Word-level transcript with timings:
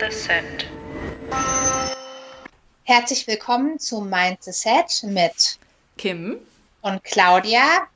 the 0.00 0.10
Set. 0.10 0.66
Herzlich 2.84 3.26
willkommen 3.26 3.78
zu 3.78 4.00
Mind 4.00 4.42
the 4.42 4.52
Set 4.52 5.02
mit 5.04 5.58
Kim 5.98 6.38
und 6.80 7.04
Claudia. 7.04 7.86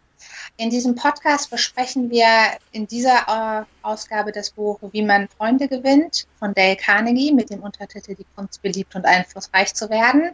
In 0.59 0.69
diesem 0.69 0.97
Podcast 0.97 1.51
besprechen 1.51 2.11
wir 2.11 2.29
in 2.73 2.87
dieser 2.87 3.65
äh, 3.67 3.87
Ausgabe 3.87 4.33
das 4.33 4.51
Buch 4.51 4.79
Wie 4.93 5.03
man 5.03 5.29
Freunde 5.29 5.67
gewinnt 5.67 6.27
von 6.39 6.53
Dale 6.53 6.77
Carnegie 6.77 7.33
mit 7.33 7.49
dem 7.49 7.63
Untertitel 7.63 8.15
Die 8.15 8.27
Kunst 8.37 8.61
beliebt 8.61 8.95
und 8.95 9.07
einflussreich 9.07 9.73
zu 9.73 9.89
werden. 9.89 10.33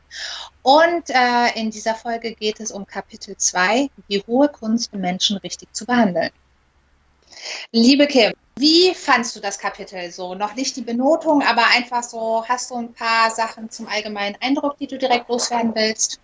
Und 0.62 1.08
äh, 1.08 1.52
in 1.54 1.70
dieser 1.70 1.94
Folge 1.94 2.34
geht 2.34 2.58
es 2.58 2.72
um 2.72 2.84
Kapitel 2.84 3.36
2, 3.36 3.88
die 4.08 4.22
hohe 4.26 4.48
Kunst, 4.48 4.92
Menschen 4.92 5.36
richtig 5.36 5.72
zu 5.72 5.86
behandeln. 5.86 6.30
Liebe 7.70 8.08
Kim, 8.08 8.32
wie 8.60 8.94
fandst 8.94 9.34
du 9.34 9.40
das 9.40 9.58
Kapitel 9.58 10.10
so? 10.10 10.34
Noch 10.34 10.54
nicht 10.54 10.76
die 10.76 10.82
Benotung, 10.82 11.42
aber 11.42 11.66
einfach 11.74 12.02
so, 12.02 12.44
hast 12.46 12.70
du 12.70 12.76
ein 12.76 12.92
paar 12.92 13.30
Sachen 13.30 13.70
zum 13.70 13.88
allgemeinen 13.88 14.36
Eindruck, 14.40 14.78
die 14.78 14.86
du 14.86 14.98
direkt 14.98 15.28
loswerden 15.28 15.74
willst? 15.74 16.20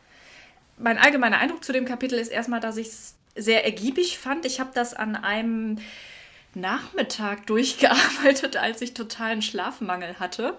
Mein 0.79 0.99
allgemeiner 0.99 1.39
Eindruck 1.39 1.65
zu 1.65 1.73
dem 1.73 1.87
Kapitel 1.87 2.19
ist 2.19 2.29
erstmal, 2.29 2.61
dass 2.61 2.77
ich 2.77 2.89
es 2.89 3.15
sehr 3.35 3.65
ergiebig 3.65 4.19
fand. 4.19 4.45
Ich 4.45 4.61
habe 4.61 4.71
das 4.75 4.95
an 4.95 5.17
einem 5.17 5.79
Nachmittag 6.55 7.47
durchgearbeitet, 7.49 8.57
als 8.57 8.81
ich 8.83 8.95
totalen 8.95 9.43
Schlafmangel 9.43 10.19
hatte. 10.21 10.57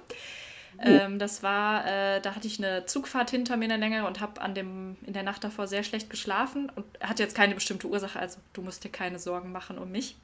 Oh. 0.80 0.84
Ähm, 0.84 1.18
das 1.20 1.42
war, 1.44 1.86
äh, 1.88 2.22
da 2.22 2.36
hatte 2.36 2.48
ich 2.48 2.60
eine 2.60 2.86
Zugfahrt 2.86 3.32
hinter 3.32 3.58
mir 3.58 3.66
eine 3.66 3.78
längere 3.78 4.06
und 4.06 4.20
habe 4.20 4.42
an 4.42 4.54
dem 4.54 4.96
in 5.06 5.14
der 5.14 5.24
Nacht 5.24 5.44
davor 5.44 5.68
sehr 5.68 5.84
schlecht 5.84 6.10
geschlafen 6.10 6.72
und 6.76 6.86
hatte 7.02 7.24
jetzt 7.24 7.36
keine 7.36 7.56
bestimmte 7.56 7.88
Ursache, 7.88 8.20
also 8.20 8.38
du 8.54 8.62
musst 8.62 8.84
dir 8.84 8.90
keine 8.90 9.18
Sorgen 9.18 9.52
machen 9.52 9.80
um 9.80 9.92
mich. 9.92 10.16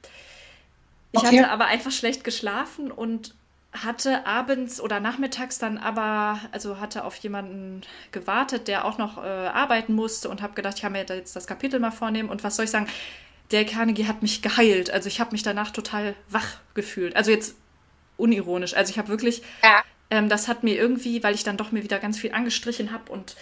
Ich 1.14 1.20
okay. 1.20 1.38
hatte 1.38 1.50
aber 1.50 1.66
einfach 1.66 1.92
schlecht 1.92 2.24
geschlafen 2.24 2.90
und 2.90 3.34
hatte 3.72 4.26
abends 4.26 4.80
oder 4.80 5.00
nachmittags 5.00 5.58
dann 5.58 5.78
aber, 5.78 6.40
also 6.52 6.80
hatte 6.80 7.04
auf 7.04 7.16
jemanden 7.16 7.82
gewartet, 8.12 8.68
der 8.68 8.84
auch 8.84 8.98
noch 8.98 9.18
äh, 9.18 9.20
arbeiten 9.28 9.94
musste 9.94 10.28
und 10.28 10.42
habe 10.42 10.54
gedacht, 10.54 10.74
ich 10.76 10.82
kann 10.82 10.92
mir 10.92 11.04
jetzt 11.08 11.36
das 11.36 11.46
Kapitel 11.46 11.80
mal 11.80 11.90
vornehmen 11.90 12.28
und 12.28 12.44
was 12.44 12.56
soll 12.56 12.64
ich 12.64 12.70
sagen, 12.70 12.88
der 13.50 13.64
Carnegie 13.64 14.06
hat 14.06 14.22
mich 14.22 14.42
geheilt. 14.42 14.90
Also 14.90 15.08
ich 15.08 15.20
habe 15.20 15.32
mich 15.32 15.42
danach 15.42 15.70
total 15.70 16.14
wach 16.28 16.58
gefühlt. 16.74 17.14
Also 17.14 17.30
jetzt 17.30 17.56
unironisch. 18.16 18.74
Also 18.74 18.90
ich 18.90 18.98
habe 18.98 19.08
wirklich, 19.08 19.42
ja. 19.62 19.82
ähm, 20.10 20.28
das 20.28 20.48
hat 20.48 20.64
mir 20.64 20.76
irgendwie, 20.76 21.22
weil 21.22 21.34
ich 21.34 21.44
dann 21.44 21.56
doch 21.56 21.70
mir 21.70 21.84
wieder 21.84 21.98
ganz 21.98 22.18
viel 22.18 22.32
angestrichen 22.32 22.92
habe 22.92 23.12
und 23.12 23.36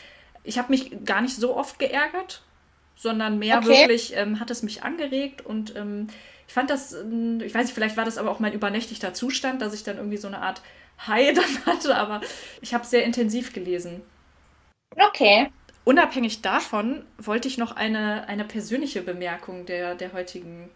ich 0.44 0.58
habe 0.58 0.70
mich 0.70 1.04
gar 1.04 1.20
nicht 1.20 1.36
so 1.36 1.56
oft 1.56 1.78
geärgert, 1.78 2.42
sondern 2.96 3.38
mehr 3.38 3.58
okay. 3.58 3.68
wirklich 3.68 4.16
ähm, 4.16 4.40
hat 4.40 4.50
es 4.50 4.62
mich 4.62 4.82
angeregt 4.82 5.44
und 5.44 5.76
ähm, 5.76 6.08
ich 6.52 6.54
fand 6.54 6.68
das, 6.68 6.92
ähm, 6.92 7.40
ich 7.42 7.54
weiß 7.54 7.64
nicht, 7.64 7.74
vielleicht 7.74 7.96
war 7.96 8.04
das 8.04 8.18
aber 8.18 8.30
auch 8.30 8.38
mein 8.38 8.52
übernächtigter 8.52 9.14
Zustand, 9.14 9.62
dass 9.62 9.72
ich 9.72 9.84
dann 9.84 9.96
irgendwie 9.96 10.18
so 10.18 10.28
eine 10.28 10.42
Art 10.42 10.60
High 11.06 11.32
dann 11.34 11.64
hatte, 11.64 11.96
aber 11.96 12.20
ich 12.60 12.74
habe 12.74 12.84
sehr 12.84 13.04
intensiv 13.04 13.54
gelesen. 13.54 14.02
Okay. 14.94 15.50
Unabhängig 15.84 16.42
davon 16.42 17.06
wollte 17.16 17.48
ich 17.48 17.56
noch 17.56 17.74
eine, 17.74 18.28
eine 18.28 18.44
persönliche 18.44 19.00
Bemerkung 19.00 19.64
der, 19.64 19.94
der 19.94 20.12
heutigen 20.12 20.68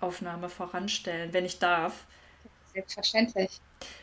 Aufnahme 0.00 0.48
voranstellen, 0.48 1.32
wenn 1.32 1.44
ich 1.44 1.60
darf. 1.60 2.06
Selbstverständlich. 2.72 3.60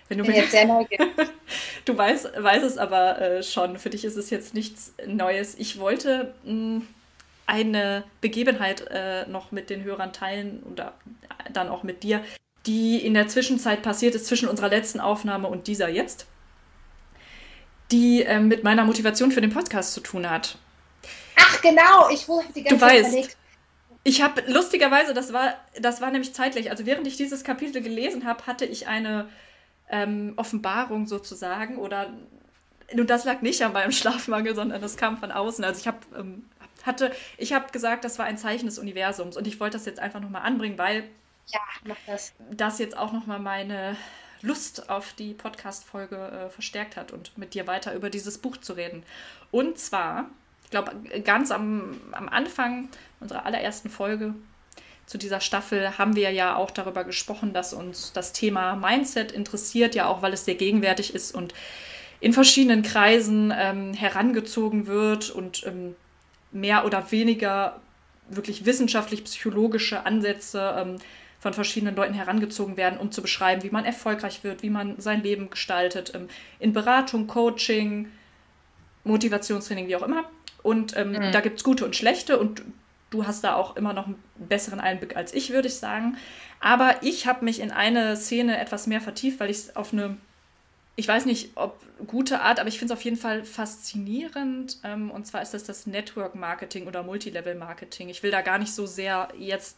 Wenn 0.08 0.20
du 0.20 0.24
ich 0.24 0.30
bin 0.30 0.38
jetzt 0.38 0.52
sehr 0.52 0.66
neugierig. 0.66 1.12
du 1.84 1.98
weißt, 1.98 2.42
weißt 2.42 2.64
es 2.64 2.78
aber 2.78 3.20
äh, 3.20 3.44
schon, 3.44 3.78
für 3.78 3.90
dich 3.90 4.06
ist 4.06 4.16
es 4.16 4.30
jetzt 4.30 4.54
nichts 4.54 4.94
Neues. 5.06 5.56
Ich 5.56 5.78
wollte 5.78 6.34
mh, 6.46 6.52
hm, 6.52 6.88
eine 7.52 8.06
Begebenheit 8.22 8.88
äh, 8.90 9.28
noch 9.28 9.52
mit 9.52 9.70
den 9.70 9.84
Hörern 9.84 10.14
teilen 10.14 10.64
oder 10.64 10.94
dann 11.52 11.68
auch 11.68 11.84
mit 11.84 12.02
dir, 12.02 12.24
die 12.66 13.06
in 13.06 13.14
der 13.14 13.28
Zwischenzeit 13.28 13.82
passiert 13.82 14.16
ist 14.16 14.26
zwischen 14.26 14.48
unserer 14.48 14.70
letzten 14.70 15.02
Aufnahme 15.02 15.50
und 15.50 15.68
dieser 15.68 15.90
jetzt, 15.90 16.28
die 17.92 18.24
äh, 18.24 18.40
mit 18.40 18.64
meiner 18.64 18.86
Motivation 18.86 19.34
für 19.34 19.42
den 19.42 19.52
Podcast 19.52 19.94
zu 19.94 20.00
tun 20.00 20.30
hat. 20.30 20.58
Ach 21.36 21.62
genau, 21.62 22.10
ich 22.10 22.26
wusste 22.30 22.54
die 22.54 22.64
ganze 22.64 22.76
du 22.76 22.80
Zeit 22.80 22.94
weißt, 22.94 23.10
überlegt. 23.10 23.38
Ich 24.04 24.22
habe 24.22 24.44
lustigerweise, 24.48 25.14
das 25.14 25.34
war, 25.34 25.56
das 25.80 26.00
war 26.00 26.10
nämlich 26.10 26.34
zeitlich, 26.34 26.72
also 26.72 26.86
während 26.86 27.06
ich 27.06 27.18
dieses 27.18 27.44
Kapitel 27.44 27.82
gelesen 27.82 28.26
habe, 28.26 28.48
hatte 28.48 28.66
ich 28.66 28.88
eine 28.88 29.28
ähm, 29.90 30.34
Offenbarung 30.38 31.06
sozusagen 31.06 31.78
oder 31.78 32.14
und 32.94 33.10
das 33.10 33.26
lag 33.26 33.42
nicht 33.42 33.62
an 33.62 33.74
meinem 33.74 33.92
Schlafmangel, 33.92 34.56
sondern 34.56 34.82
das 34.82 34.96
kam 34.96 35.18
von 35.18 35.32
außen. 35.32 35.66
Also 35.66 35.82
ich 35.82 35.88
habe 35.88 36.00
ähm, 36.18 36.46
hatte, 36.86 37.12
ich 37.38 37.54
habe 37.54 37.72
gesagt, 37.72 38.04
das 38.04 38.20
war 38.20 38.26
ein 38.26 38.38
Zeichen 38.38 38.66
des 38.66 38.80
Universums 38.80 39.38
und 39.38 39.48
ich 39.48 39.60
wollte 39.60 39.78
das 39.78 39.86
jetzt 39.86 40.00
einfach 40.00 40.20
nochmal 40.20 40.44
anbringen, 40.44 40.78
weil 40.78 41.04
ja, 41.48 41.60
mach 41.84 41.98
das. 42.08 42.34
das 42.52 42.80
jetzt 42.80 42.98
auch 42.98 43.12
nochmal 43.12 43.40
meine 43.40 43.96
Lust 44.42 44.90
auf 44.90 45.14
die 45.14 45.34
Podcast-Folge 45.34 46.16
äh, 46.16 46.50
verstärkt 46.50 46.98
hat 46.98 47.12
und 47.12 47.38
mit 47.38 47.54
dir 47.54 47.68
weiter 47.68 47.94
über 47.94 48.10
dieses 48.10 48.38
Buch 48.38 48.58
zu 48.58 48.74
reden. 48.74 49.04
Und 49.52 49.78
zwar, 49.78 50.30
ich 50.64 50.72
glaube, 50.72 50.94
ganz 51.24 51.52
am, 51.52 52.00
am 52.12 52.30
Anfang 52.30 52.90
unserer 53.20 53.46
allerersten 53.46 53.90
Folge 53.90 54.34
zu 55.06 55.18
dieser 55.18 55.42
Staffel 55.42 55.98
haben 55.98 56.16
wir 56.16 56.32
ja 56.32 56.56
auch 56.56 56.72
darüber 56.72 57.04
gesprochen, 57.04 57.54
dass 57.54 57.74
uns 57.74 58.14
das 58.14 58.34
Thema 58.34 58.76
Mindset 58.76 59.32
interessiert, 59.32 59.94
ja 59.94 60.08
auch 60.08 60.22
weil 60.22 60.34
es 60.34 60.46
sehr 60.46 60.56
gegenwärtig 60.56 61.14
ist 61.14 61.36
und 61.36 61.54
in 62.22 62.34
verschiedenen 62.34 62.84
Kreisen 62.84 63.54
ähm, 63.54 63.94
herangezogen 63.94 64.88
wird 64.88 65.30
und 65.30 65.66
ähm, 65.66 65.96
mehr 66.52 66.86
oder 66.86 67.12
weniger 67.12 67.80
wirklich 68.30 68.66
wissenschaftlich-psychologische 68.66 70.06
Ansätze 70.06 70.76
ähm, 70.78 70.96
von 71.40 71.54
verschiedenen 71.54 71.96
Leuten 71.96 72.14
herangezogen 72.14 72.78
werden, 72.78 73.00
um 73.00 73.12
zu 73.12 73.22
beschreiben, 73.22 73.64
wie 73.64 73.72
man 73.72 73.84
erfolgreich 73.84 74.44
wird, 74.44 74.62
wie 74.64 74.70
man 74.70 75.00
sein 75.00 75.24
Leben 75.24 75.50
gestaltet, 75.50 76.14
ähm, 76.16 76.28
in 76.60 76.72
Beratung, 76.74 77.28
Coaching, 77.28 78.10
Motivationstraining, 79.04 79.88
wie 79.88 79.96
auch 79.96 80.04
immer. 80.04 80.26
Und 80.64 80.96
ähm, 80.96 81.14
mhm. 81.14 81.32
da 81.32 81.42
gibt 81.42 81.58
es 81.58 81.64
gute 81.64 81.86
und 81.86 81.96
schlechte 81.96 82.38
und 82.38 82.62
du 83.10 83.26
hast 83.26 83.44
da 83.44 83.56
auch 83.56 83.76
immer 83.76 83.94
noch 83.94 84.06
einen 84.06 84.22
besseren 84.38 84.80
Einblick 84.80 85.16
als 85.16 85.34
ich, 85.34 85.52
würde 85.52 85.68
ich 85.68 85.76
sagen. 85.76 86.18
Aber 86.60 86.98
ich 87.02 87.26
habe 87.26 87.44
mich 87.44 87.60
in 87.60 87.72
eine 87.72 88.16
Szene 88.16 88.60
etwas 88.60 88.86
mehr 88.86 89.02
vertieft, 89.02 89.40
weil 89.40 89.50
ich 89.50 89.58
es 89.58 89.76
auf 89.76 89.94
eine 89.94 90.18
ich 91.02 91.08
weiß 91.08 91.26
nicht, 91.26 91.54
ob 91.56 91.80
gute 92.06 92.42
Art, 92.42 92.60
aber 92.60 92.70
ich 92.70 92.78
finde 92.78 92.94
es 92.94 93.00
auf 93.00 93.04
jeden 93.04 93.18
Fall 93.18 93.44
faszinierend. 93.44 94.78
Ähm, 94.84 95.10
und 95.10 95.26
zwar 95.26 95.42
ist 95.42 95.52
das 95.52 95.64
das 95.64 95.88
Network 95.88 96.36
Marketing 96.36 96.86
oder 96.86 97.02
Multilevel 97.02 97.56
Marketing. 97.56 98.10
Ich 98.10 98.22
will 98.22 98.30
da 98.30 98.42
gar 98.42 98.60
nicht 98.60 98.72
so 98.72 98.86
sehr 98.86 99.30
jetzt 99.36 99.78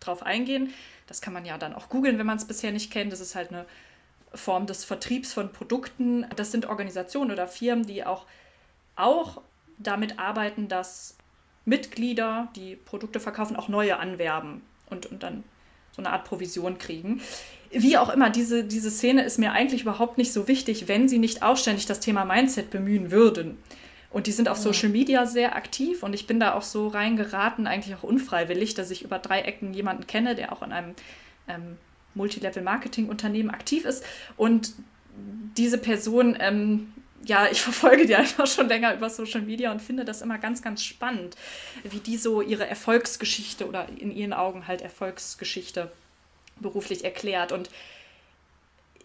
drauf 0.00 0.22
eingehen. 0.22 0.72
Das 1.06 1.20
kann 1.20 1.34
man 1.34 1.44
ja 1.44 1.58
dann 1.58 1.74
auch 1.74 1.90
googeln, 1.90 2.18
wenn 2.18 2.24
man 2.24 2.38
es 2.38 2.46
bisher 2.46 2.72
nicht 2.72 2.90
kennt. 2.90 3.12
Das 3.12 3.20
ist 3.20 3.34
halt 3.34 3.50
eine 3.50 3.66
Form 4.32 4.66
des 4.66 4.86
Vertriebs 4.86 5.34
von 5.34 5.52
Produkten. 5.52 6.24
Das 6.34 6.50
sind 6.50 6.64
Organisationen 6.64 7.30
oder 7.30 7.46
Firmen, 7.46 7.84
die 7.84 8.06
auch, 8.06 8.24
auch 8.96 9.42
damit 9.76 10.18
arbeiten, 10.18 10.68
dass 10.68 11.18
Mitglieder, 11.66 12.48
die 12.56 12.76
Produkte 12.76 13.20
verkaufen, 13.20 13.56
auch 13.56 13.68
neue 13.68 13.98
anwerben 13.98 14.62
und, 14.88 15.04
und 15.04 15.22
dann 15.22 15.44
so 15.92 16.00
eine 16.00 16.10
Art 16.10 16.24
Provision 16.24 16.78
kriegen 16.78 17.20
wie 17.74 17.98
auch 17.98 18.08
immer, 18.08 18.30
diese, 18.30 18.64
diese 18.64 18.90
Szene 18.90 19.24
ist 19.24 19.38
mir 19.38 19.52
eigentlich 19.52 19.82
überhaupt 19.82 20.18
nicht 20.18 20.32
so 20.32 20.48
wichtig, 20.48 20.88
wenn 20.88 21.08
sie 21.08 21.18
nicht 21.18 21.42
aufständig 21.42 21.86
das 21.86 22.00
Thema 22.00 22.24
Mindset 22.24 22.70
bemühen 22.70 23.10
würden. 23.10 23.58
Und 24.10 24.28
die 24.28 24.32
sind 24.32 24.48
auf 24.48 24.58
Social 24.58 24.90
Media 24.90 25.26
sehr 25.26 25.56
aktiv 25.56 26.04
und 26.04 26.14
ich 26.14 26.28
bin 26.28 26.38
da 26.38 26.54
auch 26.54 26.62
so 26.62 26.86
reingeraten, 26.86 27.66
eigentlich 27.66 27.96
auch 27.96 28.04
unfreiwillig, 28.04 28.74
dass 28.74 28.92
ich 28.92 29.02
über 29.02 29.18
drei 29.18 29.40
Ecken 29.40 29.74
jemanden 29.74 30.06
kenne, 30.06 30.36
der 30.36 30.52
auch 30.52 30.62
in 30.62 30.70
einem 30.70 30.94
ähm, 31.48 31.78
Multilevel-Marketing-Unternehmen 32.14 33.50
aktiv 33.50 33.84
ist. 33.84 34.04
Und 34.36 34.72
diese 35.56 35.78
Person, 35.78 36.36
ähm, 36.38 36.92
ja, 37.24 37.48
ich 37.50 37.60
verfolge 37.62 38.06
die 38.06 38.14
einfach 38.14 38.46
schon 38.46 38.68
länger 38.68 38.94
über 38.94 39.10
Social 39.10 39.42
Media 39.42 39.72
und 39.72 39.82
finde 39.82 40.04
das 40.04 40.22
immer 40.22 40.38
ganz, 40.38 40.62
ganz 40.62 40.84
spannend, 40.84 41.34
wie 41.82 41.98
die 41.98 42.16
so 42.16 42.40
ihre 42.40 42.68
Erfolgsgeschichte 42.68 43.66
oder 43.66 43.88
in 43.98 44.12
ihren 44.12 44.32
Augen 44.32 44.68
halt 44.68 44.80
Erfolgsgeschichte 44.80 45.90
beruflich 46.60 47.04
erklärt. 47.04 47.52
Und 47.52 47.70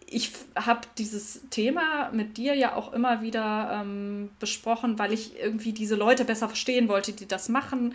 ich 0.05 0.31
habe 0.55 0.81
dieses 0.97 1.41
Thema 1.49 2.09
mit 2.11 2.37
dir 2.37 2.55
ja 2.55 2.75
auch 2.75 2.93
immer 2.93 3.21
wieder 3.21 3.81
ähm, 3.81 4.29
besprochen, 4.39 4.97
weil 4.97 5.13
ich 5.13 5.37
irgendwie 5.39 5.73
diese 5.73 5.95
Leute 5.95 6.25
besser 6.25 6.47
verstehen 6.47 6.87
wollte, 6.87 7.13
die 7.13 7.27
das 7.27 7.49
machen. 7.49 7.93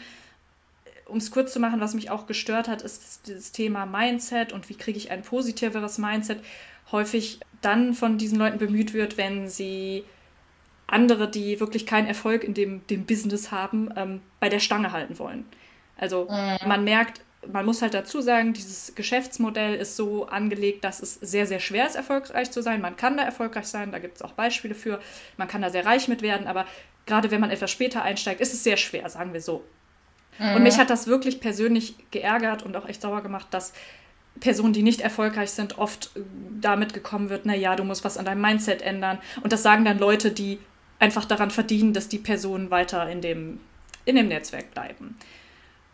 Um 1.06 1.18
es 1.18 1.30
kurz 1.30 1.52
zu 1.52 1.60
machen, 1.60 1.80
was 1.80 1.94
mich 1.94 2.10
auch 2.10 2.26
gestört 2.26 2.68
hat, 2.68 2.82
ist 2.82 3.26
dieses 3.26 3.52
Thema 3.52 3.84
Mindset 3.84 4.52
und 4.52 4.68
wie 4.68 4.74
kriege 4.74 4.96
ich 4.96 5.10
ein 5.10 5.22
positiveres 5.22 5.98
Mindset 5.98 6.40
häufig 6.92 7.40
dann 7.60 7.94
von 7.94 8.18
diesen 8.18 8.38
Leuten 8.38 8.58
bemüht 8.58 8.94
wird, 8.94 9.16
wenn 9.16 9.48
sie 9.48 10.04
andere, 10.86 11.28
die 11.28 11.60
wirklich 11.60 11.86
keinen 11.86 12.06
Erfolg 12.06 12.44
in 12.44 12.54
dem, 12.54 12.86
dem 12.86 13.06
Business 13.06 13.50
haben, 13.50 13.90
ähm, 13.96 14.20
bei 14.38 14.48
der 14.48 14.60
Stange 14.60 14.92
halten 14.92 15.18
wollen. 15.18 15.44
Also 15.96 16.28
mhm. 16.30 16.68
man 16.68 16.84
merkt, 16.84 17.20
man 17.52 17.64
muss 17.64 17.82
halt 17.82 17.94
dazu 17.94 18.20
sagen, 18.20 18.52
dieses 18.52 18.94
Geschäftsmodell 18.94 19.74
ist 19.74 19.96
so 19.96 20.26
angelegt, 20.26 20.84
dass 20.84 21.00
es 21.00 21.14
sehr, 21.14 21.46
sehr 21.46 21.60
schwer 21.60 21.86
ist, 21.86 21.96
erfolgreich 21.96 22.50
zu 22.50 22.62
sein. 22.62 22.80
Man 22.80 22.96
kann 22.96 23.16
da 23.16 23.24
erfolgreich 23.24 23.66
sein, 23.66 23.92
da 23.92 23.98
gibt 23.98 24.16
es 24.16 24.22
auch 24.22 24.32
Beispiele 24.32 24.74
für. 24.74 25.00
Man 25.36 25.48
kann 25.48 25.62
da 25.62 25.70
sehr 25.70 25.86
reich 25.86 26.08
mit 26.08 26.22
werden, 26.22 26.46
aber 26.46 26.66
gerade 27.06 27.30
wenn 27.30 27.40
man 27.40 27.50
etwas 27.50 27.70
später 27.70 28.02
einsteigt, 28.02 28.40
ist 28.40 28.54
es 28.54 28.64
sehr 28.64 28.76
schwer, 28.76 29.08
sagen 29.08 29.32
wir 29.32 29.40
so. 29.40 29.64
Mhm. 30.38 30.56
Und 30.56 30.62
mich 30.62 30.78
hat 30.78 30.90
das 30.90 31.06
wirklich 31.06 31.40
persönlich 31.40 31.96
geärgert 32.10 32.62
und 32.62 32.76
auch 32.76 32.88
echt 32.88 33.02
sauer 33.02 33.22
gemacht, 33.22 33.48
dass 33.50 33.72
Personen, 34.40 34.72
die 34.72 34.82
nicht 34.82 35.00
erfolgreich 35.00 35.50
sind, 35.50 35.78
oft 35.78 36.10
damit 36.60 36.92
gekommen 36.92 37.30
wird, 37.30 37.46
naja, 37.46 37.76
du 37.76 37.84
musst 37.84 38.04
was 38.04 38.18
an 38.18 38.24
deinem 38.24 38.40
Mindset 38.40 38.82
ändern. 38.82 39.18
Und 39.42 39.52
das 39.52 39.62
sagen 39.62 39.84
dann 39.84 39.98
Leute, 39.98 40.32
die 40.32 40.58
einfach 40.98 41.24
daran 41.24 41.50
verdienen, 41.50 41.92
dass 41.92 42.08
die 42.08 42.18
Personen 42.18 42.70
weiter 42.70 43.08
in 43.08 43.20
dem, 43.20 43.60
in 44.04 44.16
dem 44.16 44.28
Netzwerk 44.28 44.72
bleiben. 44.72 45.16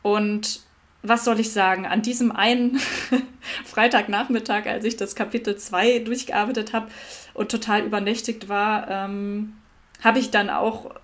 Und 0.02 0.62
was 1.02 1.24
soll 1.24 1.40
ich 1.40 1.52
sagen, 1.52 1.86
an 1.86 2.02
diesem 2.02 2.30
einen 2.32 2.78
Freitagnachmittag, 3.64 4.66
als 4.66 4.84
ich 4.84 4.96
das 4.96 5.14
Kapitel 5.14 5.56
2 5.56 6.00
durchgearbeitet 6.00 6.72
habe 6.72 6.88
und 7.34 7.50
total 7.50 7.82
übernächtigt 7.84 8.48
war, 8.48 8.88
ähm, 8.90 9.54
habe 10.02 10.18
ich 10.18 10.30
dann 10.30 10.50
auch 10.50 10.94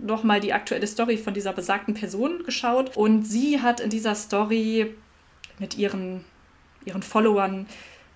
nochmal 0.00 0.40
die 0.40 0.52
aktuelle 0.52 0.86
Story 0.86 1.16
von 1.16 1.34
dieser 1.34 1.52
besagten 1.52 1.94
Person 1.94 2.42
geschaut. 2.44 2.96
Und 2.96 3.24
sie 3.24 3.62
hat 3.62 3.80
in 3.80 3.90
dieser 3.90 4.14
Story 4.14 4.94
mit 5.58 5.78
ihren, 5.78 6.24
ihren 6.84 7.02
Followern 7.02 7.66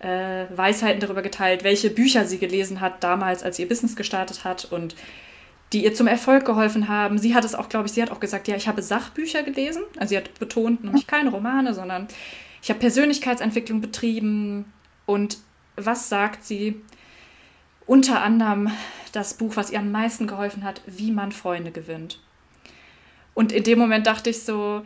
äh, 0.01 0.47
Weisheiten 0.55 1.01
darüber 1.01 1.23
geteilt, 1.23 1.65
welche 1.65 1.91
Bücher 1.91 2.25
sie 2.25 2.39
gelesen 2.39 2.81
hat 2.81 3.05
damals, 3.05 3.43
als 3.43 3.57
sie 3.57 3.63
ihr 3.63 3.69
Business 3.69 3.97
gestartet 3.97 4.45
hat 4.45 4.67
und 4.71 4.95
die 5.73 5.85
ihr 5.85 5.95
zum 5.95 6.07
Erfolg 6.07 6.45
geholfen 6.45 6.89
haben. 6.89 7.19
Sie 7.19 7.35
hat 7.35 7.45
es 7.45 7.55
auch, 7.55 7.69
glaube 7.69 7.87
ich, 7.87 7.93
sie 7.93 8.03
hat 8.03 8.11
auch 8.11 8.21
gesagt, 8.21 8.49
ja, 8.49 8.57
ich 8.57 8.67
habe 8.67 8.83
Sachbücher 8.83 9.43
gelesen. 9.43 9.83
Also 9.97 10.11
sie 10.11 10.17
hat 10.17 10.39
betont, 10.39 10.83
nämlich 10.83 11.07
keine 11.07 11.31
Romane, 11.31 11.75
sondern 11.75 12.09
ich 12.63 12.71
habe 12.71 12.81
Persönlichkeitsentwicklung 12.81 13.81
betrieben. 13.81 14.73
Und 15.07 15.39
was 15.77 16.09
sagt 16.09 16.45
sie? 16.45 16.81
Unter 17.87 18.23
anderem 18.23 18.71
das 19.13 19.35
Buch, 19.35 19.57
was 19.57 19.71
ihr 19.71 19.79
am 19.79 19.91
meisten 19.91 20.27
geholfen 20.27 20.65
hat, 20.65 20.83
wie 20.87 21.11
man 21.11 21.33
Freunde 21.33 21.71
gewinnt. 21.71 22.21
Und 23.35 23.53
in 23.53 23.65
dem 23.65 23.79
Moment 23.79 24.07
dachte 24.07 24.31
ich 24.31 24.43
so, 24.43 24.83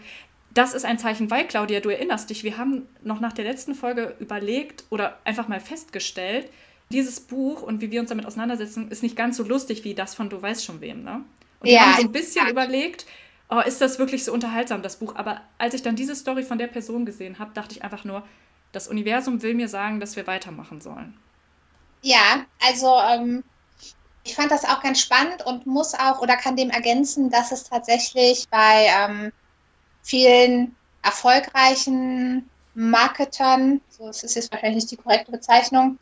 das 0.53 0.75
ist 0.75 0.85
ein 0.85 0.99
Zeichen, 0.99 1.31
weil 1.31 1.47
Claudia, 1.47 1.81
du 1.81 1.89
erinnerst 1.89 2.31
dich, 2.31 2.45
wir 2.45 2.57
haben 2.57 2.87
noch 3.03 3.21
nach 3.21 3.33
der 3.33 3.45
letzten 3.45 3.75
Folge 3.75 4.15
überlegt 4.21 4.85
oder 4.91 5.19
einfach 5.25 5.49
mal 5.49 5.61
festgestellt, 5.61 6.49
dieses 6.91 7.21
Buch 7.21 7.63
und 7.63 7.81
wie 7.81 7.91
wir 7.91 8.01
uns 8.01 8.11
damit 8.11 8.27
auseinandersetzen, 8.27 8.91
ist 8.91 9.03
nicht 9.03 9.17
ganz 9.17 9.37
so 9.37 9.43
lustig 9.43 9.85
wie 9.85 9.95
das 9.95 10.15
von 10.15 10.29
Du 10.29 10.41
weißt 10.41 10.65
schon 10.65 10.81
wem, 10.81 11.03
ne? 11.03 11.25
Und 11.61 11.69
ja, 11.69 11.73
wir 11.73 11.87
haben 11.87 11.97
so 11.97 12.03
ein 12.03 12.13
bisschen 12.13 12.49
überlegt, 12.49 13.07
oh, 13.49 13.61
ist 13.61 13.81
das 13.81 13.99
wirklich 13.99 14.25
so 14.25 14.33
unterhaltsam, 14.33 14.83
das 14.83 14.97
Buch? 14.97 15.15
Aber 15.17 15.41
als 15.59 15.75
ich 15.75 15.83
dann 15.83 15.97
diese 15.97 16.15
Story 16.15 16.43
von 16.43 16.59
der 16.59 16.67
Person 16.67 17.07
gesehen 17.07 17.39
habe, 17.39 17.53
dachte 17.55 17.75
ich 17.75 17.83
einfach 17.83 18.05
nur, 18.05 18.23
das 18.73 18.89
Universum 18.89 19.43
will 19.43 19.55
mir 19.55 19.69
sagen, 19.69 20.01
dass 20.01 20.17
wir 20.17 20.27
weitermachen 20.27 20.81
sollen. 20.81 21.17
Ja, 22.03 22.45
also 22.61 22.95
ähm, 23.11 23.45
ich 24.25 24.35
fand 24.35 24.51
das 24.51 24.65
auch 24.65 24.83
ganz 24.83 25.01
spannend 25.01 25.45
und 25.47 25.67
muss 25.67 25.95
auch 25.95 26.21
oder 26.21 26.37
kann 26.37 26.57
dem 26.57 26.71
ergänzen, 26.71 27.31
dass 27.31 27.53
es 27.53 27.65
tatsächlich 27.65 28.47
bei 28.51 28.89
ähm, 28.89 29.33
vielen 30.03 30.75
erfolgreichen 31.03 32.49
Marketern, 32.75 33.81
so 33.89 34.09
ist 34.09 34.25
es 34.25 34.35
jetzt 34.35 34.53
wahrscheinlich 34.53 34.85
nicht 34.85 34.91
die 34.91 34.97
korrekte 34.97 35.31
Bezeichnung, 35.31 35.99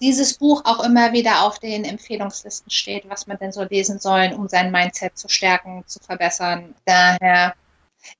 dieses 0.00 0.34
Buch 0.34 0.62
auch 0.64 0.84
immer 0.84 1.12
wieder 1.12 1.42
auf 1.42 1.58
den 1.58 1.84
Empfehlungslisten 1.84 2.70
steht, 2.70 3.08
was 3.08 3.26
man 3.26 3.38
denn 3.38 3.52
so 3.52 3.64
lesen 3.64 3.98
soll, 3.98 4.32
um 4.36 4.48
sein 4.48 4.70
Mindset 4.70 5.18
zu 5.18 5.28
stärken, 5.28 5.84
zu 5.86 5.98
verbessern. 6.00 6.74
Daher 6.84 7.54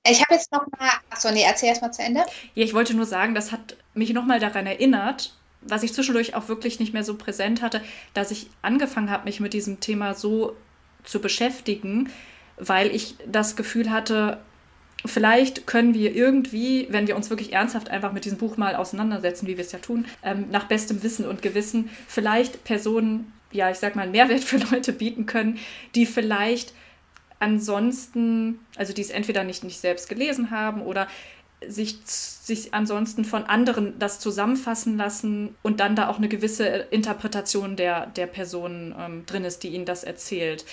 ich 0.05 0.21
habe 0.21 0.33
jetzt 0.33 0.51
noch 0.51 0.65
mal, 0.77 0.91
achso, 1.09 1.31
nee, 1.31 1.43
erzähl 1.43 1.69
erst 1.69 1.81
mal 1.81 1.91
zu 1.91 2.03
Ende. 2.03 2.21
Ja, 2.53 2.63
ich 2.63 2.73
wollte 2.73 2.93
nur 2.93 3.05
sagen, 3.05 3.33
das 3.33 3.51
hat 3.51 3.77
mich 3.93 4.13
noch 4.13 4.25
mal 4.25 4.39
daran 4.39 4.67
erinnert, 4.67 5.33
was 5.61 5.83
ich 5.83 5.93
zwischendurch 5.93 6.35
auch 6.35 6.47
wirklich 6.47 6.79
nicht 6.79 6.93
mehr 6.93 7.03
so 7.03 7.15
präsent 7.15 7.61
hatte, 7.61 7.81
dass 8.13 8.31
ich 8.31 8.49
angefangen 8.61 9.09
habe, 9.09 9.25
mich 9.25 9.39
mit 9.39 9.53
diesem 9.53 9.79
Thema 9.79 10.13
so 10.13 10.55
zu 11.03 11.21
beschäftigen, 11.21 12.11
weil 12.57 12.93
ich 12.93 13.15
das 13.25 13.55
Gefühl 13.55 13.89
hatte, 13.89 14.39
vielleicht 15.05 15.67
können 15.67 15.93
wir 15.93 16.15
irgendwie, 16.15 16.87
wenn 16.89 17.07
wir 17.07 17.15
uns 17.15 17.29
wirklich 17.29 17.53
ernsthaft 17.53 17.89
einfach 17.89 18.11
mit 18.11 18.25
diesem 18.25 18.37
Buch 18.37 18.57
mal 18.57 18.75
auseinandersetzen, 18.75 19.47
wie 19.47 19.57
wir 19.57 19.63
es 19.63 19.71
ja 19.71 19.79
tun, 19.79 20.05
ähm, 20.23 20.47
nach 20.51 20.65
bestem 20.65 21.03
Wissen 21.03 21.25
und 21.25 21.41
Gewissen 21.41 21.89
vielleicht 22.07 22.63
Personen, 22.63 23.31
ja, 23.51 23.71
ich 23.71 23.77
sag 23.77 23.95
mal, 23.95 24.03
einen 24.03 24.11
Mehrwert 24.11 24.43
für 24.43 24.57
Leute 24.71 24.93
bieten 24.93 25.25
können, 25.25 25.59
die 25.95 26.05
vielleicht 26.05 26.73
ansonsten, 27.39 28.59
also 28.75 28.93
die 28.93 29.01
es 29.01 29.09
entweder 29.09 29.43
nicht, 29.43 29.63
nicht 29.63 29.79
selbst 29.79 30.09
gelesen 30.09 30.51
haben 30.51 30.81
oder 30.81 31.07
sich, 31.65 31.97
sich 32.03 32.73
ansonsten 32.73 33.25
von 33.25 33.43
anderen 33.43 33.97
das 33.99 34.19
zusammenfassen 34.19 34.97
lassen 34.97 35.55
und 35.61 35.79
dann 35.79 35.95
da 35.95 36.09
auch 36.09 36.17
eine 36.17 36.29
gewisse 36.29 36.65
Interpretation 36.65 37.75
der, 37.75 38.07
der 38.07 38.27
Person 38.27 38.95
ähm, 38.97 39.25
drin 39.25 39.43
ist, 39.43 39.63
die 39.63 39.69
ihnen 39.69 39.85
das 39.85 40.03
erzählt. 40.03 40.65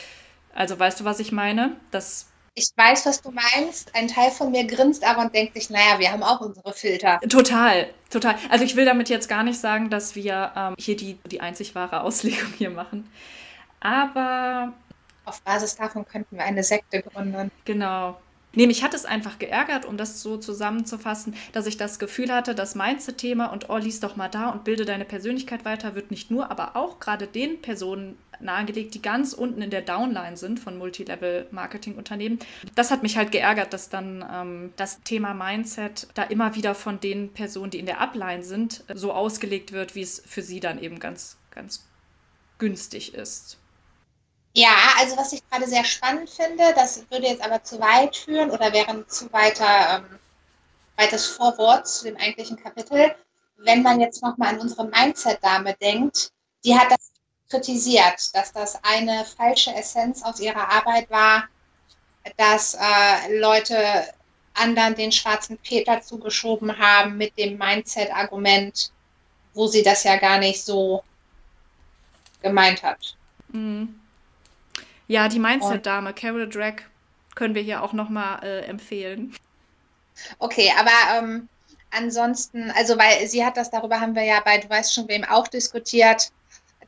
Also 0.54 0.78
weißt 0.78 1.00
du, 1.00 1.04
was 1.04 1.20
ich 1.20 1.32
meine? 1.32 1.76
Das 1.90 2.28
ich 2.58 2.70
weiß, 2.74 3.04
was 3.04 3.20
du 3.20 3.30
meinst. 3.30 3.94
Ein 3.94 4.08
Teil 4.08 4.30
von 4.30 4.50
mir 4.50 4.66
grinst 4.66 5.04
aber 5.04 5.22
und 5.22 5.34
denkt 5.34 5.54
sich, 5.54 5.68
naja, 5.68 5.98
wir 5.98 6.10
haben 6.10 6.22
auch 6.22 6.40
unsere 6.40 6.72
Filter. 6.72 7.20
Total, 7.28 7.88
total. 8.10 8.34
Also 8.48 8.64
ich 8.64 8.76
will 8.76 8.86
damit 8.86 9.10
jetzt 9.10 9.28
gar 9.28 9.42
nicht 9.42 9.60
sagen, 9.60 9.90
dass 9.90 10.16
wir 10.16 10.52
ähm, 10.56 10.74
hier 10.78 10.96
die, 10.96 11.18
die 11.26 11.42
einzig 11.42 11.74
wahre 11.74 12.00
Auslegung 12.00 12.52
hier 12.56 12.70
machen. 12.70 13.08
Aber. 13.80 14.72
Auf 15.26 15.42
Basis 15.42 15.76
davon 15.76 16.06
könnten 16.06 16.36
wir 16.36 16.44
eine 16.44 16.62
Sekte 16.64 17.02
gründen. 17.02 17.50
Genau. 17.64 18.16
Nee, 18.56 18.66
mich 18.66 18.82
hat 18.82 18.94
es 18.94 19.04
einfach 19.04 19.38
geärgert, 19.38 19.84
um 19.84 19.96
das 19.96 20.22
so 20.22 20.38
zusammenzufassen, 20.38 21.34
dass 21.52 21.66
ich 21.66 21.76
das 21.76 21.98
Gefühl 21.98 22.32
hatte, 22.32 22.54
das 22.54 22.74
Mindset-Thema 22.74 23.46
und 23.46 23.68
oh, 23.68 23.76
lies 23.76 24.00
doch 24.00 24.16
mal 24.16 24.28
da 24.28 24.48
und 24.48 24.64
bilde 24.64 24.86
deine 24.86 25.04
Persönlichkeit 25.04 25.64
weiter, 25.64 25.94
wird 25.94 26.10
nicht 26.10 26.30
nur, 26.30 26.50
aber 26.50 26.74
auch 26.74 26.98
gerade 26.98 27.26
den 27.26 27.60
Personen 27.60 28.16
nahegelegt, 28.40 28.94
die 28.94 29.02
ganz 29.02 29.34
unten 29.34 29.60
in 29.60 29.70
der 29.70 29.82
Downline 29.82 30.36
sind 30.36 30.58
von 30.58 30.78
Multilevel-Marketing-Unternehmen. 30.78 32.38
Das 32.74 32.90
hat 32.90 33.02
mich 33.02 33.16
halt 33.16 33.30
geärgert, 33.30 33.72
dass 33.72 33.90
dann 33.90 34.24
ähm, 34.30 34.72
das 34.76 35.02
Thema 35.02 35.34
Mindset 35.34 36.08
da 36.14 36.22
immer 36.22 36.54
wieder 36.54 36.74
von 36.74 36.98
den 36.98 37.32
Personen, 37.32 37.70
die 37.70 37.78
in 37.78 37.86
der 37.86 38.00
Upline 38.00 38.42
sind, 38.42 38.84
so 38.94 39.12
ausgelegt 39.12 39.72
wird, 39.72 39.94
wie 39.94 40.02
es 40.02 40.22
für 40.26 40.42
sie 40.42 40.60
dann 40.60 40.82
eben 40.82 40.98
ganz, 40.98 41.36
ganz 41.50 41.86
günstig 42.58 43.14
ist. 43.14 43.58
Ja, 44.56 44.94
also 44.96 45.18
was 45.18 45.34
ich 45.34 45.46
gerade 45.50 45.66
sehr 45.66 45.84
spannend 45.84 46.30
finde, 46.30 46.72
das 46.74 47.04
würde 47.10 47.26
jetzt 47.26 47.44
aber 47.44 47.62
zu 47.62 47.78
weit 47.78 48.16
führen 48.16 48.50
oder 48.50 48.72
wäre 48.72 48.88
ein 48.88 49.06
zu 49.06 49.30
weiter, 49.30 49.98
ähm, 49.98 50.18
weites 50.96 51.26
Vorwort 51.26 51.86
zu 51.86 52.04
dem 52.04 52.16
eigentlichen 52.16 52.56
Kapitel. 52.56 53.14
Wenn 53.58 53.82
man 53.82 54.00
jetzt 54.00 54.22
nochmal 54.22 54.54
an 54.54 54.60
unsere 54.60 54.86
Mindset-Dame 54.86 55.74
denkt, 55.74 56.32
die 56.64 56.74
hat 56.74 56.90
das 56.90 57.12
kritisiert, 57.50 58.34
dass 58.34 58.50
das 58.54 58.82
eine 58.82 59.26
falsche 59.26 59.74
Essenz 59.74 60.22
aus 60.22 60.40
ihrer 60.40 60.70
Arbeit 60.70 61.10
war, 61.10 61.44
dass 62.38 62.78
äh, 62.80 63.38
Leute 63.38 64.06
anderen 64.54 64.94
den 64.94 65.12
schwarzen 65.12 65.58
Peter 65.58 66.00
zugeschoben 66.00 66.78
haben 66.78 67.18
mit 67.18 67.36
dem 67.36 67.58
Mindset-Argument, 67.58 68.90
wo 69.52 69.66
sie 69.66 69.82
das 69.82 70.02
ja 70.04 70.16
gar 70.16 70.38
nicht 70.38 70.64
so 70.64 71.04
gemeint 72.40 72.82
hat. 72.82 73.18
Mhm. 73.48 74.00
Ja, 75.08 75.28
die 75.28 75.38
Mindset-Dame, 75.38 76.12
Carol 76.14 76.48
Drake, 76.48 76.84
können 77.34 77.54
wir 77.54 77.62
hier 77.62 77.82
auch 77.82 77.92
nochmal 77.92 78.42
äh, 78.42 78.60
empfehlen. 78.64 79.34
Okay, 80.38 80.72
aber 80.78 81.18
ähm, 81.18 81.48
ansonsten, 81.90 82.70
also 82.72 82.98
weil 82.98 83.26
sie 83.26 83.44
hat 83.44 83.56
das, 83.56 83.70
darüber 83.70 84.00
haben 84.00 84.14
wir 84.14 84.24
ja 84.24 84.40
bei, 84.40 84.58
du 84.58 84.68
weißt 84.68 84.94
schon, 84.94 85.08
wem 85.08 85.24
auch 85.24 85.46
diskutiert, 85.48 86.30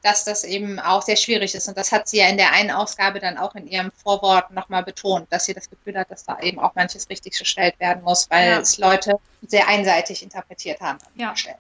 dass 0.03 0.25
das 0.25 0.45
eben 0.45 0.79
auch 0.79 1.03
sehr 1.03 1.17
schwierig 1.17 1.55
ist. 1.55 1.69
Und 1.69 1.77
das 1.77 1.93
hat 1.93 2.09
sie 2.09 2.19
ja 2.19 2.29
in 2.29 2.37
der 2.37 2.53
einen 2.53 2.71
Ausgabe 2.71 3.19
dann 3.19 3.37
auch 3.37 3.55
in 3.55 3.67
ihrem 3.67 3.91
Vorwort 3.91 4.51
nochmal 4.53 4.85
betont, 4.85 5.27
dass 5.31 5.45
sie 5.45 5.55
das 5.55 5.69
Gefühl 5.69 5.99
hat, 5.99 6.11
dass 6.11 6.25
da 6.25 6.39
eben 6.41 6.59
auch 6.61 6.75
manches 6.75 7.09
richtig 7.11 7.39
gestellt 7.39 7.79
werden 7.81 8.03
muss, 8.05 8.31
weil 8.31 8.49
ja. 8.49 8.61
es 8.61 8.79
Leute 8.79 9.19
sehr 9.47 9.67
einseitig 9.69 10.23
interpretiert 10.23 10.81
haben. 10.81 10.99
Ja. 11.17 11.35
Stellen. 11.37 11.57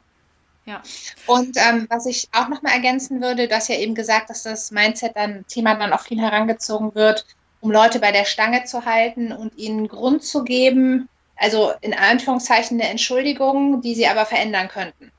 Ja. 0.68 0.82
Und 1.26 1.56
ähm, 1.56 1.86
was 1.88 2.04
ich 2.04 2.28
auch 2.32 2.48
nochmal 2.48 2.74
ergänzen 2.74 3.22
würde, 3.22 3.48
du 3.48 3.54
hast 3.54 3.68
ja 3.68 3.76
eben 3.76 3.94
gesagt, 3.94 4.28
dass 4.28 4.42
das 4.42 4.70
Mindset 4.70 5.16
dann 5.16 5.46
Thema 5.46 5.74
dann 5.76 5.94
auch 5.94 6.02
viel 6.02 6.20
herangezogen 6.20 6.94
wird, 6.94 7.24
um 7.62 7.70
Leute 7.70 8.00
bei 8.00 8.12
der 8.12 8.26
Stange 8.26 8.64
zu 8.64 8.84
halten 8.84 9.32
und 9.32 9.56
ihnen 9.56 9.88
Grund 9.88 10.22
zu 10.22 10.44
geben, 10.44 11.08
also 11.36 11.72
in 11.80 11.94
Anführungszeichen 11.94 12.78
eine 12.78 12.90
Entschuldigung, 12.90 13.80
die 13.80 13.94
sie 13.94 14.08
aber 14.08 14.26
verändern 14.26 14.68
könnten, 14.68 15.10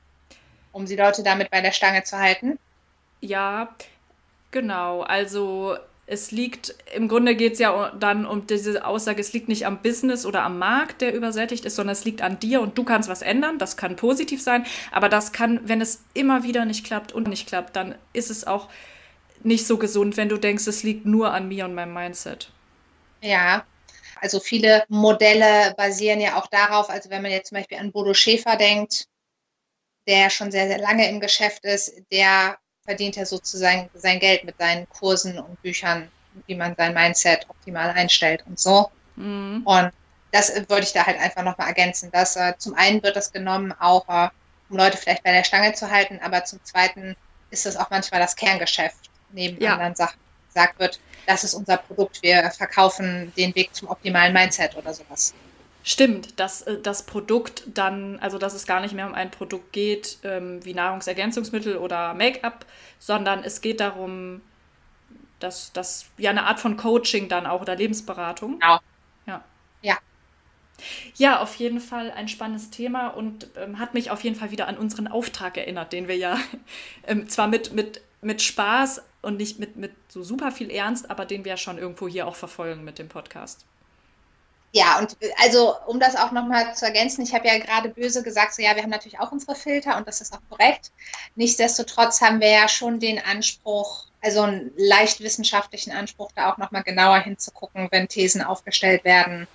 um 0.70 0.86
die 0.86 0.94
Leute 0.94 1.24
damit 1.24 1.50
bei 1.50 1.60
der 1.60 1.72
Stange 1.72 2.04
zu 2.04 2.16
halten. 2.16 2.56
Ja, 3.20 3.74
genau. 4.52 5.00
Also 5.00 5.78
es 6.10 6.32
liegt, 6.32 6.74
im 6.92 7.06
Grunde 7.06 7.36
geht 7.36 7.52
es 7.52 7.58
ja 7.60 7.90
dann 7.90 8.26
um 8.26 8.46
diese 8.46 8.84
Aussage, 8.84 9.20
es 9.20 9.32
liegt 9.32 9.48
nicht 9.48 9.64
am 9.64 9.80
Business 9.80 10.26
oder 10.26 10.42
am 10.42 10.58
Markt, 10.58 11.02
der 11.02 11.14
übersättigt 11.14 11.64
ist, 11.64 11.76
sondern 11.76 11.92
es 11.92 12.04
liegt 12.04 12.20
an 12.20 12.40
dir 12.40 12.60
und 12.60 12.76
du 12.76 12.82
kannst 12.82 13.08
was 13.08 13.22
ändern. 13.22 13.58
Das 13.58 13.76
kann 13.76 13.94
positiv 13.94 14.42
sein, 14.42 14.66
aber 14.90 15.08
das 15.08 15.32
kann, 15.32 15.60
wenn 15.62 15.80
es 15.80 16.02
immer 16.12 16.42
wieder 16.42 16.64
nicht 16.64 16.84
klappt 16.84 17.12
und 17.12 17.28
nicht 17.28 17.46
klappt, 17.46 17.76
dann 17.76 17.94
ist 18.12 18.28
es 18.28 18.44
auch 18.44 18.68
nicht 19.44 19.66
so 19.66 19.78
gesund, 19.78 20.16
wenn 20.16 20.28
du 20.28 20.36
denkst, 20.36 20.66
es 20.66 20.82
liegt 20.82 21.06
nur 21.06 21.32
an 21.32 21.46
mir 21.46 21.64
und 21.64 21.74
meinem 21.74 21.94
Mindset. 21.94 22.50
Ja, 23.22 23.64
also 24.20 24.40
viele 24.40 24.84
Modelle 24.88 25.74
basieren 25.76 26.20
ja 26.20 26.36
auch 26.36 26.48
darauf, 26.48 26.90
also 26.90 27.08
wenn 27.10 27.22
man 27.22 27.30
jetzt 27.30 27.50
zum 27.50 27.58
Beispiel 27.58 27.78
an 27.78 27.92
Bodo 27.92 28.14
Schäfer 28.14 28.56
denkt, 28.56 29.06
der 30.08 30.28
schon 30.28 30.50
sehr, 30.50 30.66
sehr 30.66 30.78
lange 30.78 31.08
im 31.08 31.20
Geschäft 31.20 31.64
ist, 31.64 31.92
der 32.10 32.58
verdient 32.84 33.16
er 33.16 33.26
sozusagen 33.26 33.88
sein 33.94 34.18
Geld 34.18 34.44
mit 34.44 34.58
seinen 34.58 34.88
Kursen 34.88 35.38
und 35.38 35.60
Büchern, 35.62 36.10
wie 36.46 36.54
man 36.54 36.74
sein 36.76 36.94
Mindset 36.94 37.46
optimal 37.48 37.90
einstellt 37.90 38.44
und 38.46 38.58
so. 38.58 38.90
Mhm. 39.16 39.62
Und 39.64 39.92
das 40.32 40.54
würde 40.68 40.82
ich 40.82 40.92
da 40.92 41.06
halt 41.06 41.18
einfach 41.18 41.42
nochmal 41.42 41.68
ergänzen, 41.68 42.10
dass 42.12 42.36
äh, 42.36 42.54
zum 42.58 42.74
einen 42.74 43.02
wird 43.02 43.16
das 43.16 43.32
genommen 43.32 43.72
auch, 43.78 44.08
äh, 44.08 44.28
um 44.68 44.76
Leute 44.76 44.96
vielleicht 44.96 45.24
bei 45.24 45.32
der 45.32 45.44
Stange 45.44 45.72
zu 45.74 45.90
halten, 45.90 46.20
aber 46.22 46.44
zum 46.44 46.62
Zweiten 46.64 47.16
ist 47.50 47.66
das 47.66 47.76
auch 47.76 47.90
manchmal 47.90 48.20
das 48.20 48.36
Kerngeschäft 48.36 49.10
neben 49.32 49.60
ja. 49.62 49.72
anderen 49.72 49.94
Sachen. 49.94 50.18
Gesagt 50.48 50.78
wird, 50.78 51.00
das 51.26 51.44
ist 51.44 51.54
unser 51.54 51.76
Produkt, 51.76 52.22
wir 52.22 52.50
verkaufen 52.50 53.32
den 53.36 53.54
Weg 53.54 53.74
zum 53.74 53.88
optimalen 53.88 54.32
Mindset 54.32 54.76
oder 54.76 54.92
sowas. 54.94 55.34
Stimmt, 55.82 56.38
dass 56.38 56.62
äh, 56.62 56.78
das 56.80 57.04
Produkt 57.04 57.64
dann, 57.66 58.18
also 58.20 58.38
dass 58.38 58.54
es 58.54 58.66
gar 58.66 58.80
nicht 58.80 58.94
mehr 58.94 59.06
um 59.06 59.14
ein 59.14 59.30
Produkt 59.30 59.72
geht 59.72 60.18
ähm, 60.24 60.64
wie 60.64 60.74
Nahrungsergänzungsmittel 60.74 61.76
oder 61.76 62.14
Make-up, 62.14 62.66
sondern 62.98 63.42
es 63.42 63.60
geht 63.60 63.80
darum, 63.80 64.42
dass 65.38 65.72
das 65.72 66.10
ja 66.18 66.30
eine 66.30 66.44
Art 66.44 66.60
von 66.60 66.76
Coaching 66.76 67.28
dann 67.28 67.46
auch 67.46 67.62
oder 67.62 67.76
Lebensberatung. 67.76 68.58
Genau. 68.58 68.78
Ja. 69.26 69.44
Ja. 69.82 69.98
Ja, 71.16 71.40
auf 71.40 71.54
jeden 71.56 71.80
Fall 71.80 72.10
ein 72.10 72.28
spannendes 72.28 72.70
Thema 72.70 73.08
und 73.08 73.48
ähm, 73.56 73.78
hat 73.78 73.94
mich 73.94 74.10
auf 74.10 74.22
jeden 74.22 74.36
Fall 74.36 74.50
wieder 74.50 74.68
an 74.68 74.76
unseren 74.76 75.08
Auftrag 75.08 75.56
erinnert, 75.56 75.92
den 75.92 76.08
wir 76.08 76.16
ja 76.16 76.38
ähm, 77.06 77.28
zwar 77.28 77.48
mit, 77.48 77.72
mit, 77.72 78.02
mit 78.20 78.42
Spaß 78.42 79.02
und 79.22 79.38
nicht 79.38 79.58
mit, 79.58 79.76
mit 79.76 79.92
so 80.08 80.22
super 80.22 80.52
viel 80.52 80.70
Ernst, 80.70 81.10
aber 81.10 81.24
den 81.24 81.44
wir 81.44 81.50
ja 81.50 81.56
schon 81.56 81.78
irgendwo 81.78 82.06
hier 82.06 82.26
auch 82.26 82.36
verfolgen 82.36 82.84
mit 82.84 82.98
dem 82.98 83.08
Podcast. 83.08 83.64
Ja, 84.72 84.98
und 85.00 85.16
also 85.42 85.74
um 85.86 85.98
das 85.98 86.14
auch 86.14 86.30
nochmal 86.30 86.74
zu 86.76 86.84
ergänzen, 86.84 87.22
ich 87.22 87.34
habe 87.34 87.48
ja 87.48 87.58
gerade 87.58 87.88
böse 87.88 88.22
gesagt, 88.22 88.54
so 88.54 88.62
ja, 88.62 88.76
wir 88.76 88.82
haben 88.82 88.90
natürlich 88.90 89.18
auch 89.18 89.32
unsere 89.32 89.56
Filter 89.56 89.96
und 89.96 90.06
das 90.06 90.20
ist 90.20 90.32
auch 90.32 90.40
korrekt. 90.48 90.92
Nichtsdestotrotz 91.34 92.20
haben 92.20 92.40
wir 92.40 92.50
ja 92.50 92.68
schon 92.68 93.00
den 93.00 93.18
Anspruch, 93.18 94.06
also 94.20 94.42
einen 94.42 94.70
leicht 94.76 95.20
wissenschaftlichen 95.20 95.90
Anspruch, 95.90 96.30
da 96.36 96.52
auch 96.52 96.58
nochmal 96.58 96.84
genauer 96.84 97.18
hinzugucken, 97.18 97.88
wenn 97.90 98.06
Thesen 98.06 98.42
aufgestellt 98.42 99.04
werden 99.04 99.48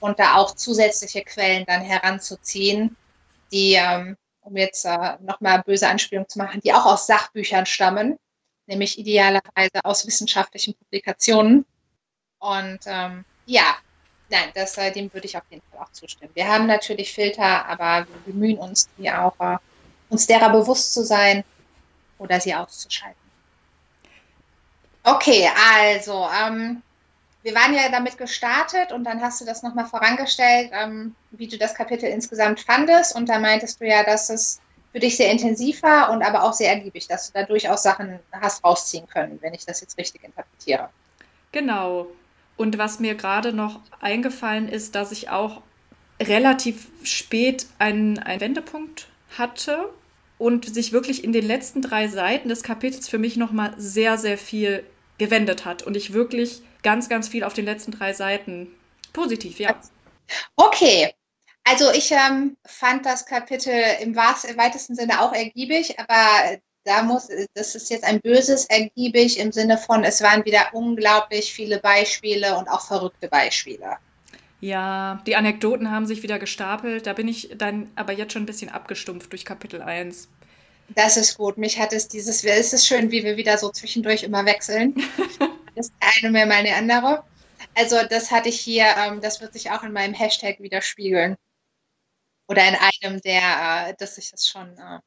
und 0.00 0.18
da 0.18 0.34
auch 0.34 0.56
zusätzliche 0.56 1.22
Quellen 1.22 1.64
dann 1.66 1.82
heranzuziehen, 1.82 2.96
die, 3.52 3.74
ähm, 3.74 4.16
um 4.40 4.56
jetzt 4.56 4.84
äh, 4.84 5.16
nochmal 5.20 5.62
böse 5.62 5.86
Anspielungen 5.86 6.28
zu 6.28 6.38
machen, 6.38 6.60
die 6.60 6.72
auch 6.72 6.86
aus 6.86 7.06
Sachbüchern 7.06 7.66
stammen, 7.66 8.18
nämlich 8.66 8.98
idealerweise 8.98 9.84
aus 9.84 10.06
wissenschaftlichen 10.08 10.74
Publikationen. 10.74 11.66
Und 12.38 12.80
ähm, 12.86 13.24
ja, 13.46 13.76
Nein, 14.30 14.50
das, 14.54 14.78
äh, 14.78 14.92
dem 14.92 15.12
würde 15.12 15.26
ich 15.26 15.36
auf 15.36 15.42
jeden 15.50 15.62
Fall 15.70 15.80
auch 15.80 15.92
zustimmen. 15.92 16.30
Wir 16.34 16.46
haben 16.46 16.66
natürlich 16.66 17.12
Filter, 17.12 17.66
aber 17.66 18.06
wir 18.06 18.32
bemühen 18.32 18.58
uns, 18.58 18.88
die 18.96 19.10
auch, 19.10 19.34
äh, 19.40 19.58
uns 20.08 20.26
derer 20.26 20.50
bewusst 20.50 20.94
zu 20.94 21.04
sein 21.04 21.42
oder 22.18 22.38
sie 22.40 22.54
auszuschalten. 22.54 23.18
Okay, 25.02 25.50
also, 25.80 26.28
ähm, 26.28 26.82
wir 27.42 27.54
waren 27.54 27.74
ja 27.74 27.88
damit 27.88 28.18
gestartet 28.18 28.92
und 28.92 29.04
dann 29.04 29.20
hast 29.20 29.40
du 29.40 29.44
das 29.44 29.62
nochmal 29.62 29.86
vorangestellt, 29.86 30.70
ähm, 30.72 31.16
wie 31.32 31.48
du 31.48 31.58
das 31.58 31.74
Kapitel 31.74 32.08
insgesamt 32.08 32.60
fandest. 32.60 33.16
Und 33.16 33.28
da 33.28 33.38
meintest 33.38 33.80
du 33.80 33.86
ja, 33.86 34.04
dass 34.04 34.30
es 34.30 34.60
für 34.92 35.00
dich 35.00 35.16
sehr 35.16 35.30
intensiv 35.30 35.82
war 35.82 36.10
und 36.10 36.22
aber 36.22 36.44
auch 36.44 36.52
sehr 36.52 36.70
ergiebig, 36.70 37.08
dass 37.08 37.28
du 37.28 37.32
da 37.32 37.44
durchaus 37.44 37.82
Sachen 37.82 38.20
hast 38.32 38.62
rausziehen 38.62 39.08
können, 39.08 39.38
wenn 39.40 39.54
ich 39.54 39.64
das 39.64 39.80
jetzt 39.80 39.96
richtig 39.96 40.22
interpretiere. 40.22 40.90
Genau, 41.52 42.06
und 42.60 42.76
was 42.76 43.00
mir 43.00 43.14
gerade 43.14 43.54
noch 43.54 43.80
eingefallen 44.00 44.68
ist, 44.68 44.94
dass 44.94 45.12
ich 45.12 45.30
auch 45.30 45.62
relativ 46.20 46.88
spät 47.02 47.66
einen, 47.78 48.18
einen 48.18 48.42
Wendepunkt 48.42 49.08
hatte 49.38 49.88
und 50.36 50.66
sich 50.66 50.92
wirklich 50.92 51.24
in 51.24 51.32
den 51.32 51.46
letzten 51.46 51.80
drei 51.80 52.08
Seiten 52.08 52.50
des 52.50 52.62
Kapitels 52.62 53.08
für 53.08 53.16
mich 53.16 53.38
nochmal 53.38 53.72
sehr, 53.78 54.18
sehr 54.18 54.36
viel 54.36 54.84
gewendet 55.16 55.64
hat. 55.64 55.84
Und 55.84 55.96
ich 55.96 56.12
wirklich 56.12 56.60
ganz, 56.82 57.08
ganz 57.08 57.28
viel 57.28 57.44
auf 57.44 57.54
den 57.54 57.64
letzten 57.64 57.92
drei 57.92 58.12
Seiten 58.12 58.68
positiv, 59.14 59.58
ja. 59.58 59.80
Okay. 60.56 61.14
Also 61.64 61.90
ich 61.92 62.10
ähm, 62.10 62.58
fand 62.66 63.06
das 63.06 63.24
Kapitel 63.24 63.72
im, 64.02 64.14
weitesten 64.14 64.94
Sinne 64.94 65.22
auch 65.22 65.32
ergiebig, 65.32 65.98
aber 65.98 66.58
da 66.90 67.04
muss, 67.04 67.28
das 67.54 67.76
ist 67.76 67.88
jetzt 67.88 68.04
ein 68.04 68.20
böses 68.20 68.64
ergiebig 68.64 69.38
im 69.38 69.52
Sinne 69.52 69.78
von, 69.78 70.02
es 70.02 70.22
waren 70.22 70.44
wieder 70.44 70.70
unglaublich 70.72 71.52
viele 71.52 71.78
Beispiele 71.78 72.56
und 72.56 72.68
auch 72.68 72.84
verrückte 72.84 73.28
Beispiele. 73.28 73.96
Ja, 74.60 75.22
die 75.24 75.36
Anekdoten 75.36 75.92
haben 75.92 76.04
sich 76.06 76.24
wieder 76.24 76.40
gestapelt. 76.40 77.06
Da 77.06 77.12
bin 77.12 77.28
ich 77.28 77.54
dann 77.56 77.90
aber 77.94 78.12
jetzt 78.12 78.32
schon 78.32 78.42
ein 78.42 78.46
bisschen 78.46 78.70
abgestumpft 78.70 79.30
durch 79.30 79.44
Kapitel 79.44 79.80
1. 79.80 80.28
Das 80.88 81.16
ist 81.16 81.38
gut. 81.38 81.56
Mich 81.58 81.78
hat 81.78 81.92
es 81.92 82.08
dieses, 82.08 82.42
es 82.42 82.72
ist 82.72 82.86
schön, 82.86 83.12
wie 83.12 83.22
wir 83.22 83.36
wieder 83.36 83.56
so 83.56 83.70
zwischendurch 83.70 84.24
immer 84.24 84.44
wechseln. 84.44 84.94
das 85.76 85.92
eine 86.00 86.32
mehr, 86.32 86.46
mal 86.46 86.56
eine 86.56 86.74
andere. 86.74 87.22
Also 87.74 87.96
das 88.10 88.32
hatte 88.32 88.48
ich 88.48 88.60
hier, 88.60 88.86
ähm, 88.98 89.20
das 89.20 89.40
wird 89.40 89.52
sich 89.52 89.70
auch 89.70 89.84
in 89.84 89.92
meinem 89.92 90.12
Hashtag 90.12 90.58
widerspiegeln. 90.58 91.36
Oder 92.48 92.68
in 92.68 92.74
einem 92.74 93.20
der, 93.20 93.90
äh, 93.90 93.94
dass 93.96 94.18
ich 94.18 94.32
das 94.32 94.48
schon 94.48 94.76
äh, 94.76 94.98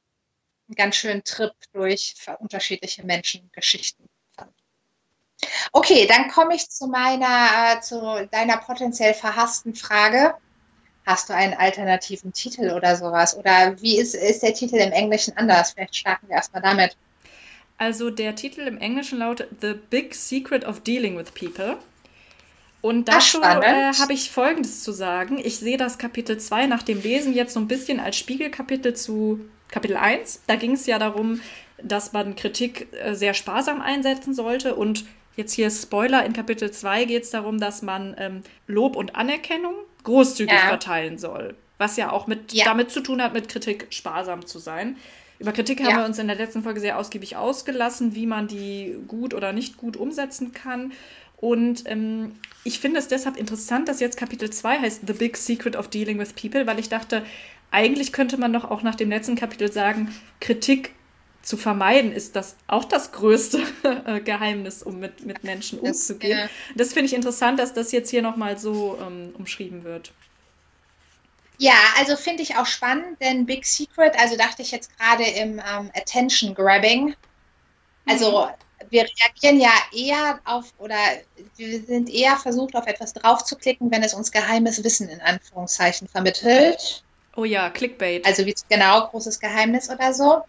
einen 0.68 0.76
ganz 0.76 0.96
schönen 0.96 1.24
Trip 1.24 1.54
durch 1.74 2.16
unterschiedliche 2.40 3.06
Menschengeschichten. 3.06 4.08
Okay, 5.72 6.08
dann 6.08 6.30
komme 6.30 6.56
ich 6.56 6.70
zu 6.70 6.88
meiner, 6.88 7.78
äh, 7.78 7.82
zu 7.82 8.28
deiner 8.32 8.58
potenziell 8.58 9.14
verhassten 9.14 9.76
Frage. 9.76 10.36
Hast 11.06 11.30
du 11.30 11.34
einen 11.34 11.54
alternativen 11.54 12.32
Titel 12.32 12.72
oder 12.72 12.96
sowas? 12.96 13.36
Oder 13.38 13.82
wie 13.82 13.98
ist, 13.98 14.16
ist 14.16 14.42
der 14.42 14.54
Titel 14.54 14.76
im 14.76 14.94
Englischen 14.94 15.36
anders? 15.36 15.72
Vielleicht 15.72 15.98
starten 15.98 16.30
wir 16.30 16.36
erstmal 16.36 16.62
damit. 16.62 16.96
Also 17.78 18.10
der 18.10 18.36
Titel 18.36 18.62
im 18.62 18.78
Englischen 18.78 19.20
lautet 19.20 19.50
The 19.62 19.74
Big 19.74 20.16
Secret 20.16 20.64
of 20.66 20.82
Dealing 20.82 21.18
with 21.18 21.32
People. 21.32 21.78
Und 22.82 23.08
dazu 23.08 23.42
äh, 23.42 23.94
habe 23.94 24.14
ich 24.14 24.30
Folgendes 24.30 24.84
zu 24.84 24.92
sagen. 24.92 25.40
Ich 25.44 25.58
sehe 25.58 25.78
das 25.78 25.98
Kapitel 25.98 26.38
2 26.38 26.68
nach 26.68 26.84
dem 26.84 27.02
Lesen 27.02 27.34
jetzt 27.34 27.54
so 27.54 27.60
ein 27.60 27.68
bisschen 27.68 28.00
als 28.00 28.18
Spiegelkapitel 28.18 28.94
zu 28.94 29.40
Kapitel 29.74 29.98
1. 29.98 30.44
Da 30.46 30.56
ging 30.56 30.74
es 30.74 30.86
ja 30.86 31.00
darum, 31.00 31.42
dass 31.82 32.14
man 32.14 32.36
Kritik 32.36 32.88
äh, 32.94 33.16
sehr 33.16 33.34
sparsam 33.34 33.82
einsetzen 33.82 34.36
sollte. 34.36 34.76
Und 34.76 35.06
jetzt 35.36 35.54
hier 35.54 35.72
Spoiler, 35.72 36.24
in 36.26 36.34
Kapitel 36.34 36.70
2 36.70 37.06
geht 37.06 37.24
es 37.24 37.32
darum, 37.32 37.60
dass 37.60 37.82
man 37.82 38.16
ähm, 38.20 38.44
Lob 38.68 38.96
und 38.96 39.16
Anerkennung 39.16 39.74
großzügig 40.04 40.54
ja. 40.54 40.68
verteilen 40.68 41.18
soll. 41.18 41.56
Was 41.80 41.98
ja 41.98 42.12
auch 42.12 42.28
mit, 42.28 42.54
ja. 42.54 42.66
damit 42.66 42.92
zu 42.92 43.02
tun 43.02 43.20
hat, 43.20 43.34
mit 43.34 43.50
Kritik 43.50 43.88
sparsam 43.90 44.46
zu 44.46 44.60
sein. 44.60 44.96
Über 45.40 45.52
Kritik 45.52 45.80
ja. 45.80 45.88
haben 45.88 45.98
wir 45.98 46.06
uns 46.06 46.20
in 46.20 46.28
der 46.28 46.36
letzten 46.36 46.62
Folge 46.62 46.80
sehr 46.80 47.00
ausgiebig 47.00 47.36
ausgelassen, 47.36 48.14
wie 48.14 48.28
man 48.28 48.48
die 48.48 48.96
gut 49.08 49.34
oder 49.34 49.54
nicht 49.54 49.78
gut 49.78 49.98
umsetzen 49.98 50.54
kann. 50.54 50.94
Und 51.38 51.84
ähm, 51.88 52.36
ich 52.64 52.80
finde 52.80 53.00
es 53.00 53.08
deshalb 53.10 53.38
interessant, 53.38 53.90
dass 53.90 54.00
jetzt 54.00 54.18
Kapitel 54.18 54.50
2 54.50 54.80
heißt 54.80 55.02
The 55.06 55.14
Big 55.14 55.36
Secret 55.36 55.76
of 55.76 55.90
Dealing 55.90 56.20
with 56.20 56.34
People, 56.34 56.68
weil 56.68 56.80
ich 56.80 56.88
dachte, 56.88 57.24
eigentlich 57.74 58.14
könnte 58.14 58.38
man 58.38 58.54
doch 58.54 58.70
auch 58.70 58.84
nach 58.84 58.96
dem 58.96 59.10
letzten 59.10 59.36
Kapitel 59.36 59.72
sagen, 59.72 60.14
Kritik 60.40 60.94
zu 61.42 61.58
vermeiden 61.58 62.14
ist 62.14 62.36
das 62.36 62.56
auch 62.68 62.86
das 62.86 63.12
größte 63.12 63.62
äh, 64.06 64.22
Geheimnis, 64.22 64.84
um 64.84 65.00
mit, 65.00 65.26
mit 65.26 65.44
Menschen 65.44 65.80
umzugehen. 65.80 66.38
Das, 66.38 66.50
äh, 66.50 66.78
das 66.78 66.94
finde 66.94 67.08
ich 67.08 67.14
interessant, 67.14 67.60
dass 67.60 67.74
das 67.74 67.92
jetzt 67.92 68.10
hier 68.10 68.22
nochmal 68.22 68.58
so 68.58 68.98
ähm, 69.02 69.34
umschrieben 69.38 69.84
wird. 69.84 70.14
Ja, 71.58 71.74
also 71.98 72.16
finde 72.16 72.44
ich 72.44 72.56
auch 72.56 72.66
spannend, 72.66 73.22
denn 73.22 73.46
Big 73.46 73.66
Secret, 73.66 74.18
also 74.20 74.38
dachte 74.38 74.62
ich 74.62 74.72
jetzt 74.72 74.98
gerade 74.98 75.24
im 75.24 75.60
ähm, 75.60 75.92
Attention 75.96 76.54
Grabbing. 76.54 77.16
Also 78.06 78.46
mhm. 78.46 78.90
wir 78.90 79.04
reagieren 79.04 79.60
ja 79.60 79.74
eher 79.94 80.40
auf 80.46 80.74
oder 80.78 80.96
wir 81.58 81.82
sind 81.82 82.10
eher 82.10 82.38
versucht, 82.38 82.76
auf 82.76 82.88
etwas 82.88 83.14
draufzuklicken, 83.14 83.92
wenn 83.92 84.04
es 84.04 84.14
uns 84.14 84.32
geheimes 84.32 84.84
Wissen 84.84 85.10
in 85.10 85.22
Anführungszeichen 85.22 86.08
vermittelt. 86.08 87.03
Oh 87.36 87.46
ja, 87.46 87.70
Clickbait. 87.70 88.26
Also 88.26 88.46
wie 88.46 88.56
genau, 88.70 89.08
großes 89.08 89.40
Geheimnis 89.40 89.90
oder 89.90 90.14
so. 90.14 90.44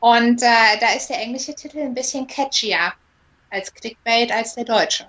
Und 0.00 0.42
äh, 0.42 0.78
da 0.80 0.92
ist 0.96 1.08
der 1.08 1.20
englische 1.20 1.54
Titel 1.54 1.78
ein 1.78 1.94
bisschen 1.94 2.26
catchier 2.26 2.92
als 3.50 3.72
Clickbait 3.72 4.30
als 4.30 4.54
der 4.54 4.64
deutsche. 4.64 5.06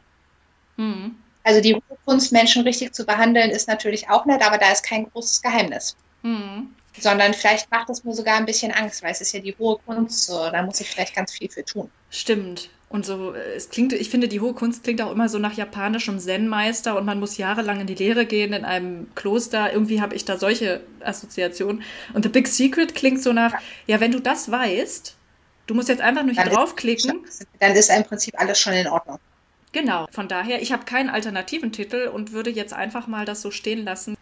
Mhm. 0.77 1.15
Also 1.43 1.61
die 1.61 1.81
Kunst, 2.05 2.31
Menschen 2.31 2.63
richtig 2.63 2.93
zu 2.93 3.05
behandeln, 3.05 3.51
ist 3.51 3.67
natürlich 3.67 4.09
auch 4.09 4.25
nett, 4.25 4.41
aber 4.41 4.57
da 4.57 4.71
ist 4.71 4.83
kein 4.83 5.09
großes 5.09 5.41
Geheimnis. 5.41 5.95
Mhm. 6.21 6.73
Sondern 6.97 7.33
vielleicht 7.33 7.69
macht 7.71 7.89
es 7.89 8.03
mir 8.03 8.13
sogar 8.13 8.37
ein 8.37 8.45
bisschen 8.45 8.71
Angst, 8.71 9.03
weil 9.03 9.11
es 9.11 9.21
ist 9.21 9.33
ja 9.33 9.39
die 9.39 9.55
hohe 9.57 9.77
Kunst, 9.85 10.25
so, 10.25 10.49
da 10.49 10.61
muss 10.63 10.81
ich 10.81 10.89
vielleicht 10.89 11.15
ganz 11.15 11.33
viel 11.33 11.49
für 11.49 11.63
tun. 11.63 11.89
Stimmt. 12.09 12.69
Und 12.89 13.05
so, 13.05 13.35
es 13.35 13.69
klingt, 13.69 13.93
ich 13.93 14.09
finde, 14.09 14.27
die 14.27 14.41
hohe 14.41 14.53
Kunst 14.53 14.83
klingt 14.83 14.99
auch 15.03 15.11
immer 15.11 15.29
so 15.29 15.37
nach 15.37 15.53
japanischem 15.53 16.17
Zen-Meister 16.17 16.97
und 16.97 17.05
man 17.05 17.19
muss 17.19 17.37
jahrelang 17.37 17.79
in 17.81 17.87
die 17.87 17.93
Lehre 17.93 18.25
gehen 18.25 18.51
in 18.51 18.65
einem 18.65 19.13
Kloster. 19.13 19.71
Irgendwie 19.71 20.01
habe 20.01 20.15
ich 20.15 20.25
da 20.25 20.37
solche 20.37 20.81
Assoziationen. 21.01 21.83
Und 22.15 22.23
The 22.23 22.29
Big 22.29 22.47
Secret 22.47 22.95
klingt 22.95 23.21
so 23.21 23.31
nach, 23.31 23.53
ja, 23.85 23.99
wenn 23.99 24.11
du 24.11 24.19
das 24.19 24.49
weißt, 24.49 25.15
du 25.67 25.75
musst 25.75 25.87
jetzt 25.87 26.01
einfach 26.01 26.23
nur 26.23 26.33
hier 26.33 26.45
draufklicken. 26.45 27.25
dann 27.59 27.73
ist 27.73 27.91
im 27.91 28.03
Prinzip 28.05 28.33
alles 28.39 28.59
schon 28.59 28.73
in 28.73 28.87
Ordnung. 28.87 29.19
Genau, 29.71 30.07
von 30.11 30.27
daher, 30.27 30.59
ich 30.63 30.71
habe 30.71 30.85
keinen 30.85 31.11
alternativen 31.11 31.71
Titel 31.71 32.09
und 32.11 32.31
würde 32.31 32.49
jetzt 32.49 32.73
einfach 32.73 33.05
mal 33.05 33.23
das 33.23 33.43
so 33.43 33.51
stehen 33.51 33.85
lassen. 33.85 34.17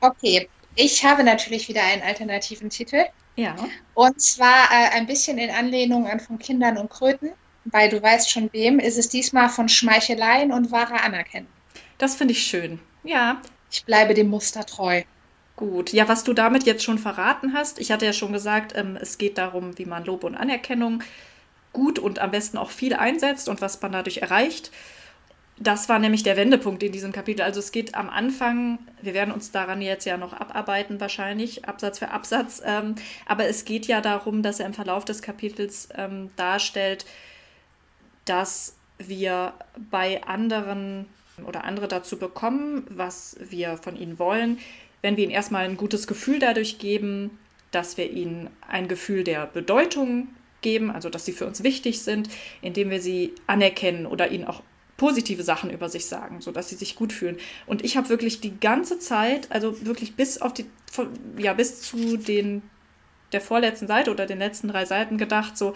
Okay, 0.00 0.48
ich 0.74 1.04
habe 1.04 1.22
natürlich 1.22 1.68
wieder 1.68 1.84
einen 1.84 2.02
alternativen 2.02 2.68
Titel. 2.68 3.04
Ja. 3.36 3.54
Und 3.94 4.20
zwar 4.20 4.64
äh, 4.72 4.96
ein 4.96 5.06
bisschen 5.06 5.38
in 5.38 5.50
Anlehnung 5.50 6.08
an 6.08 6.18
von 6.18 6.40
Kindern 6.40 6.78
und 6.78 6.90
Kröten 6.90 7.30
bei 7.70 7.88
du 7.88 8.02
weißt 8.02 8.30
schon 8.30 8.52
wem, 8.52 8.78
ist 8.78 8.98
es 8.98 9.08
diesmal 9.08 9.48
von 9.48 9.68
Schmeicheleien 9.68 10.52
und 10.52 10.70
wahrer 10.70 11.02
Anerkennung. 11.04 11.50
Das 11.98 12.14
finde 12.14 12.32
ich 12.32 12.42
schön. 12.42 12.78
Ja. 13.04 13.40
Ich 13.70 13.84
bleibe 13.84 14.14
dem 14.14 14.28
Muster 14.28 14.64
treu. 14.64 15.02
Gut, 15.56 15.92
ja, 15.92 16.08
was 16.08 16.22
du 16.22 16.34
damit 16.34 16.64
jetzt 16.64 16.84
schon 16.84 16.98
verraten 16.98 17.52
hast, 17.52 17.80
ich 17.80 17.90
hatte 17.90 18.06
ja 18.06 18.12
schon 18.12 18.32
gesagt, 18.32 18.76
ähm, 18.76 18.96
es 19.00 19.18
geht 19.18 19.38
darum, 19.38 19.76
wie 19.76 19.86
man 19.86 20.04
Lob 20.04 20.22
und 20.22 20.36
Anerkennung 20.36 21.02
gut 21.72 21.98
und 21.98 22.18
am 22.18 22.30
besten 22.30 22.58
auch 22.58 22.70
viel 22.70 22.94
einsetzt 22.94 23.48
und 23.48 23.60
was 23.60 23.80
man 23.82 23.92
dadurch 23.92 24.18
erreicht. 24.18 24.70
Das 25.60 25.88
war 25.88 25.98
nämlich 25.98 26.22
der 26.22 26.36
Wendepunkt 26.36 26.82
in 26.84 26.92
diesem 26.92 27.10
Kapitel. 27.10 27.42
Also 27.42 27.58
es 27.58 27.72
geht 27.72 27.96
am 27.96 28.08
Anfang, 28.08 28.78
wir 29.02 29.14
werden 29.14 29.34
uns 29.34 29.50
daran 29.50 29.82
jetzt 29.82 30.04
ja 30.04 30.16
noch 30.16 30.32
abarbeiten 30.32 31.00
wahrscheinlich, 31.00 31.64
Absatz 31.64 31.98
für 31.98 32.10
Absatz, 32.10 32.62
ähm, 32.64 32.94
aber 33.26 33.46
es 33.46 33.64
geht 33.64 33.86
ja 33.86 34.00
darum, 34.00 34.42
dass 34.42 34.60
er 34.60 34.66
im 34.66 34.74
Verlauf 34.74 35.04
des 35.04 35.22
Kapitels 35.22 35.88
ähm, 35.96 36.30
darstellt, 36.36 37.04
dass 38.28 38.76
wir 38.98 39.54
bei 39.90 40.22
anderen 40.24 41.06
oder 41.46 41.64
andere 41.64 41.88
dazu 41.88 42.18
bekommen, 42.18 42.84
was 42.90 43.36
wir 43.48 43.76
von 43.76 43.96
ihnen 43.96 44.18
wollen, 44.18 44.58
wenn 45.02 45.16
wir 45.16 45.24
ihnen 45.24 45.32
erstmal 45.32 45.64
ein 45.64 45.76
gutes 45.76 46.06
Gefühl 46.06 46.40
dadurch 46.40 46.78
geben, 46.78 47.38
dass 47.70 47.96
wir 47.96 48.10
ihnen 48.10 48.50
ein 48.66 48.88
Gefühl 48.88 49.24
der 49.24 49.46
Bedeutung 49.46 50.28
geben, 50.62 50.90
also 50.90 51.08
dass 51.08 51.24
sie 51.24 51.32
für 51.32 51.46
uns 51.46 51.62
wichtig 51.62 52.02
sind, 52.02 52.28
indem 52.60 52.90
wir 52.90 53.00
sie 53.00 53.34
anerkennen 53.46 54.06
oder 54.06 54.30
ihnen 54.30 54.44
auch 54.44 54.62
positive 54.96 55.44
Sachen 55.44 55.70
über 55.70 55.88
sich 55.88 56.06
sagen, 56.06 56.40
sodass 56.40 56.68
sie 56.68 56.74
sich 56.74 56.96
gut 56.96 57.12
fühlen. 57.12 57.36
Und 57.66 57.84
ich 57.84 57.96
habe 57.96 58.08
wirklich 58.08 58.40
die 58.40 58.58
ganze 58.58 58.98
Zeit, 58.98 59.50
also 59.52 59.86
wirklich 59.86 60.16
bis 60.16 60.42
auf 60.42 60.52
die, 60.52 60.66
ja, 61.36 61.52
bis 61.52 61.82
zu 61.82 62.16
den 62.16 62.62
der 63.32 63.40
vorletzten 63.40 63.86
Seite 63.86 64.10
oder 64.10 64.26
den 64.26 64.38
letzten 64.38 64.68
drei 64.68 64.86
Seiten 64.86 65.18
gedacht, 65.18 65.56
so, 65.56 65.74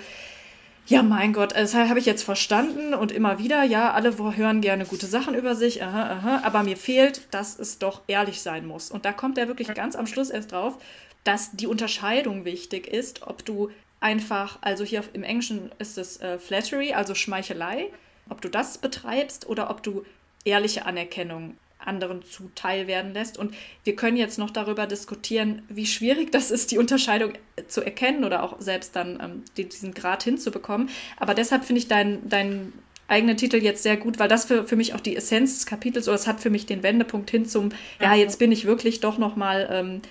ja, 0.87 1.03
mein 1.03 1.33
Gott, 1.33 1.53
das 1.55 1.75
habe 1.75 1.99
ich 1.99 2.07
jetzt 2.07 2.25
verstanden 2.25 2.93
und 2.93 3.13
immer 3.13 3.39
wieder, 3.39 3.63
ja, 3.63 3.93
alle 3.93 4.17
hören 4.37 4.61
gerne 4.61 4.85
gute 4.85 5.07
Sachen 5.07 5.35
über 5.35 5.55
sich, 5.55 5.83
aha, 5.83 6.11
aha, 6.11 6.41
aber 6.45 6.63
mir 6.65 6.77
fehlt, 6.77 7.23
dass 7.31 7.59
es 7.59 7.79
doch 7.79 8.03
ehrlich 8.09 8.43
sein 8.43 8.67
muss. 8.67 8.91
Und 8.91 9.05
da 9.05 9.13
kommt 9.13 9.39
er 9.39 9.49
wirklich 9.49 9.73
ganz 9.75 9.95
am 9.95 10.07
Schluss 10.07 10.31
erst 10.31 10.53
drauf, 10.53 10.77
dass 11.25 11.53
die 11.53 11.69
Unterscheidung 11.69 12.45
wichtig 12.45 12.89
ist, 12.89 13.27
ob 13.27 13.45
du 13.45 13.71
einfach, 14.01 14.59
also 14.61 14.83
hier 14.83 15.05
im 15.13 15.23
Englischen 15.23 15.71
ist 15.79 15.99
es 15.99 16.21
äh, 16.21 16.39
Flattery, 16.39 16.95
also 16.95 17.15
Schmeichelei, 17.15 17.91
ob 18.29 18.41
du 18.41 18.49
das 18.49 18.79
betreibst 18.79 19.49
oder 19.49 19.71
ob 19.71 19.83
du 19.83 20.05
ehrliche 20.45 20.85
Anerkennung 20.85 21.57
anderen 21.87 22.23
zuteil 22.23 22.87
werden 22.87 23.13
lässt. 23.13 23.39
Und 23.39 23.55
wir 23.85 23.97
können 23.97 24.17
jetzt 24.17 24.39
noch 24.39 24.51
darüber 24.51 24.87
diskutieren, 24.87 25.63
wie 25.69 25.87
schwierig 25.87 26.33
das 26.33 26.51
ist, 26.51 26.71
die 26.71 26.79
Unterscheidung 26.79 27.33
zu 27.69 27.83
erkennen 27.83 28.25
oder 28.25 28.43
auch 28.43 28.61
selbst 28.61 28.97
dann 28.97 29.19
ähm, 29.23 29.43
diesen 29.57 29.95
Grad 29.95 30.23
hinzubekommen. 30.23 30.89
Aber 31.17 31.35
deshalb 31.35 31.65
finde 31.65 31.81
ich 31.81 31.89
deinen 31.89 32.29
dein 32.29 32.73
eigenen 33.09 33.37
Titel 33.37 33.57
jetzt 33.57 33.83
sehr 33.83 33.97
gut, 33.97 34.19
weil 34.19 34.29
das 34.29 34.47
für, 34.47 34.67
für 34.67 34.77
mich 34.77 34.95
auch 34.95 35.01
die 35.01 35.17
Essenz 35.17 35.55
des 35.55 35.67
Kapitels 35.67 36.09
oder 36.09 36.15
es 36.15 36.27
hat 36.27 36.41
für 36.41 36.51
mich 36.51 36.67
den 36.67 36.83
Wendepunkt 36.83 37.31
hin 37.31 37.45
zum, 37.45 37.71
ja, 38.01 38.15
jetzt 38.15 38.39
bin 38.39 38.51
ich 38.51 38.65
wirklich 38.65 39.01
doch 39.01 39.19
nochmal 39.19 39.69
ähm, 39.71 40.03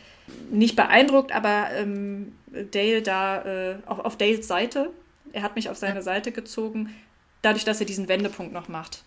nicht 0.52 0.76
beeindruckt, 0.76 1.32
aber 1.32 1.72
ähm, 1.74 2.34
Dale 2.72 3.02
da, 3.02 3.42
äh, 3.44 3.76
auch 3.88 4.00
auf 4.00 4.18
Dales 4.18 4.48
Seite, 4.48 4.92
er 5.34 5.42
hat 5.42 5.56
mich 5.56 5.70
auf 5.70 5.78
seine 5.78 6.02
Seite 6.02 6.32
gezogen, 6.32 6.94
dadurch, 7.42 7.66
dass 7.66 7.80
er 7.80 7.86
diesen 7.86 8.08
Wendepunkt 8.08 8.54
noch 8.54 8.68
macht. 8.68 9.04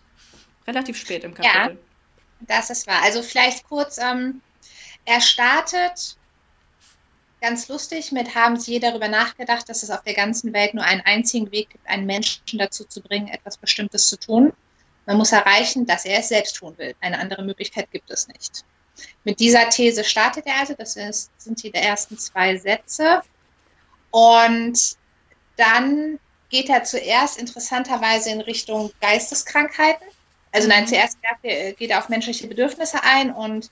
Relativ 0.66 0.96
spät 0.96 1.24
im 1.24 1.34
Kapitel. 1.34 1.72
Ja. 1.74 1.76
Das 2.46 2.70
ist 2.70 2.86
wahr. 2.86 3.02
Also 3.02 3.22
vielleicht 3.22 3.64
kurz, 3.64 3.98
ähm, 3.98 4.40
er 5.04 5.20
startet 5.20 6.16
ganz 7.40 7.68
lustig 7.68 8.10
mit, 8.10 8.34
haben 8.34 8.58
Sie 8.58 8.72
je 8.72 8.78
darüber 8.78 9.08
nachgedacht, 9.08 9.68
dass 9.68 9.82
es 9.82 9.90
auf 9.90 10.02
der 10.02 10.14
ganzen 10.14 10.52
Welt 10.54 10.72
nur 10.72 10.84
einen 10.84 11.02
einzigen 11.02 11.50
Weg 11.52 11.70
gibt, 11.70 11.86
einen 11.86 12.06
Menschen 12.06 12.58
dazu 12.58 12.84
zu 12.84 13.02
bringen, 13.02 13.28
etwas 13.28 13.58
Bestimmtes 13.58 14.08
zu 14.08 14.18
tun. 14.18 14.52
Man 15.06 15.18
muss 15.18 15.32
erreichen, 15.32 15.84
dass 15.84 16.06
er 16.06 16.20
es 16.20 16.28
selbst 16.28 16.56
tun 16.56 16.76
will. 16.78 16.94
Eine 17.00 17.18
andere 17.18 17.44
Möglichkeit 17.44 17.90
gibt 17.90 18.10
es 18.10 18.28
nicht. 18.28 18.64
Mit 19.24 19.40
dieser 19.40 19.68
These 19.68 20.04
startet 20.04 20.46
er 20.46 20.60
also, 20.60 20.74
das 20.74 20.96
ist, 20.96 21.30
sind 21.36 21.62
die 21.62 21.74
ersten 21.74 22.18
zwei 22.18 22.56
Sätze. 22.56 23.22
Und 24.10 24.96
dann 25.56 26.18
geht 26.48 26.68
er 26.68 26.84
zuerst 26.84 27.36
interessanterweise 27.38 28.30
in 28.30 28.40
Richtung 28.40 28.92
Geisteskrankheiten. 29.00 30.06
Also 30.54 30.68
nein, 30.68 30.84
mhm. 30.84 30.88
zuerst 30.88 31.18
geht 31.42 31.90
er 31.90 31.98
auf 31.98 32.08
menschliche 32.08 32.46
Bedürfnisse 32.46 33.02
ein 33.02 33.32
und 33.32 33.70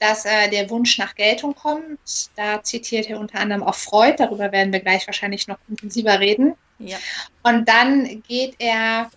dass 0.00 0.26
äh, 0.26 0.50
der 0.50 0.68
Wunsch 0.68 0.98
nach 0.98 1.14
Geltung 1.14 1.54
kommt. 1.54 1.98
Da 2.34 2.62
zitiert 2.62 3.08
er 3.08 3.20
unter 3.20 3.38
anderem 3.38 3.62
auch 3.62 3.76
Freud, 3.76 4.16
darüber 4.18 4.50
werden 4.52 4.72
wir 4.72 4.80
gleich 4.80 5.06
wahrscheinlich 5.06 5.46
noch 5.46 5.56
intensiver 5.68 6.18
reden. 6.18 6.54
Ja. 6.80 6.98
Und 7.44 7.68
dann 7.68 8.22
geht 8.22 8.56
er 8.58 9.08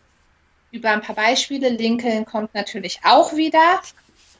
über 0.72 0.92
ein 0.92 1.02
paar 1.02 1.16
Beispiele. 1.16 1.70
Lincoln 1.70 2.26
kommt 2.26 2.54
natürlich 2.54 3.00
auch 3.04 3.36
wieder. 3.36 3.82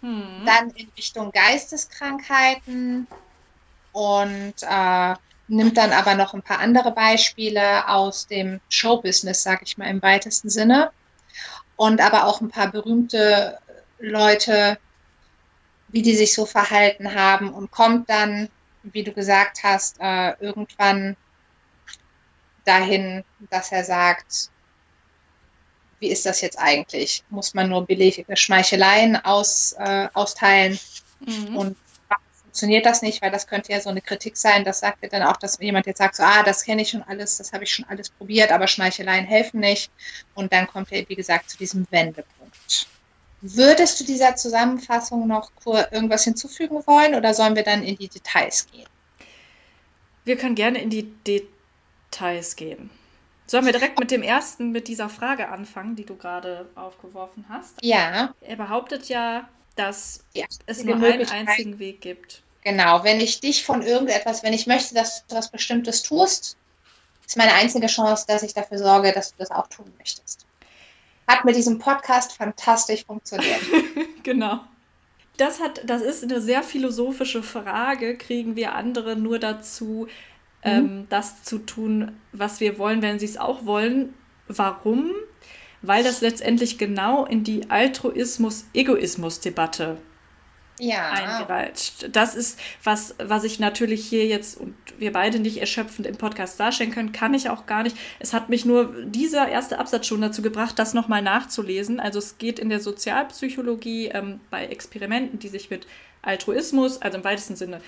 Hm. 0.02 0.44
Dann 0.46 0.70
in 0.72 0.90
Richtung 0.96 1.32
Geisteskrankheiten 1.32 3.08
und 3.92 4.54
äh, 4.62 5.16
nimmt 5.48 5.76
dann 5.76 5.92
aber 5.92 6.14
noch 6.14 6.36
ein 6.36 6.44
paar 6.44 6.60
andere 6.60 6.92
Beispiele 6.92 7.90
aus 7.90 8.28
dem 8.28 8.62
Showbusiness, 8.70 9.42
sage 9.42 9.64
ich 9.66 9.78
mal 9.78 9.90
im 9.90 10.02
weitesten 10.04 10.50
Sinne 10.50 10.92
und 11.80 12.02
aber 12.02 12.26
auch 12.26 12.42
ein 12.42 12.50
paar 12.50 12.70
berühmte 12.70 13.58
Leute, 14.00 14.78
wie 15.88 16.02
die 16.02 16.14
sich 16.14 16.34
so 16.34 16.46
verhalten 16.46 17.16
haben 17.16 17.54
und 17.54 17.72
kommt 17.72 18.10
dann, 18.10 18.50
wie 18.84 19.06
du 19.06 19.14
gesagt 19.14 19.64
hast, 19.64 19.96
äh, 20.02 20.34
irgendwann 20.42 21.16
dahin, 22.66 23.24
dass 23.50 23.72
er 23.72 23.86
sagt, 23.86 24.50
wie 26.02 26.10
ist 26.10 26.26
das 26.26 26.42
jetzt 26.42 26.60
eigentlich? 26.60 27.24
Muss 27.30 27.54
man 27.54 27.70
nur 27.70 27.86
beliebige 27.86 28.36
Schmeicheleien 28.36 29.16
aus, 29.16 29.74
äh, 29.80 30.10
austeilen 30.14 30.78
mhm. 31.22 31.56
und 31.56 31.78
funktioniert 32.60 32.86
das 32.86 33.02
nicht, 33.02 33.22
weil 33.22 33.32
das 33.32 33.48
könnte 33.48 33.72
ja 33.72 33.80
so 33.80 33.90
eine 33.90 34.02
Kritik 34.02 34.36
sein. 34.36 34.66
Das 34.66 34.82
sagt 34.82 35.02
er 35.02 35.10
dann 35.10 35.24
auch, 35.24 35.38
dass 35.38 35.60
jemand 35.60 35.86
jetzt 35.86 36.00
sagt, 36.00 36.16
so, 36.16 36.24
ah, 36.24 36.44
das 36.44 36.64
kenne 36.64 36.82
ich 36.82 36.90
schon 36.90 37.04
alles, 37.04 37.38
das 37.38 37.54
habe 37.54 37.64
ich 37.64 37.74
schon 37.74 37.86
alles 37.86 38.10
probiert, 38.10 38.52
aber 38.52 38.68
Schmeicheleien 38.68 39.26
helfen 39.26 39.62
nicht. 39.62 39.90
Und 40.36 40.52
dann 40.52 40.68
kommt 40.68 40.92
er, 40.92 41.08
wie 41.08 41.16
gesagt, 41.16 41.50
zu 41.50 41.58
diesem 41.58 41.88
Wendepunkt. 41.90 42.88
Würdest 43.42 43.98
du 44.00 44.04
dieser 44.04 44.36
Zusammenfassung 44.36 45.26
noch 45.26 45.52
irgendwas 45.92 46.26
hinzufügen 46.26 46.86
wollen 46.86 47.16
oder 47.16 47.34
sollen 47.34 47.56
wir 47.56 47.64
dann 47.64 47.82
in 47.82 47.96
die 47.96 48.10
Details 48.10 48.68
gehen? 48.70 48.88
Wir 50.26 50.36
können 50.36 50.56
gerne 50.56 50.82
in 50.82 50.90
die 50.90 51.14
Details 51.24 52.58
gehen. 52.58 52.90
Sollen 53.48 53.66
wir 53.66 53.72
direkt 53.72 54.00
mit 54.00 54.12
dem 54.12 54.22
ersten, 54.22 54.72
mit 54.72 54.90
dieser 54.90 55.08
Frage 55.08 55.48
anfangen, 55.48 55.96
die 55.96 56.06
du 56.06 56.18
gerade 56.18 56.70
aufgeworfen 56.76 57.46
hast? 57.48 57.78
Ja. 57.82 58.36
Er 58.42 58.56
behauptet 58.58 59.08
ja, 59.08 59.48
dass 59.76 60.26
ja, 60.34 60.46
es 60.66 60.84
nur 60.84 60.98
einen 60.98 61.28
einzigen 61.30 61.80
Weg 61.80 62.02
gibt. 62.02 62.44
Genau, 62.64 63.04
wenn 63.04 63.22
ich 63.22 63.40
dich 63.40 63.64
von 63.64 63.82
irgendetwas, 63.82 64.44
wenn 64.44 64.54
ich 64.54 64.68
möchte, 64.68 64.94
dass 64.94 65.26
du 65.28 65.36
was 65.36 65.50
Bestimmtes 65.50 66.04
tust, 66.04 66.58
ist 67.26 67.38
meine 67.38 67.54
einzige 67.54 67.88
Chance, 67.88 68.26
dass 68.28 68.44
ich 68.44 68.54
dafür 68.54 68.78
sorge, 68.78 69.12
dass 69.12 69.32
du 69.32 69.36
das 69.38 69.52
auch 69.52 69.68
tun 69.68 69.92
möchtest. 69.98 70.46
Hat 71.28 71.46
mit 71.46 71.56
diesem 71.56 71.80
Podcast 71.80 72.34
fantastisch 72.34 73.06
funktioniert. 73.06 73.62
genau. 74.24 74.60
Das, 75.38 75.62
hat, 75.62 75.82
das 75.86 76.02
ist 76.02 76.24
eine 76.24 76.42
sehr 76.42 76.64
philosophische 76.64 77.44
Frage. 77.44 78.18
Kriegen 78.18 78.56
wir 78.56 78.76
andere 78.76 79.16
nur 79.16 79.40
dazu, 79.40 80.08
mhm. 80.64 80.72
ähm, 80.72 81.08
das 81.10 81.44
zu 81.44 81.60
tun, 81.60 82.20
was 82.34 82.60
wir 82.60 82.78
wollen, 82.78 83.02
wenn 83.02 83.20
sie 83.20 83.26
es 83.26 83.38
auch 83.38 83.66
wollen? 83.66 84.14
Warum? 84.48 85.14
weil 85.82 86.04
das 86.04 86.22
letztendlich 86.22 86.78
genau 86.78 87.26
in 87.26 87.44
die 87.44 87.70
Altruismus-Egoismus-Debatte 87.70 89.98
ja. 90.80 91.12
eingreift. 91.12 92.16
Das 92.16 92.36
ist 92.36 92.60
was, 92.84 93.16
was 93.18 93.44
ich 93.44 93.60
natürlich 93.60 94.06
hier 94.06 94.26
jetzt 94.26 94.60
und 94.60 94.76
wir 94.98 95.14
beide 95.14 95.40
nicht 95.40 95.58
erschöpfend 95.58 96.08
im 96.08 96.18
Podcast 96.18 96.60
darstellen 96.60 96.92
können, 96.92 97.12
kann 97.12 97.34
ich 97.34 97.50
auch 97.50 97.66
gar 97.66 97.84
nicht. 97.84 97.98
Es 98.20 98.34
hat 98.34 98.50
mich 98.50 98.66
nur 98.66 98.94
dieser 99.06 99.48
erste 99.48 99.80
Absatz 99.80 100.08
schon 100.08 100.22
dazu 100.22 100.42
gebracht, 100.42 100.78
das 100.80 100.94
nochmal 100.94 101.22
nachzulesen. 101.22 102.00
Also 102.00 102.20
es 102.20 102.38
geht 102.38 102.60
in 102.60 102.70
der 102.70 102.80
Sozialpsychologie 102.80 104.08
ähm, 104.08 104.40
bei 104.50 104.66
Experimenten, 104.66 105.40
die 105.40 105.48
sich 105.50 105.70
mit 105.70 105.88
Altruismus, 106.22 107.02
also 107.02 107.18
im 107.18 107.24
weitesten 107.24 107.56
Sinne 107.56 107.82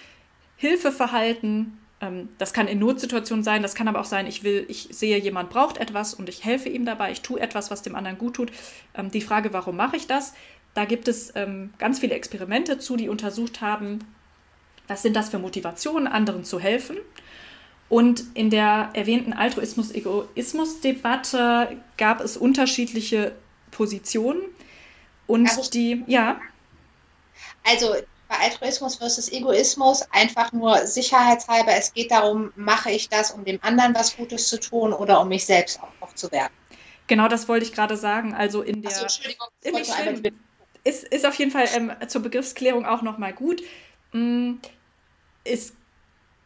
Hilfeverhalten, 0.58 1.78
ähm, 2.02 2.30
das 2.38 2.54
kann 2.54 2.68
in 2.68 2.80
Notsituationen 2.80 3.44
sein, 3.44 3.62
das 3.62 3.76
kann 3.76 3.88
aber 3.88 4.00
auch 4.00 4.06
sein, 4.06 4.28
ich 4.28 4.44
will, 4.44 4.66
ich 4.68 4.90
sehe, 4.92 5.18
jemand 5.18 5.50
braucht 5.50 5.78
etwas 5.78 6.14
und 6.14 6.28
ich 6.30 6.44
helfe 6.44 6.70
ihm 6.70 6.86
dabei, 6.86 7.12
ich 7.12 7.22
tue 7.22 7.40
etwas, 7.40 7.72
was 7.72 7.82
dem 7.82 7.96
anderen 7.96 8.18
gut 8.18 8.36
tut. 8.36 8.52
Ähm, 8.96 9.12
die 9.12 9.22
Frage, 9.22 9.54
warum 9.54 9.78
mache 9.78 9.96
ich 9.96 10.08
das? 10.08 10.34
Da 10.74 10.86
gibt 10.86 11.08
es 11.08 11.32
ähm, 11.36 11.72
ganz 11.78 12.00
viele 12.00 12.16
Experimente 12.16 12.80
zu, 12.80 12.96
die 12.96 13.10
untersucht 13.10 13.62
haben, 13.62 14.00
was 14.88 15.02
sind 15.02 15.16
das 15.16 15.30
für 15.30 15.40
Motivationen, 15.40 16.08
anderen 16.08 16.44
zu 16.44 16.60
helfen. 16.60 16.98
Und 17.90 18.24
in 18.36 18.50
der 18.50 18.90
erwähnten 18.94 19.34
Altruismus-Egoismus-Debatte 19.34 21.78
gab 21.98 22.22
es 22.22 22.38
unterschiedliche 22.38 23.36
Positionen. 23.72 24.42
Und 25.28 25.50
also, 25.50 25.70
die, 25.70 26.04
ja. 26.08 26.40
Also 27.66 27.94
bei 28.30 28.38
Altruismus 28.38 28.96
versus 28.96 29.30
Egoismus 29.30 30.08
einfach 30.12 30.54
nur 30.54 30.88
sicherheitshalber. 30.88 31.74
Es 31.74 31.94
geht 31.94 32.12
darum, 32.12 32.54
mache 32.56 32.92
ich 32.92 33.10
das, 33.10 33.32
um 33.32 33.44
dem 33.44 33.60
anderen 33.62 33.94
was 33.94 34.16
Gutes 34.16 34.48
zu 34.48 34.58
tun 34.58 34.94
oder 34.94 35.20
um 35.20 35.28
mich 35.28 35.46
selbst 35.46 35.82
auch 35.82 35.92
noch 36.00 36.16
zu 36.16 36.32
werden. 36.32 36.54
Genau, 37.08 37.28
das 37.28 37.50
wollte 37.50 37.66
ich 37.66 37.74
gerade 37.74 37.98
sagen. 37.98 38.34
Also 38.34 38.62
in 38.62 38.82
der. 38.82 38.92
Achso, 38.92 39.04
Entschuldigung, 39.04 39.48
ist, 40.84 41.04
ist 41.04 41.26
auf 41.26 41.36
jeden 41.36 41.52
Fall 41.52 41.68
ähm, 41.76 41.92
zur 42.08 42.22
Begriffsklärung 42.22 42.86
auch 42.86 43.02
nochmal 43.02 43.34
gut. 43.34 43.62
Mm, 44.14 44.54
es 45.44 45.74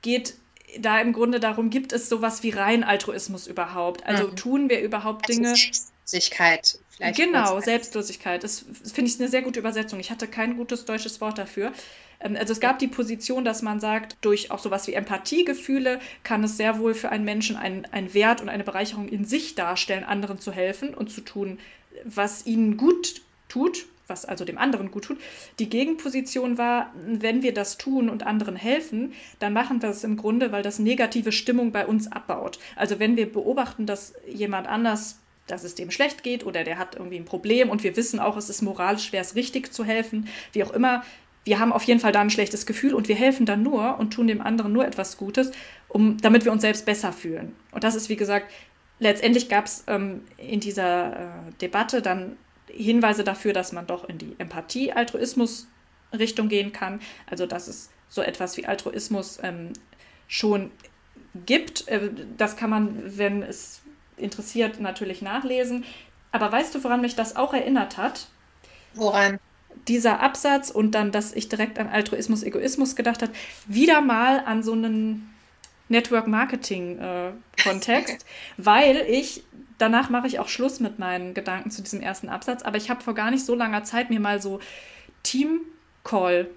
geht 0.01 0.35
da 0.79 0.99
im 0.99 1.13
Grunde 1.13 1.39
darum, 1.39 1.69
gibt 1.69 1.93
es 1.93 2.09
sowas 2.09 2.43
wie 2.43 2.49
rein 2.49 2.83
Altruismus 2.83 3.47
überhaupt? 3.47 4.05
Also 4.05 4.27
mhm. 4.27 4.35
tun 4.35 4.69
wir 4.69 4.81
überhaupt 4.81 5.29
also 5.29 5.41
Dinge. 5.41 5.55
Selbstlosigkeit 5.55 6.79
vielleicht. 6.89 7.17
Genau, 7.17 7.59
Selbstlosigkeit. 7.59 8.43
Das 8.43 8.65
finde 8.93 9.09
ich 9.09 9.19
eine 9.19 9.29
sehr 9.29 9.41
gute 9.41 9.59
Übersetzung. 9.59 9.99
Ich 9.99 10.11
hatte 10.11 10.27
kein 10.27 10.57
gutes 10.57 10.85
deutsches 10.85 11.21
Wort 11.21 11.37
dafür. 11.37 11.71
Ähm, 12.19 12.35
also 12.35 12.53
es 12.53 12.59
gab 12.59 12.79
die 12.79 12.87
Position, 12.87 13.45
dass 13.45 13.61
man 13.61 13.79
sagt, 13.79 14.17
durch 14.21 14.51
auch 14.51 14.59
sowas 14.59 14.87
wie 14.87 14.93
Empathiegefühle 14.93 15.99
kann 16.23 16.43
es 16.43 16.57
sehr 16.57 16.79
wohl 16.79 16.93
für 16.93 17.09
einen 17.09 17.25
Menschen 17.25 17.55
einen, 17.55 17.85
einen 17.85 18.13
Wert 18.13 18.41
und 18.41 18.49
eine 18.49 18.63
Bereicherung 18.63 19.07
in 19.07 19.25
sich 19.25 19.55
darstellen, 19.55 20.03
anderen 20.03 20.39
zu 20.39 20.51
helfen 20.51 20.93
und 20.93 21.11
zu 21.11 21.21
tun, 21.21 21.59
was 22.03 22.45
ihnen 22.45 22.77
gut 22.77 23.21
tut, 23.47 23.85
was 24.07 24.25
also 24.25 24.45
dem 24.45 24.57
anderen 24.57 24.91
gut 24.91 25.05
tut. 25.05 25.19
Die 25.59 25.69
Gegenposition 25.69 26.57
war, 26.57 26.93
wenn 27.05 27.41
wir 27.41 27.53
das 27.53 27.77
tun 27.77 28.09
und 28.09 28.25
anderen 28.25 28.55
helfen, 28.55 29.13
dann 29.39 29.53
machen 29.53 29.81
wir 29.81 29.89
es 29.89 30.03
im 30.03 30.17
Grunde, 30.17 30.51
weil 30.51 30.63
das 30.63 30.79
negative 30.79 31.31
Stimmung 31.31 31.71
bei 31.71 31.85
uns 31.85 32.11
abbaut. 32.11 32.59
Also 32.75 32.99
wenn 32.99 33.15
wir 33.17 33.31
beobachten, 33.31 33.85
dass 33.85 34.13
jemand 34.27 34.67
anders 34.67 35.19
dass 35.47 35.63
es 35.63 35.75
dem 35.75 35.91
schlecht 35.91 36.23
geht 36.23 36.45
oder 36.45 36.63
der 36.63 36.77
hat 36.77 36.95
irgendwie 36.95 37.17
ein 37.17 37.25
Problem 37.25 37.69
und 37.69 37.83
wir 37.83 37.95
wissen 37.95 38.19
auch, 38.19 38.37
es 38.37 38.49
ist 38.49 38.61
moralisch 38.61 39.05
schwer, 39.05 39.21
es 39.21 39.35
richtig 39.35 39.71
zu 39.73 39.83
helfen, 39.83 40.27
wie 40.53 40.63
auch 40.63 40.71
immer. 40.71 41.03
Wir 41.43 41.59
haben 41.59 41.71
auf 41.71 41.83
jeden 41.83 41.99
Fall 41.99 42.11
da 42.11 42.21
ein 42.21 42.31
schlechtes 42.31 42.65
Gefühl 42.65 42.95
und 42.95 43.07
wir 43.07 43.15
helfen 43.15 43.45
dann 43.45 43.61
nur 43.61 43.99
und 43.99 44.11
tun 44.11 44.27
dem 44.27 44.41
anderen 44.41 44.73
nur 44.73 44.87
etwas 44.87 45.17
Gutes, 45.17 45.51
um, 45.87 46.17
damit 46.17 46.45
wir 46.45 46.51
uns 46.51 46.63
selbst 46.63 46.85
besser 46.85 47.13
fühlen. 47.13 47.53
Und 47.71 47.83
das 47.83 47.93
ist, 47.93 48.09
wie 48.09 48.15
gesagt, 48.15 48.51
letztendlich 48.99 49.47
gab 49.47 49.65
es 49.65 49.83
ähm, 49.87 50.21
in 50.37 50.59
dieser 50.59 51.13
äh, 51.13 51.51
Debatte 51.61 52.01
dann 52.01 52.37
Hinweise 52.67 53.23
dafür, 53.23 53.53
dass 53.53 53.71
man 53.71 53.87
doch 53.87 54.09
in 54.09 54.17
die 54.17 54.35
Empathie-Altruismus-Richtung 54.37 56.49
gehen 56.49 56.73
kann. 56.73 56.99
Also 57.29 57.45
dass 57.45 57.67
es 57.67 57.91
so 58.07 58.21
etwas 58.21 58.57
wie 58.57 58.65
Altruismus 58.65 59.39
ähm, 59.43 59.73
schon 60.27 60.71
gibt. 61.45 61.87
Äh, 61.87 62.09
das 62.37 62.55
kann 62.55 62.69
man, 62.69 63.17
wenn 63.17 63.43
es 63.43 63.81
interessiert, 64.17 64.79
natürlich 64.79 65.21
nachlesen. 65.21 65.83
Aber 66.31 66.51
weißt 66.51 66.75
du, 66.75 66.83
woran 66.83 67.01
mich 67.01 67.15
das 67.15 67.35
auch 67.35 67.53
erinnert 67.53 67.97
hat? 67.97 68.27
Woran? 68.93 69.39
Dieser 69.87 70.21
Absatz 70.21 70.71
und 70.71 70.91
dann, 70.91 71.11
dass 71.11 71.33
ich 71.33 71.49
direkt 71.49 71.79
an 71.79 71.87
Altruismus, 71.87 72.43
Egoismus 72.43 72.95
gedacht 72.95 73.21
habe, 73.21 73.33
wieder 73.67 74.01
mal 74.01 74.39
an 74.45 74.63
so 74.63 74.71
einen 74.71 75.34
Network 75.87 76.27
Marketing 76.27 76.99
äh, 76.99 77.31
Kontext, 77.63 78.25
weil 78.57 78.97
ich 79.07 79.43
danach 79.77 80.09
mache 80.09 80.27
ich 80.27 80.39
auch 80.39 80.47
Schluss 80.47 80.79
mit 80.79 80.99
meinen 80.99 81.33
Gedanken 81.33 81.71
zu 81.71 81.81
diesem 81.81 82.01
ersten 82.01 82.29
Absatz, 82.29 82.63
aber 82.63 82.77
ich 82.77 82.89
habe 82.89 83.03
vor 83.03 83.13
gar 83.13 83.31
nicht 83.31 83.45
so 83.45 83.55
langer 83.55 83.83
Zeit 83.83 84.09
mir 84.09 84.19
mal 84.19 84.41
so 84.41 84.59
Team 85.23 85.61
Call 86.03 86.49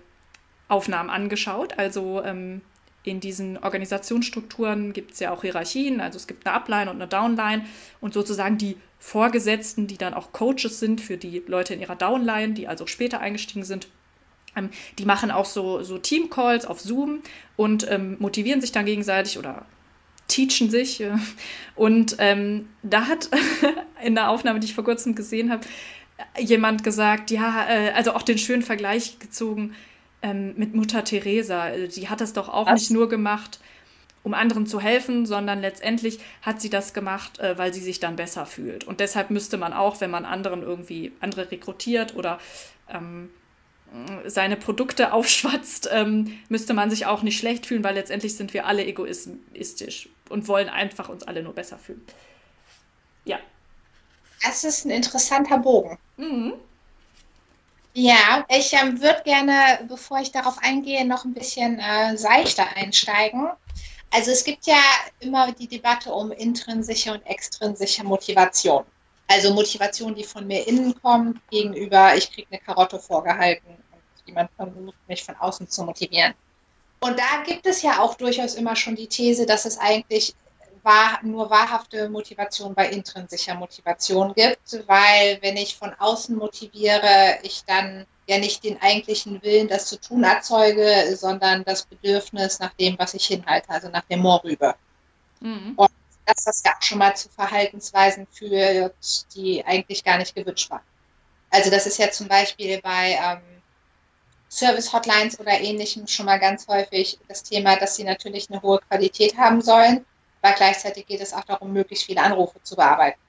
Aufnahmen 0.68 1.08
angeschaut, 1.08 1.78
also 1.78 2.22
ähm, 2.22 2.60
in 3.02 3.20
diesen 3.20 3.56
Organisationsstrukturen 3.56 4.92
gibt 4.92 5.12
es 5.12 5.20
ja 5.20 5.32
auch 5.32 5.42
Hierarchien, 5.42 6.00
also 6.00 6.16
es 6.16 6.26
gibt 6.26 6.46
eine 6.46 6.54
Upline 6.54 6.90
und 6.90 6.96
eine 6.96 7.08
Downline 7.08 7.64
und 8.00 8.12
sozusagen 8.12 8.58
die 8.58 8.76
Vorgesetzten, 8.98 9.86
die 9.86 9.96
dann 9.96 10.12
auch 10.12 10.32
Coaches 10.32 10.80
sind 10.80 11.00
für 11.00 11.16
die 11.16 11.42
Leute 11.46 11.74
in 11.74 11.80
ihrer 11.80 11.96
Downline, 11.96 12.52
die 12.52 12.68
also 12.68 12.86
später 12.86 13.20
eingestiegen 13.20 13.64
sind. 13.64 13.88
Ähm, 14.58 14.70
die 14.98 15.04
machen 15.04 15.30
auch 15.30 15.44
so, 15.46 15.82
so 15.82 15.98
Team-Calls 15.98 16.66
auf 16.66 16.80
Zoom 16.80 17.20
und 17.56 17.90
ähm, 17.90 18.16
motivieren 18.18 18.60
sich 18.60 18.72
dann 18.72 18.86
gegenseitig 18.86 19.38
oder 19.38 19.64
teachen 20.26 20.70
sich. 20.70 21.00
Äh, 21.00 21.12
und 21.74 22.16
ähm, 22.18 22.68
da 22.82 23.06
hat 23.06 23.30
in 24.02 24.14
der 24.14 24.30
Aufnahme, 24.30 24.60
die 24.60 24.66
ich 24.66 24.74
vor 24.74 24.84
kurzem 24.84 25.14
gesehen 25.14 25.50
habe, 25.50 25.62
jemand 26.38 26.84
gesagt, 26.84 27.30
ja, 27.30 27.66
äh, 27.68 27.90
also 27.90 28.12
auch 28.12 28.22
den 28.22 28.38
schönen 28.38 28.62
Vergleich 28.62 29.18
gezogen, 29.18 29.74
ähm, 30.22 30.54
mit 30.56 30.74
Mutter 30.74 31.04
Teresa. 31.04 31.70
Äh, 31.70 31.88
die 31.88 32.08
hat 32.08 32.20
das 32.20 32.32
doch 32.32 32.48
auch 32.48 32.66
Was? 32.66 32.80
nicht 32.80 32.90
nur 32.90 33.08
gemacht, 33.08 33.60
um 34.22 34.34
anderen 34.34 34.66
zu 34.66 34.80
helfen, 34.80 35.26
sondern 35.26 35.60
letztendlich 35.60 36.18
hat 36.42 36.60
sie 36.60 36.70
das 36.70 36.92
gemacht, 36.92 37.38
äh, 37.38 37.56
weil 37.56 37.72
sie 37.72 37.80
sich 37.80 38.00
dann 38.00 38.16
besser 38.16 38.46
fühlt. 38.46 38.84
Und 38.84 39.00
deshalb 39.00 39.30
müsste 39.30 39.56
man 39.56 39.72
auch, 39.72 40.00
wenn 40.00 40.10
man 40.10 40.24
anderen 40.24 40.62
irgendwie 40.62 41.12
andere 41.20 41.50
rekrutiert 41.50 42.16
oder 42.16 42.38
ähm, 42.92 43.30
seine 44.26 44.56
Produkte 44.56 45.12
aufschwatzt, 45.12 45.88
ähm, 45.92 46.38
müsste 46.48 46.74
man 46.74 46.90
sich 46.90 47.06
auch 47.06 47.22
nicht 47.22 47.38
schlecht 47.38 47.66
fühlen, 47.66 47.84
weil 47.84 47.94
letztendlich 47.94 48.36
sind 48.36 48.52
wir 48.54 48.66
alle 48.66 48.84
egoistisch 48.84 50.08
und 50.28 50.48
wollen 50.48 50.68
einfach 50.68 51.08
uns 51.08 51.22
alle 51.22 51.42
nur 51.42 51.54
besser 51.54 51.78
fühlen. 51.78 52.04
Ja. 53.24 53.38
Das 54.42 54.64
ist 54.64 54.84
ein 54.84 54.90
interessanter 54.90 55.58
Bogen. 55.58 55.98
Mhm. 56.16 56.54
Ja, 57.94 58.44
ich 58.48 58.72
ähm, 58.74 59.00
würde 59.00 59.22
gerne, 59.24 59.84
bevor 59.88 60.20
ich 60.20 60.30
darauf 60.30 60.58
eingehe, 60.62 61.04
noch 61.04 61.24
ein 61.24 61.34
bisschen 61.34 61.80
äh, 61.80 62.16
seichter 62.16 62.66
einsteigen. 62.76 63.48
Also 64.10 64.30
es 64.30 64.44
gibt 64.44 64.66
ja 64.66 64.80
immer 65.20 65.52
die 65.52 65.66
Debatte 65.66 66.12
um 66.12 66.30
intrinsische 66.30 67.12
und 67.12 67.26
extrinsische 67.26 68.04
Motivation. 68.04 68.84
Also 69.28 69.52
Motivation, 69.52 70.14
die 70.14 70.24
von 70.24 70.46
mir 70.46 70.66
innen 70.66 71.00
kommt, 71.00 71.38
gegenüber, 71.50 72.16
ich 72.16 72.32
kriege 72.32 72.48
eine 72.50 72.60
Karotte 72.60 72.98
vorgehalten 72.98 73.68
und 73.68 74.26
jemand 74.26 74.50
versucht 74.56 74.96
mich 75.06 75.22
von 75.22 75.36
außen 75.36 75.68
zu 75.68 75.84
motivieren. 75.84 76.34
Und 77.00 77.18
da 77.18 77.42
gibt 77.46 77.66
es 77.66 77.82
ja 77.82 78.00
auch 78.00 78.14
durchaus 78.14 78.54
immer 78.54 78.74
schon 78.74 78.96
die 78.96 79.06
These, 79.06 79.46
dass 79.46 79.66
es 79.66 79.78
eigentlich 79.78 80.34
wahr, 80.82 81.20
nur 81.22 81.50
wahrhafte 81.50 82.08
Motivation 82.08 82.74
bei 82.74 82.88
intrinsischer 82.88 83.54
Motivation 83.54 84.32
gibt, 84.34 84.82
weil 84.86 85.38
wenn 85.42 85.56
ich 85.56 85.76
von 85.76 85.92
außen 85.98 86.36
motiviere, 86.36 87.38
ich 87.42 87.64
dann 87.66 88.06
ja 88.26 88.38
nicht 88.38 88.64
den 88.64 88.80
eigentlichen 88.80 89.42
Willen, 89.42 89.68
das 89.68 89.86
zu 89.86 90.00
tun 90.00 90.24
erzeuge, 90.24 91.16
sondern 91.16 91.64
das 91.64 91.84
Bedürfnis 91.84 92.58
nach 92.58 92.72
dem, 92.74 92.98
was 92.98 93.14
ich 93.14 93.26
hinhalte, 93.26 93.68
also 93.70 93.88
nach 93.88 94.04
dem 94.04 94.20
Moorrübe. 94.20 94.74
Mhm. 95.40 95.74
Und 95.76 95.90
dass 96.28 96.44
das 96.44 96.62
ja 96.64 96.72
auch 96.76 96.82
schon 96.82 96.98
mal 96.98 97.16
zu 97.16 97.28
Verhaltensweisen 97.28 98.26
führt, 98.30 98.94
die 99.34 99.64
eigentlich 99.64 100.04
gar 100.04 100.18
nicht 100.18 100.34
gewünscht 100.34 100.70
waren. 100.70 100.82
Also 101.50 101.70
das 101.70 101.86
ist 101.86 101.98
ja 101.98 102.10
zum 102.10 102.28
Beispiel 102.28 102.80
bei 102.82 103.18
ähm, 103.20 103.40
Service-Hotlines 104.50 105.40
oder 105.40 105.52
ähnlichem 105.52 106.06
schon 106.06 106.26
mal 106.26 106.38
ganz 106.38 106.68
häufig 106.68 107.18
das 107.28 107.42
Thema, 107.42 107.76
dass 107.76 107.96
sie 107.96 108.04
natürlich 108.04 108.50
eine 108.50 108.62
hohe 108.62 108.78
Qualität 108.80 109.36
haben 109.36 109.60
sollen 109.60 110.04
aber 110.42 110.54
gleichzeitig 110.54 111.06
geht 111.06 111.20
es 111.20 111.32
auch 111.32 111.44
darum, 111.44 111.72
möglichst 111.72 112.04
viele 112.04 112.22
Anrufe 112.22 112.62
zu 112.62 112.76
bearbeiten. 112.76 113.20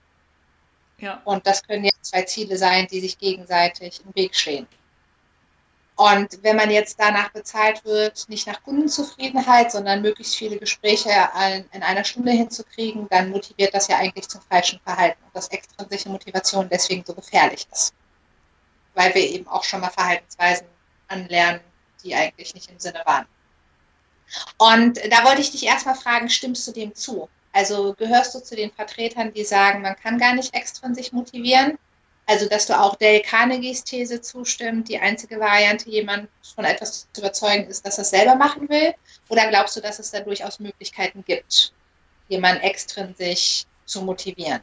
Ja. 0.99 1.21
Und 1.25 1.45
das 1.47 1.63
können 1.63 1.85
ja 1.85 1.91
zwei 2.01 2.23
Ziele 2.23 2.57
sein, 2.57 2.87
die 2.87 2.99
sich 2.99 3.17
gegenseitig 3.17 4.01
im 4.05 4.13
Weg 4.15 4.35
stehen. 4.35 4.67
Und 5.99 6.43
wenn 6.43 6.55
man 6.55 6.71
jetzt 6.71 6.97
danach 6.97 7.29
bezahlt 7.31 7.83
wird, 7.83 8.29
nicht 8.29 8.47
nach 8.47 8.63
Kundenzufriedenheit, 8.63 9.73
sondern 9.73 10.01
möglichst 10.01 10.37
viele 10.37 10.57
Gespräche 10.57 11.09
in 11.73 11.83
einer 11.83 12.05
Stunde 12.05 12.31
hinzukriegen, 12.31 13.09
dann 13.09 13.31
motiviert 13.31 13.73
das 13.73 13.89
ja 13.89 13.97
eigentlich 13.97 14.29
zum 14.29 14.39
falschen 14.49 14.79
Verhalten. 14.79 15.21
Und 15.25 15.35
das 15.35 15.49
extrinsische 15.49 16.07
Motivation 16.07 16.69
deswegen 16.71 17.03
so 17.05 17.13
gefährlich 17.13 17.67
ist. 17.69 17.93
Weil 18.93 19.13
wir 19.13 19.29
eben 19.29 19.45
auch 19.49 19.65
schon 19.65 19.81
mal 19.81 19.89
Verhaltensweisen 19.89 20.67
anlernen, 21.09 21.59
die 22.01 22.15
eigentlich 22.15 22.55
nicht 22.55 22.71
im 22.71 22.79
Sinne 22.79 23.01
waren. 23.03 23.25
Und 24.57 25.01
da 25.11 25.25
wollte 25.25 25.41
ich 25.41 25.51
dich 25.51 25.65
erstmal 25.65 25.95
fragen, 25.95 26.29
stimmst 26.29 26.65
du 26.65 26.71
dem 26.71 26.95
zu? 26.95 27.27
Also 27.51 27.93
gehörst 27.95 28.33
du 28.33 28.39
zu 28.39 28.55
den 28.55 28.71
Vertretern, 28.71 29.33
die 29.33 29.43
sagen, 29.43 29.81
man 29.81 29.97
kann 29.97 30.17
gar 30.17 30.33
nicht 30.33 30.53
extrinsisch 30.53 31.11
motivieren? 31.11 31.77
Also, 32.29 32.47
dass 32.47 32.67
du 32.67 32.79
auch 32.79 32.95
Dale 32.97 33.21
Carnegies 33.21 33.83
These 33.83 34.21
zustimmt, 34.21 34.87
die 34.87 34.99
einzige 34.99 35.39
Variante, 35.39 35.89
jemand 35.89 36.29
von 36.53 36.63
etwas 36.63 37.07
zu 37.11 37.21
überzeugen, 37.21 37.65
ist, 37.65 37.83
dass 37.83 37.97
er 37.97 38.03
es 38.03 38.11
selber 38.11 38.35
machen 38.35 38.69
will? 38.69 38.93
Oder 39.29 39.47
glaubst 39.49 39.75
du, 39.75 39.81
dass 39.81 39.97
es 39.97 40.11
da 40.11 40.19
durchaus 40.19 40.59
Möglichkeiten 40.59 41.23
gibt, 41.25 41.73
jemanden 42.27 42.61
extrinsisch 42.61 43.63
zu 43.87 44.03
motivieren? 44.03 44.59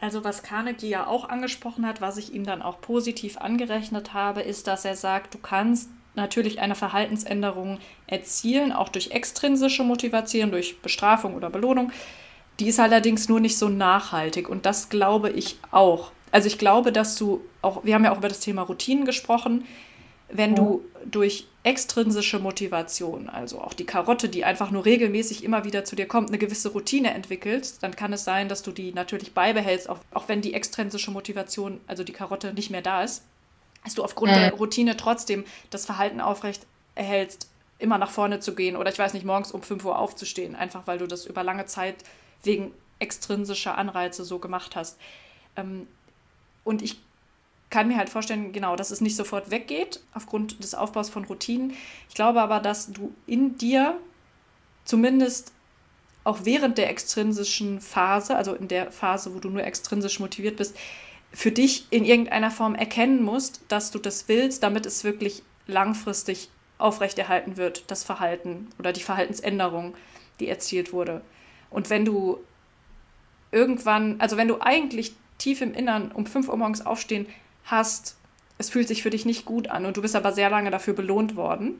Also 0.00 0.24
was 0.24 0.42
Carnegie 0.42 0.88
ja 0.88 1.06
auch 1.06 1.28
angesprochen 1.28 1.86
hat, 1.86 2.00
was 2.00 2.16
ich 2.16 2.32
ihm 2.32 2.44
dann 2.44 2.62
auch 2.62 2.80
positiv 2.80 3.36
angerechnet 3.36 4.14
habe, 4.14 4.40
ist, 4.40 4.66
dass 4.66 4.86
er 4.86 4.96
sagt, 4.96 5.34
du 5.34 5.38
kannst 5.38 5.90
natürlich 6.14 6.60
eine 6.60 6.74
Verhaltensänderung 6.74 7.78
erzielen, 8.06 8.72
auch 8.72 8.88
durch 8.88 9.10
extrinsische 9.10 9.82
Motivation, 9.82 10.50
durch 10.50 10.80
Bestrafung 10.80 11.34
oder 11.34 11.50
Belohnung. 11.50 11.92
Die 12.58 12.68
ist 12.68 12.80
allerdings 12.80 13.28
nur 13.28 13.40
nicht 13.40 13.58
so 13.58 13.68
nachhaltig 13.68 14.48
und 14.48 14.64
das 14.64 14.88
glaube 14.88 15.28
ich 15.28 15.58
auch. 15.70 16.12
Also 16.32 16.48
ich 16.48 16.58
glaube, 16.58 16.92
dass 16.92 17.16
du 17.16 17.40
auch, 17.62 17.84
wir 17.84 17.94
haben 17.94 18.04
ja 18.04 18.12
auch 18.12 18.18
über 18.18 18.28
das 18.28 18.40
Thema 18.40 18.62
Routinen 18.62 19.04
gesprochen, 19.04 19.64
wenn 20.28 20.50
ja. 20.50 20.56
du 20.56 20.84
durch 21.04 21.46
extrinsische 21.62 22.40
Motivation, 22.40 23.28
also 23.28 23.60
auch 23.60 23.74
die 23.74 23.86
Karotte, 23.86 24.28
die 24.28 24.44
einfach 24.44 24.70
nur 24.70 24.84
regelmäßig 24.84 25.44
immer 25.44 25.64
wieder 25.64 25.84
zu 25.84 25.94
dir 25.94 26.06
kommt, 26.06 26.28
eine 26.28 26.38
gewisse 26.38 26.70
Routine 26.70 27.14
entwickelst, 27.14 27.82
dann 27.82 27.94
kann 27.94 28.12
es 28.12 28.24
sein, 28.24 28.48
dass 28.48 28.62
du 28.62 28.72
die 28.72 28.92
natürlich 28.92 29.34
beibehältst, 29.34 29.88
auch, 29.88 29.98
auch 30.12 30.28
wenn 30.28 30.40
die 30.40 30.54
extrinsische 30.54 31.12
Motivation, 31.12 31.80
also 31.86 32.02
die 32.02 32.12
Karotte, 32.12 32.52
nicht 32.54 32.70
mehr 32.70 32.82
da 32.82 33.04
ist 33.04 33.22
dass 33.86 33.94
du 33.94 34.02
aufgrund 34.02 34.32
mhm. 34.32 34.36
der 34.36 34.52
Routine 34.54 34.96
trotzdem 34.96 35.44
das 35.70 35.86
Verhalten 35.86 36.20
aufrecht 36.20 36.66
erhältst, 36.96 37.48
immer 37.78 37.98
nach 37.98 38.10
vorne 38.10 38.40
zu 38.40 38.54
gehen 38.54 38.76
oder 38.76 38.90
ich 38.90 38.98
weiß 38.98 39.14
nicht, 39.14 39.24
morgens 39.24 39.52
um 39.52 39.62
5 39.62 39.84
Uhr 39.84 39.96
aufzustehen, 39.98 40.56
einfach 40.56 40.88
weil 40.88 40.98
du 40.98 41.06
das 41.06 41.24
über 41.24 41.44
lange 41.44 41.66
Zeit 41.66 41.94
wegen 42.42 42.72
extrinsischer 42.98 43.78
Anreize 43.78 44.24
so 44.24 44.40
gemacht 44.40 44.74
hast. 44.74 44.98
Ähm, 45.54 45.86
und 46.66 46.82
ich 46.82 47.00
kann 47.70 47.88
mir 47.88 47.96
halt 47.96 48.10
vorstellen, 48.10 48.52
genau, 48.52 48.76
dass 48.76 48.90
es 48.90 49.00
nicht 49.00 49.16
sofort 49.16 49.50
weggeht 49.50 50.00
aufgrund 50.14 50.62
des 50.62 50.74
Aufbaus 50.74 51.08
von 51.08 51.24
Routinen. 51.24 51.72
Ich 52.08 52.14
glaube 52.14 52.42
aber, 52.42 52.60
dass 52.60 52.92
du 52.92 53.14
in 53.26 53.56
dir 53.56 53.96
zumindest 54.84 55.52
auch 56.24 56.40
während 56.42 56.76
der 56.76 56.90
extrinsischen 56.90 57.80
Phase, 57.80 58.36
also 58.36 58.54
in 58.54 58.68
der 58.68 58.90
Phase, 58.90 59.34
wo 59.34 59.38
du 59.38 59.48
nur 59.48 59.64
extrinsisch 59.64 60.18
motiviert 60.18 60.56
bist, 60.56 60.76
für 61.32 61.52
dich 61.52 61.86
in 61.90 62.04
irgendeiner 62.04 62.50
Form 62.50 62.74
erkennen 62.74 63.22
musst, 63.22 63.60
dass 63.68 63.90
du 63.90 63.98
das 63.98 64.28
willst, 64.28 64.62
damit 64.62 64.86
es 64.86 65.04
wirklich 65.04 65.42
langfristig 65.66 66.48
aufrechterhalten 66.78 67.56
wird, 67.56 67.84
das 67.90 68.04
Verhalten 68.04 68.68
oder 68.78 68.92
die 68.92 69.02
Verhaltensänderung, 69.02 69.94
die 70.40 70.48
erzielt 70.48 70.92
wurde. 70.92 71.20
Und 71.70 71.90
wenn 71.90 72.04
du 72.04 72.38
irgendwann, 73.52 74.20
also 74.20 74.36
wenn 74.36 74.48
du 74.48 74.60
eigentlich 74.60 75.14
tief 75.38 75.60
im 75.60 75.74
Innern 75.74 76.12
um 76.12 76.26
5 76.26 76.48
Uhr 76.48 76.56
morgens 76.56 76.84
aufstehen 76.84 77.26
hast, 77.64 78.16
es 78.58 78.70
fühlt 78.70 78.88
sich 78.88 79.02
für 79.02 79.10
dich 79.10 79.26
nicht 79.26 79.44
gut 79.44 79.68
an 79.68 79.84
und 79.86 79.96
du 79.96 80.02
bist 80.02 80.16
aber 80.16 80.32
sehr 80.32 80.50
lange 80.50 80.70
dafür 80.70 80.94
belohnt 80.94 81.36
worden, 81.36 81.74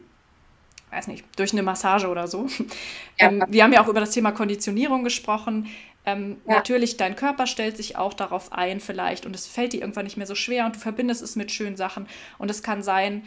weiß 0.90 1.09
nicht, 1.09 1.25
durch 1.37 1.53
eine 1.53 1.62
Massage 1.62 2.09
oder 2.09 2.29
so. 2.29 2.47
Ja. 3.19 3.29
Ähm, 3.29 3.45
wir 3.49 3.64
haben 3.64 3.73
ja 3.73 3.83
auch 3.83 3.88
über 3.88 4.01
das 4.01 4.11
Thema 4.11 4.31
Konditionierung 4.31 5.03
gesprochen. 5.03 5.71
Ähm, 6.05 6.37
ja. 6.47 6.57
Natürlich, 6.57 6.99
dein 6.99 7.16
Körper 7.16 7.47
stellt 7.47 7.79
sich 7.79 7.97
auch 7.97 8.12
darauf 8.12 8.53
ein 8.53 8.79
vielleicht 8.79 9.25
und 9.25 9.35
es 9.35 9.47
fällt 9.47 9.73
dir 9.73 9.81
irgendwann 9.81 10.05
nicht 10.05 10.19
mehr 10.19 10.27
so 10.27 10.35
schwer 10.35 10.66
und 10.66 10.77
du 10.77 10.81
verbindest 10.81 11.23
es 11.23 11.35
mit 11.35 11.51
schönen 11.51 11.77
Sachen. 11.77 12.07
Und 12.37 12.51
es 12.51 12.62
kann 12.62 12.83
sein, 12.83 13.27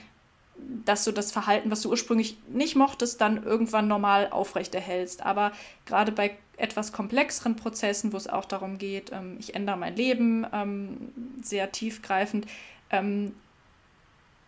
dass 0.85 1.03
du 1.03 1.11
das 1.11 1.31
Verhalten, 1.31 1.71
was 1.71 1.81
du 1.81 1.89
ursprünglich 1.89 2.37
nicht 2.47 2.75
mochtest, 2.75 3.21
dann 3.21 3.43
irgendwann 3.43 3.87
normal 3.87 4.29
aufrechterhältst. 4.31 5.25
Aber 5.25 5.51
gerade 5.85 6.11
bei 6.11 6.37
etwas 6.57 6.91
komplexeren 6.91 7.55
Prozessen, 7.55 8.13
wo 8.13 8.17
es 8.17 8.27
auch 8.27 8.45
darum 8.45 8.77
geht, 8.77 9.11
ähm, 9.11 9.37
ich 9.39 9.55
ändere 9.55 9.77
mein 9.77 9.95
Leben 9.95 10.45
ähm, 10.51 11.13
sehr 11.41 11.71
tiefgreifend 11.71 12.45
ähm, 12.89 13.33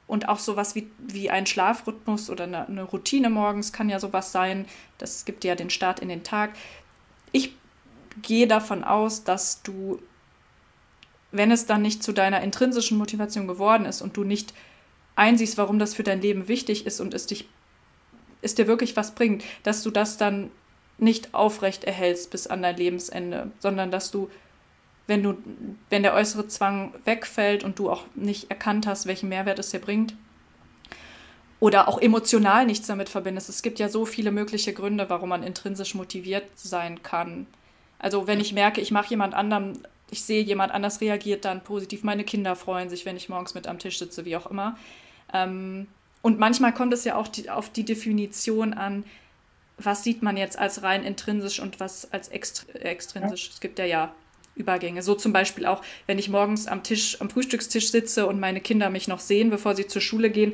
und 0.08 0.28
auch 0.28 0.40
sowas 0.40 0.76
wie, 0.76 0.92
wie 1.00 1.30
ein 1.30 1.46
Schlafrhythmus 1.46 2.30
oder 2.30 2.44
eine, 2.44 2.68
eine, 2.68 2.84
Routine 2.84 3.30
morgens 3.30 3.72
kann 3.72 3.90
ja 3.90 4.00
sowas 4.00 4.34
sein. 4.34 4.66
Das 4.98 5.24
gibt 5.24 5.46
ja 5.46 5.56
den 5.56 5.70
Start 5.70 6.02
in 6.02 6.10
den 6.10 6.24
Tag. 6.24 6.52
Ich 7.32 7.56
gehe 8.22 8.46
davon 8.46 8.84
aus, 8.84 9.24
dass 9.24 9.62
du, 9.62 10.02
wenn 11.32 11.50
es 11.50 11.66
dann 11.66 11.82
nicht 11.82 12.04
zu 12.04 12.12
deiner 12.12 12.42
intrinsischen 12.42 12.98
Motivation 12.98 13.48
geworden 13.48 13.86
ist 13.86 14.02
und 14.02 14.18
du 14.18 14.26
nicht 14.26 14.54
einsiehst, 15.16 15.58
warum 15.58 15.80
das 15.80 15.94
für 15.94 16.04
dein 16.04 16.22
Leben 16.22 16.48
wichtig 16.48 16.86
ist 16.86 17.00
und 17.00 17.14
es 17.14 17.28
dich 17.28 17.48
es 18.42 18.56
dir 18.56 18.68
wirklich 18.68 18.96
was 18.96 19.12
bringt, 19.12 19.44
dass 19.64 19.84
du 19.84 19.92
das 19.92 20.18
dann 20.18 20.52
nicht 20.98 21.34
aufrecht 21.34 21.84
erhältst 21.84 22.32
bis 22.32 22.48
an 22.48 22.62
dein 22.62 22.78
Lebensende, 22.78 23.52
sondern 23.60 23.92
dass 23.92 24.12
du, 24.12 24.30
wenn 25.08 25.24
du, 25.24 25.38
wenn 25.90 26.04
der 26.04 26.14
äußere 26.14 26.48
Zwang 26.48 26.94
wegfällt 27.06 27.64
und 27.64 27.80
du 27.80 27.90
auch 27.90 28.06
nicht 28.16 28.50
erkannt 28.50 28.88
hast, 28.88 29.06
welchen 29.06 29.30
Mehrwert 29.30 29.60
es 29.60 29.70
dir 29.70 29.80
bringt, 29.80 30.16
oder 31.60 31.88
auch 31.88 32.02
emotional 32.02 32.66
nichts 32.66 32.88
damit 32.88 33.08
verbindest. 33.08 33.48
Es 33.48 33.62
gibt 33.62 33.78
ja 33.78 33.88
so 33.88 34.06
viele 34.08 34.32
mögliche 34.32 34.74
Gründe, 34.74 35.12
warum 35.12 35.30
man 35.30 35.44
intrinsisch 35.44 35.94
motiviert 35.94 36.46
sein 36.56 37.04
kann. 37.04 37.46
Also 38.00 38.26
wenn 38.26 38.40
ich 38.40 38.52
merke, 38.52 38.82
ich 38.82 38.90
mache 38.90 39.12
jemand 39.12 39.36
anderem, 39.36 39.74
ich 40.12 40.24
sehe, 40.24 40.44
jemand 40.44 40.72
anders 40.72 41.02
reagiert 41.02 41.46
dann 41.46 41.64
positiv, 41.64 42.04
meine 42.04 42.24
Kinder 42.24 42.56
freuen 42.56 42.90
sich, 42.90 43.06
wenn 43.06 43.18
ich 43.18 43.30
morgens 43.30 43.56
mit 43.56 43.66
am 43.66 43.80
Tisch 43.80 43.98
sitze, 43.98 44.26
wie 44.26 44.36
auch 44.36 44.46
immer, 44.46 44.78
ähm, 45.34 45.88
und 46.22 46.38
manchmal 46.38 46.74
kommt 46.74 46.94
es 46.94 47.04
ja 47.04 47.16
auch 47.16 47.28
die, 47.28 47.50
auf 47.50 47.70
die 47.70 47.84
Definition 47.84 48.74
an, 48.74 49.04
was 49.78 50.04
sieht 50.04 50.22
man 50.22 50.38
jetzt 50.38 50.60
als 50.60 50.84
rein 50.84 51.04
intrinsisch 51.04 51.60
und 51.60 51.80
was 51.80 52.12
als 52.14 52.28
extrinsisch. 52.28 53.50
Es 53.50 53.60
gibt 53.60 53.80
ja 53.80 53.86
ja 53.86 54.14
Übergänge. 54.56 55.02
So 55.02 55.16
zum 55.16 55.34
Beispiel 55.34 55.66
auch, 55.66 55.82
wenn 56.06 56.20
ich 56.20 56.30
morgens 56.30 56.68
am 56.68 56.84
Tisch, 56.84 57.20
am 57.22 57.30
Frühstückstisch 57.30 57.90
sitze 57.90 58.28
und 58.28 58.40
meine 58.40 58.62
Kinder 58.62 58.90
mich 58.90 59.08
noch 59.08 59.20
sehen, 59.20 59.50
bevor 59.50 59.76
sie 59.76 59.88
zur 59.88 60.02
Schule 60.02 60.30
gehen, 60.30 60.54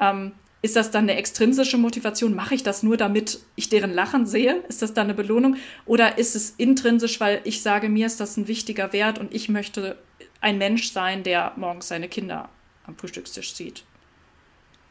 ähm, 0.00 0.32
ist 0.60 0.76
das 0.76 0.90
dann 0.90 1.04
eine 1.04 1.16
extrinsische 1.16 1.78
Motivation? 1.78 2.34
Mache 2.34 2.54
ich 2.54 2.62
das 2.62 2.82
nur, 2.82 2.96
damit 2.96 3.40
ich 3.54 3.68
deren 3.68 3.92
Lachen 3.92 4.26
sehe? 4.26 4.56
Ist 4.68 4.82
das 4.82 4.92
dann 4.92 5.06
eine 5.06 5.14
Belohnung? 5.14 5.56
Oder 5.86 6.18
ist 6.18 6.34
es 6.34 6.50
intrinsisch, 6.56 7.20
weil 7.20 7.40
ich 7.44 7.62
sage, 7.62 7.88
mir 7.88 8.06
ist 8.06 8.18
das 8.20 8.36
ein 8.36 8.48
wichtiger 8.48 8.92
Wert 8.92 9.18
und 9.18 9.32
ich 9.32 9.48
möchte 9.48 9.96
ein 10.40 10.58
Mensch 10.58 10.90
sein, 10.92 11.22
der 11.22 11.52
morgens 11.56 11.88
seine 11.88 12.08
Kinder 12.08 12.48
am 12.86 12.96
Frühstückstisch 12.96 13.54
sieht? 13.54 13.84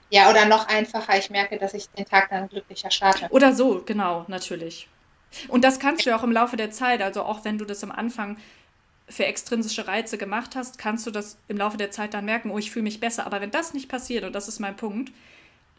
Ja, 0.09 0.29
oder 0.29 0.45
noch 0.45 0.67
einfacher, 0.69 1.17
ich 1.17 1.29
merke, 1.29 1.57
dass 1.57 1.73
ich 1.73 1.89
den 1.89 2.05
Tag 2.05 2.29
dann 2.29 2.47
glücklicher 2.47 2.89
starte. 2.89 3.27
Oder 3.29 3.53
so, 3.53 3.83
genau, 3.85 4.23
natürlich. 4.29 4.87
Und 5.49 5.65
das 5.65 5.79
kannst 5.79 6.05
du 6.05 6.11
ja 6.11 6.17
auch 6.17 6.23
im 6.23 6.31
Laufe 6.31 6.55
der 6.55 6.71
Zeit, 6.71 7.01
also 7.01 7.23
auch 7.23 7.43
wenn 7.43 7.57
du 7.57 7.65
das 7.65 7.83
am 7.83 7.91
Anfang 7.91 8.37
für 9.09 9.25
extrinsische 9.25 9.87
Reize 9.87 10.17
gemacht 10.17 10.55
hast, 10.55 10.77
kannst 10.77 11.05
du 11.07 11.11
das 11.11 11.37
im 11.49 11.57
Laufe 11.57 11.77
der 11.77 11.91
Zeit 11.91 12.13
dann 12.13 12.23
merken, 12.25 12.51
oh, 12.51 12.57
ich 12.57 12.71
fühle 12.71 12.83
mich 12.83 13.01
besser. 13.01 13.25
Aber 13.25 13.41
wenn 13.41 13.51
das 13.51 13.73
nicht 13.73 13.89
passiert, 13.89 14.23
und 14.23 14.33
das 14.33 14.47
ist 14.47 14.59
mein 14.59 14.75
Punkt, 14.77 15.11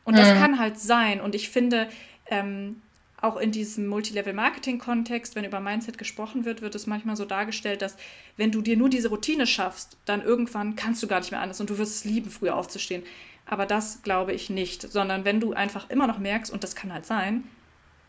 und 0.08 0.16
das 0.16 0.32
mhm. 0.32 0.38
kann 0.38 0.58
halt 0.58 0.80
sein, 0.80 1.20
und 1.20 1.34
ich 1.34 1.50
finde, 1.50 1.86
ähm, 2.26 2.80
auch 3.20 3.36
in 3.36 3.52
diesem 3.52 3.86
Multilevel-Marketing-Kontext, 3.88 5.34
wenn 5.34 5.44
über 5.44 5.60
Mindset 5.60 5.98
gesprochen 5.98 6.46
wird, 6.46 6.62
wird 6.62 6.74
es 6.74 6.86
manchmal 6.86 7.14
so 7.14 7.26
dargestellt, 7.26 7.82
dass 7.82 7.96
wenn 8.38 8.50
du 8.50 8.62
dir 8.62 8.76
nur 8.76 8.88
diese 8.88 9.08
Routine 9.08 9.46
schaffst, 9.46 9.98
dann 10.06 10.22
irgendwann 10.22 10.76
kannst 10.76 11.02
du 11.02 11.08
gar 11.08 11.18
nicht 11.18 11.30
mehr 11.30 11.40
anders 11.40 11.60
und 11.60 11.68
du 11.68 11.76
wirst 11.76 11.96
es 11.96 12.04
lieben, 12.04 12.30
früher 12.30 12.56
aufzustehen. 12.56 13.02
Aber 13.44 13.66
das 13.66 14.02
glaube 14.02 14.32
ich 14.32 14.48
nicht, 14.48 14.82
sondern 14.82 15.26
wenn 15.26 15.40
du 15.40 15.52
einfach 15.52 15.90
immer 15.90 16.06
noch 16.06 16.18
merkst, 16.18 16.50
und 16.50 16.64
das 16.64 16.74
kann 16.74 16.92
halt 16.92 17.04
sein, 17.04 17.44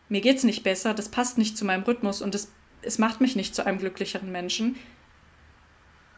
mir 0.08 0.22
geht 0.22 0.38
es 0.38 0.44
nicht 0.44 0.62
besser, 0.62 0.94
das 0.94 1.10
passt 1.10 1.36
nicht 1.36 1.58
zu 1.58 1.66
meinem 1.66 1.82
Rhythmus 1.82 2.22
und 2.22 2.34
es, 2.34 2.50
es 2.80 2.98
macht 2.98 3.20
mich 3.20 3.36
nicht 3.36 3.54
zu 3.54 3.66
einem 3.66 3.78
glücklicheren 3.78 4.32
Menschen, 4.32 4.76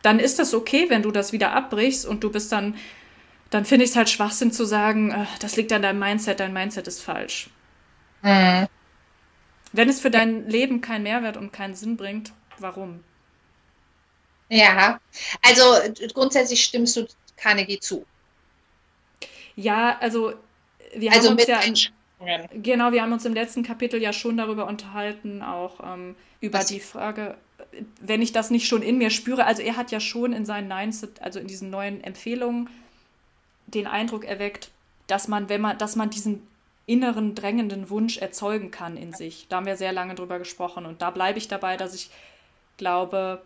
dann 0.02 0.18
ist 0.18 0.38
das 0.38 0.54
okay, 0.54 0.86
wenn 0.90 1.02
du 1.02 1.10
das 1.10 1.32
wieder 1.32 1.52
abbrichst 1.52 2.06
und 2.06 2.22
du 2.22 2.30
bist 2.30 2.52
dann, 2.52 2.76
dann 3.52 3.66
finde 3.66 3.84
ich 3.84 3.90
es 3.90 3.96
halt 3.96 4.08
Schwachsinn 4.08 4.50
zu 4.50 4.64
sagen, 4.64 5.10
äh, 5.10 5.26
das 5.40 5.56
liegt 5.56 5.72
an 5.72 5.82
deinem 5.82 5.98
Mindset, 5.98 6.40
dein 6.40 6.54
Mindset 6.54 6.88
ist 6.88 7.02
falsch. 7.02 7.50
Mhm. 8.22 8.66
Wenn 9.72 9.88
es 9.90 10.00
für 10.00 10.10
dein 10.10 10.48
Leben 10.48 10.80
keinen 10.80 11.02
Mehrwert 11.02 11.36
und 11.36 11.52
keinen 11.52 11.74
Sinn 11.74 11.98
bringt, 11.98 12.32
warum? 12.58 13.04
Ja, 14.48 14.98
also 15.42 15.64
grundsätzlich 16.14 16.64
stimmst 16.64 16.96
du 16.96 17.06
Carnegie 17.36 17.78
zu. 17.78 18.06
Ja, 19.54 19.98
also 20.00 20.32
wir 20.94 21.12
also 21.12 21.28
haben 21.28 21.36
uns 21.36 21.46
ja 21.46 21.60
in, 21.60 22.62
genau, 22.62 22.92
wir 22.92 23.02
haben 23.02 23.12
uns 23.12 23.26
im 23.26 23.34
letzten 23.34 23.62
Kapitel 23.62 24.00
ja 24.00 24.14
schon 24.14 24.38
darüber 24.38 24.66
unterhalten, 24.66 25.42
auch 25.42 25.80
ähm, 25.84 26.16
über 26.40 26.60
Was? 26.60 26.66
die 26.66 26.80
Frage, 26.80 27.36
wenn 28.00 28.22
ich 28.22 28.32
das 28.32 28.50
nicht 28.50 28.66
schon 28.66 28.80
in 28.80 28.96
mir 28.96 29.10
spüre. 29.10 29.44
Also 29.44 29.60
er 29.60 29.76
hat 29.76 29.90
ja 29.90 30.00
schon 30.00 30.32
in 30.32 30.46
seinen 30.46 30.68
Nines, 30.68 31.06
also 31.20 31.38
in 31.38 31.46
diesen 31.46 31.68
neuen 31.68 32.02
Empfehlungen, 32.02 32.70
den 33.74 33.86
Eindruck 33.86 34.24
erweckt, 34.24 34.70
dass 35.06 35.28
man, 35.28 35.48
wenn 35.48 35.60
man, 35.60 35.78
dass 35.78 35.96
man 35.96 36.10
diesen 36.10 36.46
inneren 36.86 37.34
drängenden 37.34 37.90
Wunsch 37.90 38.18
erzeugen 38.18 38.70
kann 38.70 38.96
in 38.96 39.12
sich. 39.12 39.46
Da 39.48 39.56
haben 39.56 39.66
wir 39.66 39.76
sehr 39.76 39.92
lange 39.92 40.14
drüber 40.14 40.38
gesprochen 40.38 40.86
und 40.86 41.00
da 41.00 41.10
bleibe 41.10 41.38
ich 41.38 41.48
dabei, 41.48 41.76
dass 41.76 41.94
ich 41.94 42.10
glaube, 42.76 43.42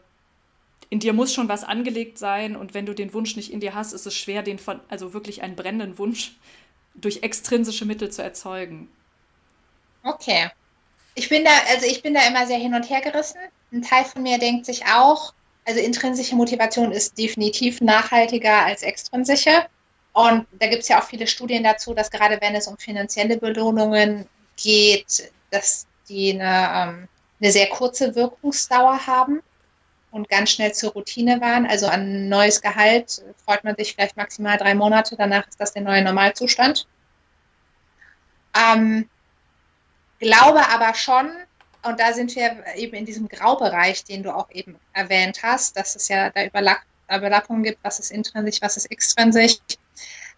in 0.88 1.00
dir 1.00 1.12
muss 1.12 1.34
schon 1.34 1.48
was 1.48 1.64
angelegt 1.64 2.18
sein 2.18 2.56
und 2.56 2.74
wenn 2.74 2.86
du 2.86 2.94
den 2.94 3.12
Wunsch 3.12 3.36
nicht 3.36 3.52
in 3.52 3.60
dir 3.60 3.74
hast, 3.74 3.92
ist 3.92 4.06
es 4.06 4.14
schwer, 4.14 4.42
den 4.42 4.58
von, 4.58 4.80
also 4.88 5.12
wirklich 5.12 5.42
einen 5.42 5.56
brennenden 5.56 5.98
Wunsch 5.98 6.36
durch 6.94 7.22
extrinsische 7.22 7.84
Mittel 7.84 8.10
zu 8.10 8.22
erzeugen. 8.22 8.88
Okay. 10.02 10.50
Ich 11.14 11.28
bin 11.28 11.44
da, 11.44 11.50
also 11.70 11.86
ich 11.86 12.02
bin 12.02 12.14
da 12.14 12.26
immer 12.26 12.46
sehr 12.46 12.58
hin 12.58 12.74
und 12.74 12.88
her 12.88 13.00
gerissen. 13.00 13.38
Ein 13.72 13.82
Teil 13.82 14.04
von 14.04 14.22
mir 14.22 14.38
denkt 14.38 14.66
sich 14.66 14.86
auch, 14.86 15.32
also 15.64 15.80
intrinsische 15.80 16.36
Motivation 16.36 16.92
ist 16.92 17.18
definitiv 17.18 17.80
nachhaltiger 17.80 18.64
als 18.64 18.82
extrinsische. 18.82 19.66
Und 20.16 20.46
da 20.61 20.66
gibt 20.68 20.81
es 20.81 20.88
ja 20.88 20.98
auch 20.98 21.05
viele 21.05 21.26
Studien 21.26 21.62
dazu, 21.62 21.92
dass 21.92 22.11
gerade 22.11 22.40
wenn 22.40 22.55
es 22.55 22.66
um 22.68 22.79
finanzielle 22.79 23.37
Belohnungen 23.37 24.26
geht, 24.57 25.31
dass 25.50 25.87
die 26.09 26.33
eine, 26.33 26.90
ähm, 26.90 27.09
eine 27.38 27.52
sehr 27.52 27.68
kurze 27.68 28.14
Wirkungsdauer 28.14 29.07
haben 29.07 29.42
und 30.12 30.31
ganz 30.31 30.52
schnell 30.52 30.72
zur 30.72 30.92
Routine 30.92 31.38
waren. 31.42 31.66
Also 31.66 31.87
an 31.87 32.31
neues 32.31 32.62
Gehalt 32.62 33.22
freut 33.44 33.62
man 33.62 33.76
sich 33.76 33.94
vielleicht 33.94 34.16
maximal 34.16 34.57
drei 34.57 34.74
Monate, 34.74 35.16
danach 35.18 35.46
ist 35.48 35.61
das 35.61 35.74
der 35.74 35.83
neue 35.83 36.02
Normalzustand. 36.02 36.87
Ähm, 38.59 39.11
glaube 40.18 40.66
aber 40.70 40.94
schon, 40.94 41.31
und 41.83 42.00
da 42.00 42.14
sind 42.14 42.35
wir 42.35 42.64
eben 42.76 42.94
in 42.94 43.05
diesem 43.05 43.29
Graubereich, 43.29 44.05
den 44.05 44.22
du 44.22 44.35
auch 44.35 44.50
eben 44.50 44.79
erwähnt 44.94 45.42
hast, 45.42 45.76
dass 45.76 45.94
es 45.94 46.09
ja 46.09 46.31
da 46.31 46.42
Überlappungen 46.42 47.64
gibt, 47.64 47.85
was 47.85 47.98
ist 47.98 48.11
intrinsisch, 48.11 48.62
was 48.62 48.79
ist 48.79 48.90
extrinsisch, 48.90 49.59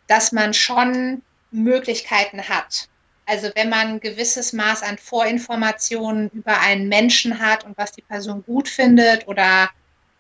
dass 0.08 0.32
man 0.32 0.52
schon 0.52 1.22
Möglichkeiten 1.50 2.48
hat. 2.48 2.88
Also 3.26 3.50
wenn 3.54 3.68
man 3.68 3.88
ein 3.88 4.00
gewisses 4.00 4.52
Maß 4.52 4.82
an 4.82 4.98
Vorinformationen 4.98 6.30
über 6.30 6.60
einen 6.60 6.88
Menschen 6.88 7.38
hat 7.38 7.64
und 7.64 7.76
was 7.76 7.92
die 7.92 8.02
Person 8.02 8.42
gut 8.44 8.68
findet 8.68 9.28
oder 9.28 9.68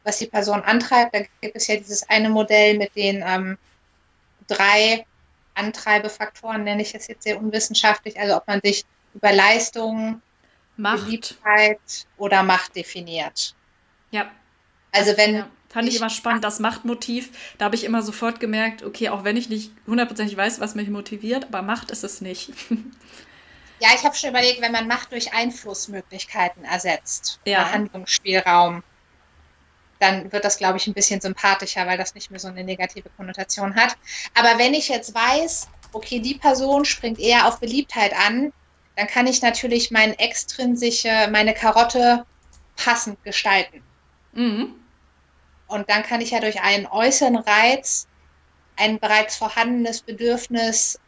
was 0.04 0.18
die 0.18 0.26
Person 0.26 0.62
antreibt, 0.62 1.14
da 1.14 1.20
gibt 1.40 1.56
es 1.56 1.66
ja 1.66 1.76
dieses 1.76 2.08
eine 2.08 2.28
Modell 2.28 2.76
mit 2.76 2.94
den 2.94 3.24
ähm, 3.26 3.58
drei 4.46 5.06
Antreibefaktoren, 5.54 6.64
nenne 6.64 6.82
ich 6.82 6.94
es 6.94 7.08
jetzt 7.08 7.24
sehr 7.24 7.38
unwissenschaftlich, 7.38 8.18
also 8.20 8.36
ob 8.36 8.46
man 8.46 8.60
sich 8.62 8.84
über 9.14 9.32
Leistung, 9.32 10.22
Macht. 10.76 11.06
Beliebtheit 11.06 12.06
oder 12.16 12.42
Macht 12.42 12.76
definiert. 12.76 13.54
Ja. 14.10 14.30
Also 14.92 15.16
wenn, 15.16 15.34
ja. 15.34 15.50
Fand 15.68 15.86
ich, 15.86 15.94
ich 15.94 16.00
immer 16.00 16.10
spannend, 16.10 16.44
das 16.44 16.60
Machtmotiv. 16.60 17.30
Da 17.58 17.66
habe 17.66 17.74
ich 17.76 17.84
immer 17.84 18.02
sofort 18.02 18.40
gemerkt, 18.40 18.82
okay, 18.82 19.10
auch 19.10 19.24
wenn 19.24 19.36
ich 19.36 19.48
nicht 19.48 19.72
hundertprozentig 19.86 20.36
weiß, 20.36 20.60
was 20.60 20.74
mich 20.74 20.88
motiviert, 20.88 21.44
aber 21.44 21.62
Macht 21.62 21.90
ist 21.90 22.04
es 22.04 22.20
nicht. 22.20 22.52
Ja, 23.80 23.90
ich 23.94 24.04
habe 24.04 24.16
schon 24.16 24.30
überlegt, 24.30 24.60
wenn 24.60 24.72
man 24.72 24.88
Macht 24.88 25.12
durch 25.12 25.32
Einflussmöglichkeiten 25.32 26.64
ersetzt, 26.64 27.38
ja. 27.46 27.70
Handlungsspielraum, 27.70 28.82
dann 30.00 30.32
wird 30.32 30.44
das, 30.44 30.58
glaube 30.58 30.78
ich, 30.78 30.86
ein 30.86 30.94
bisschen 30.94 31.20
sympathischer, 31.20 31.86
weil 31.86 31.98
das 31.98 32.14
nicht 32.14 32.30
mehr 32.30 32.40
so 32.40 32.48
eine 32.48 32.64
negative 32.64 33.08
Konnotation 33.16 33.74
hat. 33.74 33.96
Aber 34.34 34.58
wenn 34.58 34.74
ich 34.74 34.88
jetzt 34.88 35.14
weiß, 35.14 35.68
okay, 35.92 36.20
die 36.20 36.34
Person 36.34 36.84
springt 36.84 37.18
eher 37.18 37.46
auf 37.46 37.60
Beliebtheit 37.60 38.12
an, 38.14 38.52
dann 38.96 39.06
kann 39.06 39.26
ich 39.26 39.42
natürlich 39.42 39.90
meine 39.90 40.18
extrinsische, 40.18 41.28
meine 41.30 41.54
Karotte 41.54 42.24
passend 42.76 43.22
gestalten. 43.22 43.82
Mhm. 44.32 44.74
Und 45.68 45.88
dann 45.88 46.02
kann 46.02 46.20
ich 46.20 46.30
ja 46.30 46.40
durch 46.40 46.60
einen 46.60 46.86
äußeren 46.86 47.36
Reiz 47.36 48.06
ein 48.76 48.98
bereits 48.98 49.36
vorhandenes 49.36 50.02
Bedürfnis 50.02 50.98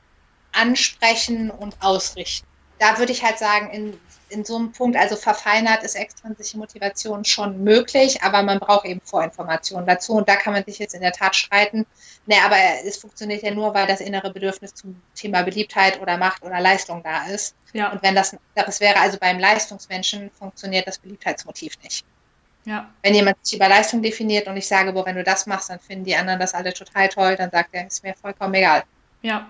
ansprechen 0.53 1.51
und 1.51 1.77
ausrichten. 1.81 2.47
Da 2.79 2.99
würde 2.99 3.13
ich 3.13 3.25
halt 3.25 3.39
sagen, 3.39 3.71
in 3.71 4.01
in 4.31 4.45
so 4.45 4.57
einem 4.57 4.73
Punkt, 4.73 4.97
also 4.97 5.17
verfeinert 5.17 5.83
ist 5.83 5.95
extrinsische 5.95 6.57
Motivation 6.57 7.25
schon 7.25 7.63
möglich, 7.63 8.23
aber 8.23 8.43
man 8.43 8.59
braucht 8.59 8.87
eben 8.87 9.01
Vorinformationen 9.03 9.87
dazu. 9.87 10.15
Und 10.15 10.29
da 10.29 10.37
kann 10.37 10.53
man 10.53 10.65
sich 10.65 10.79
jetzt 10.79 10.95
in 10.95 11.01
der 11.01 11.13
Tat 11.13 11.37
streiten. 11.37 11.87
Ne, 12.27 12.37
aber 12.45 12.57
es 12.85 12.97
funktioniert 12.97 13.43
ja 13.43 13.53
nur, 13.53 13.75
weil 13.75 13.87
das 13.87 14.01
innere 14.01 14.33
Bedürfnis 14.33 14.75
zum 14.75 15.01
Thema 15.15 15.43
Beliebtheit 15.43 16.01
oder 16.01 16.17
Macht 16.17 16.43
oder 16.43 16.61
Leistung 16.61 17.03
da 17.03 17.27
ist. 17.27 17.55
Ja. 17.73 17.91
Und 17.93 18.03
wenn 18.03 18.15
das 18.15 18.37
das 18.55 18.81
wäre, 18.81 19.01
also 19.01 19.19
beim 19.19 19.39
Leistungsmenschen 19.39 20.31
funktioniert 20.31 20.87
das 20.87 20.99
Beliebtheitsmotiv 20.99 21.79
nicht. 21.83 22.05
Ja. 22.65 22.91
Wenn 23.03 23.15
jemand 23.15 23.39
sich 23.43 23.57
über 23.57 23.69
Leistung 23.69 24.03
definiert 24.03 24.47
und 24.47 24.57
ich 24.57 24.67
sage, 24.67 24.95
wo 24.95 25.05
wenn 25.05 25.17
du 25.17 25.25
das 25.25 25.47
machst, 25.47 25.71
dann 25.71 25.81
finden 25.81 26.05
die 26.05 26.15
anderen 26.15 26.39
das 26.39 26.55
alle 26.55 26.75
total 26.75 27.09
toll, 27.09 27.37
dann 27.37 27.51
sagt 27.51 27.71
er, 27.73 27.87
ist 27.87 28.05
mir 28.05 28.15
vollkommen 28.15 28.55
egal. 28.55 28.85
Ja, 29.23 29.49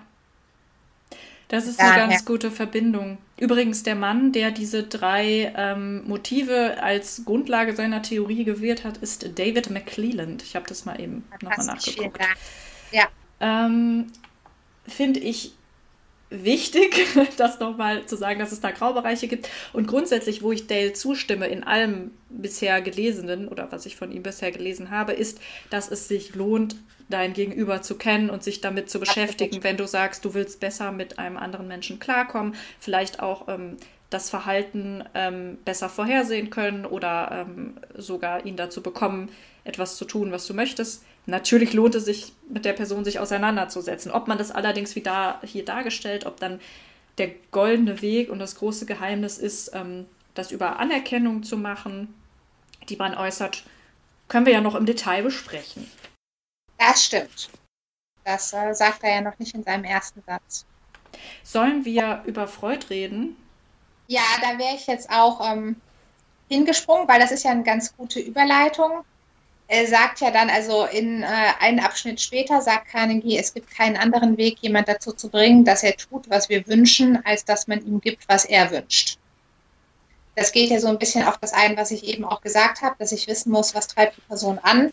das 1.51 1.67
ist 1.67 1.81
eine 1.81 2.07
ganz 2.07 2.23
gute 2.23 2.49
Verbindung. 2.49 3.17
Übrigens, 3.37 3.83
der 3.83 3.95
Mann, 3.95 4.31
der 4.31 4.51
diese 4.51 4.83
drei 4.83 5.53
ähm, 5.57 6.07
Motive 6.07 6.81
als 6.81 7.23
Grundlage 7.25 7.75
seiner 7.75 8.01
Theorie 8.01 8.45
gewählt 8.45 8.85
hat, 8.85 8.99
ist 8.99 9.37
David 9.37 9.69
McClelland. 9.69 10.43
Ich 10.43 10.55
habe 10.55 10.65
das 10.65 10.85
mal 10.85 10.97
eben 10.97 11.25
nochmal 11.41 11.65
nachgeguckt. 11.65 12.21
Ja. 12.91 13.09
Ähm, 13.41 14.13
Finde 14.87 15.19
ich 15.19 15.53
wichtig, 16.31 16.95
das 17.37 17.59
nochmal 17.59 18.05
zu 18.05 18.15
sagen, 18.15 18.39
dass 18.39 18.51
es 18.51 18.61
da 18.61 18.71
Graubereiche 18.71 19.27
gibt. 19.27 19.49
Und 19.73 19.85
grundsätzlich, 19.85 20.41
wo 20.41 20.51
ich 20.51 20.65
Dale 20.65 20.93
zustimme 20.93 21.47
in 21.47 21.63
allem 21.63 22.11
bisher 22.29 22.81
Gelesenen 22.81 23.47
oder 23.47 23.71
was 23.71 23.85
ich 23.85 23.95
von 23.95 24.11
ihm 24.11 24.23
bisher 24.23 24.51
gelesen 24.51 24.89
habe, 24.89 25.11
ist, 25.11 25.39
dass 25.69 25.91
es 25.91 26.07
sich 26.07 26.33
lohnt, 26.33 26.75
dein 27.09 27.33
Gegenüber 27.33 27.81
zu 27.81 27.97
kennen 27.97 28.29
und 28.29 28.41
sich 28.41 28.61
damit 28.61 28.89
zu 28.89 28.99
beschäftigen, 28.99 29.63
wenn 29.63 29.75
du 29.75 29.85
sagst, 29.85 30.23
du 30.23 30.33
willst 30.33 30.61
besser 30.61 30.93
mit 30.93 31.19
einem 31.19 31.35
anderen 31.35 31.67
Menschen 31.67 31.99
klarkommen, 31.99 32.55
vielleicht 32.79 33.19
auch 33.19 33.49
ähm, 33.49 33.75
das 34.09 34.29
Verhalten 34.29 35.03
ähm, 35.13 35.57
besser 35.65 35.89
vorhersehen 35.89 36.49
können 36.49 36.85
oder 36.85 37.45
ähm, 37.47 37.75
sogar 37.97 38.45
ihn 38.45 38.55
dazu 38.55 38.81
bekommen, 38.81 39.29
etwas 39.65 39.97
zu 39.97 40.05
tun, 40.05 40.31
was 40.31 40.47
du 40.47 40.53
möchtest 40.53 41.03
Natürlich 41.25 41.73
lohnt 41.73 41.95
es 41.95 42.05
sich, 42.05 42.33
mit 42.49 42.65
der 42.65 42.73
Person 42.73 43.05
sich 43.05 43.19
auseinanderzusetzen. 43.19 44.11
Ob 44.11 44.27
man 44.27 44.37
das 44.37 44.51
allerdings 44.51 44.95
wie 44.95 45.01
da, 45.01 45.39
hier 45.43 45.63
dargestellt, 45.63 46.25
ob 46.25 46.39
dann 46.39 46.59
der 47.17 47.29
goldene 47.51 48.01
Weg 48.01 48.29
und 48.29 48.39
das 48.39 48.55
große 48.55 48.85
Geheimnis 48.85 49.37
ist, 49.37 49.71
ähm, 49.73 50.07
das 50.33 50.51
über 50.51 50.79
Anerkennung 50.79 51.43
zu 51.43 51.57
machen, 51.57 52.13
die 52.89 52.95
man 52.95 53.15
äußert, 53.15 53.63
können 54.27 54.45
wir 54.45 54.53
ja 54.53 54.61
noch 54.61 54.75
im 54.75 54.85
Detail 54.85 55.23
besprechen. 55.23 55.89
Das 56.77 57.03
stimmt. 57.05 57.49
Das 58.23 58.53
äh, 58.53 58.73
sagt 58.73 59.03
er 59.03 59.15
ja 59.15 59.21
noch 59.21 59.37
nicht 59.39 59.53
in 59.53 59.63
seinem 59.63 59.83
ersten 59.83 60.23
Satz. 60.25 60.65
Sollen 61.43 61.85
wir 61.85 62.23
über 62.25 62.47
Freud 62.47 62.85
reden? 62.89 63.35
Ja, 64.07 64.23
da 64.41 64.57
wäre 64.57 64.75
ich 64.75 64.87
jetzt 64.87 65.09
auch 65.09 65.51
ähm, 65.51 65.75
hingesprungen, 66.49 67.07
weil 67.07 67.19
das 67.19 67.31
ist 67.31 67.43
ja 67.43 67.51
eine 67.51 67.63
ganz 67.63 67.95
gute 67.95 68.19
Überleitung 68.19 69.03
er 69.71 69.87
sagt 69.87 70.19
ja 70.19 70.31
dann, 70.31 70.49
also 70.49 70.83
in 70.83 71.23
äh, 71.23 71.27
einen 71.61 71.79
Abschnitt 71.79 72.19
später 72.19 72.61
sagt 72.61 72.89
Carnegie, 72.89 73.37
es 73.37 73.53
gibt 73.53 73.71
keinen 73.71 73.95
anderen 73.95 74.35
Weg, 74.35 74.57
jemand 74.59 74.89
dazu 74.89 75.13
zu 75.13 75.29
bringen, 75.29 75.63
dass 75.63 75.81
er 75.81 75.95
tut, 75.95 76.29
was 76.29 76.49
wir 76.49 76.67
wünschen, 76.67 77.25
als 77.25 77.45
dass 77.45 77.67
man 77.69 77.79
ihm 77.85 78.01
gibt, 78.01 78.27
was 78.27 78.43
er 78.43 78.69
wünscht. 78.69 79.17
Das 80.35 80.51
geht 80.51 80.71
ja 80.71 80.79
so 80.81 80.89
ein 80.89 80.99
bisschen 80.99 81.23
auf 81.23 81.37
das 81.37 81.53
ein, 81.53 81.77
was 81.77 81.91
ich 81.91 82.03
eben 82.03 82.25
auch 82.25 82.41
gesagt 82.41 82.81
habe, 82.81 82.97
dass 82.99 83.13
ich 83.13 83.27
wissen 83.27 83.49
muss, 83.49 83.73
was 83.73 83.87
treibt 83.87 84.17
die 84.17 84.21
Person 84.27 84.59
an. 84.59 84.91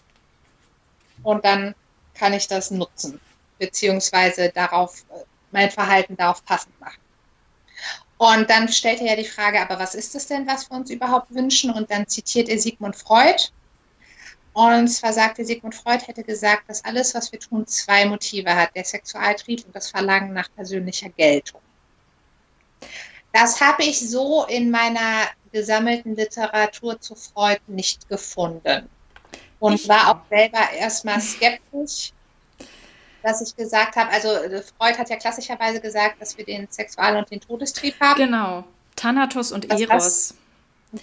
Und 1.24 1.44
dann 1.44 1.74
kann 2.14 2.32
ich 2.32 2.46
das 2.46 2.70
nutzen, 2.70 3.20
beziehungsweise 3.58 4.50
darauf, 4.50 5.04
äh, 5.10 5.24
mein 5.50 5.72
Verhalten 5.72 6.16
darauf 6.16 6.44
passend 6.44 6.80
machen. 6.80 7.00
Und 8.16 8.48
dann 8.48 8.68
stellt 8.68 9.00
er 9.00 9.08
ja 9.08 9.16
die 9.16 9.24
Frage, 9.24 9.60
aber 9.60 9.80
was 9.80 9.96
ist 9.96 10.14
es 10.14 10.28
denn, 10.28 10.46
was 10.46 10.70
wir 10.70 10.76
uns 10.76 10.88
überhaupt 10.88 11.34
wünschen? 11.34 11.72
Und 11.72 11.90
dann 11.90 12.06
zitiert 12.06 12.48
er 12.48 12.60
Sigmund 12.60 12.94
Freud 12.94 13.50
und 14.66 14.88
zwar 14.88 15.12
sagte 15.12 15.44
Sigmund 15.44 15.74
Freud, 15.74 16.04
hätte 16.06 16.24
gesagt, 16.24 16.68
dass 16.68 16.84
alles, 16.84 17.14
was 17.14 17.30
wir 17.30 17.38
tun, 17.38 17.66
zwei 17.66 18.06
Motive 18.06 18.54
hat, 18.54 18.74
der 18.74 18.84
Sexualtrieb 18.84 19.64
und 19.64 19.76
das 19.76 19.90
Verlangen 19.90 20.32
nach 20.32 20.48
persönlicher 20.56 21.10
Geltung. 21.10 21.60
Das 23.32 23.60
habe 23.60 23.84
ich 23.84 24.10
so 24.10 24.46
in 24.46 24.70
meiner 24.70 25.28
gesammelten 25.52 26.16
Literatur 26.16 27.00
zu 27.00 27.14
Freud 27.14 27.60
nicht 27.68 28.08
gefunden. 28.08 28.88
Und 29.60 29.74
ich 29.74 29.88
war 29.88 30.10
auch 30.10 30.28
selber 30.28 30.72
erstmal 30.76 31.20
skeptisch, 31.20 32.12
dass 33.22 33.40
ich 33.40 33.54
gesagt 33.54 33.94
habe, 33.94 34.10
also 34.10 34.28
äh, 34.28 34.62
Freud 34.76 34.98
hat 34.98 35.08
ja 35.08 35.16
klassischerweise 35.16 35.80
gesagt, 35.80 36.20
dass 36.20 36.36
wir 36.36 36.44
den 36.44 36.66
Sexual- 36.68 37.16
und 37.16 37.30
den 37.30 37.40
Todestrieb 37.40 37.94
haben. 38.00 38.16
Genau, 38.16 38.64
Thanatos 38.96 39.52
und 39.52 39.70
Eros. 39.70 39.88
Das, 39.88 40.34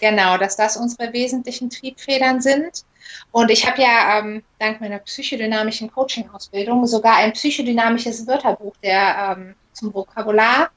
genau, 0.02 0.38
dass 0.38 0.58
das 0.58 0.76
unsere 0.76 1.14
wesentlichen 1.14 1.70
Triebfedern 1.70 2.42
sind. 2.42 2.84
Und 3.32 3.52
ich 3.52 3.68
habe 3.68 3.82
ja 3.82 4.20
ähm, 4.20 4.44
dank 4.60 4.82
meiner 4.82 5.00
psychodynamischen 5.00 5.92
Coaching-Ausbildung 5.92 6.88
sogar 6.88 7.18
ein 7.18 7.34
psychodynamisches 7.34 8.26
Wörterbuch 8.28 8.76
der, 8.82 9.36
ähm, 9.38 9.56
zum 9.74 9.94
Vokabular. 9.94 10.70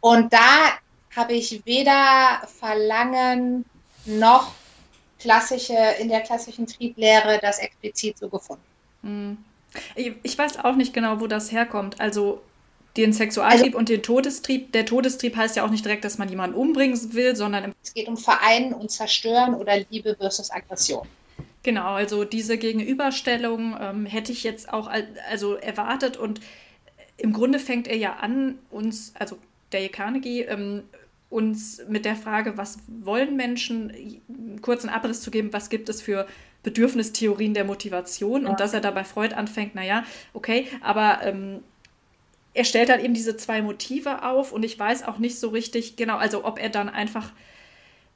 Und 0.00 0.32
da 0.32 0.78
habe 1.14 1.34
ich 1.34 1.64
weder 1.64 2.42
Verlangen 2.46 3.64
noch 4.04 4.52
klassische, 5.18 5.76
in 6.00 6.08
der 6.08 6.20
klassischen 6.20 6.66
Trieblehre 6.66 7.38
das 7.40 7.58
explizit 7.58 8.18
so 8.18 8.28
gefunden. 8.28 8.64
Hm. 9.02 9.38
Ich 10.22 10.36
weiß 10.36 10.58
auch 10.64 10.74
nicht 10.74 10.92
genau, 10.92 11.20
wo 11.20 11.26
das 11.26 11.52
herkommt. 11.52 12.00
Also 12.00 12.42
den 12.96 13.12
Sexualtrieb 13.12 13.66
also, 13.68 13.78
und 13.78 13.88
den 13.88 14.02
Todestrieb. 14.02 14.72
Der 14.72 14.84
Todestrieb 14.84 15.36
heißt 15.36 15.56
ja 15.56 15.64
auch 15.64 15.70
nicht 15.70 15.84
direkt, 15.84 16.04
dass 16.04 16.18
man 16.18 16.28
jemanden 16.28 16.56
umbringen 16.56 17.14
will, 17.14 17.34
sondern 17.36 17.74
es 17.82 17.94
geht 17.94 18.08
um 18.08 18.16
Vereinen 18.16 18.74
und 18.74 18.90
Zerstören 18.90 19.54
oder 19.54 19.78
Liebe 19.90 20.14
versus 20.16 20.50
Aggression. 20.50 21.06
Genau, 21.62 21.94
also 21.94 22.24
diese 22.24 22.58
Gegenüberstellung 22.58 23.76
ähm, 23.80 24.06
hätte 24.06 24.32
ich 24.32 24.42
jetzt 24.42 24.72
auch 24.72 24.90
also 25.30 25.54
erwartet 25.54 26.16
und 26.16 26.40
im 27.16 27.32
Grunde 27.32 27.58
fängt 27.60 27.86
er 27.86 27.96
ja 27.96 28.14
an, 28.14 28.58
uns, 28.70 29.14
also 29.18 29.38
Dale 29.70 29.88
Carnegie, 29.88 30.40
ähm, 30.42 30.82
uns 31.30 31.80
mit 31.88 32.04
der 32.04 32.16
Frage, 32.16 32.56
was 32.56 32.78
wollen 32.88 33.36
Menschen, 33.36 33.90
einen 33.90 34.60
kurzen 34.60 34.90
Abriss 34.90 35.20
zu 35.22 35.30
geben, 35.30 35.52
was 35.52 35.70
gibt 35.70 35.88
es 35.88 36.02
für 36.02 36.26
Bedürfnistheorien 36.62 37.54
der 37.54 37.64
Motivation 37.64 38.42
ja. 38.42 38.50
und 38.50 38.60
dass 38.60 38.74
er 38.74 38.80
dabei 38.80 39.04
Freud 39.04 39.34
anfängt, 39.34 39.74
naja, 39.74 40.04
okay, 40.34 40.66
aber 40.80 41.20
ähm, 41.22 41.60
er 42.54 42.64
stellt 42.64 42.88
dann 42.88 43.00
eben 43.00 43.14
diese 43.14 43.36
zwei 43.36 43.62
Motive 43.62 44.24
auf 44.24 44.52
und 44.52 44.64
ich 44.64 44.78
weiß 44.78 45.04
auch 45.04 45.18
nicht 45.18 45.38
so 45.38 45.48
richtig 45.48 45.96
genau, 45.96 46.16
also 46.18 46.44
ob 46.44 46.58
er 46.58 46.68
dann 46.68 46.88
einfach 46.88 47.32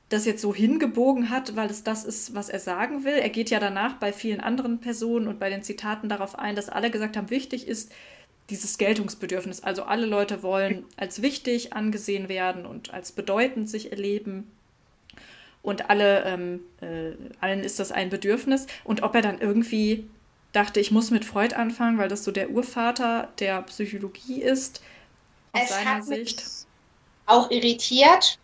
das 0.08 0.24
jetzt 0.24 0.40
so 0.40 0.54
hingebogen 0.54 1.30
hat, 1.30 1.56
weil 1.56 1.68
es 1.68 1.82
das 1.82 2.04
ist, 2.04 2.34
was 2.34 2.48
er 2.48 2.60
sagen 2.60 3.04
will. 3.04 3.14
Er 3.14 3.28
geht 3.28 3.50
ja 3.50 3.58
danach 3.58 3.94
bei 3.94 4.12
vielen 4.12 4.40
anderen 4.40 4.78
Personen 4.78 5.26
und 5.26 5.40
bei 5.40 5.50
den 5.50 5.62
Zitaten 5.62 6.08
darauf 6.08 6.38
ein, 6.38 6.54
dass 6.54 6.68
alle 6.68 6.90
gesagt 6.90 7.16
haben, 7.16 7.30
wichtig 7.30 7.66
ist 7.66 7.92
dieses 8.50 8.78
Geltungsbedürfnis. 8.78 9.64
Also 9.64 9.82
alle 9.82 10.06
Leute 10.06 10.44
wollen 10.44 10.84
als 10.96 11.22
wichtig 11.22 11.72
angesehen 11.72 12.28
werden 12.28 12.66
und 12.66 12.94
als 12.94 13.10
bedeutend 13.10 13.68
sich 13.68 13.90
erleben. 13.90 14.50
Und 15.62 15.90
alle, 15.90 16.22
ähm, 16.24 16.60
äh, 16.80 17.16
allen 17.40 17.64
ist 17.64 17.80
das 17.80 17.90
ein 17.90 18.08
Bedürfnis. 18.08 18.68
Und 18.84 19.02
ob 19.02 19.16
er 19.16 19.22
dann 19.22 19.40
irgendwie 19.40 20.06
dachte, 20.52 20.78
ich 20.78 20.92
muss 20.92 21.10
mit 21.10 21.24
Freud 21.24 21.56
anfangen, 21.56 21.98
weil 21.98 22.08
das 22.08 22.22
so 22.22 22.30
der 22.30 22.50
Urvater 22.50 23.32
der 23.40 23.62
Psychologie 23.62 24.40
ist, 24.40 24.80
aus 25.52 25.62
es 25.64 25.68
seiner 25.70 26.02
Sicht. 26.02 26.44
auch 27.26 27.50
irritiert, 27.50 28.38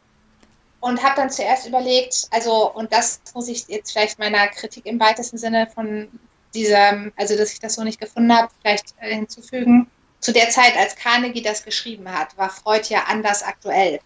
und 0.82 1.00
habe 1.00 1.14
dann 1.14 1.30
zuerst 1.30 1.66
überlegt, 1.66 2.26
also, 2.32 2.72
und 2.72 2.92
das 2.92 3.20
muss 3.34 3.46
ich 3.46 3.68
jetzt 3.68 3.92
vielleicht 3.92 4.18
meiner 4.18 4.48
Kritik 4.48 4.84
im 4.84 4.98
weitesten 4.98 5.38
Sinne 5.38 5.68
von 5.72 6.08
diesem, 6.54 7.12
also 7.16 7.36
dass 7.36 7.52
ich 7.52 7.60
das 7.60 7.74
so 7.74 7.84
nicht 7.84 8.00
gefunden 8.00 8.36
habe, 8.36 8.52
vielleicht 8.60 8.92
äh, 9.00 9.14
hinzufügen. 9.14 9.86
Zu 10.18 10.32
der 10.32 10.50
Zeit, 10.50 10.76
als 10.76 10.96
Carnegie 10.96 11.40
das 11.40 11.64
geschrieben 11.64 12.12
hat, 12.12 12.36
war 12.36 12.50
Freud 12.50 12.88
ja 12.88 13.04
anders 13.04 13.44
aktuell. 13.44 14.00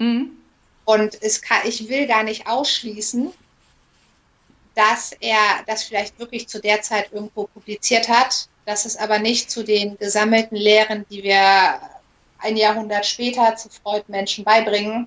Mhm. 0.00 0.32
Und 0.86 1.22
es 1.22 1.40
kann, 1.40 1.60
ich 1.64 1.88
will 1.88 2.08
gar 2.08 2.24
nicht 2.24 2.48
ausschließen, 2.48 3.32
dass 4.74 5.12
er 5.20 5.38
das 5.68 5.84
vielleicht 5.84 6.18
wirklich 6.18 6.48
zu 6.48 6.60
der 6.60 6.82
Zeit 6.82 7.12
irgendwo 7.12 7.44
publiziert 7.44 8.08
hat, 8.08 8.48
dass 8.66 8.86
es 8.86 8.96
aber 8.96 9.20
nicht 9.20 9.52
zu 9.52 9.62
den 9.62 9.96
gesammelten 9.98 10.56
Lehren, 10.56 11.06
die 11.10 11.22
wir 11.22 11.80
ein 12.38 12.56
Jahrhundert 12.56 13.06
später 13.06 13.54
zu 13.54 13.68
Freud 13.68 14.06
Menschen 14.08 14.42
beibringen, 14.42 15.06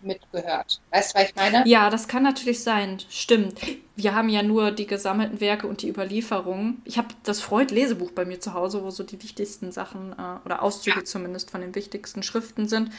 mitgehört. 0.00 0.80
Weißt 0.90 1.14
du, 1.14 1.18
was 1.18 1.28
ich 1.28 1.36
meine? 1.36 1.62
Ja, 1.66 1.90
das 1.90 2.08
kann 2.08 2.22
natürlich 2.22 2.62
sein. 2.62 2.98
Stimmt. 3.08 3.60
Wir 3.96 4.14
haben 4.14 4.28
ja 4.28 4.42
nur 4.42 4.70
die 4.70 4.86
gesammelten 4.86 5.40
Werke 5.40 5.66
und 5.66 5.82
die 5.82 5.88
Überlieferungen. 5.88 6.82
Ich 6.84 6.98
habe 6.98 7.08
das 7.24 7.40
Freud-Lesebuch 7.40 8.12
bei 8.12 8.24
mir 8.24 8.40
zu 8.40 8.54
Hause, 8.54 8.84
wo 8.84 8.90
so 8.90 9.02
die 9.02 9.22
wichtigsten 9.22 9.72
Sachen 9.72 10.12
äh, 10.12 10.44
oder 10.44 10.62
Auszüge 10.62 11.00
ja. 11.00 11.04
zumindest 11.04 11.50
von 11.50 11.60
den 11.60 11.74
wichtigsten 11.74 12.22
Schriften 12.22 12.68
sind. 12.68 12.90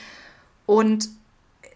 Und 0.66 1.10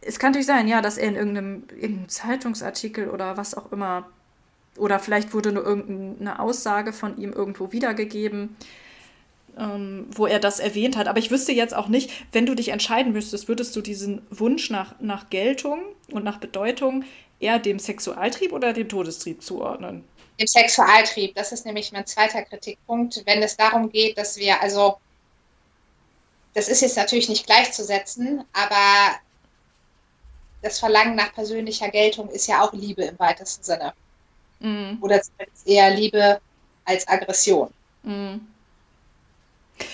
es 0.01 0.19
kann 0.19 0.31
natürlich 0.31 0.47
sein, 0.47 0.67
ja, 0.67 0.81
dass 0.81 0.97
er 0.97 1.07
in 1.07 1.15
irgendeinem, 1.15 1.63
irgendeinem 1.69 2.09
Zeitungsartikel 2.09 3.09
oder 3.09 3.37
was 3.37 3.55
auch 3.55 3.71
immer, 3.71 4.05
oder 4.77 4.99
vielleicht 4.99 5.33
wurde 5.33 5.51
nur 5.51 5.63
irgendeine 5.63 6.39
Aussage 6.39 6.93
von 6.93 7.17
ihm 7.17 7.31
irgendwo 7.31 7.71
wiedergegeben 7.71 8.55
ähm, 9.57 10.07
wo 10.11 10.25
er 10.25 10.39
das 10.39 10.59
erwähnt 10.59 10.97
hat. 10.97 11.07
Aber 11.07 11.19
ich 11.19 11.31
wüsste 11.31 11.51
jetzt 11.51 11.75
auch 11.75 11.87
nicht, 11.87 12.11
wenn 12.31 12.45
du 12.45 12.55
dich 12.55 12.69
entscheiden 12.69 13.13
müsstest, 13.13 13.47
würdest 13.47 13.75
du 13.75 13.81
diesen 13.81 14.25
Wunsch 14.29 14.69
nach, 14.69 14.95
nach 14.99 15.29
Geltung 15.29 15.81
und 16.11 16.23
nach 16.23 16.39
Bedeutung 16.39 17.03
eher 17.39 17.59
dem 17.59 17.79
Sexualtrieb 17.79 18.51
oder 18.53 18.73
dem 18.73 18.89
Todestrieb 18.89 19.43
zuordnen? 19.43 20.03
Dem 20.39 20.47
Sexualtrieb, 20.47 21.35
das 21.35 21.51
ist 21.51 21.65
nämlich 21.65 21.91
mein 21.91 22.07
zweiter 22.07 22.41
Kritikpunkt, 22.41 23.21
wenn 23.25 23.43
es 23.43 23.55
darum 23.55 23.91
geht, 23.91 24.17
dass 24.17 24.37
wir, 24.37 24.61
also, 24.61 24.97
das 26.53 26.67
ist 26.67 26.81
jetzt 26.81 26.97
natürlich 26.97 27.29
nicht 27.29 27.45
gleichzusetzen, 27.45 28.43
aber 28.53 29.19
das 30.61 30.79
Verlangen 30.79 31.15
nach 31.15 31.33
persönlicher 31.33 31.89
Geltung 31.89 32.29
ist 32.29 32.47
ja 32.47 32.63
auch 32.63 32.73
Liebe 32.73 33.03
im 33.03 33.19
weitesten 33.19 33.63
Sinne. 33.63 33.93
Mm. 34.59 35.01
Oder 35.01 35.21
eher 35.65 35.91
Liebe 35.91 36.39
als 36.85 37.07
Aggression. 37.07 37.69
Mm. 38.03 38.37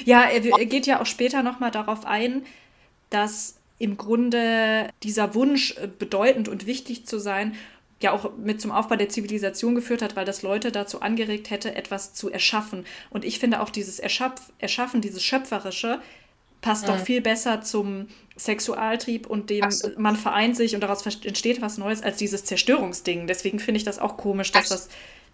Ja, 0.06 0.24
er, 0.24 0.44
er 0.46 0.66
geht 0.66 0.88
ja 0.88 1.02
auch 1.02 1.06
später 1.06 1.44
nochmal 1.44 1.72
darauf 1.72 2.06
ein, 2.06 2.46
dass 3.10 3.56
im 3.78 3.98
Grunde 3.98 4.90
dieser 5.04 5.34
Wunsch, 5.36 5.76
äh, 5.78 5.88
bedeutend 5.88 6.48
und 6.50 6.66
wichtig 6.66 7.06
zu 7.06 7.20
sein, 7.20 7.56
ja 8.02 8.12
auch 8.12 8.32
mit 8.38 8.62
zum 8.62 8.72
Aufbau 8.72 8.96
der 8.96 9.10
Zivilisation 9.10 9.76
geführt 9.76 10.02
hat, 10.02 10.16
weil 10.16 10.26
das 10.26 10.42
Leute 10.42 10.72
dazu 10.72 11.02
angeregt 11.02 11.50
hätte, 11.50 11.76
etwas 11.76 12.14
zu 12.14 12.30
erschaffen. 12.30 12.86
Und 13.10 13.26
ich 13.26 13.40
finde 13.40 13.62
auch 13.62 13.70
dieses 13.70 14.00
Erschaff, 14.00 14.54
Erschaffen, 14.60 15.02
dieses 15.02 15.24
Schöpferische, 15.24 16.00
passt 16.62 16.84
mhm. 16.84 16.88
doch 16.88 17.00
viel 17.00 17.22
besser 17.22 17.62
zum 17.62 18.08
Sexualtrieb 18.36 19.28
und 19.28 19.50
dem 19.50 19.64
Absolut. 19.64 20.00
man 20.00 20.16
vereint 20.16 20.56
sich 20.56 20.76
und 20.76 20.82
daraus 20.82 21.06
entsteht 21.06 21.62
was 21.62 21.78
Neues 21.78 22.02
als 22.02 22.18
dieses 22.18 22.46
Zerstörungsding. 22.46 23.28
Deswegen 23.28 23.60
finde 23.60 23.78
ich 23.80 23.84
das 23.84 24.00
auch 24.00 24.18
komisch, 24.18 24.52
dass 24.52 24.72
Absolut. 24.72 24.86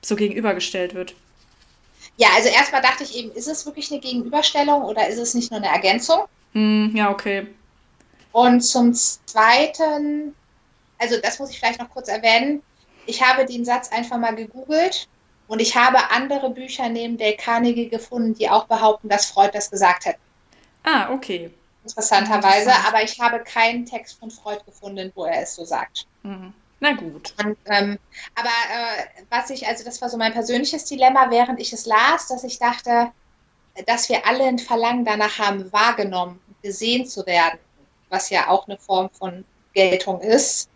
das 0.01 0.09
so 0.09 0.15
gegenübergestellt 0.15 0.95
wird. 0.95 1.15
Ja, 2.17 2.29
also 2.35 2.49
erstmal 2.49 2.81
dachte 2.81 3.03
ich 3.03 3.15
eben, 3.15 3.31
ist 3.31 3.47
es 3.47 3.65
wirklich 3.65 3.91
eine 3.91 3.99
Gegenüberstellung 3.99 4.83
oder 4.83 5.07
ist 5.07 5.19
es 5.19 5.33
nicht 5.33 5.51
nur 5.51 5.59
eine 5.59 5.69
Ergänzung? 5.69 6.25
Mm, 6.53 6.95
ja, 6.95 7.11
okay. 7.11 7.47
Und 8.31 8.61
zum 8.61 8.93
Zweiten, 8.93 10.35
also 10.97 11.19
das 11.21 11.39
muss 11.39 11.49
ich 11.49 11.59
vielleicht 11.59 11.79
noch 11.79 11.89
kurz 11.89 12.07
erwähnen, 12.07 12.61
ich 13.05 13.21
habe 13.21 13.45
den 13.45 13.65
Satz 13.65 13.91
einfach 13.91 14.17
mal 14.17 14.35
gegoogelt 14.35 15.07
und 15.47 15.61
ich 15.61 15.75
habe 15.75 16.09
andere 16.11 16.49
Bücher 16.49 16.89
neben 16.89 17.17
Dale 17.17 17.35
Carnegie 17.35 17.89
gefunden, 17.89 18.33
die 18.33 18.49
auch 18.49 18.65
behaupten, 18.65 19.09
dass 19.09 19.27
Freud 19.27 19.51
das 19.53 19.69
gesagt 19.69 20.05
hätte. 20.05 20.19
Ah, 20.83 21.11
okay. 21.11 21.51
Interessanterweise, 21.83 22.71
aber 22.87 23.03
ich 23.03 23.19
habe 23.19 23.43
keinen 23.43 23.85
Text 23.85 24.19
von 24.19 24.31
Freud 24.31 24.59
gefunden, 24.65 25.11
wo 25.13 25.25
er 25.25 25.43
es 25.43 25.55
so 25.55 25.65
sagt. 25.65 26.07
Mhm. 26.23 26.53
Na 26.79 26.93
gut. 26.93 27.33
Und, 27.43 27.57
ähm, 27.65 27.97
aber 28.35 28.49
äh, 28.49 29.23
was 29.29 29.49
ich, 29.49 29.67
also 29.67 29.83
das 29.83 30.01
war 30.01 30.09
so 30.09 30.17
mein 30.17 30.33
persönliches 30.33 30.85
Dilemma, 30.85 31.29
während 31.31 31.59
ich 31.59 31.71
es 31.73 31.85
las, 31.85 32.27
dass 32.27 32.43
ich 32.43 32.59
dachte, 32.59 33.11
dass 33.85 34.09
wir 34.09 34.25
alle 34.25 34.45
ein 34.45 34.59
Verlangen 34.59 35.05
danach 35.05 35.39
haben, 35.39 35.71
wahrgenommen, 35.71 36.39
gesehen 36.61 37.05
zu 37.05 37.25
werden, 37.25 37.59
was 38.09 38.29
ja 38.29 38.49
auch 38.49 38.67
eine 38.67 38.77
Form 38.77 39.09
von 39.09 39.45
Geltung 39.73 40.21
ist. 40.21 40.69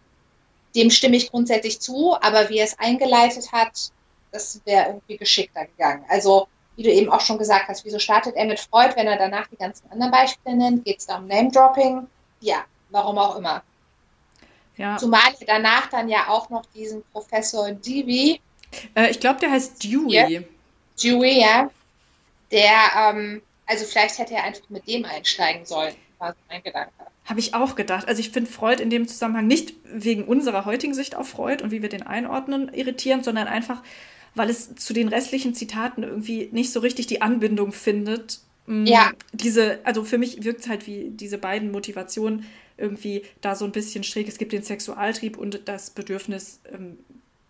Dem 0.75 0.89
stimme 0.91 1.17
ich 1.17 1.31
grundsätzlich 1.31 1.79
zu, 1.79 2.15
aber 2.21 2.49
wie 2.49 2.59
er 2.59 2.65
es 2.65 2.77
eingeleitet 2.77 3.51
hat, 3.51 3.91
das 4.31 4.61
wäre 4.65 4.87
irgendwie 4.87 5.17
geschickter 5.17 5.65
gegangen. 5.65 6.05
Also, 6.09 6.47
wie 6.75 6.83
du 6.83 6.91
eben 6.91 7.11
auch 7.11 7.21
schon 7.21 7.37
gesagt 7.39 7.67
hast, 7.67 7.83
wieso 7.85 7.99
startet 7.99 8.35
er 8.35 8.45
mit 8.45 8.59
Freud, 8.59 8.95
wenn 8.95 9.07
er 9.07 9.17
danach 9.17 9.47
die 9.47 9.57
ganzen 9.57 9.91
anderen 9.91 10.11
Beispiele 10.11 10.55
nennt? 10.55 10.85
Geht 10.85 10.99
es 10.99 11.07
da 11.07 11.17
um 11.17 11.27
Name-Dropping? 11.27 12.07
Ja, 12.41 12.63
warum 12.89 13.17
auch 13.17 13.35
immer. 13.37 13.63
Ja. 14.79 14.95
Zumal 14.95 15.33
danach 15.45 15.87
dann 15.87 16.07
ja 16.07 16.29
auch 16.29 16.49
noch 16.49 16.65
diesen 16.73 17.03
Professor 17.11 17.69
Dewey. 17.71 18.39
Äh, 18.95 19.11
ich 19.11 19.19
glaube, 19.19 19.41
der 19.41 19.51
heißt 19.51 19.83
Dewey. 19.83 20.45
Dewey, 21.03 21.41
ja. 21.41 21.69
Der, 22.49 22.77
ähm, 22.95 23.41
also 23.65 23.83
vielleicht 23.83 24.17
hätte 24.17 24.35
er 24.35 24.45
einfach 24.45 24.69
mit 24.69 24.87
dem 24.87 25.03
einsteigen 25.03 25.65
sollen, 25.65 25.93
war 26.17 26.31
so 26.31 26.37
mein 26.47 26.63
Gedanke. 26.63 26.91
Habe 27.25 27.41
ich 27.41 27.53
auch 27.53 27.75
gedacht. 27.75 28.07
Also 28.07 28.21
ich 28.21 28.29
finde 28.29 28.49
Freud 28.49 28.81
in 28.81 28.89
dem 28.89 29.05
Zusammenhang 29.05 29.47
nicht 29.47 29.73
wegen 29.83 30.23
unserer 30.23 30.63
heutigen 30.63 30.93
Sicht 30.93 31.13
auf 31.13 31.27
Freud 31.27 31.61
und 31.61 31.71
wie 31.71 31.81
wir 31.81 31.89
den 31.89 32.03
einordnen 32.03 32.73
irritierend, 32.73 33.25
sondern 33.25 33.47
einfach, 33.47 33.83
weil 34.33 34.49
es 34.49 34.75
zu 34.75 34.93
den 34.93 35.09
restlichen 35.09 35.53
Zitaten 35.53 36.03
irgendwie 36.03 36.47
nicht 36.53 36.71
so 36.71 36.79
richtig 36.79 37.05
die 37.05 37.21
Anbindung 37.21 37.73
findet. 37.73 38.39
Mm, 38.65 38.85
ja. 38.85 39.11
Diese, 39.33 39.79
also 39.83 40.05
für 40.05 40.17
mich 40.17 40.45
wirkt 40.45 40.61
es 40.61 40.69
halt 40.69 40.87
wie 40.87 41.09
diese 41.09 41.37
beiden 41.37 41.69
Motivationen 41.71 42.45
irgendwie 42.79 43.23
da 43.41 43.55
so 43.55 43.65
ein 43.65 43.71
bisschen 43.71 44.03
schräg. 44.03 44.27
Es 44.27 44.37
gibt 44.37 44.53
den 44.53 44.63
Sexualtrieb 44.63 45.37
und 45.37 45.67
das 45.67 45.91
Bedürfnis 45.91 46.61
ähm, 46.73 46.97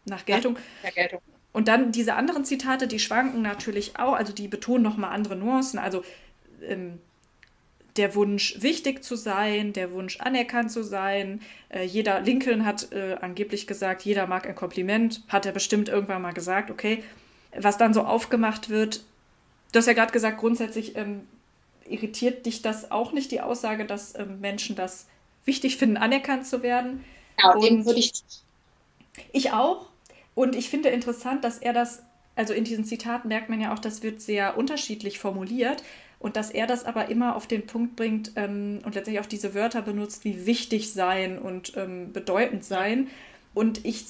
nach 0.06 0.26
Geltung. 0.26 0.58
Ja, 0.84 0.90
Geltung. 0.92 1.22
Und 1.52 1.68
dann 1.68 1.92
diese 1.92 2.14
anderen 2.14 2.46
Zitate, 2.46 2.88
die 2.88 3.00
schwanken 3.00 3.42
natürlich 3.42 3.98
auch, 3.98 4.14
also 4.14 4.34
die 4.34 4.48
betonen 4.48 4.84
nochmal 4.84 5.12
andere 5.12 5.36
Nuancen. 5.36 5.80
Also 5.80 6.04
ähm, 6.62 7.00
der 7.98 8.16
Wunsch, 8.16 8.56
wichtig 8.62 9.04
zu 9.04 9.16
sein, 9.16 9.74
der 9.74 9.92
Wunsch, 9.92 10.20
anerkannt 10.20 10.72
zu 10.72 10.84
sein. 10.84 11.42
Äh, 11.70 11.84
jeder, 11.84 12.22
Lincoln 12.22 12.66
hat 12.66 12.92
äh, 12.92 13.18
angeblich 13.20 13.68
gesagt, 13.68 14.04
jeder 14.04 14.28
mag 14.28 14.48
ein 14.48 14.56
Kompliment, 14.56 15.24
hat 15.28 15.46
er 15.46 15.52
bestimmt 15.52 15.90
irgendwann 15.90 16.22
mal 16.22 16.34
gesagt, 16.34 16.72
okay. 16.72 17.04
Was 17.58 17.78
dann 17.78 17.94
so 17.94 18.04
aufgemacht 18.04 18.70
wird, 18.70 19.04
du 19.72 19.80
hast 19.80 19.88
ja 19.88 19.94
gerade 19.94 20.12
gesagt, 20.12 20.38
grundsätzlich 20.38 20.96
ähm, 20.96 21.28
irritiert 21.90 22.46
dich 22.46 22.62
das 22.62 22.92
auch 22.92 23.12
nicht, 23.12 23.32
die 23.32 23.42
Aussage, 23.42 23.86
dass 23.86 24.18
ähm, 24.18 24.40
Menschen 24.40 24.76
das 24.76 25.08
wichtig 25.50 25.76
finden, 25.76 25.98
anerkannt 25.98 26.48
zu 26.48 26.64
werden. 26.64 27.04
Ja, 27.42 27.52
und 27.52 27.64
dem 27.64 27.86
würde 27.86 28.00
ich. 28.00 28.24
Ich 29.34 29.52
auch. 29.52 29.88
Und 30.36 30.56
ich 30.56 30.70
finde 30.70 30.88
interessant, 30.90 31.44
dass 31.44 31.58
er 31.58 31.74
das, 31.74 32.04
also 32.38 32.54
in 32.54 32.64
diesen 32.64 32.86
Zitaten 32.86 33.28
merkt 33.28 33.50
man 33.50 33.60
ja 33.60 33.74
auch, 33.74 33.80
das 33.80 34.04
wird 34.04 34.22
sehr 34.22 34.58
unterschiedlich 34.58 35.20
formuliert 35.20 35.84
und 36.20 36.36
dass 36.36 36.52
er 36.52 36.68
das 36.68 36.86
aber 36.86 37.10
immer 37.10 37.36
auf 37.36 37.48
den 37.48 37.66
Punkt 37.66 37.96
bringt 37.96 38.32
ähm, 38.36 38.80
und 38.86 38.96
letztlich 38.96 39.20
auch 39.20 39.26
diese 39.26 39.54
Wörter 39.54 39.82
benutzt 39.82 40.24
wie 40.24 40.46
wichtig 40.46 40.94
sein 40.94 41.40
und 41.40 41.74
ähm, 41.76 42.14
bedeutend 42.14 42.64
sein. 42.64 43.08
Und 43.54 43.86
ich, 43.86 44.06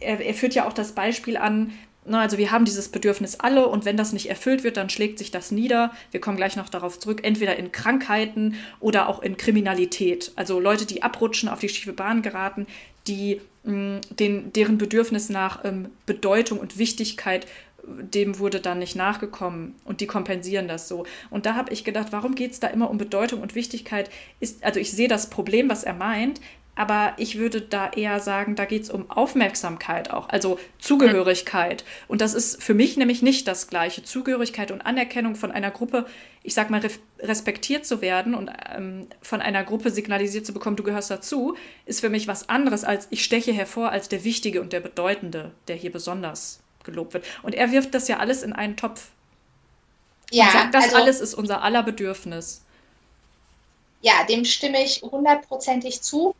er, 0.00 0.20
er 0.20 0.34
führt 0.34 0.54
ja 0.54 0.66
auch 0.66 0.72
das 0.72 0.92
Beispiel 0.92 1.36
an, 1.36 1.72
also 2.10 2.36
wir 2.38 2.50
haben 2.50 2.64
dieses 2.64 2.88
Bedürfnis 2.88 3.38
alle 3.38 3.68
und 3.68 3.84
wenn 3.84 3.96
das 3.96 4.12
nicht 4.12 4.28
erfüllt 4.28 4.64
wird, 4.64 4.76
dann 4.76 4.90
schlägt 4.90 5.18
sich 5.18 5.30
das 5.30 5.52
nieder. 5.52 5.92
Wir 6.10 6.20
kommen 6.20 6.36
gleich 6.36 6.56
noch 6.56 6.68
darauf 6.68 6.98
zurück, 6.98 7.20
entweder 7.22 7.56
in 7.56 7.70
Krankheiten 7.70 8.56
oder 8.80 9.08
auch 9.08 9.22
in 9.22 9.36
Kriminalität. 9.36 10.32
Also 10.34 10.58
Leute, 10.58 10.84
die 10.84 11.02
abrutschen, 11.02 11.48
auf 11.48 11.60
die 11.60 11.68
schiefe 11.68 11.92
Bahn 11.92 12.22
geraten, 12.22 12.66
die 13.06 13.40
mh, 13.64 14.00
den, 14.10 14.52
deren 14.52 14.78
Bedürfnis 14.78 15.28
nach 15.28 15.64
ähm, 15.64 15.90
Bedeutung 16.06 16.58
und 16.58 16.78
Wichtigkeit 16.78 17.46
dem 17.84 18.38
wurde 18.38 18.60
dann 18.60 18.78
nicht 18.78 18.96
nachgekommen 18.96 19.74
und 19.84 20.00
die 20.00 20.06
kompensieren 20.06 20.68
das 20.68 20.88
so. 20.88 21.04
Und 21.30 21.46
da 21.46 21.54
habe 21.54 21.72
ich 21.72 21.84
gedacht, 21.84 22.08
warum 22.10 22.34
geht 22.34 22.52
es 22.52 22.60
da 22.60 22.68
immer 22.68 22.90
um 22.90 22.98
Bedeutung 22.98 23.40
und 23.40 23.54
Wichtigkeit? 23.54 24.10
Ist, 24.40 24.64
also 24.64 24.78
ich 24.78 24.92
sehe 24.92 25.08
das 25.08 25.30
Problem, 25.30 25.68
was 25.68 25.84
er 25.84 25.94
meint, 25.94 26.40
aber 26.74 27.12
ich 27.18 27.36
würde 27.36 27.60
da 27.60 27.90
eher 27.90 28.18
sagen, 28.18 28.56
da 28.56 28.64
geht 28.64 28.84
es 28.84 28.90
um 28.90 29.10
Aufmerksamkeit 29.10 30.10
auch, 30.10 30.30
also 30.30 30.58
Zugehörigkeit. 30.78 31.84
Und 32.08 32.22
das 32.22 32.32
ist 32.32 32.62
für 32.62 32.72
mich 32.72 32.96
nämlich 32.96 33.20
nicht 33.20 33.46
das 33.46 33.68
Gleiche. 33.68 34.02
Zugehörigkeit 34.04 34.70
und 34.70 34.80
Anerkennung 34.80 35.34
von 35.34 35.52
einer 35.52 35.70
Gruppe, 35.70 36.06
ich 36.42 36.54
sag 36.54 36.70
mal, 36.70 36.80
respektiert 37.20 37.84
zu 37.84 38.00
werden 38.00 38.34
und 38.34 38.50
ähm, 38.74 39.06
von 39.20 39.42
einer 39.42 39.64
Gruppe 39.64 39.90
signalisiert 39.90 40.46
zu 40.46 40.54
bekommen, 40.54 40.76
du 40.76 40.82
gehörst 40.82 41.10
dazu, 41.10 41.56
ist 41.84 42.00
für 42.00 42.08
mich 42.08 42.26
was 42.26 42.48
anderes 42.48 42.84
als 42.84 43.06
ich 43.10 43.22
steche 43.22 43.52
hervor 43.52 43.90
als 43.90 44.08
der 44.08 44.24
Wichtige 44.24 44.62
und 44.62 44.72
der 44.72 44.80
Bedeutende, 44.80 45.52
der 45.68 45.76
hier 45.76 45.92
besonders 45.92 46.60
gelobt 46.84 47.12
wird. 47.12 47.26
Und 47.42 47.54
er 47.54 47.70
wirft 47.70 47.94
das 47.94 48.08
ja 48.08 48.16
alles 48.16 48.42
in 48.42 48.54
einen 48.54 48.78
Topf. 48.78 49.08
Ja, 50.30 50.46
und 50.46 50.52
sagt, 50.52 50.74
das 50.74 50.84
also, 50.84 50.96
alles 50.96 51.20
ist 51.20 51.34
unser 51.34 51.62
aller 51.62 51.82
Bedürfnis. 51.82 52.64
Ja, 54.00 54.24
dem 54.26 54.46
stimme 54.46 54.82
ich 54.82 55.02
hundertprozentig 55.02 56.00
zu. 56.00 56.34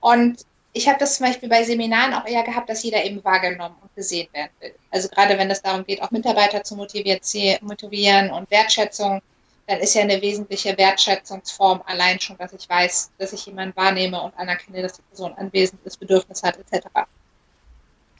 Und 0.00 0.44
ich 0.72 0.88
habe 0.88 0.98
das 0.98 1.16
zum 1.16 1.26
Beispiel 1.26 1.48
bei 1.48 1.64
Seminaren 1.64 2.14
auch 2.14 2.26
eher 2.26 2.42
gehabt, 2.42 2.68
dass 2.68 2.82
jeder 2.82 3.04
eben 3.04 3.24
wahrgenommen 3.24 3.76
und 3.82 3.94
gesehen 3.94 4.28
werden 4.32 4.50
will. 4.60 4.74
Also 4.90 5.08
gerade 5.08 5.36
wenn 5.36 5.50
es 5.50 5.62
darum 5.62 5.84
geht, 5.84 6.00
auch 6.02 6.10
Mitarbeiter 6.10 6.62
zu 6.62 6.76
motivieren 6.76 8.30
und 8.30 8.50
Wertschätzung, 8.50 9.20
dann 9.66 9.78
ist 9.78 9.94
ja 9.94 10.02
eine 10.02 10.20
wesentliche 10.20 10.76
Wertschätzungsform 10.76 11.82
allein 11.86 12.20
schon, 12.20 12.36
dass 12.38 12.52
ich 12.52 12.68
weiß, 12.68 13.10
dass 13.18 13.32
ich 13.32 13.46
jemanden 13.46 13.76
wahrnehme 13.76 14.20
und 14.20 14.36
anerkenne, 14.36 14.82
dass 14.82 14.94
die 14.94 15.02
Person 15.02 15.34
anwesend 15.34 15.84
ist, 15.84 15.98
Bedürfnis 15.98 16.42
hat, 16.42 16.58
etc. 16.58 16.86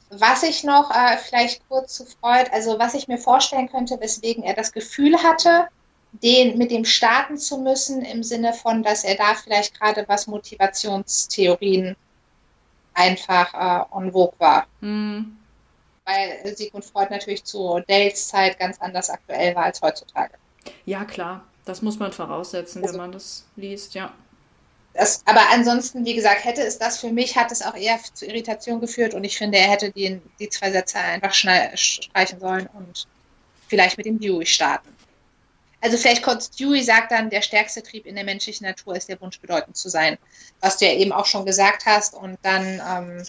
was 0.09 0.43
ich 0.43 0.63
noch 0.63 0.91
äh, 0.91 1.17
vielleicht 1.17 1.67
kurz 1.67 1.95
zu 1.95 2.05
Freud, 2.05 2.49
also 2.51 2.79
was 2.79 2.93
ich 2.93 3.07
mir 3.07 3.17
vorstellen 3.17 3.69
könnte, 3.69 3.99
weswegen 3.99 4.43
er 4.43 4.53
das 4.53 4.71
Gefühl 4.71 5.21
hatte, 5.23 5.67
den 6.11 6.57
mit 6.57 6.71
dem 6.71 6.85
starten 6.85 7.37
zu 7.37 7.57
müssen, 7.57 8.03
im 8.03 8.23
Sinne 8.23 8.53
von, 8.53 8.83
dass 8.83 9.03
er 9.03 9.15
da 9.15 9.33
vielleicht 9.33 9.79
gerade 9.79 10.03
was 10.07 10.27
Motivationstheorien 10.27 11.95
einfach 12.93 13.53
äh, 13.53 13.97
en 13.97 14.11
vogue 14.11 14.37
war. 14.39 14.67
Mhm. 14.81 15.37
Weil 16.05 16.55
Sigmund 16.55 16.83
Freud 16.83 17.09
natürlich 17.09 17.43
zu 17.43 17.81
Dales 17.87 18.27
Zeit 18.27 18.59
ganz 18.59 18.79
anders 18.81 19.09
aktuell 19.09 19.55
war 19.55 19.65
als 19.65 19.81
heutzutage. 19.81 20.33
Ja, 20.85 21.05
klar. 21.05 21.45
Das 21.63 21.81
muss 21.81 21.99
man 21.99 22.11
voraussetzen, 22.11 22.81
also, 22.81 22.93
wenn 22.93 23.01
man 23.01 23.11
das 23.11 23.45
liest, 23.55 23.93
ja. 23.93 24.11
Das, 24.93 25.21
aber 25.25 25.41
ansonsten, 25.51 26.03
wie 26.05 26.15
gesagt, 26.15 26.43
hätte 26.43 26.61
es 26.63 26.77
das 26.77 26.99
für 26.99 27.11
mich, 27.11 27.37
hat 27.37 27.51
es 27.51 27.61
auch 27.61 27.75
eher 27.75 27.99
zu 28.13 28.25
Irritation 28.25 28.81
geführt 28.81 29.13
und 29.13 29.23
ich 29.23 29.37
finde, 29.37 29.57
er 29.57 29.69
hätte 29.69 29.91
die, 29.91 30.19
die 30.39 30.49
zwei 30.49 30.71
Sätze 30.71 30.97
einfach 30.97 31.33
streichen 31.33 32.39
sollen 32.39 32.67
und 32.73 33.07
vielleicht 33.67 33.97
mit 33.97 34.05
dem 34.05 34.19
Dewey 34.19 34.45
starten. 34.45 34.89
Also 35.81 35.97
vielleicht 35.97 36.23
kurz, 36.23 36.51
Dewey 36.51 36.83
sagt 36.83 37.11
dann, 37.11 37.29
der 37.29 37.41
stärkste 37.41 37.81
Trieb 37.81 38.05
in 38.05 38.15
der 38.15 38.23
menschlichen 38.23 38.67
Natur 38.67 38.95
ist 38.95 39.09
der 39.09 39.19
Wunsch, 39.19 39.39
bedeutend 39.39 39.75
zu 39.75 39.89
sein, 39.89 40.17
was 40.61 40.77
du 40.77 40.85
ja 40.85 40.93
eben 40.93 41.11
auch 41.11 41.25
schon 41.25 41.45
gesagt 41.45 41.85
hast. 41.85 42.13
Und 42.13 42.37
dann, 42.43 42.81
ähm, 42.87 43.25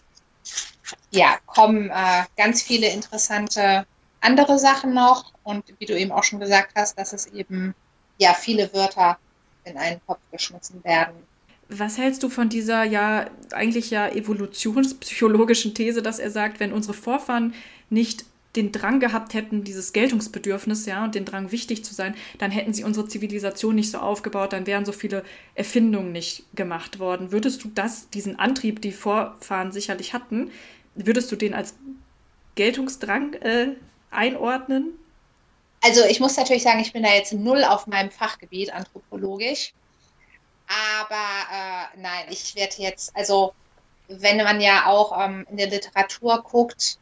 ja, 1.10 1.38
kommen 1.46 1.88
äh, 1.90 2.24
ganz 2.36 2.62
viele 2.62 2.88
interessante 2.88 3.86
andere 4.20 4.58
Sachen 4.58 4.92
noch. 4.92 5.32
Und 5.44 5.64
wie 5.78 5.86
du 5.86 5.98
eben 5.98 6.12
auch 6.12 6.24
schon 6.24 6.40
gesagt 6.40 6.72
hast, 6.76 6.98
dass 6.98 7.14
es 7.14 7.26
eben, 7.26 7.74
ja, 8.18 8.34
viele 8.34 8.72
Wörter 8.74 9.18
in 9.64 9.78
einen 9.78 10.00
Kopf 10.06 10.20
geschmissen 10.30 10.84
werden. 10.84 11.14
Was 11.68 11.96
hältst 11.96 12.22
du 12.22 12.28
von 12.28 12.50
dieser 12.50 12.84
ja 12.84 13.30
eigentlich 13.52 13.90
ja 13.90 14.08
evolutionspsychologischen 14.08 15.74
These, 15.74 16.02
dass 16.02 16.18
er 16.18 16.30
sagt, 16.30 16.60
wenn 16.60 16.72
unsere 16.72 16.92
Vorfahren 16.92 17.54
nicht 17.88 18.26
den 18.56 18.70
Drang 18.70 19.00
gehabt 19.00 19.34
hätten, 19.34 19.64
dieses 19.64 19.92
Geltungsbedürfnis, 19.92 20.84
ja, 20.86 21.04
und 21.04 21.14
den 21.14 21.24
Drang 21.24 21.52
wichtig 21.52 21.84
zu 21.84 21.94
sein, 21.94 22.14
dann 22.38 22.50
hätten 22.50 22.74
sie 22.74 22.84
unsere 22.84 23.08
Zivilisation 23.08 23.74
nicht 23.74 23.90
so 23.90 23.98
aufgebaut, 23.98 24.52
dann 24.52 24.66
wären 24.66 24.84
so 24.84 24.92
viele 24.92 25.24
Erfindungen 25.54 26.12
nicht 26.12 26.44
gemacht 26.54 26.98
worden. 26.98 27.32
Würdest 27.32 27.64
du 27.64 27.68
das, 27.74 28.10
diesen 28.10 28.38
Antrieb, 28.38 28.82
die 28.82 28.92
Vorfahren 28.92 29.72
sicherlich 29.72 30.12
hatten, 30.12 30.50
würdest 30.94 31.32
du 31.32 31.36
den 31.36 31.54
als 31.54 31.74
Geltungsdrang 32.54 33.34
äh, 33.34 33.68
einordnen? 34.10 34.98
Also 35.80 36.04
ich 36.04 36.20
muss 36.20 36.36
natürlich 36.36 36.62
sagen, 36.62 36.80
ich 36.80 36.92
bin 36.92 37.02
da 37.02 37.12
jetzt 37.12 37.32
null 37.32 37.64
auf 37.64 37.86
meinem 37.86 38.10
Fachgebiet 38.10 38.72
anthropologisch. 38.72 39.72
Aber 40.68 41.16
äh, 41.96 42.00
nein, 42.00 42.26
ich 42.30 42.54
werde 42.54 42.74
jetzt, 42.78 43.14
also 43.16 43.52
wenn 44.08 44.36
man 44.38 44.60
ja 44.60 44.86
auch 44.86 45.18
ähm, 45.18 45.46
in 45.50 45.56
der 45.56 45.68
Literatur 45.68 46.42
guckt, 46.42 46.98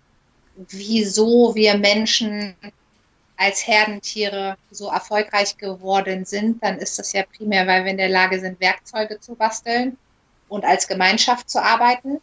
wieso 0.68 1.54
wir 1.54 1.76
Menschen 1.76 2.54
als 3.36 3.66
Herdentiere 3.66 4.56
so 4.70 4.90
erfolgreich 4.90 5.56
geworden 5.56 6.26
sind, 6.26 6.62
dann 6.62 6.78
ist 6.78 6.98
das 6.98 7.12
ja 7.14 7.24
primär, 7.24 7.66
weil 7.66 7.84
wir 7.84 7.92
in 7.92 7.96
der 7.96 8.11
Lage 8.11 8.38
sind, 8.38 8.61
Werkzeuge 8.61 9.18
zu 9.18 9.34
basteln 9.34 9.96
und 10.48 10.64
als 10.64 10.86
Gemeinschaft 10.86 11.48
zu 11.48 11.62
arbeiten. 11.62 12.20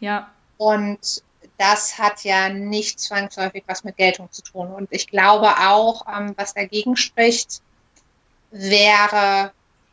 Ja. 0.00 0.30
Und 0.56 1.22
das 1.58 1.98
hat 1.98 2.24
ja 2.24 2.48
nicht 2.48 3.00
zwangsläufig 3.00 3.64
was 3.66 3.84
mit 3.84 3.96
Geltung 3.96 4.30
zu 4.32 4.42
tun. 4.42 4.72
Und 4.72 4.88
ich 4.92 5.08
glaube 5.08 5.48
auch, 5.58 6.06
ähm, 6.08 6.32
was 6.36 6.54
dagegen 6.54 6.96
spricht, 6.96 7.60
wäre, 8.50 9.52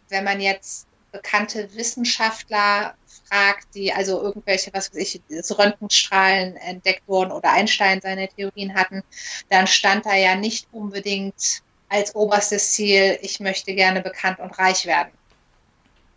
wenn 0.09 0.23
man 0.23 0.39
jetzt 0.39 0.87
bekannte 1.15 1.73
Wissenschaftler 1.75 2.95
fragt, 3.27 3.73
die 3.73 3.93
also 3.93 4.21
irgendwelche, 4.21 4.71
was 4.73 4.93
weiß 4.93 4.97
ich, 4.97 5.21
Röntgenstrahlen 5.57 6.57
entdeckt 6.57 7.03
wurden 7.07 7.31
oder 7.31 7.51
Einstein 7.51 8.01
seine 8.01 8.27
Theorien 8.27 8.75
hatten, 8.75 9.03
dann 9.49 9.67
stand 9.67 10.05
da 10.05 10.15
ja 10.15 10.35
nicht 10.35 10.67
unbedingt 10.71 11.61
als 11.89 12.15
oberstes 12.15 12.73
Ziel, 12.73 13.17
ich 13.21 13.39
möchte 13.39 13.73
gerne 13.73 14.01
bekannt 14.01 14.39
und 14.39 14.57
reich 14.57 14.85
werden. 14.85 15.11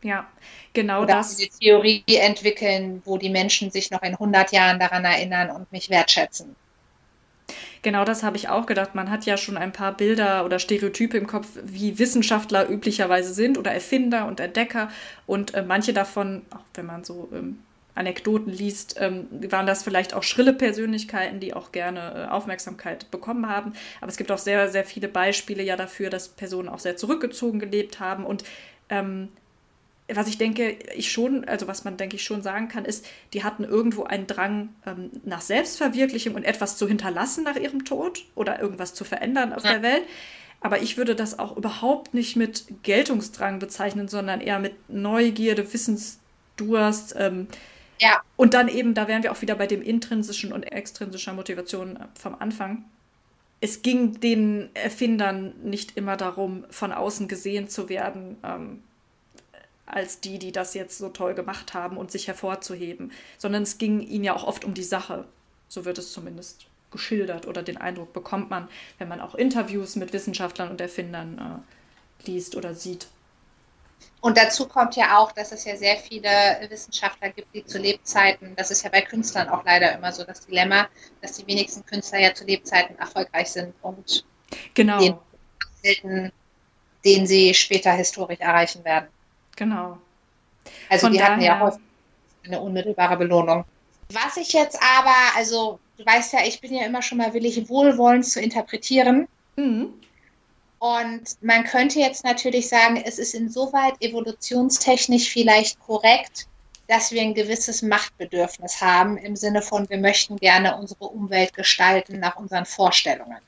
Ja, 0.02 0.28
genau 0.72 1.02
oder 1.02 1.16
das. 1.16 1.38
Eine 1.38 1.48
Theorie 1.48 2.04
entwickeln, 2.06 3.02
wo 3.04 3.18
die 3.18 3.30
Menschen 3.30 3.70
sich 3.70 3.90
noch 3.90 4.02
in 4.02 4.12
100 4.12 4.52
Jahren 4.52 4.78
daran 4.78 5.04
erinnern 5.04 5.50
und 5.50 5.70
mich 5.72 5.90
wertschätzen. 5.90 6.56
Genau 7.82 8.04
das 8.04 8.22
habe 8.22 8.36
ich 8.36 8.48
auch 8.48 8.66
gedacht. 8.66 8.94
Man 8.94 9.10
hat 9.10 9.26
ja 9.26 9.36
schon 9.36 9.56
ein 9.56 9.72
paar 9.72 9.96
Bilder 9.96 10.44
oder 10.44 10.58
Stereotype 10.58 11.16
im 11.16 11.26
Kopf, 11.26 11.46
wie 11.64 11.98
Wissenschaftler 11.98 12.68
üblicherweise 12.68 13.32
sind 13.32 13.58
oder 13.58 13.72
Erfinder 13.72 14.26
und 14.26 14.40
Entdecker. 14.40 14.90
Und 15.26 15.54
äh, 15.54 15.62
manche 15.62 15.92
davon, 15.92 16.42
auch 16.50 16.64
wenn 16.74 16.86
man 16.86 17.04
so 17.04 17.28
ähm, 17.32 17.58
Anekdoten 17.94 18.52
liest, 18.52 18.96
ähm, 19.00 19.26
waren 19.50 19.66
das 19.66 19.82
vielleicht 19.82 20.14
auch 20.14 20.22
schrille 20.22 20.52
Persönlichkeiten, 20.52 21.40
die 21.40 21.52
auch 21.54 21.72
gerne 21.72 22.28
äh, 22.28 22.30
Aufmerksamkeit 22.30 23.10
bekommen 23.10 23.48
haben. 23.48 23.72
Aber 24.00 24.08
es 24.08 24.16
gibt 24.16 24.30
auch 24.30 24.38
sehr, 24.38 24.70
sehr 24.70 24.84
viele 24.84 25.08
Beispiele 25.08 25.62
ja 25.62 25.76
dafür, 25.76 26.08
dass 26.08 26.28
Personen 26.28 26.68
auch 26.68 26.78
sehr 26.78 26.96
zurückgezogen 26.96 27.58
gelebt 27.58 28.00
haben 28.00 28.24
und 28.24 28.44
ähm, 28.88 29.28
was 30.14 30.28
ich 30.28 30.38
denke, 30.38 30.76
ich 30.94 31.12
schon, 31.12 31.44
also 31.44 31.68
was 31.68 31.84
man, 31.84 31.96
denke 31.96 32.16
ich, 32.16 32.24
schon 32.24 32.42
sagen 32.42 32.68
kann, 32.68 32.84
ist, 32.84 33.06
die 33.34 33.44
hatten 33.44 33.64
irgendwo 33.64 34.04
einen 34.04 34.26
Drang 34.26 34.70
ähm, 34.86 35.10
nach 35.24 35.42
Selbstverwirklichung 35.42 36.34
und 36.34 36.44
etwas 36.44 36.78
zu 36.78 36.88
hinterlassen 36.88 37.44
nach 37.44 37.56
ihrem 37.56 37.84
Tod 37.84 38.24
oder 38.34 38.60
irgendwas 38.60 38.94
zu 38.94 39.04
verändern 39.04 39.52
auf 39.52 39.64
ja. 39.64 39.72
der 39.72 39.82
Welt. 39.82 40.02
Aber 40.60 40.80
ich 40.80 40.96
würde 40.96 41.14
das 41.14 41.38
auch 41.38 41.56
überhaupt 41.56 42.14
nicht 42.14 42.36
mit 42.36 42.64
Geltungsdrang 42.82 43.58
bezeichnen, 43.58 44.08
sondern 44.08 44.40
eher 44.40 44.58
mit 44.58 44.74
Neugierde, 44.88 45.72
Wissensdurst. 45.72 47.14
Ähm, 47.16 47.46
ja. 48.00 48.22
Und 48.36 48.54
dann 48.54 48.68
eben, 48.68 48.94
da 48.94 49.08
wären 49.08 49.22
wir 49.22 49.30
auch 49.30 49.42
wieder 49.42 49.54
bei 49.56 49.66
dem 49.66 49.82
intrinsischen 49.82 50.52
und 50.52 50.64
extrinsischer 50.64 51.34
Motivation 51.34 51.96
äh, 51.96 52.06
vom 52.18 52.34
Anfang. 52.38 52.84
Es 53.60 53.82
ging 53.82 54.20
den 54.20 54.70
Erfindern 54.74 55.52
nicht 55.62 55.96
immer 55.96 56.16
darum, 56.16 56.64
von 56.70 56.92
außen 56.92 57.28
gesehen 57.28 57.68
zu 57.68 57.88
werden. 57.88 58.38
Ähm, 58.42 58.82
als 59.92 60.20
die, 60.20 60.38
die 60.38 60.52
das 60.52 60.74
jetzt 60.74 60.98
so 60.98 61.08
toll 61.08 61.34
gemacht 61.34 61.74
haben 61.74 61.96
und 61.96 62.10
sich 62.10 62.28
hervorzuheben, 62.28 63.12
sondern 63.38 63.62
es 63.62 63.78
ging 63.78 64.00
ihnen 64.00 64.24
ja 64.24 64.34
auch 64.34 64.44
oft 64.44 64.64
um 64.64 64.74
die 64.74 64.82
Sache. 64.82 65.24
So 65.68 65.84
wird 65.84 65.98
es 65.98 66.12
zumindest 66.12 66.66
geschildert 66.90 67.46
oder 67.46 67.62
den 67.62 67.76
Eindruck 67.76 68.12
bekommt 68.12 68.50
man, 68.50 68.68
wenn 68.98 69.08
man 69.08 69.20
auch 69.20 69.34
Interviews 69.34 69.96
mit 69.96 70.12
Wissenschaftlern 70.12 70.70
und 70.70 70.80
Erfindern 70.80 71.64
äh, 72.24 72.26
liest 72.26 72.56
oder 72.56 72.74
sieht. 72.74 73.08
Und 74.20 74.36
dazu 74.36 74.66
kommt 74.66 74.96
ja 74.96 75.18
auch, 75.18 75.32
dass 75.32 75.52
es 75.52 75.64
ja 75.64 75.76
sehr 75.76 75.96
viele 75.96 76.28
Wissenschaftler 76.68 77.30
gibt, 77.30 77.54
die 77.54 77.64
zu 77.64 77.78
Lebzeiten, 77.78 78.54
das 78.56 78.70
ist 78.70 78.82
ja 78.82 78.90
bei 78.90 79.02
Künstlern 79.02 79.48
auch 79.48 79.64
leider 79.64 79.92
immer 79.92 80.12
so 80.12 80.24
das 80.24 80.46
Dilemma, 80.46 80.88
dass 81.20 81.34
die 81.34 81.46
wenigsten 81.46 81.86
Künstler 81.86 82.18
ja 82.18 82.34
zu 82.34 82.44
Lebzeiten 82.44 82.98
erfolgreich 82.98 83.50
sind 83.50 83.74
und 83.82 84.24
genau. 84.74 84.98
den, 84.98 85.18
den, 85.84 86.32
den 87.04 87.26
sie 87.26 87.54
später 87.54 87.92
historisch 87.92 88.40
erreichen 88.40 88.84
werden. 88.84 89.08
Genau. 89.58 89.98
Also 90.88 91.06
Von 91.06 91.12
die 91.12 91.18
daher... 91.18 91.32
hatten 91.32 91.42
ja 91.42 91.60
häufig 91.60 91.80
eine 92.44 92.60
unmittelbare 92.60 93.16
Belohnung. 93.16 93.64
Was 94.12 94.36
ich 94.36 94.52
jetzt 94.52 94.78
aber, 94.80 95.36
also 95.36 95.80
du 95.98 96.06
weißt 96.06 96.32
ja, 96.32 96.40
ich 96.46 96.60
bin 96.60 96.72
ja 96.74 96.86
immer 96.86 97.02
schon 97.02 97.18
mal 97.18 97.34
willig, 97.34 97.68
wohlwollend 97.68 98.24
zu 98.24 98.40
interpretieren. 98.40 99.26
Mhm. 99.56 99.92
Und 100.78 101.22
man 101.42 101.64
könnte 101.64 101.98
jetzt 101.98 102.24
natürlich 102.24 102.68
sagen, 102.68 103.02
es 103.04 103.18
ist 103.18 103.34
insoweit 103.34 103.94
evolutionstechnisch 104.00 105.28
vielleicht 105.28 105.80
korrekt, 105.80 106.46
dass 106.86 107.10
wir 107.10 107.20
ein 107.20 107.34
gewisses 107.34 107.82
Machtbedürfnis 107.82 108.80
haben, 108.80 109.18
im 109.18 109.34
Sinne 109.34 109.60
von, 109.60 109.90
wir 109.90 109.98
möchten 109.98 110.36
gerne 110.36 110.76
unsere 110.76 111.06
Umwelt 111.06 111.52
gestalten 111.52 112.20
nach 112.20 112.36
unseren 112.36 112.64
Vorstellungen. 112.64 113.40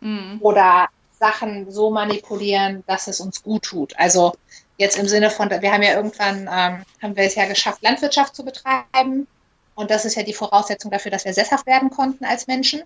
Mhm. 0.00 0.38
Oder 0.40 0.88
Sachen 1.18 1.70
so 1.70 1.90
manipulieren, 1.90 2.84
dass 2.86 3.06
es 3.06 3.20
uns 3.20 3.42
gut 3.42 3.62
tut. 3.62 3.98
Also 3.98 4.34
Jetzt 4.78 4.98
im 4.98 5.08
Sinne 5.08 5.30
von, 5.30 5.50
wir 5.50 5.72
haben 5.72 5.82
ja 5.82 5.94
irgendwann, 5.94 6.42
ähm, 6.42 6.84
haben 7.02 7.16
wir 7.16 7.24
es 7.24 7.34
ja 7.34 7.46
geschafft, 7.46 7.82
Landwirtschaft 7.82 8.36
zu 8.36 8.44
betreiben. 8.44 9.26
Und 9.74 9.90
das 9.90 10.04
ist 10.04 10.16
ja 10.16 10.22
die 10.22 10.34
Voraussetzung 10.34 10.90
dafür, 10.90 11.10
dass 11.10 11.24
wir 11.24 11.34
sesshaft 11.34 11.66
werden 11.66 11.90
konnten 11.90 12.24
als 12.24 12.46
Menschen. 12.46 12.82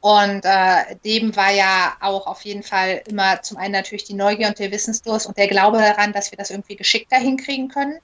Und 0.00 0.44
äh, 0.44 0.96
dem 1.04 1.34
war 1.34 1.50
ja 1.50 1.96
auch 2.00 2.26
auf 2.26 2.42
jeden 2.42 2.62
Fall 2.62 3.02
immer 3.08 3.42
zum 3.42 3.56
einen 3.56 3.72
natürlich 3.72 4.04
die 4.04 4.14
Neugier 4.14 4.48
und 4.48 4.58
der 4.58 4.70
Wissensdurst 4.70 5.26
und 5.26 5.36
der 5.36 5.48
Glaube 5.48 5.78
daran, 5.78 6.12
dass 6.12 6.30
wir 6.30 6.38
das 6.38 6.50
irgendwie 6.50 6.76
geschickter 6.76 7.16
hinkriegen 7.16 7.68
können. 7.68 7.98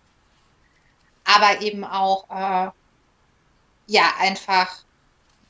Aber 1.24 1.62
eben 1.62 1.84
auch, 1.84 2.24
äh, 2.30 2.70
ja, 3.86 4.12
einfach, 4.18 4.84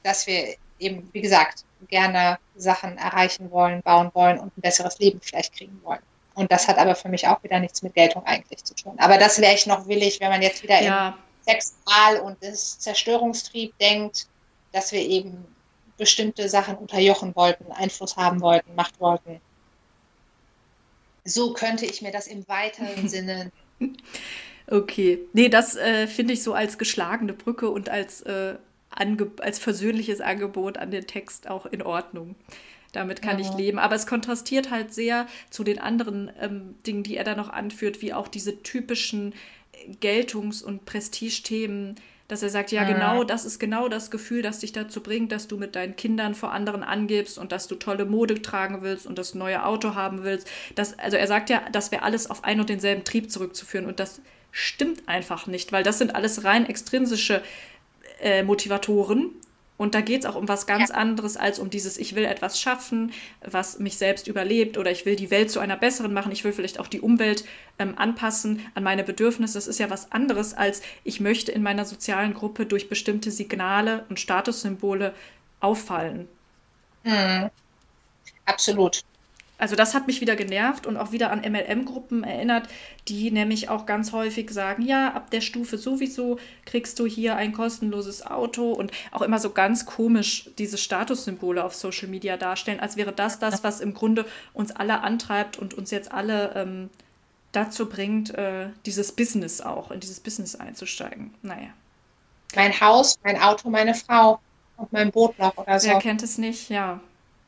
dass 0.02 0.26
wir 0.26 0.56
eben, 0.78 1.08
wie 1.12 1.22
gesagt, 1.22 1.64
gerne 1.88 2.38
Sachen 2.56 2.98
erreichen 2.98 3.50
wollen, 3.50 3.82
bauen 3.82 4.10
wollen 4.14 4.38
und 4.38 4.56
ein 4.56 4.60
besseres 4.60 4.98
Leben 4.98 5.20
vielleicht 5.22 5.54
kriegen 5.54 5.80
wollen. 5.82 6.02
Und 6.34 6.50
das 6.50 6.66
hat 6.66 6.78
aber 6.78 6.94
für 6.94 7.08
mich 7.08 7.26
auch 7.26 7.42
wieder 7.44 7.60
nichts 7.60 7.82
mit 7.82 7.94
Geltung 7.94 8.24
eigentlich 8.26 8.64
zu 8.64 8.74
tun. 8.74 8.94
Aber 8.98 9.18
das 9.18 9.40
wäre 9.40 9.54
ich 9.54 9.66
noch 9.66 9.86
willig, 9.86 10.20
wenn 10.20 10.30
man 10.30 10.42
jetzt 10.42 10.62
wieder 10.62 10.82
ja. 10.82 11.08
in 11.46 11.54
Sexual 11.54 12.20
und 12.20 12.36
das 12.42 12.78
Zerstörungstrieb 12.78 13.76
denkt, 13.78 14.26
dass 14.72 14.92
wir 14.92 15.00
eben 15.00 15.44
bestimmte 15.96 16.48
Sachen 16.48 16.76
unterjochen 16.76 17.36
wollten, 17.36 17.70
Einfluss 17.72 18.16
haben 18.16 18.40
wollten, 18.40 18.74
Macht 18.74 19.00
wollten. 19.00 19.40
So 21.24 21.52
könnte 21.52 21.86
ich 21.86 22.02
mir 22.02 22.10
das 22.10 22.26
im 22.26 22.46
weiteren 22.48 23.08
Sinne 23.08 23.52
Okay. 24.66 25.20
Nee, 25.32 25.48
das 25.48 25.76
äh, 25.76 26.06
finde 26.06 26.34
ich 26.34 26.42
so 26.42 26.54
als 26.54 26.78
geschlagene 26.78 27.32
Brücke 27.32 27.70
und 27.70 27.88
als, 27.88 28.22
äh, 28.22 28.54
als 28.90 29.58
versöhnliches 29.58 30.20
Angebot 30.20 30.78
an 30.78 30.90
den 30.90 31.06
Text 31.06 31.48
auch 31.48 31.66
in 31.66 31.82
Ordnung. 31.82 32.34
Damit 32.94 33.20
kann 33.22 33.38
ja. 33.38 33.46
ich 33.46 33.56
leben. 33.56 33.78
Aber 33.78 33.94
es 33.94 34.06
kontrastiert 34.06 34.70
halt 34.70 34.94
sehr 34.94 35.26
zu 35.50 35.64
den 35.64 35.78
anderen 35.78 36.30
ähm, 36.40 36.76
Dingen, 36.86 37.02
die 37.02 37.16
er 37.16 37.24
da 37.24 37.34
noch 37.34 37.50
anführt, 37.50 38.00
wie 38.00 38.14
auch 38.14 38.28
diese 38.28 38.62
typischen 38.62 39.34
Geltungs- 40.00 40.62
und 40.62 40.86
Prestigethemen, 40.86 41.96
dass 42.28 42.42
er 42.42 42.48
sagt, 42.48 42.72
ja, 42.72 42.84
genau, 42.84 43.22
das 43.22 43.44
ist 43.44 43.58
genau 43.58 43.88
das 43.88 44.10
Gefühl, 44.10 44.40
das 44.40 44.60
dich 44.60 44.72
dazu 44.72 45.02
bringt, 45.02 45.30
dass 45.30 45.46
du 45.46 45.58
mit 45.58 45.76
deinen 45.76 45.94
Kindern 45.94 46.34
vor 46.34 46.52
anderen 46.52 46.82
angibst 46.82 47.36
und 47.36 47.52
dass 47.52 47.68
du 47.68 47.74
tolle 47.74 48.06
Mode 48.06 48.40
tragen 48.40 48.80
willst 48.80 49.06
und 49.06 49.18
das 49.18 49.34
neue 49.34 49.64
Auto 49.64 49.94
haben 49.94 50.24
willst. 50.24 50.48
Das, 50.74 50.98
also 50.98 51.18
er 51.18 51.26
sagt 51.26 51.50
ja, 51.50 51.62
das 51.70 51.92
wäre 51.92 52.02
alles 52.02 52.30
auf 52.30 52.42
ein 52.42 52.60
und 52.60 52.70
denselben 52.70 53.04
Trieb 53.04 53.30
zurückzuführen 53.30 53.84
und 53.84 54.00
das 54.00 54.22
stimmt 54.52 55.06
einfach 55.06 55.46
nicht, 55.46 55.72
weil 55.72 55.82
das 55.82 55.98
sind 55.98 56.14
alles 56.14 56.44
rein 56.44 56.66
extrinsische 56.66 57.42
äh, 58.20 58.42
Motivatoren, 58.42 59.30
und 59.76 59.94
da 59.94 60.00
geht 60.00 60.20
es 60.20 60.26
auch 60.26 60.36
um 60.36 60.46
was 60.46 60.66
ganz 60.66 60.90
anderes 60.90 61.36
als 61.36 61.58
um 61.58 61.68
dieses, 61.68 61.98
ich 61.98 62.14
will 62.14 62.24
etwas 62.24 62.60
schaffen, 62.60 63.12
was 63.44 63.80
mich 63.80 63.98
selbst 63.98 64.28
überlebt 64.28 64.78
oder 64.78 64.92
ich 64.92 65.04
will 65.04 65.16
die 65.16 65.32
Welt 65.32 65.50
zu 65.50 65.58
einer 65.58 65.76
besseren 65.76 66.12
machen, 66.12 66.30
ich 66.30 66.44
will 66.44 66.52
vielleicht 66.52 66.78
auch 66.78 66.86
die 66.86 67.00
Umwelt 67.00 67.44
ähm, 67.80 67.94
anpassen 67.98 68.64
an 68.74 68.84
meine 68.84 69.02
Bedürfnisse. 69.02 69.54
Das 69.54 69.66
ist 69.66 69.78
ja 69.80 69.90
was 69.90 70.12
anderes 70.12 70.54
als 70.54 70.82
ich 71.02 71.18
möchte 71.18 71.50
in 71.50 71.62
meiner 71.62 71.84
sozialen 71.84 72.34
Gruppe 72.34 72.66
durch 72.66 72.88
bestimmte 72.88 73.32
Signale 73.32 74.04
und 74.08 74.20
Statussymbole 74.20 75.12
auffallen. 75.58 76.28
Mhm. 77.02 77.50
Absolut. 78.44 79.02
Also 79.56 79.76
das 79.76 79.94
hat 79.94 80.08
mich 80.08 80.20
wieder 80.20 80.34
genervt 80.34 80.86
und 80.86 80.96
auch 80.96 81.12
wieder 81.12 81.30
an 81.30 81.40
MLM-Gruppen 81.40 82.24
erinnert, 82.24 82.68
die 83.06 83.30
nämlich 83.30 83.68
auch 83.68 83.86
ganz 83.86 84.12
häufig 84.12 84.50
sagen, 84.50 84.82
ja, 84.82 85.12
ab 85.12 85.30
der 85.30 85.40
Stufe 85.40 85.78
sowieso 85.78 86.38
kriegst 86.64 86.98
du 86.98 87.06
hier 87.06 87.36
ein 87.36 87.52
kostenloses 87.52 88.26
Auto 88.26 88.72
und 88.72 88.90
auch 89.12 89.22
immer 89.22 89.38
so 89.38 89.50
ganz 89.50 89.86
komisch 89.86 90.50
diese 90.58 90.76
Statussymbole 90.76 91.62
auf 91.62 91.74
Social 91.74 92.08
Media 92.08 92.36
darstellen, 92.36 92.80
als 92.80 92.96
wäre 92.96 93.12
das 93.12 93.38
das, 93.38 93.62
was 93.62 93.80
im 93.80 93.94
Grunde 93.94 94.26
uns 94.54 94.72
alle 94.72 95.02
antreibt 95.02 95.56
und 95.56 95.72
uns 95.72 95.92
jetzt 95.92 96.10
alle 96.10 96.52
ähm, 96.56 96.90
dazu 97.52 97.88
bringt, 97.88 98.34
äh, 98.34 98.68
dieses 98.86 99.12
Business 99.12 99.60
auch, 99.60 99.92
in 99.92 100.00
dieses 100.00 100.18
Business 100.18 100.56
einzusteigen. 100.56 101.32
Naja. 101.42 101.68
Mein 102.56 102.80
Haus, 102.80 103.18
mein 103.22 103.40
Auto, 103.40 103.70
meine 103.70 103.94
Frau 103.94 104.40
und 104.76 104.92
mein 104.92 105.12
Boot 105.12 105.38
noch 105.38 105.56
oder 105.56 105.78
so. 105.78 105.88
Wer 105.88 105.98
kennt 106.00 106.22
es 106.22 106.38
nicht, 106.38 106.70
ja. 106.70 107.00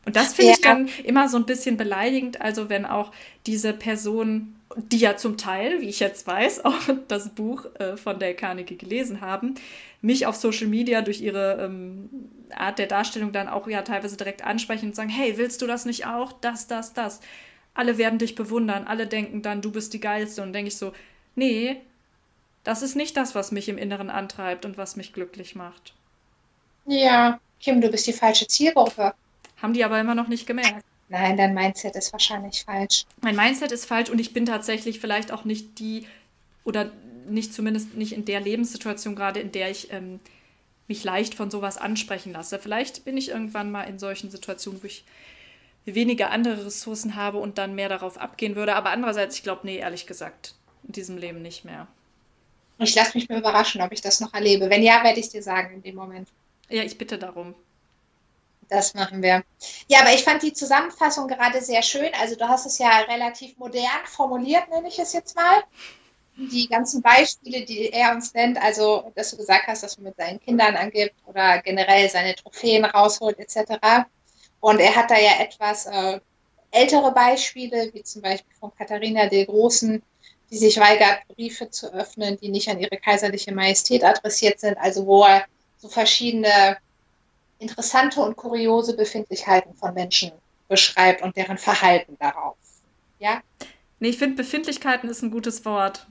Und 0.06 0.14
das 0.14 0.34
finde 0.34 0.52
ja. 0.52 0.54
ich 0.54 0.60
dann 0.62 0.88
immer 1.04 1.28
so 1.28 1.36
ein 1.36 1.46
bisschen 1.46 1.76
beleidigend, 1.76 2.40
also 2.40 2.68
wenn 2.68 2.86
auch 2.86 3.10
diese 3.44 3.72
Person, 3.72 4.54
die 4.76 4.98
ja 4.98 5.16
zum 5.16 5.36
Teil, 5.36 5.80
wie 5.80 5.88
ich 5.88 5.98
jetzt 5.98 6.26
weiß, 6.26 6.64
auch 6.64 6.78
das 7.08 7.30
Buch 7.30 7.66
äh, 7.78 7.96
von 7.96 8.18
Dale 8.18 8.34
Carnegie 8.34 8.78
gelesen 8.78 9.20
haben, 9.20 9.56
mich 10.00 10.24
auf 10.26 10.36
Social 10.36 10.68
Media 10.68 11.02
durch 11.02 11.20
ihre 11.20 11.64
ähm, 11.64 12.08
Art 12.54 12.78
der 12.78 12.86
Darstellung 12.86 13.32
dann 13.32 13.48
auch 13.48 13.66
ja 13.66 13.82
teilweise 13.82 14.16
direkt 14.16 14.44
ansprechen 14.44 14.86
und 14.86 14.94
sagen, 14.94 15.08
hey, 15.08 15.36
willst 15.38 15.60
du 15.60 15.66
das 15.66 15.84
nicht 15.84 16.06
auch? 16.06 16.32
Das, 16.32 16.68
das, 16.68 16.92
das. 16.94 17.20
Alle 17.74 17.98
werden 17.98 18.20
dich 18.20 18.36
bewundern, 18.36 18.86
alle 18.86 19.08
denken 19.08 19.42
dann, 19.42 19.60
du 19.60 19.72
bist 19.72 19.92
die 19.92 20.00
Geilste. 20.00 20.40
Und 20.42 20.52
denke 20.52 20.68
ich 20.68 20.76
so, 20.76 20.92
nee, 21.34 21.78
das 22.62 22.82
ist 22.82 22.94
nicht 22.94 23.16
das, 23.16 23.34
was 23.34 23.50
mich 23.50 23.68
im 23.68 23.76
Inneren 23.76 24.08
antreibt 24.08 24.64
und 24.64 24.78
was 24.78 24.94
mich 24.94 25.12
glücklich 25.12 25.56
macht. 25.56 25.94
Ja, 26.86 27.40
Kim, 27.60 27.80
du 27.80 27.90
bist 27.90 28.06
die 28.06 28.12
falsche 28.12 28.46
Zielgruppe. 28.46 29.12
Haben 29.56 29.72
die 29.72 29.84
aber 29.84 30.00
immer 30.00 30.14
noch 30.14 30.28
nicht 30.28 30.46
gemerkt. 30.46 30.84
Nein, 31.08 31.36
dein 31.36 31.54
Mindset 31.54 31.94
ist 31.94 32.12
wahrscheinlich 32.12 32.64
falsch. 32.64 33.04
Mein 33.20 33.36
Mindset 33.36 33.72
ist 33.72 33.86
falsch 33.86 34.10
und 34.10 34.18
ich 34.18 34.32
bin 34.32 34.44
tatsächlich 34.44 35.00
vielleicht 35.00 35.30
auch 35.30 35.44
nicht 35.44 35.78
die 35.78 36.06
oder 36.64 36.90
nicht 37.28 37.54
zumindest 37.54 37.94
nicht 37.94 38.12
in 38.12 38.24
der 38.24 38.40
Lebenssituation 38.40 39.14
gerade, 39.14 39.40
in 39.40 39.52
der 39.52 39.70
ich 39.70 39.92
ähm, 39.92 40.20
mich 40.88 41.04
leicht 41.04 41.34
von 41.34 41.50
sowas 41.50 41.78
ansprechen 41.78 42.32
lasse. 42.32 42.58
Vielleicht 42.58 43.04
bin 43.04 43.16
ich 43.16 43.28
irgendwann 43.28 43.70
mal 43.70 43.84
in 43.84 43.98
solchen 43.98 44.30
Situationen, 44.30 44.82
wo 44.82 44.86
ich 44.86 45.04
weniger 45.84 46.30
andere 46.30 46.66
Ressourcen 46.66 47.14
habe 47.14 47.38
und 47.38 47.58
dann 47.58 47.74
mehr 47.74 47.88
darauf 47.88 48.18
abgehen 48.18 48.56
würde. 48.56 48.74
Aber 48.74 48.90
andererseits, 48.90 49.36
ich 49.36 49.42
glaube, 49.42 49.60
nee, 49.64 49.78
ehrlich 49.78 50.06
gesagt, 50.06 50.54
in 50.84 50.92
diesem 50.92 51.16
Leben 51.16 51.42
nicht 51.42 51.64
mehr. 51.64 51.86
Ich 52.78 52.94
lasse 52.94 53.16
mich 53.16 53.28
mal 53.28 53.38
überraschen, 53.38 53.80
ob 53.80 53.92
ich 53.92 54.00
das 54.00 54.20
noch 54.20 54.34
erlebe. 54.34 54.68
Wenn 54.68 54.82
ja, 54.82 55.02
werde 55.02 55.20
ich 55.20 55.28
dir 55.28 55.42
sagen 55.42 55.74
in 55.74 55.82
dem 55.82 55.94
Moment. 55.94 56.28
Ja, 56.68 56.82
ich 56.82 56.98
bitte 56.98 57.18
darum. 57.18 57.54
Das 58.68 58.94
machen 58.94 59.22
wir. 59.22 59.44
Ja, 59.88 60.00
aber 60.00 60.12
ich 60.12 60.24
fand 60.24 60.42
die 60.42 60.52
Zusammenfassung 60.52 61.28
gerade 61.28 61.60
sehr 61.60 61.82
schön. 61.82 62.10
Also 62.20 62.36
du 62.36 62.48
hast 62.48 62.66
es 62.66 62.78
ja 62.78 62.98
relativ 63.08 63.56
modern 63.58 64.04
formuliert, 64.06 64.68
nenne 64.70 64.88
ich 64.88 64.98
es 64.98 65.12
jetzt 65.12 65.36
mal. 65.36 65.62
Die 66.36 66.68
ganzen 66.68 67.00
Beispiele, 67.00 67.64
die 67.64 67.90
er 67.90 68.12
uns 68.12 68.34
nennt, 68.34 68.60
also 68.60 69.10
dass 69.14 69.30
du 69.30 69.38
gesagt 69.38 69.66
hast, 69.68 69.82
dass 69.82 69.96
man 69.96 70.06
mit 70.06 70.16
seinen 70.16 70.40
Kindern 70.40 70.76
angibt 70.76 71.14
oder 71.26 71.62
generell 71.62 72.10
seine 72.10 72.34
Trophäen 72.34 72.84
rausholt 72.84 73.38
etc. 73.38 74.04
Und 74.60 74.80
er 74.80 74.94
hat 74.94 75.10
da 75.10 75.18
ja 75.18 75.40
etwas 75.40 75.86
äh, 75.86 76.20
ältere 76.72 77.12
Beispiele, 77.12 77.90
wie 77.94 78.02
zum 78.02 78.20
Beispiel 78.20 78.54
von 78.58 78.74
Katharina 78.76 79.26
der 79.28 79.46
Großen, 79.46 80.02
die 80.50 80.58
sich 80.58 80.78
weigert, 80.78 81.26
Briefe 81.28 81.70
zu 81.70 81.92
öffnen, 81.92 82.38
die 82.38 82.50
nicht 82.50 82.68
an 82.68 82.80
ihre 82.80 82.98
kaiserliche 82.98 83.52
Majestät 83.52 84.04
adressiert 84.04 84.60
sind, 84.60 84.76
also 84.76 85.06
wo 85.06 85.24
er 85.24 85.44
so 85.78 85.88
verschiedene 85.88 86.76
interessante 87.58 88.20
und 88.20 88.36
kuriose 88.36 88.96
Befindlichkeiten 88.96 89.74
von 89.74 89.94
Menschen 89.94 90.32
beschreibt 90.68 91.22
und 91.22 91.36
deren 91.36 91.58
Verhalten 91.58 92.16
darauf. 92.18 92.56
Ja? 93.18 93.40
Nee, 94.00 94.08
ich 94.08 94.18
finde, 94.18 94.36
Befindlichkeiten 94.36 95.08
ist 95.08 95.22
ein 95.22 95.30
gutes 95.30 95.64
Wort. 95.64 96.06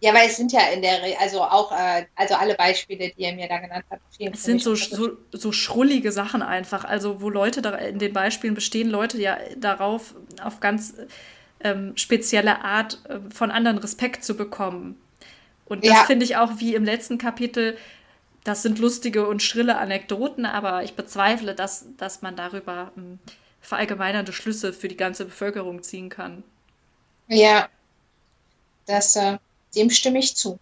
Ja, 0.00 0.12
weil 0.12 0.28
es 0.28 0.36
sind 0.36 0.52
ja 0.52 0.60
in 0.68 0.82
der, 0.82 1.02
Re 1.02 1.16
also 1.18 1.40
auch, 1.40 1.72
äh, 1.72 2.04
also 2.14 2.34
alle 2.34 2.54
Beispiele, 2.56 3.10
die 3.16 3.22
er 3.22 3.34
mir 3.34 3.48
da 3.48 3.58
genannt 3.58 3.86
hat. 3.90 4.00
Es 4.18 4.42
sind 4.42 4.60
so, 4.60 4.74
so, 4.74 5.12
so 5.32 5.50
schrullige 5.50 6.12
Sachen 6.12 6.42
einfach, 6.42 6.84
also 6.84 7.22
wo 7.22 7.30
Leute 7.30 7.62
da, 7.62 7.74
in 7.76 7.98
den 7.98 8.12
Beispielen 8.12 8.54
bestehen 8.54 8.90
Leute 8.90 9.18
ja 9.18 9.38
darauf, 9.56 10.14
auf 10.42 10.60
ganz 10.60 10.94
ähm, 11.60 11.96
spezielle 11.96 12.62
Art 12.62 13.00
äh, 13.08 13.18
von 13.32 13.50
anderen 13.50 13.78
Respekt 13.78 14.24
zu 14.24 14.36
bekommen. 14.36 15.00
Und 15.64 15.84
das 15.84 15.92
ja. 15.92 16.04
finde 16.04 16.26
ich 16.26 16.36
auch 16.36 16.58
wie 16.58 16.74
im 16.74 16.84
letzten 16.84 17.16
Kapitel, 17.16 17.78
das 18.44 18.60
sind 18.60 18.78
lustige 18.78 19.26
und 19.26 19.42
schrille 19.42 19.78
Anekdoten, 19.78 20.44
aber 20.44 20.84
ich 20.84 20.94
bezweifle, 20.94 21.54
dass, 21.54 21.86
dass 21.96 22.20
man 22.20 22.36
darüber 22.36 22.92
ähm, 22.96 23.18
verallgemeinernde 23.60 24.34
Schlüsse 24.34 24.74
für 24.74 24.88
die 24.88 24.98
ganze 24.98 25.24
Bevölkerung 25.24 25.82
ziehen 25.82 26.10
kann. 26.10 26.44
Ja, 27.26 27.68
das, 28.84 29.16
äh, 29.16 29.38
dem 29.74 29.88
stimme 29.88 30.18
ich 30.18 30.36
zu. 30.36 30.58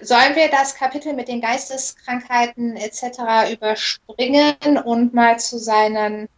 Sollen 0.00 0.36
wir 0.36 0.48
das 0.48 0.76
Kapitel 0.76 1.12
mit 1.12 1.28
den 1.28 1.40
Geisteskrankheiten 1.40 2.76
etc. 2.76 3.52
überspringen 3.52 4.78
und 4.84 5.12
mal 5.12 5.38
zu 5.40 5.58
seinen, 5.58 6.28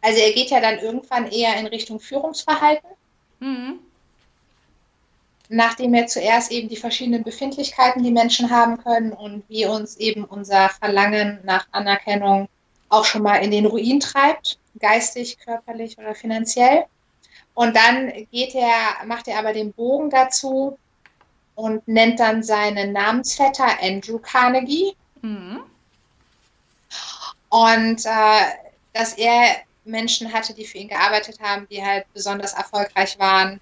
also 0.00 0.20
er 0.20 0.32
geht 0.32 0.50
ja 0.50 0.60
dann 0.60 0.78
irgendwann 0.78 1.26
eher 1.30 1.56
in 1.56 1.66
Richtung 1.66 1.98
Führungsverhalten. 1.98 2.88
Mhm 3.40 3.80
nachdem 5.48 5.92
wir 5.92 6.06
zuerst 6.06 6.50
eben 6.52 6.68
die 6.68 6.76
verschiedenen 6.76 7.24
Befindlichkeiten, 7.24 8.02
die 8.02 8.10
Menschen 8.10 8.50
haben 8.50 8.78
können 8.82 9.12
und 9.12 9.44
wie 9.48 9.66
uns 9.66 9.96
eben 9.96 10.24
unser 10.24 10.68
Verlangen 10.68 11.40
nach 11.44 11.66
Anerkennung 11.72 12.48
auch 12.88 13.04
schon 13.04 13.22
mal 13.22 13.36
in 13.36 13.50
den 13.50 13.66
Ruin 13.66 14.00
treibt, 14.00 14.58
geistig, 14.78 15.38
körperlich 15.38 15.98
oder 15.98 16.14
finanziell. 16.14 16.84
Und 17.54 17.76
dann 17.76 18.12
geht 18.30 18.54
er, 18.54 19.04
macht 19.06 19.28
er 19.28 19.38
aber 19.38 19.52
den 19.52 19.72
Bogen 19.72 20.10
dazu 20.10 20.78
und 21.54 21.86
nennt 21.88 22.20
dann 22.20 22.42
seinen 22.42 22.92
Namensvetter 22.92 23.82
Andrew 23.82 24.18
Carnegie. 24.18 24.94
Mhm. 25.22 25.60
Und 27.48 28.04
äh, 28.04 28.42
dass 28.92 29.14
er 29.14 29.56
Menschen 29.84 30.32
hatte, 30.32 30.54
die 30.54 30.66
für 30.66 30.78
ihn 30.78 30.88
gearbeitet 30.88 31.40
haben, 31.40 31.66
die 31.70 31.84
halt 31.84 32.04
besonders 32.12 32.52
erfolgreich 32.52 33.18
waren, 33.18 33.60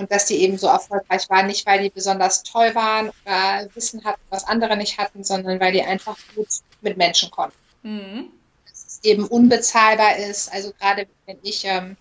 und 0.00 0.10
dass 0.10 0.24
die 0.24 0.36
eben 0.36 0.56
so 0.56 0.66
erfolgreich 0.66 1.28
waren, 1.28 1.46
nicht 1.46 1.66
weil 1.66 1.82
die 1.82 1.90
besonders 1.90 2.42
toll 2.42 2.74
waren 2.74 3.10
oder 3.10 3.68
Wissen 3.74 4.02
hatten, 4.02 4.20
was 4.30 4.44
andere 4.44 4.76
nicht 4.76 4.96
hatten, 4.96 5.22
sondern 5.22 5.60
weil 5.60 5.72
die 5.72 5.82
einfach 5.82 6.16
gut 6.34 6.48
mit 6.80 6.96
Menschen 6.96 7.30
konnten. 7.30 7.56
Mhm. 7.82 8.30
Dass 8.66 8.84
es 8.86 9.00
eben 9.04 9.26
unbezahlbar 9.26 10.16
ist. 10.16 10.50
Also 10.52 10.72
gerade 10.72 11.06
wenn 11.26 11.36
ich 11.42 11.66
ähm, 11.66 11.98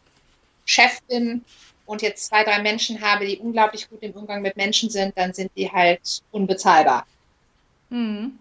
Chef 0.63 1.01
bin 1.09 1.43
und 1.85 2.01
jetzt 2.01 2.27
zwei, 2.27 2.45
drei 2.45 2.61
Menschen 2.61 3.01
habe, 3.01 3.25
die 3.25 3.37
unglaublich 3.37 3.89
gut 3.89 4.01
im 4.01 4.13
Umgang 4.13 4.41
mit 4.41 4.55
Menschen 4.55 4.89
sind, 4.89 5.17
dann 5.17 5.33
sind 5.33 5.51
die 5.57 5.69
halt 5.69 6.23
unbezahlbar. 6.31 7.05
Mhm. 7.89 8.39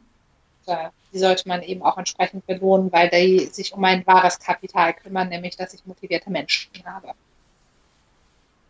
Die 1.12 1.18
sollte 1.18 1.48
man 1.48 1.62
eben 1.62 1.82
auch 1.82 1.98
entsprechend 1.98 2.46
belohnen, 2.46 2.92
weil 2.92 3.08
die 3.08 3.46
sich 3.46 3.72
um 3.72 3.82
ein 3.84 4.06
wahres 4.06 4.38
Kapital 4.38 4.94
kümmern, 4.94 5.30
nämlich 5.30 5.56
dass 5.56 5.74
ich 5.74 5.84
motivierte 5.84 6.30
Menschen 6.30 6.70
habe. 6.84 7.14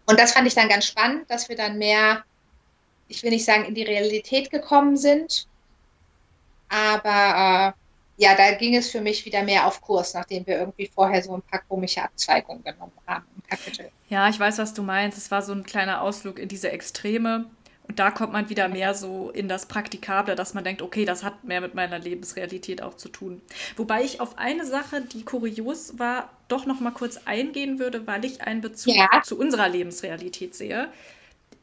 Und 0.09 0.19
das 0.19 0.33
fand 0.33 0.47
ich 0.47 0.55
dann 0.55 0.71
ganz 0.71 0.87
spannend, 0.87 1.31
dass 1.31 1.51
wir 1.51 1.57
dann 1.57 1.77
mehr, 1.77 2.25
ich 3.09 3.23
will 3.23 3.31
nicht 3.31 3.45
sagen, 3.45 3.67
in 3.67 3.75
die 3.75 3.83
Realität 3.83 4.51
gekommen 4.51 4.97
sind, 4.97 5.47
aber 6.71 7.75
ja, 8.17 8.35
da 8.35 8.53
ging 8.53 8.75
es 8.75 8.91
für 8.91 9.03
mich 9.03 9.27
wieder 9.27 9.43
mehr 9.43 9.67
auf 9.67 9.83
Kurs, 9.83 10.15
nachdem 10.15 10.47
wir 10.47 10.59
irgendwie 10.59 10.87
vorher 10.87 11.23
so 11.23 11.35
ein 11.35 11.43
paar 11.43 11.61
komische 11.69 12.03
Abzweigungen 12.03 12.65
genommen 12.65 12.93
haben 13.07 13.27
im 13.37 13.43
Kapitel. 13.49 13.91
Ja, 14.09 14.29
ich 14.31 14.41
weiß, 14.41 14.57
was 14.57 14.73
du 14.73 14.83
meinst. 14.83 15.19
Es 15.19 15.31
war 15.31 15.43
so 15.43 15.53
ein 15.53 15.65
kleiner 15.65 16.01
Ausflug 16.01 16.39
in 16.39 16.49
diese 16.49 16.71
Extreme. 16.73 17.45
Und 17.89 17.99
da 17.99 18.11
kommt 18.11 18.33
man 18.33 18.51
wieder 18.51 18.69
mehr 18.69 18.95
so 18.95 19.31
in 19.31 19.49
das 19.49 19.67
Praktikable, 19.67 20.35
dass 20.35 20.55
man 20.55 20.63
denkt, 20.63 20.83
okay, 20.83 21.05
das 21.05 21.25
hat 21.25 21.45
mehr 21.45 21.61
mit 21.61 21.75
meiner 21.75 21.99
Lebensrealität 21.99 22.83
auch 22.83 22.97
zu 22.97 23.09
tun. 23.09 23.41
Wobei 23.77 24.05
ich 24.05 24.21
auf 24.21 24.39
eine 24.39 24.67
Sache, 24.67 25.01
die 25.01 25.25
kurios 25.25 25.99
war, 25.99 26.31
doch 26.49 26.67
noch 26.67 26.81
mal 26.81 26.93
kurz 26.93 27.21
eingehen 27.25 27.79
würde, 27.79 28.07
weil 28.07 28.25
ich 28.25 28.43
einen 28.43 28.61
Bezug 28.61 28.95
ja. 28.95 29.09
zu 29.25 29.39
unserer 29.39 29.69
Lebensrealität 29.69 30.55
sehe. 30.55 30.89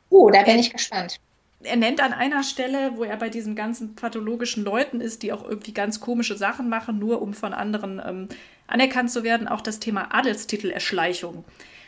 Oh, 0.09 0.26
uh, 0.26 0.32
da 0.32 0.43
bin 0.43 0.59
ich 0.59 0.71
gespannt 0.71 1.19
er 1.65 1.76
nennt 1.76 2.01
an 2.01 2.13
einer 2.13 2.43
Stelle, 2.43 2.91
wo 2.95 3.03
er 3.03 3.17
bei 3.17 3.30
diesen 3.30 3.55
ganzen 3.55 3.95
pathologischen 3.95 4.63
Leuten 4.63 5.01
ist, 5.01 5.23
die 5.23 5.34
auch 5.34 5.43
irgendwie 5.43 5.73
ganz 5.73 5.99
komische 5.99 6.38
Sachen 6.38 6.69
machen, 6.69 6.99
nur 6.99 7.21
um 7.21 7.34
von 7.34 7.53
anderen 7.53 8.01
ähm, 8.05 8.30
anerkannt 8.67 9.11
zu 9.11 9.23
werden, 9.23 9.47
auch 9.47 9.61
das 9.61 9.80
Thema 9.80 10.13
Adelstitelerschleichung. 10.13 11.43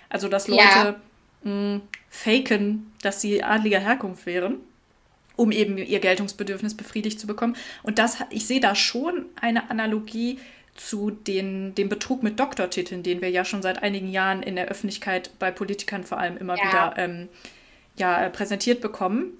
Also, 0.09 0.27
dass 0.27 0.47
Leute 0.47 0.61
ja. 0.61 0.95
Mh, 1.43 1.81
faken, 2.09 2.91
dass 3.01 3.21
sie 3.21 3.43
adliger 3.43 3.79
Herkunft 3.79 4.25
wären, 4.25 4.55
um 5.35 5.51
eben 5.51 5.77
ihr 5.77 5.99
Geltungsbedürfnis 5.99 6.75
befriedigt 6.75 7.19
zu 7.19 7.27
bekommen. 7.27 7.55
Und 7.83 7.99
das, 7.99 8.17
ich 8.29 8.47
sehe 8.47 8.59
da 8.59 8.75
schon 8.75 9.25
eine 9.39 9.69
Analogie 9.69 10.39
zu 10.75 11.11
den, 11.11 11.75
dem 11.75 11.89
Betrug 11.89 12.23
mit 12.23 12.39
Doktortiteln, 12.39 13.03
den 13.03 13.21
wir 13.21 13.29
ja 13.29 13.43
schon 13.43 13.61
seit 13.61 13.81
einigen 13.83 14.09
Jahren 14.09 14.43
in 14.43 14.55
der 14.55 14.67
Öffentlichkeit 14.67 15.31
bei 15.39 15.51
Politikern 15.51 16.03
vor 16.03 16.19
allem 16.19 16.38
immer 16.38 16.57
ja. 16.57 16.63
wieder 16.63 16.93
ähm, 16.97 17.29
ja, 17.97 18.29
präsentiert 18.29 18.79
bekommen. 18.81 19.33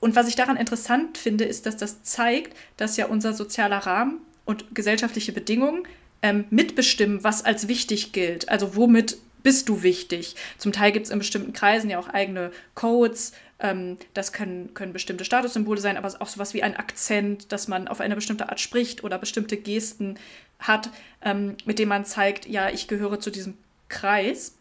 Und 0.00 0.16
was 0.16 0.28
ich 0.28 0.36
daran 0.36 0.56
interessant 0.56 1.18
finde, 1.18 1.44
ist, 1.44 1.66
dass 1.66 1.76
das 1.76 2.02
zeigt, 2.02 2.56
dass 2.76 2.96
ja 2.96 3.06
unser 3.06 3.32
sozialer 3.34 3.78
Rahmen 3.78 4.20
und 4.44 4.74
gesellschaftliche 4.74 5.32
Bedingungen 5.32 5.82
ähm, 6.22 6.44
mitbestimmen, 6.50 7.24
was 7.24 7.44
als 7.44 7.68
wichtig 7.68 8.12
gilt. 8.12 8.48
Also 8.48 8.76
womit 8.76 9.18
bist 9.42 9.68
du 9.68 9.82
wichtig? 9.82 10.36
Zum 10.58 10.72
Teil 10.72 10.92
gibt 10.92 11.06
es 11.06 11.12
in 11.12 11.18
bestimmten 11.18 11.52
Kreisen 11.52 11.90
ja 11.90 11.98
auch 11.98 12.08
eigene 12.08 12.50
Codes. 12.74 13.32
Ähm, 13.58 13.98
das 14.14 14.32
können, 14.32 14.74
können 14.74 14.92
bestimmte 14.92 15.24
Statussymbole 15.24 15.80
sein, 15.80 15.96
aber 15.96 16.08
auch 16.20 16.28
sowas 16.28 16.54
wie 16.54 16.62
ein 16.62 16.76
Akzent, 16.76 17.52
dass 17.52 17.68
man 17.68 17.88
auf 17.88 18.00
eine 18.00 18.14
bestimmte 18.14 18.48
Art 18.48 18.60
spricht 18.60 19.04
oder 19.04 19.18
bestimmte 19.18 19.56
Gesten 19.56 20.18
hat, 20.58 20.90
ähm, 21.22 21.56
mit 21.64 21.78
dem 21.78 21.88
man 21.88 22.04
zeigt, 22.04 22.46
ja, 22.46 22.70
ich 22.70 22.88
gehöre 22.88 23.20
zu 23.20 23.30
diesem 23.30 23.54
Kreis. 23.88 24.54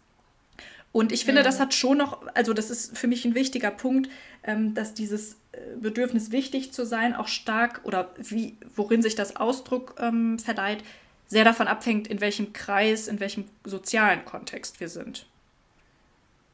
Und 0.92 1.12
ich 1.12 1.26
finde, 1.26 1.42
mhm. 1.42 1.46
das 1.46 1.60
hat 1.60 1.74
schon 1.74 1.98
noch, 1.98 2.26
also 2.34 2.54
das 2.54 2.70
ist 2.70 2.98
für 2.98 3.08
mich 3.08 3.24
ein 3.26 3.36
wichtiger 3.36 3.72
Punkt, 3.72 4.10
ähm, 4.44 4.74
dass 4.74 4.94
dieses 4.94 5.34
äh, 5.52 5.58
Bedürfnis, 5.80 6.32
wichtig 6.32 6.72
zu 6.74 6.86
sein, 6.86 7.16
auch 7.16 7.28
stark 7.28 7.82
oder 7.84 8.14
wie, 8.18 8.58
worin 8.76 9.02
sich 9.02 9.16
das 9.16 9.36
Ausdruck 9.36 9.96
ähm, 10.00 10.40
verleiht, 10.40 10.84
sehr 11.30 11.46
davon 11.46 11.68
abhängt, 11.68 12.08
in 12.08 12.20
welchem 12.20 12.54
Kreis, 12.54 13.08
in 13.08 13.20
welchem 13.20 13.46
sozialen 13.64 14.26
Kontext 14.26 14.80
wir 14.80 14.90
sind. 14.90 15.28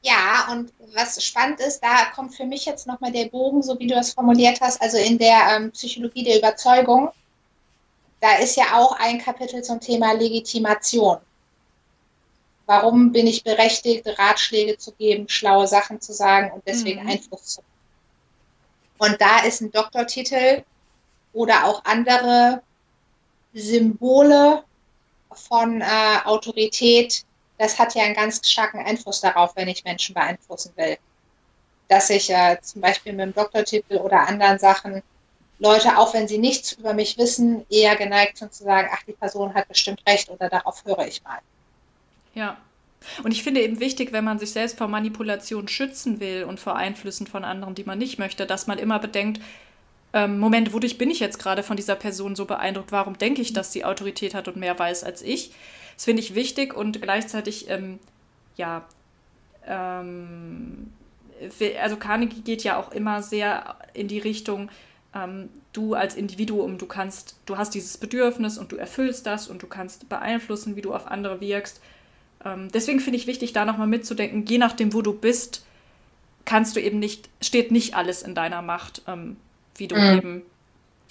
Ja, 0.04 0.50
und 0.52 0.72
was 0.94 1.24
spannend 1.24 1.60
ist, 1.62 1.80
da 1.80 2.06
kommt 2.14 2.36
für 2.36 2.46
mich 2.46 2.66
jetzt 2.66 2.86
nochmal 2.86 3.12
der 3.12 3.26
Bogen, 3.26 3.64
so 3.64 3.80
wie 3.80 3.88
du 3.88 3.96
das 3.96 4.14
formuliert 4.14 4.62
hast, 4.62 4.80
also 4.82 4.98
in 4.98 5.18
der 5.18 5.56
ähm, 5.56 5.72
Psychologie 5.72 6.24
der 6.24 6.38
Überzeugung. 6.38 7.10
Da 8.20 8.36
ist 8.36 8.56
ja 8.56 8.78
auch 8.78 8.92
ein 9.00 9.18
Kapitel 9.20 9.64
zum 9.64 9.80
Thema 9.80 10.12
Legitimation. 10.14 11.18
Warum 12.68 13.12
bin 13.12 13.28
ich 13.28 13.44
berechtigt, 13.44 14.06
Ratschläge 14.20 14.78
zu 14.78 14.92
geben, 14.92 15.30
schlaue 15.30 15.68
Sachen 15.68 16.02
zu 16.02 16.14
sagen 16.14 16.52
und 16.52 16.64
deswegen 16.68 17.04
mhm. 17.04 17.10
Einfluss 17.10 17.46
zu 17.46 17.62
nehmen? 17.62 19.12
Und 19.14 19.22
da 19.22 19.40
ist 19.40 19.62
ein 19.62 19.72
Doktortitel 19.72 20.64
oder 21.34 21.66
auch 21.66 21.84
andere 21.86 22.62
Symbole 23.56 24.64
von 25.32 25.82
äh, 25.82 25.86
Autorität, 26.26 27.24
das 27.58 27.80
hat 27.80 27.96
ja 27.96 28.04
einen 28.04 28.14
ganz 28.14 28.48
starken 28.50 28.80
Einfluss 28.80 29.22
darauf, 29.22 29.56
wenn 29.56 29.68
ich 29.68 29.84
Menschen 29.84 30.14
beeinflussen 30.14 30.74
will. 30.76 30.98
Dass 31.88 32.10
ich 32.10 32.30
äh, 32.30 32.58
zum 32.62 32.82
Beispiel 32.82 33.14
mit 33.14 33.26
dem 33.26 33.34
Doktortitel 33.34 33.98
oder 33.98 34.28
anderen 34.28 34.60
Sachen 34.60 35.02
Leute, 35.60 35.98
auch 35.98 36.14
wenn 36.14 36.28
sie 36.28 36.38
nichts 36.38 36.74
über 36.74 36.94
mich 36.94 37.18
wissen, 37.18 37.66
eher 37.70 37.96
geneigt 37.96 38.38
sind 38.38 38.54
zu 38.54 38.66
sagen, 38.66 38.90
ach, 38.92 39.04
die 39.08 39.14
Person 39.14 39.54
hat 39.54 39.70
bestimmt 39.70 40.02
recht 40.06 40.30
oder 40.30 40.50
darauf 40.50 40.84
höre 40.84 41.08
ich 41.08 41.24
mal. 41.24 41.40
Ja. 42.34 42.58
Und 43.24 43.32
ich 43.32 43.44
finde 43.44 43.62
eben 43.62 43.80
wichtig, 43.80 44.12
wenn 44.12 44.24
man 44.24 44.40
sich 44.40 44.52
selbst 44.52 44.78
vor 44.78 44.88
Manipulation 44.88 45.68
schützen 45.68 46.20
will 46.20 46.44
und 46.44 46.60
vor 46.60 46.76
Einflüssen 46.76 47.28
von 47.28 47.46
anderen, 47.46 47.76
die 47.76 47.84
man 47.84 48.00
nicht 48.00 48.20
möchte, 48.20 48.46
dass 48.46 48.68
man 48.68 48.80
immer 48.80 49.00
bedenkt, 49.00 49.40
ähm, 50.16 50.40
Moment, 50.40 50.74
wodurch 50.74 50.98
bin 50.98 51.12
ich 51.12 51.20
jetzt 51.20 51.38
gerade 51.38 51.62
von 51.62 51.78
dieser 51.78 51.96
Person 51.96 52.36
so 52.36 52.46
beeindruckt? 52.46 52.92
Warum 52.92 53.18
denke 53.18 53.42
ich, 53.42 53.54
dass 53.54 53.72
sie 53.72 53.86
Autorität 53.86 54.34
hat 54.34 54.48
und 54.48 54.58
mehr 54.58 54.78
weiß 54.78 55.04
als 55.04 55.22
ich? 55.22 55.52
Das 55.96 56.06
finde 56.06 56.24
ich 56.24 56.34
wichtig 56.34 56.74
und 56.74 57.02
gleichzeitig, 57.02 57.70
ähm, 57.70 58.00
ja, 58.58 58.84
ähm, 59.68 60.92
also 61.80 61.98
Carnegie 61.98 62.42
geht 62.42 62.64
ja 62.64 62.78
auch 62.78 62.92
immer 62.92 63.22
sehr 63.22 63.76
in 63.94 64.08
die 64.08 64.20
Richtung, 64.20 64.72
ähm, 65.14 65.50
du 65.74 65.94
als 65.94 66.16
Individuum, 66.16 66.80
du 66.80 66.88
kannst, 66.88 67.36
du 67.46 67.58
hast 67.58 67.76
dieses 67.76 67.98
Bedürfnis 67.98 68.58
und 68.58 68.72
du 68.72 68.78
erfüllst 68.78 69.28
das 69.28 69.48
und 69.48 69.62
du 69.62 69.68
kannst 69.68 70.10
beeinflussen, 70.10 70.76
wie 70.76 70.82
du 70.82 70.94
auf 70.94 71.08
andere 71.08 71.42
wirkst 71.42 71.82
ähm, 72.46 72.72
deswegen 72.72 73.00
finde 73.00 73.18
ich 73.18 73.28
wichtig, 73.28 73.52
da 73.52 73.66
nochmal 73.66 73.88
mitzudenken, 73.88 74.46
je 74.46 74.60
nachdem, 74.60 74.94
wo 74.94 75.02
du 75.02 75.14
bist, 75.14 75.66
kannst 76.46 76.76
du 76.76 76.80
eben 76.80 77.00
nicht, 77.00 77.28
steht 77.42 77.72
nicht 77.72 77.96
alles 77.96 78.22
in 78.22 78.36
deiner 78.36 78.62
Macht, 78.62 79.02
ähm, 79.08 79.38
wie 79.76 79.88
du 79.88 79.96
mhm. 79.96 80.18
eben 80.18 80.42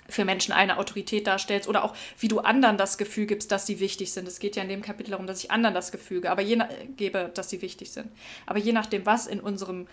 für 0.09 0.25
Menschen 0.25 0.53
eine 0.53 0.79
Autorität 0.79 1.27
darstellst 1.27 1.69
oder 1.69 1.85
auch 1.85 1.95
wie 2.19 2.29
du 2.29 2.41
anderen 2.41 2.77
das 2.77 2.99
Gefühl 2.99 3.27
gibst, 3.27 3.51
dass 3.51 3.67
sie 3.67 3.81
wichtig 3.81 4.13
sind. 4.13 4.29
Es 4.29 4.39
geht 4.39 4.57
ja 4.57 4.63
in 4.63 4.69
dem 4.69 4.83
Kapitel 4.83 5.13
darum, 5.13 5.27
dass 5.27 5.43
ich 5.43 5.51
anderen 5.51 5.75
das 5.75 5.93
Gefühl 5.93 6.19
gebe, 6.19 6.31
aber 6.31 6.43
je 6.43 6.59
gebe, 6.97 7.31
dass 7.35 7.51
sie 7.51 7.63
wichtig 7.63 7.91
sind. 7.91 8.09
Aber 8.47 8.59
je 8.59 8.73
nachdem, 8.73 9.07
was 9.07 9.27
in 9.27 9.41
unserem 9.41 9.87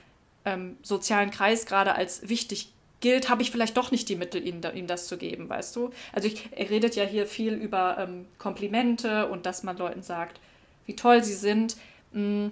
ähm, 0.46 0.78
sozialen 0.82 1.32
Kreis 1.32 1.66
gerade 1.66 1.96
als 1.96 2.28
wichtig 2.28 2.74
gilt, 3.00 3.30
habe 3.30 3.42
ich 3.42 3.52
vielleicht 3.52 3.78
doch 3.78 3.92
nicht 3.92 4.10
die 4.10 4.16
Mittel, 4.16 4.46
ihm, 4.46 4.62
ihm 4.76 4.88
das 4.88 5.08
zu 5.08 5.18
geben, 5.18 5.50
weißt 5.50 5.76
du? 5.76 5.92
Also 6.14 6.28
ich, 6.28 6.50
er 6.52 6.70
redet 6.70 6.96
ja 6.96 7.04
hier 7.04 7.26
viel 7.26 7.54
über 7.54 7.98
ähm, 8.00 8.26
Komplimente 8.38 9.28
und 9.28 9.46
dass 9.46 9.64
man 9.64 9.78
Leuten 9.78 10.04
sagt, 10.04 10.40
wie 10.86 10.96
toll 10.96 11.24
sie 11.24 11.34
sind. 11.34 11.78
Mm, 12.14 12.48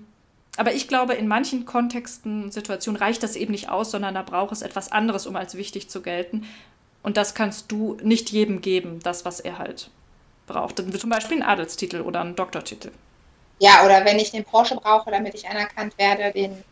aber 0.58 0.74
ich 0.74 0.88
glaube, 0.88 1.14
in 1.14 1.28
manchen 1.28 1.66
Kontexten 1.66 2.44
und 2.44 2.54
Situationen 2.54 3.02
reicht 3.02 3.24
das 3.24 3.36
eben 3.36 3.52
nicht 3.52 3.70
aus, 3.70 3.92
sondern 3.92 4.14
da 4.14 4.24
braucht 4.24 4.52
es 4.52 4.62
etwas 4.62 4.92
anderes, 4.92 5.26
um 5.28 5.36
als 5.36 5.56
wichtig 5.56 5.90
zu 5.90 6.02
gelten. 6.02 6.46
Und 7.02 7.18
das 7.18 7.34
kannst 7.34 7.72
du 7.72 7.98
nicht 8.04 8.30
jedem 8.32 8.62
geben, 8.62 9.00
das, 9.02 9.26
was 9.26 9.40
er 9.40 9.58
halt 9.58 9.90
braucht. 10.48 10.78
Zum 10.78 11.10
Beispiel 11.10 11.38
einen 11.38 11.50
Adelstitel 11.50 12.02
oder 12.02 12.22
einen 12.22 12.36
Doktortitel. 12.36 12.92
Ja, 13.60 13.86
oder 13.86 14.04
wenn 14.06 14.20
ich 14.20 14.32
den 14.32 14.44
Porsche 14.44 14.76
brauche, 14.76 15.12
damit 15.12 15.36
ich 15.36 15.48
anerkannt 15.48 15.98
werde, 15.98 16.32
den 16.32 16.64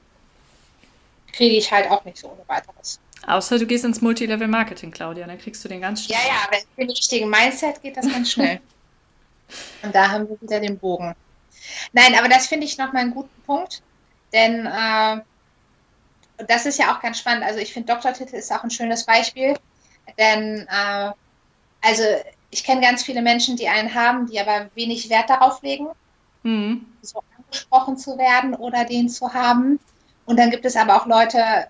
kriege 1.34 1.55
ich 1.55 1.71
halt 1.71 1.89
auch 1.89 2.03
nicht 2.05 2.17
so 2.17 2.28
ohne 2.30 2.41
weiteres. 2.47 2.99
Außer 3.25 3.59
du 3.59 3.65
gehst 3.65 3.84
ins 3.84 4.01
Multilevel-Marketing, 4.01 4.91
Claudia, 4.91 5.28
dann 5.28 5.38
kriegst 5.38 5.63
du 5.63 5.69
den 5.69 5.82
ganz 5.82 6.05
schnell. 6.05 6.17
Ja, 6.17 6.28
ja, 6.28 6.47
wenn 6.51 6.59
ich 6.59 6.75
den 6.78 6.89
richtigen 6.89 7.30
Mindset 7.30 7.82
geht 7.82 7.97
das 7.97 8.09
ganz 8.09 8.32
schnell. 8.32 8.59
Und 9.84 9.93
da 9.93 10.09
haben 10.09 10.28
wir 10.30 10.39
wieder 10.41 10.59
den 10.59 10.78
Bogen. 10.78 11.15
Nein, 11.93 12.15
aber 12.18 12.30
das 12.30 12.47
finde 12.47 12.65
ich 12.65 12.78
nochmal 12.78 13.03
einen 13.03 13.13
guten 13.13 13.41
Punkt, 13.43 13.82
denn 14.34 14.65
äh, 14.65 15.22
das 16.45 16.65
ist 16.65 16.80
ja 16.80 16.95
auch 16.95 17.01
ganz 17.01 17.20
spannend. 17.20 17.43
Also 17.43 17.59
ich 17.59 17.74
finde, 17.74 17.93
Doktortitel 17.93 18.36
ist 18.36 18.51
auch 18.51 18.63
ein 18.63 18.72
schönes 18.72 19.05
Beispiel, 19.05 19.55
denn 20.18 20.68
äh, 20.70 21.11
also 21.82 22.03
ich 22.49 22.63
kenne 22.63 22.82
ganz 22.82 23.03
viele 23.03 23.22
Menschen, 23.22 23.55
die 23.55 23.68
einen 23.68 23.93
haben, 23.93 24.28
die 24.28 24.39
aber 24.39 24.70
wenig 24.76 25.09
Wert 25.09 25.30
darauf 25.30 25.61
legen, 25.61 25.88
mhm. 26.43 26.86
so 27.01 27.24
angesprochen 27.38 27.97
zu 27.97 28.18
werden 28.18 28.55
oder 28.55 28.86
den 28.86 29.09
zu 29.09 29.34
haben. 29.34 29.80
Und 30.26 30.38
dann 30.38 30.51
gibt 30.51 30.65
es 30.65 30.76
aber 30.76 30.95
auch 30.95 31.05
Leute, 31.05 31.68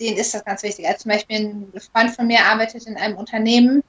denen 0.00 0.16
ist 0.16 0.34
das 0.34 0.44
ganz 0.44 0.62
wichtig. 0.62 0.86
Also 0.86 1.02
zum 1.02 1.10
Beispiel 1.12 1.36
ein 1.38 1.72
Freund 1.92 2.10
von 2.10 2.26
mir 2.26 2.44
arbeitet 2.44 2.86
in 2.86 2.96
einem 2.96 3.16
Unternehmen. 3.16 3.82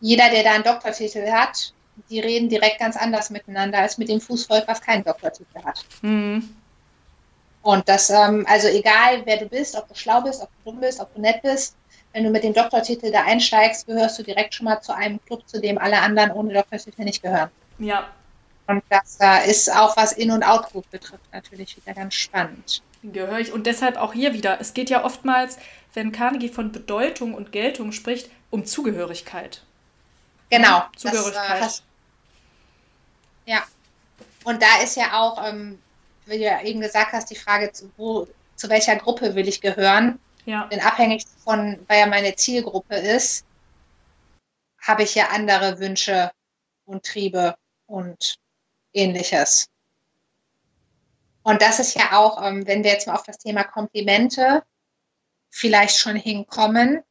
Jeder, 0.00 0.28
der 0.30 0.42
da 0.42 0.52
einen 0.52 0.64
Doktortitel 0.64 1.30
hat, 1.30 1.72
die 2.10 2.20
reden 2.20 2.48
direkt 2.48 2.78
ganz 2.78 2.96
anders 2.96 3.30
miteinander 3.30 3.78
als 3.78 3.98
mit 3.98 4.08
dem 4.08 4.20
Fußvolk, 4.20 4.66
was 4.66 4.80
keinen 4.80 5.04
Doktortitel 5.04 5.62
hat. 5.64 5.84
Mhm. 6.02 6.54
Und 7.62 7.88
das, 7.88 8.10
ähm, 8.10 8.44
also 8.48 8.68
egal 8.68 9.22
wer 9.24 9.38
du 9.38 9.46
bist, 9.46 9.76
ob 9.76 9.88
du 9.88 9.94
schlau 9.94 10.20
bist, 10.20 10.42
ob 10.42 10.48
du 10.64 10.70
dumm 10.70 10.80
bist, 10.80 11.00
ob 11.00 11.14
du 11.14 11.20
nett 11.20 11.42
bist, 11.42 11.76
wenn 12.12 12.24
du 12.24 12.30
mit 12.30 12.44
dem 12.44 12.52
Doktortitel 12.52 13.10
da 13.10 13.22
einsteigst, 13.22 13.86
gehörst 13.86 14.18
du 14.18 14.22
direkt 14.22 14.54
schon 14.54 14.64
mal 14.64 14.80
zu 14.80 14.94
einem 14.94 15.24
Club, 15.24 15.48
zu 15.48 15.60
dem 15.60 15.78
alle 15.78 15.98
anderen 16.00 16.32
ohne 16.32 16.52
Doktortitel 16.54 17.02
nicht 17.04 17.22
gehören. 17.22 17.50
Ja. 17.78 18.08
Und 18.66 18.82
das 18.90 19.18
äh, 19.20 19.50
ist 19.50 19.74
auch, 19.74 19.96
was 19.96 20.12
In- 20.12 20.30
und 20.30 20.42
Outgroup 20.42 20.90
betrifft, 20.90 21.24
natürlich 21.32 21.76
wieder 21.76 21.94
ganz 21.94 22.14
spannend. 22.14 22.82
Gehöre 23.02 23.40
ich. 23.40 23.52
Und 23.52 23.66
deshalb 23.66 23.96
auch 23.96 24.12
hier 24.12 24.34
wieder. 24.34 24.60
Es 24.60 24.74
geht 24.74 24.90
ja 24.90 25.04
oftmals, 25.04 25.58
wenn 25.94 26.12
Carnegie 26.12 26.48
von 26.48 26.70
Bedeutung 26.70 27.34
und 27.34 27.50
Geltung 27.50 27.92
spricht, 27.92 28.30
um 28.50 28.64
Zugehörigkeit. 28.64 29.62
Genau. 30.52 30.82
Zugehörigkeit. 30.96 31.62
Das, 31.62 31.78
äh, 33.46 33.52
ja. 33.52 33.64
Und 34.44 34.60
da 34.60 34.82
ist 34.82 34.96
ja 34.96 35.18
auch, 35.18 35.42
ähm, 35.46 35.80
wie 36.26 36.36
du 36.36 36.44
ja 36.44 36.60
eben 36.62 36.82
gesagt 36.82 37.12
hast, 37.12 37.30
die 37.30 37.36
Frage, 37.36 37.72
zu, 37.72 37.90
wo, 37.96 38.28
zu 38.56 38.68
welcher 38.68 38.96
Gruppe 38.96 39.34
will 39.34 39.48
ich 39.48 39.62
gehören? 39.62 40.20
Ja. 40.44 40.66
Denn 40.66 40.80
abhängig 40.80 41.24
von, 41.42 41.82
wer 41.88 42.00
ja 42.00 42.06
meine 42.06 42.36
Zielgruppe 42.36 42.96
ist, 42.96 43.46
habe 44.78 45.04
ich 45.04 45.14
ja 45.14 45.28
andere 45.28 45.78
Wünsche 45.78 46.30
und 46.84 47.06
Triebe 47.06 47.56
und 47.86 48.34
ähnliches. 48.92 49.70
Und 51.44 51.62
das 51.62 51.78
ist 51.78 51.94
ja 51.94 52.18
auch, 52.18 52.44
ähm, 52.44 52.66
wenn 52.66 52.84
wir 52.84 52.92
jetzt 52.92 53.06
mal 53.06 53.14
auf 53.14 53.22
das 53.22 53.38
Thema 53.38 53.64
Komplimente 53.64 54.62
vielleicht 55.48 55.96
schon 55.96 56.16
hinkommen, 56.16 57.02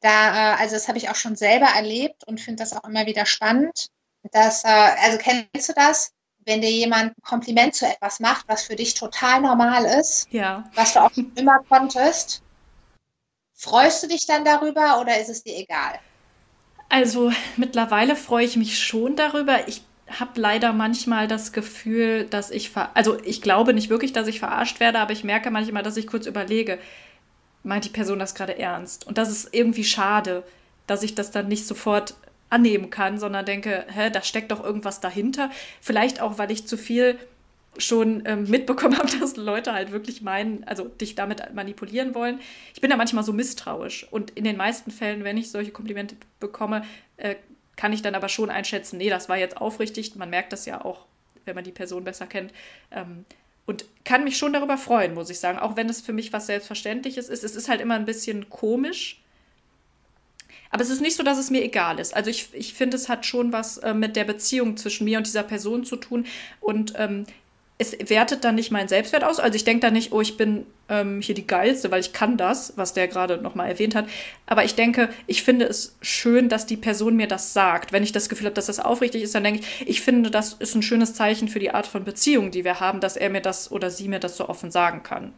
da, 0.00 0.54
äh, 0.54 0.56
also 0.56 0.74
das 0.74 0.88
habe 0.88 0.98
ich 0.98 1.08
auch 1.10 1.14
schon 1.14 1.36
selber 1.36 1.66
erlebt 1.66 2.24
und 2.26 2.40
finde 2.40 2.62
das 2.62 2.72
auch 2.72 2.84
immer 2.84 3.06
wieder 3.06 3.26
spannend. 3.26 3.88
Dass, 4.32 4.64
äh, 4.64 4.68
also 4.68 5.18
kennst 5.18 5.68
du 5.68 5.72
das? 5.74 6.12
Wenn 6.46 6.62
dir 6.62 6.70
jemand 6.70 7.12
ein 7.16 7.22
Kompliment 7.22 7.74
zu 7.74 7.86
etwas 7.86 8.18
macht, 8.18 8.48
was 8.48 8.62
für 8.62 8.76
dich 8.76 8.94
total 8.94 9.42
normal 9.42 9.84
ist, 9.84 10.26
ja. 10.30 10.64
was 10.74 10.94
du 10.94 11.00
auch 11.00 11.12
schon 11.12 11.30
immer 11.36 11.58
konntest, 11.68 12.42
freust 13.54 14.02
du 14.02 14.08
dich 14.08 14.26
dann 14.26 14.44
darüber 14.44 15.00
oder 15.00 15.20
ist 15.20 15.28
es 15.28 15.42
dir 15.42 15.56
egal? 15.56 15.98
Also 16.88 17.30
mittlerweile 17.56 18.16
freue 18.16 18.46
ich 18.46 18.56
mich 18.56 18.78
schon 18.78 19.16
darüber. 19.16 19.68
Ich 19.68 19.82
habe 20.08 20.40
leider 20.40 20.72
manchmal 20.72 21.28
das 21.28 21.52
Gefühl, 21.52 22.24
dass 22.24 22.50
ich, 22.50 22.72
also 22.94 23.18
ich 23.22 23.42
glaube 23.42 23.74
nicht 23.74 23.90
wirklich, 23.90 24.12
dass 24.12 24.26
ich 24.26 24.40
verarscht 24.40 24.80
werde, 24.80 24.98
aber 24.98 25.12
ich 25.12 25.24
merke 25.24 25.50
manchmal, 25.50 25.82
dass 25.82 25.96
ich 25.96 26.06
kurz 26.06 26.26
überlege, 26.26 26.78
meint 27.62 27.84
die 27.84 27.90
Person 27.90 28.18
das 28.18 28.34
gerade 28.34 28.58
ernst? 28.58 29.06
Und 29.06 29.18
das 29.18 29.30
ist 29.30 29.48
irgendwie 29.52 29.84
schade, 29.84 30.42
dass 30.86 31.02
ich 31.02 31.14
das 31.14 31.30
dann 31.30 31.48
nicht 31.48 31.66
sofort 31.66 32.14
annehmen 32.48 32.90
kann, 32.90 33.18
sondern 33.18 33.46
denke, 33.46 33.86
hä, 33.88 34.10
da 34.10 34.22
steckt 34.22 34.50
doch 34.50 34.62
irgendwas 34.62 35.00
dahinter. 35.00 35.50
Vielleicht 35.80 36.20
auch, 36.20 36.38
weil 36.38 36.50
ich 36.50 36.66
zu 36.66 36.76
viel 36.76 37.18
schon 37.78 38.22
ähm, 38.26 38.44
mitbekommen 38.48 38.98
habe, 38.98 39.10
dass 39.18 39.36
Leute 39.36 39.72
halt 39.72 39.92
wirklich 39.92 40.22
meinen, 40.22 40.64
also 40.64 40.84
dich 40.84 41.14
damit 41.14 41.54
manipulieren 41.54 42.14
wollen. 42.14 42.40
Ich 42.74 42.80
bin 42.80 42.90
da 42.90 42.96
manchmal 42.96 43.24
so 43.24 43.32
misstrauisch. 43.32 44.06
Und 44.10 44.30
in 44.30 44.44
den 44.44 44.56
meisten 44.56 44.90
Fällen, 44.90 45.24
wenn 45.24 45.36
ich 45.36 45.50
solche 45.50 45.70
Komplimente 45.70 46.16
bekomme, 46.40 46.82
äh, 47.16 47.36
kann 47.76 47.92
ich 47.92 48.02
dann 48.02 48.14
aber 48.14 48.28
schon 48.28 48.50
einschätzen, 48.50 48.98
nee, 48.98 49.08
das 49.08 49.28
war 49.28 49.38
jetzt 49.38 49.56
aufrichtig. 49.56 50.14
Man 50.16 50.28
merkt 50.28 50.52
das 50.52 50.66
ja 50.66 50.84
auch, 50.84 51.06
wenn 51.44 51.54
man 51.54 51.64
die 51.64 51.72
Person 51.72 52.04
besser 52.04 52.26
kennt. 52.26 52.52
Ähm, 52.90 53.24
und 53.66 53.84
kann 54.04 54.24
mich 54.24 54.36
schon 54.36 54.52
darüber 54.52 54.78
freuen, 54.78 55.14
muss 55.14 55.30
ich 55.30 55.38
sagen. 55.38 55.58
Auch 55.58 55.76
wenn 55.76 55.88
es 55.88 56.00
für 56.00 56.12
mich 56.12 56.32
was 56.32 56.46
Selbstverständliches 56.46 57.28
ist. 57.28 57.44
Es 57.44 57.54
ist 57.54 57.68
halt 57.68 57.80
immer 57.80 57.94
ein 57.94 58.06
bisschen 58.06 58.48
komisch. 58.50 59.20
Aber 60.70 60.82
es 60.82 60.90
ist 60.90 61.00
nicht 61.00 61.16
so, 61.16 61.22
dass 61.22 61.38
es 61.38 61.50
mir 61.50 61.62
egal 61.62 61.98
ist. 61.98 62.14
Also 62.14 62.30
ich, 62.30 62.48
ich 62.52 62.74
finde, 62.74 62.96
es 62.96 63.08
hat 63.08 63.26
schon 63.26 63.52
was 63.52 63.78
äh, 63.78 63.92
mit 63.92 64.16
der 64.16 64.24
Beziehung 64.24 64.76
zwischen 64.76 65.04
mir 65.04 65.18
und 65.18 65.26
dieser 65.26 65.42
Person 65.42 65.84
zu 65.84 65.96
tun. 65.96 66.26
Und 66.60 66.94
ähm, 66.96 67.26
es 67.80 67.96
wertet 68.10 68.44
dann 68.44 68.56
nicht 68.56 68.70
meinen 68.70 68.88
Selbstwert 68.88 69.24
aus. 69.24 69.40
Also 69.40 69.56
ich 69.56 69.64
denke 69.64 69.80
da 69.80 69.90
nicht, 69.90 70.12
oh, 70.12 70.20
ich 70.20 70.36
bin 70.36 70.66
ähm, 70.90 71.22
hier 71.22 71.34
die 71.34 71.46
Geilste, 71.46 71.90
weil 71.90 72.00
ich 72.00 72.12
kann 72.12 72.36
das, 72.36 72.74
was 72.76 72.92
der 72.92 73.08
gerade 73.08 73.38
nochmal 73.38 73.70
erwähnt 73.70 73.94
hat. 73.94 74.06
Aber 74.44 74.64
ich 74.64 74.74
denke, 74.74 75.08
ich 75.26 75.42
finde 75.42 75.64
es 75.64 75.96
schön, 76.02 76.50
dass 76.50 76.66
die 76.66 76.76
Person 76.76 77.16
mir 77.16 77.26
das 77.26 77.54
sagt. 77.54 77.90
Wenn 77.90 78.02
ich 78.02 78.12
das 78.12 78.28
Gefühl 78.28 78.46
habe, 78.46 78.54
dass 78.54 78.66
das 78.66 78.80
aufrichtig 78.80 79.22
ist, 79.22 79.34
dann 79.34 79.44
denke 79.44 79.60
ich, 79.60 79.88
ich 79.88 80.00
finde, 80.02 80.30
das 80.30 80.52
ist 80.52 80.74
ein 80.74 80.82
schönes 80.82 81.14
Zeichen 81.14 81.48
für 81.48 81.58
die 81.58 81.70
Art 81.70 81.86
von 81.86 82.04
Beziehung, 82.04 82.50
die 82.50 82.64
wir 82.64 82.80
haben, 82.80 83.00
dass 83.00 83.16
er 83.16 83.30
mir 83.30 83.40
das 83.40 83.72
oder 83.72 83.90
sie 83.90 84.08
mir 84.08 84.20
das 84.20 84.36
so 84.36 84.50
offen 84.50 84.70
sagen 84.70 85.02
kann. 85.02 85.32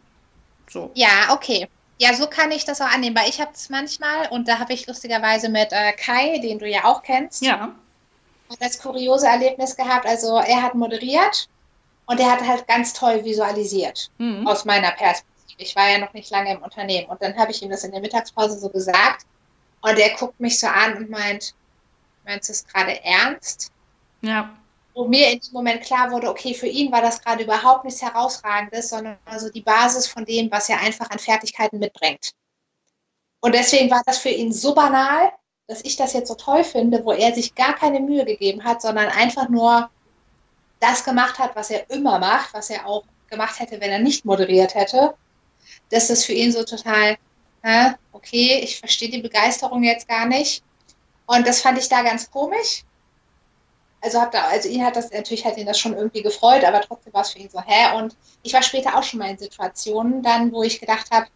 So. 0.69 0.91
Ja, 0.95 1.29
okay. 1.31 1.69
Ja, 1.99 2.13
so 2.13 2.27
kann 2.27 2.51
ich 2.51 2.65
das 2.65 2.81
auch 2.81 2.93
annehmen, 2.93 3.15
weil 3.15 3.29
ich 3.29 3.41
habe 3.41 3.53
es 3.55 3.71
manchmal, 3.71 4.27
und 4.31 4.49
da 4.49 4.59
habe 4.59 4.73
ich 4.73 4.89
lustigerweise 4.89 5.49
mit 5.49 5.69
äh, 5.71 5.93
Kai, 5.93 6.41
den 6.41 6.59
du 6.59 6.69
ja 6.69 6.87
auch 6.87 7.05
kennst, 7.05 7.45
ja. 7.45 7.73
das 8.59 8.81
kuriose 8.81 9.29
Erlebnis 9.29 9.77
gehabt. 9.77 10.07
Also 10.07 10.39
er 10.39 10.61
hat 10.61 10.75
moderiert 10.75 11.49
und 12.13 12.21
er 12.21 12.31
hat 12.31 12.47
halt 12.47 12.69
ganz 12.69 12.93
toll 12.93 13.25
visualisiert, 13.25 14.11
mhm. 14.19 14.47
aus 14.47 14.67
meiner 14.67 14.91
Perspektive. 14.91 15.63
Ich 15.63 15.75
war 15.75 15.89
ja 15.89 15.97
noch 15.97 16.13
nicht 16.13 16.31
lange 16.31 16.53
im 16.53 16.63
Unternehmen. 16.63 17.09
Und 17.09 17.23
dann 17.23 17.35
habe 17.39 17.53
ich 17.53 17.63
ihm 17.63 17.71
das 17.71 17.85
in 17.85 17.93
der 17.93 18.03
Mittagspause 18.03 18.59
so 18.59 18.69
gesagt. 18.69 19.25
Und 19.81 19.99
er 19.99 20.15
guckt 20.19 20.39
mich 20.39 20.61
so 20.61 20.67
an 20.67 20.99
und 20.99 21.09
meint, 21.09 21.55
meinst 22.27 22.51
du 22.51 22.53
es 22.53 22.67
gerade 22.67 23.03
ernst? 23.03 23.73
Ja. 24.21 24.55
Wo 24.93 25.09
mir 25.09 25.31
in 25.31 25.41
dem 25.41 25.53
Moment 25.55 25.83
klar 25.85 26.11
wurde, 26.11 26.29
okay, 26.29 26.53
für 26.53 26.67
ihn 26.67 26.93
war 26.93 27.01
das 27.01 27.23
gerade 27.23 27.45
überhaupt 27.45 27.87
nichts 27.87 28.03
Herausragendes, 28.03 28.91
sondern 28.91 29.17
also 29.25 29.49
die 29.49 29.63
Basis 29.63 30.07
von 30.07 30.27
dem, 30.27 30.51
was 30.51 30.69
er 30.69 30.81
einfach 30.81 31.09
an 31.09 31.19
Fertigkeiten 31.19 31.79
mitbringt. 31.79 32.33
Und 33.41 33.55
deswegen 33.55 33.91
war 33.91 34.03
das 34.05 34.19
für 34.19 34.29
ihn 34.29 34.53
so 34.53 34.75
banal, 34.75 35.33
dass 35.67 35.83
ich 35.83 35.97
das 35.97 36.13
jetzt 36.13 36.29
so 36.29 36.35
toll 36.35 36.63
finde, 36.63 37.03
wo 37.07 37.13
er 37.13 37.35
sich 37.35 37.55
gar 37.55 37.75
keine 37.75 38.01
Mühe 38.01 38.27
gegeben 38.27 38.65
hat, 38.65 38.83
sondern 38.83 39.09
einfach 39.09 39.49
nur 39.49 39.89
das 40.83 41.05
gemacht 41.05 41.39
hat, 41.39 41.55
was 41.55 41.71
er 41.71 41.89
immer 41.91 42.19
macht, 42.19 42.53
was 42.55 42.71
er 42.71 42.87
auch 42.87 43.05
gemacht 43.29 43.59
hätte, 43.61 43.81
wenn 43.81 43.91
er 43.91 44.01
nicht 44.01 44.25
moderiert 44.25 44.75
hätte, 44.75 45.15
dass 45.91 46.09
das 46.09 46.25
für 46.25 46.33
ihn 46.33 46.53
so 46.53 46.65
total, 46.65 47.17
äh, 47.63 47.93
okay, 48.13 48.61
ich 48.63 48.79
verstehe 48.79 49.11
die 49.11 49.23
Begeisterung 49.23 49.85
jetzt 49.85 50.09
gar 50.09 50.27
nicht. 50.27 50.63
Und 51.27 51.47
das 51.47 51.61
fand 51.61 51.79
ich 51.79 51.89
da 51.89 52.03
ganz 52.03 52.31
komisch. 52.31 52.85
Also, 54.01 54.21
hab 54.21 54.33
da, 54.33 54.49
also 54.49 54.69
ihn 54.69 54.85
hat 54.85 54.97
das, 54.97 55.13
natürlich 55.13 55.45
hat 55.45 55.57
ihn 55.57 55.67
das 55.67 55.79
schon 55.79 55.95
irgendwie 55.95 56.23
gefreut, 56.23 56.65
aber 56.65 56.81
trotzdem 56.81 57.13
war 57.13 57.23
es 57.23 57.31
für 57.31 57.39
ihn 57.39 57.49
so, 57.49 57.63
hä? 57.63 57.97
Und 57.97 58.17
ich 58.43 58.53
war 58.53 58.63
später 58.63 58.97
auch 58.97 59.05
schon 59.05 59.21
mal 59.21 59.31
in 59.31 59.39
Situationen 59.39 60.23
dann, 60.23 60.53
wo 60.53 60.65
ich 60.65 60.81
gedacht 60.81 61.11
habe, 61.13 61.29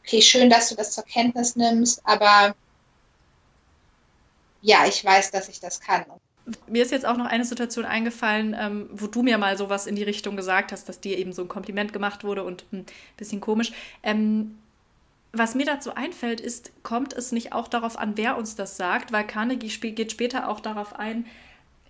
okay, 0.00 0.20
schön, 0.20 0.50
dass 0.50 0.68
du 0.68 0.74
das 0.74 0.92
zur 0.92 1.04
Kenntnis 1.04 1.56
nimmst, 1.56 2.02
aber 2.04 2.54
ja, 4.60 4.84
ich 4.86 5.02
weiß, 5.02 5.30
dass 5.30 5.48
ich 5.48 5.60
das 5.60 5.80
kann. 5.80 6.04
Mir 6.66 6.82
ist 6.82 6.90
jetzt 6.90 7.06
auch 7.06 7.16
noch 7.16 7.26
eine 7.26 7.44
Situation 7.44 7.84
eingefallen, 7.84 8.56
ähm, 8.58 8.90
wo 8.92 9.06
du 9.06 9.22
mir 9.22 9.38
mal 9.38 9.56
sowas 9.56 9.86
in 9.86 9.94
die 9.94 10.02
Richtung 10.02 10.36
gesagt 10.36 10.72
hast, 10.72 10.88
dass 10.88 11.00
dir 11.00 11.18
eben 11.18 11.32
so 11.32 11.42
ein 11.42 11.48
Kompliment 11.48 11.92
gemacht 11.92 12.24
wurde 12.24 12.42
und 12.42 12.64
ein 12.72 12.80
hm, 12.80 12.86
bisschen 13.16 13.40
komisch. 13.40 13.72
Ähm, 14.02 14.58
was 15.32 15.54
mir 15.54 15.64
dazu 15.64 15.94
einfällt, 15.94 16.40
ist, 16.40 16.72
kommt 16.82 17.14
es 17.14 17.32
nicht 17.32 17.52
auch 17.52 17.68
darauf 17.68 17.98
an, 17.98 18.16
wer 18.16 18.36
uns 18.36 18.54
das 18.54 18.76
sagt, 18.76 19.12
weil 19.12 19.26
Carnegie 19.26 19.68
geht 19.92 20.12
später 20.12 20.48
auch 20.48 20.60
darauf 20.60 20.98
ein, 20.98 21.26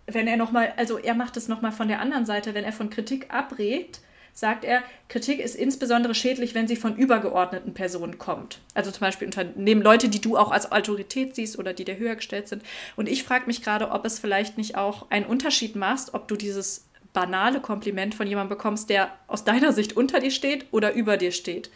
wenn 0.07 0.28
er 0.28 0.36
nochmal, 0.36 0.74
also 0.76 0.98
er 0.98 1.14
macht 1.14 1.36
es 1.36 1.48
nochmal 1.48 1.72
von 1.72 1.88
der 1.88 2.00
anderen 2.00 2.26
Seite, 2.26 2.55
wenn 2.55 2.64
er 2.64 2.72
von 2.72 2.90
Kritik 2.90 3.32
abrät, 3.32 4.00
sagt 4.33 4.64
er, 4.64 4.83
Kritik 5.09 5.41
ist 5.41 5.55
insbesondere 5.55 6.14
schädlich, 6.14 6.55
wenn 6.55 6.66
sie 6.66 6.76
von 6.76 6.97
übergeordneten 6.97 7.74
Personen 7.74 8.18
kommt. 8.18 8.61
Also 8.74 8.91
zum 8.91 9.01
Beispiel 9.01 9.26
Unternehmen, 9.26 9.83
Leute, 9.83 10.09
die 10.09 10.20
du 10.20 10.37
auch 10.37 10.51
als 10.51 10.72
Autorität 10.72 11.35
siehst 11.35 11.59
oder 11.59 11.74
die 11.74 11.85
dir 11.85 11.99
höher 11.99 12.16
gestellt 12.16 12.49
sind. 12.49 12.62
Und 12.97 13.09
ich 13.09 13.24
frage 13.24 13.47
mich 13.47 13.62
gerade, 13.62 13.91
ob 13.91 14.05
es 14.07 14.18
vielleicht 14.18 14.57
nicht 14.57 14.76
auch 14.76 15.11
einen 15.11 15.26
Unterschied 15.26 15.76
machst, 15.76 16.14
ob 16.14 16.28
du 16.28 16.37
dieses 16.37 16.87
banale 17.12 17.61
Kompliment 17.61 18.14
von 18.14 18.26
jemandem 18.26 18.57
bekommst, 18.57 18.89
der 18.89 19.12
aus 19.26 19.45
deiner 19.45 19.72
Sicht 19.72 19.97
unter 19.97 20.18
dir 20.18 20.30
steht 20.30 20.66
oder 20.70 20.95
über 20.95 21.18
dir 21.18 21.33
steht. 21.33 21.70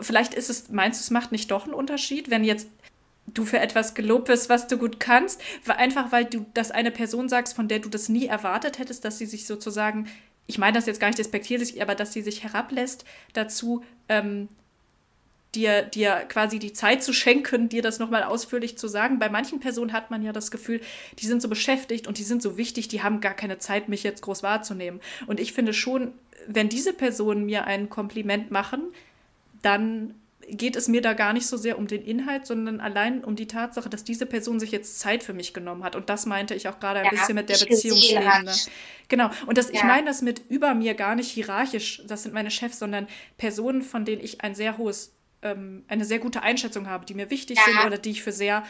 Vielleicht 0.00 0.34
ist 0.34 0.48
es, 0.48 0.70
meinst 0.70 1.00
du, 1.00 1.02
es 1.02 1.10
macht 1.10 1.32
nicht 1.32 1.50
doch 1.50 1.64
einen 1.64 1.74
Unterschied, 1.74 2.30
wenn 2.30 2.44
jetzt 2.44 2.68
du 3.26 3.44
für 3.44 3.58
etwas 3.58 3.94
gelobt 3.94 4.28
wirst, 4.28 4.48
was 4.48 4.66
du 4.66 4.76
gut 4.76 5.00
kannst, 5.00 5.40
einfach 5.66 6.12
weil 6.12 6.24
du 6.24 6.46
das 6.54 6.70
eine 6.70 6.90
Person 6.90 7.28
sagst, 7.28 7.54
von 7.54 7.68
der 7.68 7.78
du 7.78 7.88
das 7.88 8.08
nie 8.08 8.26
erwartet 8.26 8.78
hättest, 8.78 9.04
dass 9.04 9.18
sie 9.18 9.26
sich 9.26 9.46
sozusagen 9.46 10.08
ich 10.46 10.58
meine 10.58 10.74
das 10.74 10.86
jetzt 10.86 11.00
gar 11.00 11.08
nicht 11.08 11.18
despektierlich, 11.18 11.80
aber 11.80 11.94
dass 11.94 12.12
sie 12.12 12.22
sich 12.22 12.42
herablässt 12.42 13.04
dazu, 13.32 13.82
ähm, 14.08 14.48
dir, 15.54 15.82
dir 15.82 16.24
quasi 16.28 16.58
die 16.58 16.72
Zeit 16.72 17.02
zu 17.02 17.12
schenken, 17.12 17.68
dir 17.68 17.82
das 17.82 17.98
nochmal 17.98 18.24
ausführlich 18.24 18.76
zu 18.76 18.88
sagen. 18.88 19.18
Bei 19.18 19.28
manchen 19.28 19.60
Personen 19.60 19.92
hat 19.92 20.10
man 20.10 20.22
ja 20.22 20.32
das 20.32 20.50
Gefühl, 20.50 20.80
die 21.18 21.26
sind 21.26 21.40
so 21.40 21.48
beschäftigt 21.48 22.06
und 22.06 22.18
die 22.18 22.24
sind 22.24 22.42
so 22.42 22.56
wichtig, 22.56 22.88
die 22.88 23.02
haben 23.02 23.20
gar 23.20 23.34
keine 23.34 23.58
Zeit, 23.58 23.88
mich 23.88 24.02
jetzt 24.02 24.22
groß 24.22 24.42
wahrzunehmen. 24.42 25.00
Und 25.26 25.40
ich 25.40 25.52
finde 25.52 25.72
schon, 25.72 26.12
wenn 26.46 26.68
diese 26.68 26.92
Personen 26.92 27.46
mir 27.46 27.64
ein 27.66 27.88
Kompliment 27.88 28.50
machen, 28.50 28.82
dann 29.62 30.14
geht 30.48 30.76
es 30.76 30.88
mir 30.88 31.02
da 31.02 31.12
gar 31.12 31.32
nicht 31.32 31.46
so 31.46 31.56
sehr 31.56 31.78
um 31.78 31.86
den 31.86 32.02
Inhalt, 32.02 32.46
sondern 32.46 32.80
allein 32.80 33.24
um 33.24 33.36
die 33.36 33.46
Tatsache, 33.46 33.88
dass 33.88 34.04
diese 34.04 34.26
Person 34.26 34.60
sich 34.60 34.70
jetzt 34.70 34.98
Zeit 34.98 35.22
für 35.22 35.32
mich 35.32 35.54
genommen 35.54 35.84
hat. 35.84 35.96
Und 35.96 36.08
das 36.10 36.26
meinte 36.26 36.54
ich 36.54 36.68
auch 36.68 36.80
gerade 36.80 37.00
ein 37.00 37.06
ja, 37.06 37.10
bisschen 37.10 37.34
mit 37.34 37.48
der 37.48 37.58
Beziehungsebene. 37.58 38.52
Genau. 39.08 39.30
Und 39.46 39.58
das, 39.58 39.68
ja. 39.68 39.74
ich 39.74 39.84
meine 39.84 40.06
das 40.06 40.22
mit 40.22 40.42
über 40.48 40.74
mir 40.74 40.94
gar 40.94 41.14
nicht 41.14 41.30
hierarchisch, 41.30 42.02
das 42.06 42.22
sind 42.22 42.34
meine 42.34 42.50
Chefs, 42.50 42.78
sondern 42.78 43.06
Personen, 43.36 43.82
von 43.82 44.04
denen 44.04 44.22
ich 44.22 44.40
ein 44.40 44.54
sehr 44.54 44.78
hohes, 44.78 45.14
ähm, 45.42 45.84
eine 45.88 46.04
sehr 46.04 46.18
gute 46.18 46.42
Einschätzung 46.42 46.88
habe, 46.88 47.04
die 47.04 47.14
mir 47.14 47.30
wichtig 47.30 47.58
ja. 47.58 47.64
sind 47.64 47.86
oder 47.86 47.98
die 47.98 48.10
ich 48.10 48.22
für 48.22 48.32
sehr 48.32 48.64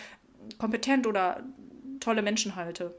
kompetent 0.59 1.07
oder 1.07 1.43
tolle 2.01 2.23
Menschen 2.23 2.57
halte. 2.57 2.95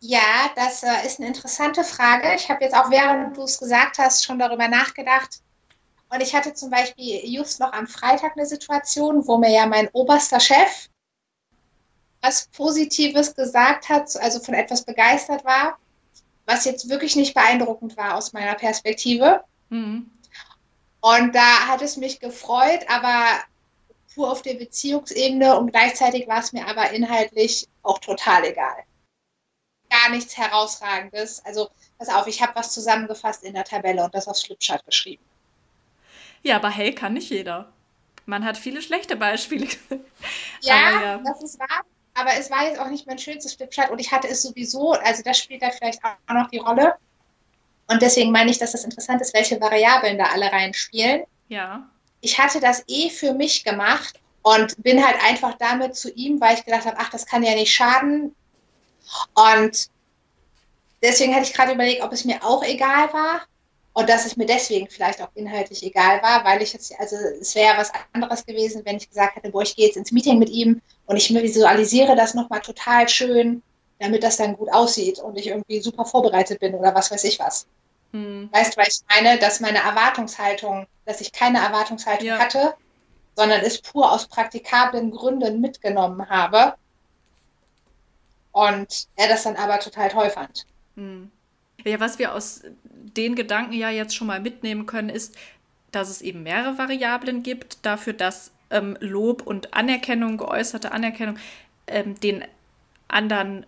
Ja, 0.00 0.50
das 0.54 0.82
äh, 0.82 1.06
ist 1.06 1.18
eine 1.18 1.28
interessante 1.28 1.82
Frage. 1.82 2.34
Ich 2.36 2.48
habe 2.48 2.62
jetzt 2.62 2.74
auch, 2.74 2.90
während 2.90 3.36
du 3.36 3.42
es 3.42 3.58
gesagt 3.58 3.98
hast, 3.98 4.24
schon 4.24 4.38
darüber 4.38 4.68
nachgedacht, 4.68 5.40
und 6.10 6.20
ich 6.20 6.34
hatte 6.34 6.54
zum 6.54 6.70
Beispiel 6.70 7.20
just 7.24 7.60
noch 7.60 7.72
am 7.72 7.86
Freitag 7.86 8.32
eine 8.36 8.46
Situation, 8.46 9.26
wo 9.26 9.38
mir 9.38 9.50
ja 9.50 9.66
mein 9.66 9.88
oberster 9.92 10.40
Chef 10.40 10.88
was 12.20 12.48
Positives 12.48 13.34
gesagt 13.34 13.88
hat, 13.88 14.16
also 14.16 14.40
von 14.40 14.54
etwas 14.54 14.84
begeistert 14.84 15.44
war, 15.44 15.78
was 16.46 16.64
jetzt 16.64 16.88
wirklich 16.88 17.16
nicht 17.16 17.34
beeindruckend 17.34 17.96
war 17.96 18.16
aus 18.16 18.32
meiner 18.32 18.54
Perspektive. 18.54 19.44
Mhm. 19.68 20.10
Und 21.00 21.34
da 21.34 21.68
hat 21.68 21.82
es 21.82 21.96
mich 21.96 22.18
gefreut, 22.18 22.84
aber 22.88 23.40
pur 24.14 24.32
auf 24.32 24.42
der 24.42 24.54
Beziehungsebene 24.54 25.56
und 25.56 25.70
gleichzeitig 25.70 26.26
war 26.26 26.40
es 26.40 26.52
mir 26.52 26.66
aber 26.66 26.90
inhaltlich 26.90 27.68
auch 27.82 27.98
total 28.00 28.44
egal. 28.44 28.82
Gar 29.90 30.10
nichts 30.10 30.36
herausragendes. 30.36 31.44
Also, 31.44 31.70
pass 31.98 32.08
auf, 32.08 32.26
ich 32.26 32.42
habe 32.42 32.56
was 32.56 32.72
zusammengefasst 32.72 33.44
in 33.44 33.54
der 33.54 33.64
Tabelle 33.64 34.04
und 34.04 34.14
das 34.14 34.26
auf 34.26 34.38
Flipchart 34.38 34.84
geschrieben. 34.84 35.24
Ja, 36.42 36.56
aber 36.56 36.70
hey, 36.70 36.94
kann 36.94 37.14
nicht 37.14 37.30
jeder. 37.30 37.72
Man 38.26 38.44
hat 38.44 38.58
viele 38.58 38.82
schlechte 38.82 39.16
Beispiele. 39.16 39.68
Ja, 40.60 41.00
ja, 41.00 41.18
das 41.18 41.42
ist 41.42 41.58
wahr. 41.60 41.84
aber 42.14 42.30
es 42.36 42.50
war 42.50 42.66
jetzt 42.66 42.80
auch 42.80 42.88
nicht 42.88 43.06
mein 43.06 43.18
schönstes 43.18 43.54
Flipchart 43.54 43.92
und 43.92 44.00
ich 44.00 44.10
hatte 44.10 44.26
es 44.26 44.42
sowieso, 44.42 44.90
also 44.90 45.22
das 45.22 45.38
spielt 45.38 45.62
da 45.62 45.70
vielleicht 45.70 46.04
auch 46.04 46.34
noch 46.34 46.50
die 46.50 46.58
Rolle. 46.58 46.96
Und 47.86 48.02
deswegen 48.02 48.32
meine 48.32 48.50
ich, 48.50 48.58
dass 48.58 48.72
das 48.72 48.82
interessant 48.82 49.20
ist, 49.20 49.32
welche 49.34 49.60
Variablen 49.60 50.18
da 50.18 50.24
alle 50.24 50.50
reinspielen. 50.50 51.22
Ja. 51.48 51.88
Ich 52.20 52.38
hatte 52.38 52.58
das 52.58 52.82
eh 52.88 53.08
für 53.08 53.32
mich 53.32 53.62
gemacht 53.62 54.20
und 54.42 54.82
bin 54.82 55.04
halt 55.04 55.16
einfach 55.22 55.54
damit 55.58 55.94
zu 55.94 56.12
ihm, 56.12 56.40
weil 56.40 56.56
ich 56.56 56.64
gedacht 56.64 56.86
habe, 56.86 56.96
ach, 56.98 57.10
das 57.10 57.24
kann 57.24 57.44
ja 57.44 57.54
nicht 57.54 57.72
schaden. 57.72 58.34
Und 59.34 59.88
deswegen 61.02 61.34
hatte 61.34 61.44
ich 61.44 61.54
gerade 61.54 61.72
überlegt, 61.72 62.02
ob 62.02 62.12
es 62.12 62.24
mir 62.24 62.42
auch 62.44 62.64
egal 62.64 63.12
war 63.12 63.42
und 63.98 64.08
dass 64.08 64.26
es 64.26 64.36
mir 64.36 64.46
deswegen 64.46 64.88
vielleicht 64.88 65.20
auch 65.20 65.30
inhaltlich 65.34 65.82
egal 65.82 66.22
war, 66.22 66.44
weil 66.44 66.62
ich 66.62 66.72
jetzt, 66.72 66.94
also 67.00 67.16
es 67.16 67.56
wäre 67.56 67.76
was 67.76 67.90
anderes 68.12 68.46
gewesen, 68.46 68.82
wenn 68.84 68.98
ich 68.98 69.08
gesagt 69.08 69.34
hätte, 69.34 69.50
boah, 69.50 69.62
ich 69.62 69.74
gehe 69.74 69.86
jetzt 69.86 69.96
ins 69.96 70.12
Meeting 70.12 70.38
mit 70.38 70.50
ihm 70.50 70.80
und 71.06 71.16
ich 71.16 71.34
visualisiere 71.34 72.14
das 72.14 72.32
nochmal 72.32 72.60
total 72.60 73.08
schön, 73.08 73.60
damit 73.98 74.22
das 74.22 74.36
dann 74.36 74.56
gut 74.56 74.72
aussieht 74.72 75.18
und 75.18 75.36
ich 75.36 75.48
irgendwie 75.48 75.80
super 75.80 76.04
vorbereitet 76.04 76.60
bin 76.60 76.76
oder 76.76 76.94
was 76.94 77.10
weiß 77.10 77.24
ich 77.24 77.40
was. 77.40 77.66
Hm. 78.12 78.48
Weißt 78.52 78.74
du, 78.74 78.80
weil 78.80 78.86
ich 78.86 79.00
meine, 79.12 79.36
dass 79.36 79.58
meine 79.58 79.78
Erwartungshaltung, 79.78 80.86
dass 81.04 81.20
ich 81.20 81.32
keine 81.32 81.58
Erwartungshaltung 81.58 82.28
ja. 82.28 82.38
hatte, 82.38 82.74
sondern 83.34 83.62
es 83.62 83.82
pur 83.82 84.12
aus 84.12 84.28
praktikablen 84.28 85.10
Gründen 85.10 85.60
mitgenommen 85.60 86.30
habe 86.30 86.74
und 88.52 89.08
er 89.16 89.26
das 89.26 89.42
dann 89.42 89.56
aber 89.56 89.80
total 89.80 90.08
toll 90.08 90.30
fand. 90.30 90.66
Hm. 90.94 91.32
Ja, 91.84 92.00
was 92.00 92.18
wir 92.18 92.34
aus 92.34 92.62
den 93.16 93.34
Gedanken 93.34 93.72
ja 93.72 93.90
jetzt 93.90 94.14
schon 94.14 94.26
mal 94.26 94.40
mitnehmen 94.40 94.86
können, 94.86 95.08
ist, 95.08 95.36
dass 95.92 96.10
es 96.10 96.22
eben 96.22 96.42
mehrere 96.42 96.78
Variablen 96.78 97.42
gibt 97.42 97.84
dafür, 97.86 98.12
dass 98.12 98.52
ähm, 98.70 98.96
Lob 99.00 99.46
und 99.46 99.74
Anerkennung, 99.74 100.36
geäußerte 100.36 100.92
Anerkennung, 100.92 101.38
ähm, 101.86 102.18
den 102.20 102.44
anderen 103.06 103.64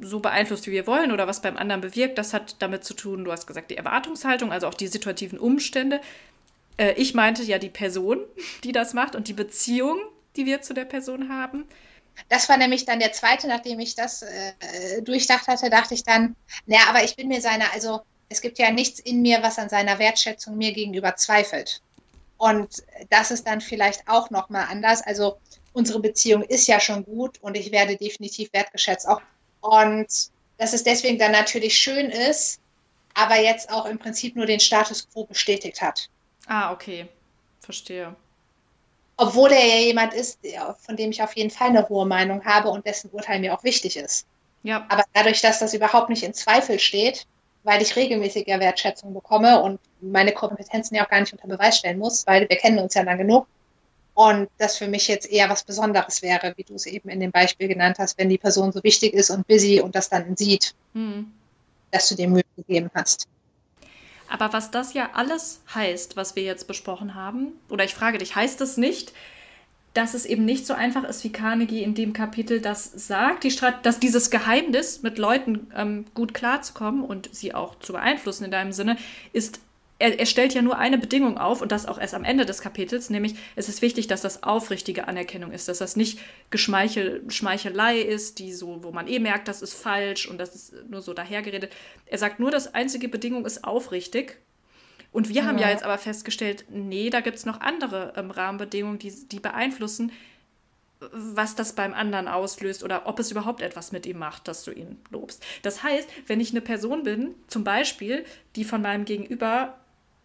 so 0.00 0.20
beeinflusst, 0.20 0.66
wie 0.66 0.72
wir 0.72 0.86
wollen 0.86 1.12
oder 1.12 1.26
was 1.26 1.42
beim 1.42 1.56
anderen 1.56 1.80
bewirkt. 1.80 2.18
Das 2.18 2.34
hat 2.34 2.56
damit 2.60 2.84
zu 2.84 2.94
tun, 2.94 3.24
du 3.24 3.32
hast 3.32 3.46
gesagt, 3.46 3.70
die 3.70 3.76
Erwartungshaltung, 3.76 4.52
also 4.52 4.66
auch 4.66 4.74
die 4.74 4.88
situativen 4.88 5.38
Umstände. 5.38 6.00
Äh, 6.76 6.94
ich 6.94 7.14
meinte 7.14 7.42
ja 7.42 7.58
die 7.58 7.70
Person, 7.70 8.18
die 8.64 8.72
das 8.72 8.94
macht 8.94 9.14
und 9.16 9.28
die 9.28 9.32
Beziehung, 9.32 9.98
die 10.36 10.46
wir 10.46 10.62
zu 10.62 10.74
der 10.74 10.84
Person 10.84 11.28
haben. 11.28 11.64
Das 12.28 12.48
war 12.48 12.56
nämlich 12.56 12.84
dann 12.84 13.00
der 13.00 13.12
zweite, 13.12 13.46
nachdem 13.48 13.80
ich 13.80 13.94
das 13.94 14.22
äh, 14.22 15.02
durchdacht 15.02 15.46
hatte, 15.48 15.70
dachte 15.70 15.94
ich 15.94 16.04
dann, 16.04 16.36
naja, 16.66 16.84
aber 16.88 17.04
ich 17.04 17.16
bin 17.16 17.28
mir 17.28 17.40
seiner, 17.40 17.72
also 17.72 18.00
es 18.28 18.40
gibt 18.40 18.58
ja 18.58 18.70
nichts 18.70 19.00
in 19.00 19.22
mir, 19.22 19.42
was 19.42 19.58
an 19.58 19.68
seiner 19.68 19.98
Wertschätzung 19.98 20.56
mir 20.56 20.72
gegenüber 20.72 21.16
zweifelt. 21.16 21.82
Und 22.36 22.82
das 23.10 23.30
ist 23.30 23.46
dann 23.46 23.60
vielleicht 23.60 24.08
auch 24.08 24.30
nochmal 24.30 24.66
anders. 24.68 25.02
Also 25.02 25.38
unsere 25.72 26.00
Beziehung 26.00 26.42
ist 26.42 26.66
ja 26.66 26.80
schon 26.80 27.04
gut 27.04 27.38
und 27.42 27.56
ich 27.56 27.72
werde 27.72 27.96
definitiv 27.96 28.52
wertgeschätzt. 28.52 29.08
Auch. 29.08 29.20
Und 29.60 30.08
dass 30.58 30.72
es 30.72 30.82
deswegen 30.82 31.18
dann 31.18 31.32
natürlich 31.32 31.76
schön 31.76 32.10
ist, 32.10 32.60
aber 33.14 33.40
jetzt 33.40 33.70
auch 33.70 33.86
im 33.86 33.98
Prinzip 33.98 34.36
nur 34.36 34.46
den 34.46 34.60
Status 34.60 35.08
quo 35.08 35.24
bestätigt 35.24 35.80
hat. 35.80 36.08
Ah, 36.46 36.72
okay. 36.72 37.08
Verstehe. 37.60 38.14
Obwohl 39.16 39.52
er 39.52 39.64
ja 39.64 39.80
jemand 39.86 40.12
ist, 40.12 40.40
von 40.78 40.96
dem 40.96 41.10
ich 41.10 41.22
auf 41.22 41.36
jeden 41.36 41.50
Fall 41.50 41.68
eine 41.68 41.88
hohe 41.88 42.06
Meinung 42.06 42.44
habe 42.44 42.68
und 42.68 42.84
dessen 42.86 43.10
Urteil 43.10 43.40
mir 43.40 43.54
auch 43.54 43.62
wichtig 43.62 43.96
ist. 43.96 44.26
Ja. 44.64 44.84
Aber 44.88 45.04
dadurch, 45.12 45.40
dass 45.40 45.60
das 45.60 45.74
überhaupt 45.74 46.08
nicht 46.08 46.24
in 46.24 46.34
Zweifel 46.34 46.78
steht, 46.78 47.26
weil 47.62 47.80
ich 47.80 47.96
regelmäßig 47.96 48.46
ja 48.46 48.58
Wertschätzung 48.60 49.14
bekomme 49.14 49.62
und 49.62 49.80
meine 50.00 50.32
Kompetenzen 50.32 50.94
ja 50.94 51.04
auch 51.04 51.08
gar 51.08 51.20
nicht 51.20 51.32
unter 51.32 51.48
Beweis 51.48 51.78
stellen 51.78 51.98
muss, 51.98 52.26
weil 52.26 52.48
wir 52.48 52.56
kennen 52.56 52.78
uns 52.78 52.94
ja 52.94 53.02
lang 53.02 53.18
genug. 53.18 53.46
Und 54.14 54.48
das 54.58 54.76
für 54.76 54.86
mich 54.86 55.08
jetzt 55.08 55.28
eher 55.30 55.48
was 55.48 55.64
Besonderes 55.64 56.22
wäre, 56.22 56.54
wie 56.56 56.62
du 56.62 56.74
es 56.74 56.86
eben 56.86 57.08
in 57.08 57.20
dem 57.20 57.32
Beispiel 57.32 57.66
genannt 57.66 57.96
hast, 57.98 58.16
wenn 58.16 58.28
die 58.28 58.38
Person 58.38 58.70
so 58.70 58.82
wichtig 58.84 59.12
ist 59.12 59.30
und 59.30 59.46
busy 59.46 59.80
und 59.80 59.94
das 59.94 60.08
dann 60.08 60.36
sieht, 60.36 60.74
mhm. 60.92 61.32
dass 61.90 62.08
du 62.08 62.14
dir 62.14 62.28
Mühe 62.28 62.44
gegeben 62.56 62.90
hast. 62.94 63.26
Aber 64.34 64.52
was 64.52 64.72
das 64.72 64.94
ja 64.94 65.10
alles 65.12 65.62
heißt, 65.72 66.16
was 66.16 66.34
wir 66.34 66.42
jetzt 66.42 66.66
besprochen 66.66 67.14
haben, 67.14 67.52
oder 67.68 67.84
ich 67.84 67.94
frage 67.94 68.18
dich, 68.18 68.34
heißt 68.34 68.60
das 68.60 68.76
nicht, 68.76 69.12
dass 69.92 70.12
es 70.12 70.26
eben 70.26 70.44
nicht 70.44 70.66
so 70.66 70.74
einfach 70.74 71.04
ist, 71.04 71.22
wie 71.22 71.30
Carnegie 71.30 71.84
in 71.84 71.94
dem 71.94 72.12
Kapitel 72.12 72.60
das 72.60 72.84
sagt, 72.84 73.44
die 73.44 73.56
dass 73.84 74.00
dieses 74.00 74.30
Geheimnis, 74.30 75.02
mit 75.02 75.18
Leuten 75.18 75.68
ähm, 75.76 76.06
gut 76.14 76.34
klarzukommen 76.34 77.04
und 77.04 77.32
sie 77.32 77.54
auch 77.54 77.78
zu 77.78 77.92
beeinflussen 77.92 78.46
in 78.46 78.50
deinem 78.50 78.72
Sinne, 78.72 78.96
ist, 79.32 79.60
er, 79.98 80.18
er, 80.18 80.26
stellt 80.26 80.54
ja 80.54 80.62
nur 80.62 80.76
eine 80.76 80.98
Bedingung 80.98 81.38
auf 81.38 81.62
und 81.62 81.70
das 81.70 81.86
auch 81.86 81.98
erst 81.98 82.14
am 82.14 82.24
Ende 82.24 82.44
des 82.44 82.60
Kapitels, 82.60 83.10
nämlich 83.10 83.36
es 83.54 83.68
ist 83.68 83.80
wichtig, 83.80 84.08
dass 84.08 84.22
das 84.22 84.42
aufrichtige 84.42 85.06
Anerkennung 85.06 85.52
ist, 85.52 85.68
dass 85.68 85.78
das 85.78 85.94
nicht 85.94 86.18
Geschmeichel, 86.50 87.22
Schmeichelei 87.28 88.00
ist, 88.00 88.38
die 88.38 88.52
so, 88.52 88.82
wo 88.82 88.90
man 88.90 89.06
eh 89.06 89.20
merkt, 89.20 89.46
das 89.46 89.62
ist 89.62 89.74
falsch 89.74 90.26
und 90.26 90.38
das 90.38 90.54
ist 90.54 90.74
nur 90.90 91.00
so 91.00 91.14
dahergeredet. 91.14 91.72
Er 92.06 92.18
sagt 92.18 92.40
nur, 92.40 92.50
das 92.50 92.74
einzige 92.74 93.08
Bedingung 93.08 93.46
ist 93.46 93.62
aufrichtig 93.62 94.38
und 95.12 95.28
wir 95.28 95.42
ja. 95.42 95.44
haben 95.44 95.58
ja 95.58 95.70
jetzt 95.70 95.84
aber 95.84 95.96
festgestellt, 95.96 96.64
nee, 96.70 97.08
da 97.08 97.20
gibt 97.20 97.36
es 97.36 97.46
noch 97.46 97.60
andere 97.60 98.14
ähm, 98.16 98.32
Rahmenbedingungen, 98.32 98.98
die, 98.98 99.12
die 99.28 99.38
beeinflussen, 99.38 100.10
was 101.12 101.54
das 101.54 101.74
beim 101.74 101.94
anderen 101.94 102.26
auslöst 102.26 102.82
oder 102.82 103.06
ob 103.06 103.18
es 103.20 103.30
überhaupt 103.30 103.60
etwas 103.60 103.92
mit 103.92 104.06
ihm 104.06 104.18
macht, 104.18 104.48
dass 104.48 104.64
du 104.64 104.72
ihn 104.72 104.98
lobst. 105.10 105.44
Das 105.62 105.82
heißt, 105.82 106.08
wenn 106.26 106.40
ich 106.40 106.50
eine 106.50 106.60
Person 106.60 107.04
bin, 107.04 107.34
zum 107.46 107.62
Beispiel, 107.62 108.24
die 108.56 108.64
von 108.64 108.82
meinem 108.82 109.04
Gegenüber 109.04 109.78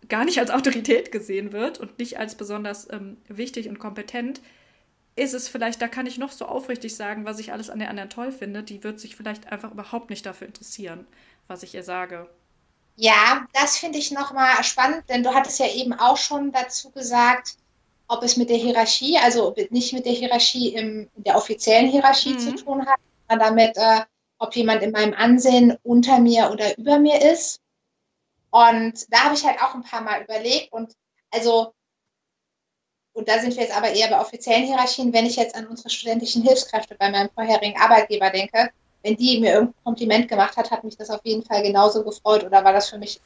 gar 0.09 0.25
nicht 0.25 0.39
als 0.39 0.51
Autorität 0.51 1.11
gesehen 1.11 1.53
wird 1.53 1.79
und 1.79 1.99
nicht 1.99 2.17
als 2.17 2.35
besonders 2.35 2.91
ähm, 2.91 3.17
wichtig 3.27 3.69
und 3.69 3.79
kompetent, 3.79 4.41
ist 5.15 5.33
es 5.33 5.47
vielleicht, 5.47 5.81
da 5.81 5.87
kann 5.87 6.05
ich 6.05 6.17
noch 6.17 6.31
so 6.31 6.45
aufrichtig 6.45 6.95
sagen, 6.95 7.25
was 7.25 7.39
ich 7.39 7.51
alles 7.51 7.69
an 7.69 7.79
der 7.79 7.89
anderen 7.89 8.09
toll 8.09 8.31
finde, 8.31 8.63
die 8.63 8.83
wird 8.83 8.99
sich 8.99 9.15
vielleicht 9.15 9.51
einfach 9.51 9.71
überhaupt 9.71 10.09
nicht 10.09 10.25
dafür 10.25 10.47
interessieren, 10.47 11.05
was 11.47 11.63
ich 11.63 11.75
ihr 11.75 11.83
sage. 11.83 12.29
Ja, 12.95 13.47
das 13.53 13.77
finde 13.77 13.97
ich 13.97 14.11
nochmal 14.11 14.63
spannend, 14.63 15.03
denn 15.09 15.23
du 15.23 15.33
hattest 15.33 15.59
ja 15.59 15.67
eben 15.67 15.93
auch 15.93 16.17
schon 16.17 16.51
dazu 16.51 16.89
gesagt, 16.91 17.55
ob 18.09 18.23
es 18.23 18.35
mit 18.37 18.49
der 18.49 18.57
Hierarchie, 18.57 19.17
also 19.17 19.55
nicht 19.69 19.93
mit 19.93 20.05
der 20.05 20.13
Hierarchie 20.13 20.73
im, 20.73 21.09
in 21.15 21.23
der 21.23 21.37
offiziellen 21.37 21.89
Hierarchie 21.89 22.33
mhm. 22.33 22.39
zu 22.39 22.55
tun 22.55 22.85
hat, 22.85 22.99
sondern 23.29 23.55
damit, 23.55 23.77
äh, 23.77 24.01
ob 24.39 24.55
jemand 24.55 24.81
in 24.81 24.91
meinem 24.91 25.13
Ansehen 25.13 25.77
unter 25.83 26.19
mir 26.19 26.49
oder 26.51 26.77
über 26.77 26.97
mir 26.97 27.21
ist. 27.31 27.61
Und 28.51 29.11
da 29.11 29.25
habe 29.25 29.35
ich 29.35 29.45
halt 29.45 29.61
auch 29.61 29.75
ein 29.75 29.83
paar 29.83 30.01
Mal 30.01 30.23
überlegt 30.23 30.71
und 30.71 30.95
also, 31.31 31.73
und 33.13 33.27
da 33.27 33.39
sind 33.39 33.55
wir 33.55 33.63
jetzt 33.63 33.75
aber 33.75 33.91
eher 33.91 34.09
bei 34.09 34.19
offiziellen 34.19 34.65
Hierarchien, 34.65 35.13
wenn 35.13 35.25
ich 35.25 35.35
jetzt 35.35 35.55
an 35.55 35.67
unsere 35.67 35.89
studentischen 35.89 36.41
Hilfskräfte 36.41 36.95
bei 36.95 37.11
meinem 37.11 37.29
vorherigen 37.29 37.79
Arbeitgeber 37.79 38.29
denke, 38.29 38.69
wenn 39.03 39.15
die 39.15 39.39
mir 39.39 39.53
irgendein 39.53 39.83
Kompliment 39.83 40.27
gemacht 40.27 40.57
hat, 40.57 40.71
hat 40.71 40.83
mich 40.83 40.97
das 40.97 41.09
auf 41.09 41.21
jeden 41.23 41.43
Fall 41.43 41.61
genauso 41.63 42.03
gefreut 42.03 42.43
oder 42.43 42.63
war 42.63 42.73
das 42.73 42.89
für 42.89 42.97
mich 42.97 43.21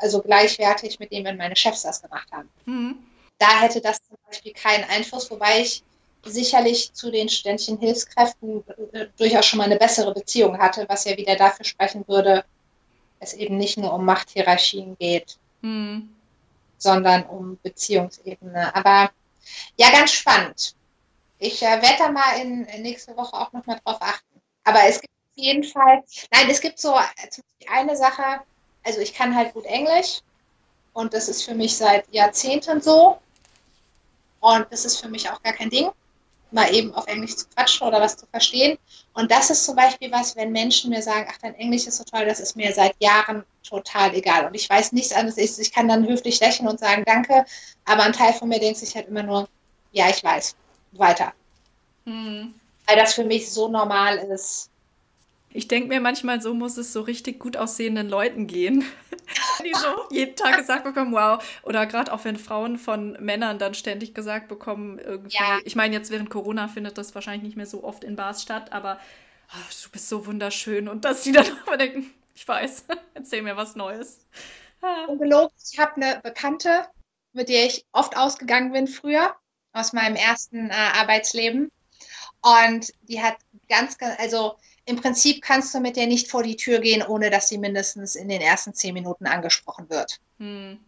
also 0.00 0.22
gleichwertig 0.22 0.98
mit 0.98 1.12
dem, 1.12 1.24
wenn 1.24 1.36
meine 1.36 1.56
Chefs 1.56 1.82
das 1.82 2.00
gemacht 2.00 2.30
haben. 2.30 2.48
Mhm. 2.66 2.98
Da 3.38 3.60
hätte 3.60 3.80
das 3.80 3.98
zum 4.02 4.16
Beispiel 4.26 4.52
keinen 4.52 4.84
Einfluss, 4.84 5.30
wobei 5.30 5.60
ich 5.60 5.82
sicherlich 6.24 6.92
zu 6.92 7.10
den 7.10 7.28
studentischen 7.28 7.78
Hilfskräften 7.78 8.64
äh, 8.92 9.06
durchaus 9.16 9.46
schon 9.46 9.58
mal 9.58 9.64
eine 9.64 9.76
bessere 9.76 10.12
Beziehung 10.12 10.58
hatte, 10.58 10.84
was 10.88 11.04
ja 11.04 11.16
wieder 11.16 11.36
dafür 11.36 11.64
sprechen 11.64 12.04
würde, 12.08 12.44
es 13.20 13.34
eben 13.34 13.56
nicht 13.56 13.78
nur 13.78 13.92
um 13.92 14.04
Machthierarchien 14.04 14.96
geht, 14.98 15.38
mhm. 15.62 16.14
sondern 16.78 17.24
um 17.24 17.58
Beziehungsebene. 17.62 18.74
Aber 18.74 19.10
ja, 19.76 19.90
ganz 19.90 20.12
spannend. 20.12 20.74
Ich 21.38 21.62
äh, 21.62 21.82
werde 21.82 21.98
da 21.98 22.10
mal 22.10 22.40
in, 22.40 22.64
in 22.64 22.82
nächste 22.82 23.16
Woche 23.16 23.34
auch 23.34 23.52
nochmal 23.52 23.80
drauf 23.84 23.98
achten. 24.00 24.40
Aber 24.64 24.80
es 24.84 25.00
gibt 25.00 25.12
jeden 25.38 25.64
Fall. 25.64 26.02
Nein, 26.32 26.50
es 26.50 26.60
gibt 26.60 26.78
so 26.78 26.98
eine 27.70 27.96
Sache, 27.96 28.40
also 28.84 29.00
ich 29.00 29.14
kann 29.14 29.34
halt 29.34 29.54
gut 29.54 29.64
Englisch 29.64 30.20
und 30.92 31.14
das 31.14 31.28
ist 31.28 31.44
für 31.44 31.54
mich 31.54 31.76
seit 31.76 32.12
Jahrzehnten 32.12 32.80
so. 32.80 33.18
Und 34.40 34.66
das 34.70 34.84
ist 34.84 35.00
für 35.00 35.08
mich 35.08 35.28
auch 35.30 35.42
gar 35.42 35.52
kein 35.52 35.70
Ding, 35.70 35.90
mal 36.50 36.72
eben 36.74 36.94
auf 36.94 37.06
Englisch 37.06 37.36
zu 37.36 37.46
quatschen 37.48 37.86
oder 37.86 38.00
was 38.00 38.16
zu 38.16 38.26
verstehen. 38.26 38.78
Und 39.14 39.30
das 39.30 39.50
ist 39.50 39.64
zum 39.64 39.76
Beispiel 39.76 40.10
was, 40.10 40.36
wenn 40.36 40.52
Menschen 40.52 40.90
mir 40.90 41.02
sagen, 41.02 41.26
ach, 41.30 41.38
dein 41.42 41.54
Englisch 41.54 41.86
ist 41.86 41.98
so 41.98 42.04
toll, 42.04 42.24
das 42.24 42.40
ist 42.40 42.56
mir 42.56 42.72
seit 42.72 42.94
Jahren 43.00 43.44
total 43.62 44.14
egal. 44.14 44.46
Und 44.46 44.54
ich 44.54 44.68
weiß 44.68 44.92
nichts 44.92 45.12
anderes. 45.12 45.58
Ich 45.58 45.72
kann 45.72 45.88
dann 45.88 46.06
höflich 46.06 46.40
lächeln 46.40 46.68
und 46.68 46.80
sagen, 46.80 47.04
danke. 47.04 47.44
Aber 47.84 48.02
ein 48.04 48.12
Teil 48.12 48.32
von 48.32 48.48
mir 48.48 48.60
denkt 48.60 48.78
sich 48.78 48.94
halt 48.94 49.08
immer 49.08 49.22
nur, 49.22 49.48
ja, 49.92 50.08
ich 50.08 50.22
weiß. 50.22 50.54
Weiter. 50.92 51.32
Hm. 52.04 52.54
Weil 52.86 52.96
das 52.96 53.14
für 53.14 53.24
mich 53.24 53.50
so 53.50 53.68
normal 53.68 54.16
ist. 54.18 54.70
Ich 55.50 55.66
denke 55.66 55.88
mir 55.88 56.00
manchmal, 56.00 56.42
so 56.42 56.52
muss 56.52 56.76
es 56.76 56.92
so 56.92 57.00
richtig 57.00 57.38
gut 57.38 57.56
aussehenden 57.56 58.08
Leuten 58.08 58.46
gehen, 58.46 58.84
die 59.64 59.72
so 59.74 59.86
jeden 60.10 60.36
Tag 60.36 60.58
gesagt 60.58 60.84
bekommen, 60.84 61.12
wow. 61.12 61.42
Oder 61.62 61.86
gerade 61.86 62.12
auch 62.12 62.24
wenn 62.24 62.36
Frauen 62.36 62.78
von 62.78 63.12
Männern 63.20 63.58
dann 63.58 63.74
ständig 63.74 64.14
gesagt 64.14 64.48
bekommen, 64.48 64.98
irgendwie, 64.98 65.36
ja. 65.36 65.58
ich 65.64 65.74
meine, 65.74 65.94
jetzt 65.94 66.10
während 66.10 66.30
Corona 66.30 66.68
findet 66.68 66.98
das 66.98 67.14
wahrscheinlich 67.14 67.42
nicht 67.42 67.56
mehr 67.56 67.66
so 67.66 67.82
oft 67.82 68.04
in 68.04 68.16
Bars 68.16 68.42
statt, 68.42 68.72
aber 68.72 68.98
oh, 69.52 69.72
du 69.84 69.90
bist 69.90 70.08
so 70.08 70.26
wunderschön. 70.26 70.88
Und 70.88 71.04
dass 71.04 71.22
die 71.22 71.32
dann 71.32 71.46
auch 71.66 71.76
denken, 71.76 72.12
ich 72.34 72.46
weiß, 72.46 72.84
erzähl 73.14 73.42
mir 73.42 73.56
was 73.56 73.74
Neues. 73.74 74.26
Ungelogen, 75.08 75.54
ich 75.72 75.78
habe 75.78 75.96
eine 75.96 76.20
Bekannte, 76.22 76.86
mit 77.32 77.48
der 77.48 77.66
ich 77.66 77.84
oft 77.92 78.16
ausgegangen 78.16 78.72
bin 78.72 78.86
früher, 78.86 79.34
aus 79.72 79.92
meinem 79.92 80.14
ersten 80.14 80.70
äh, 80.70 80.74
Arbeitsleben. 80.74 81.70
Und 82.42 82.92
die 83.02 83.20
hat 83.20 83.36
ganz, 83.68 83.98
ganz, 83.98 84.18
also 84.20 84.56
im 84.88 84.96
Prinzip 84.96 85.42
kannst 85.42 85.74
du 85.74 85.80
mit 85.80 85.96
der 85.96 86.06
nicht 86.06 86.30
vor 86.30 86.42
die 86.42 86.56
Tür 86.56 86.78
gehen, 86.78 87.02
ohne 87.02 87.28
dass 87.28 87.48
sie 87.48 87.58
mindestens 87.58 88.16
in 88.16 88.28
den 88.28 88.40
ersten 88.40 88.72
zehn 88.72 88.94
Minuten 88.94 89.26
angesprochen 89.26 89.90
wird. 89.90 90.18
Hm. 90.38 90.78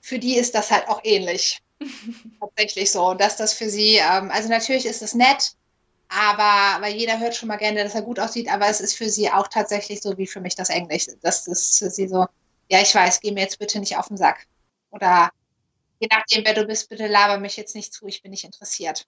Für 0.00 0.20
die 0.20 0.36
ist 0.36 0.54
das 0.54 0.70
halt 0.70 0.88
auch 0.88 1.00
ähnlich. 1.02 1.60
Tatsächlich 2.40 2.92
so, 2.92 3.14
dass 3.14 3.36
das 3.36 3.52
für 3.52 3.68
sie, 3.68 3.96
ähm, 3.96 4.30
also 4.30 4.48
natürlich 4.48 4.86
ist 4.86 5.02
es 5.02 5.14
nett, 5.14 5.54
aber 6.08 6.80
weil 6.80 6.94
jeder 6.94 7.18
hört 7.18 7.34
schon 7.34 7.48
mal 7.48 7.56
gerne, 7.56 7.82
dass 7.82 7.96
er 7.96 8.02
gut 8.02 8.20
aussieht, 8.20 8.48
aber 8.48 8.68
es 8.68 8.80
ist 8.80 8.94
für 8.94 9.10
sie 9.10 9.28
auch 9.28 9.48
tatsächlich 9.48 10.00
so 10.00 10.16
wie 10.16 10.28
für 10.28 10.40
mich 10.40 10.54
das 10.54 10.70
Englisch. 10.70 11.06
Das 11.20 11.48
ist 11.48 11.80
für 11.80 11.90
sie 11.90 12.06
so, 12.06 12.26
ja, 12.68 12.80
ich 12.80 12.94
weiß, 12.94 13.20
geh 13.20 13.32
mir 13.32 13.40
jetzt 13.40 13.58
bitte 13.58 13.80
nicht 13.80 13.96
auf 13.96 14.06
den 14.06 14.16
Sack. 14.16 14.46
Oder 14.90 15.30
je 15.98 16.06
nachdem, 16.10 16.44
wer 16.44 16.54
du 16.54 16.64
bist, 16.64 16.88
bitte 16.88 17.08
laber 17.08 17.38
mich 17.38 17.56
jetzt 17.56 17.74
nicht 17.74 17.92
zu, 17.92 18.06
ich 18.06 18.22
bin 18.22 18.30
nicht 18.30 18.44
interessiert. 18.44 19.04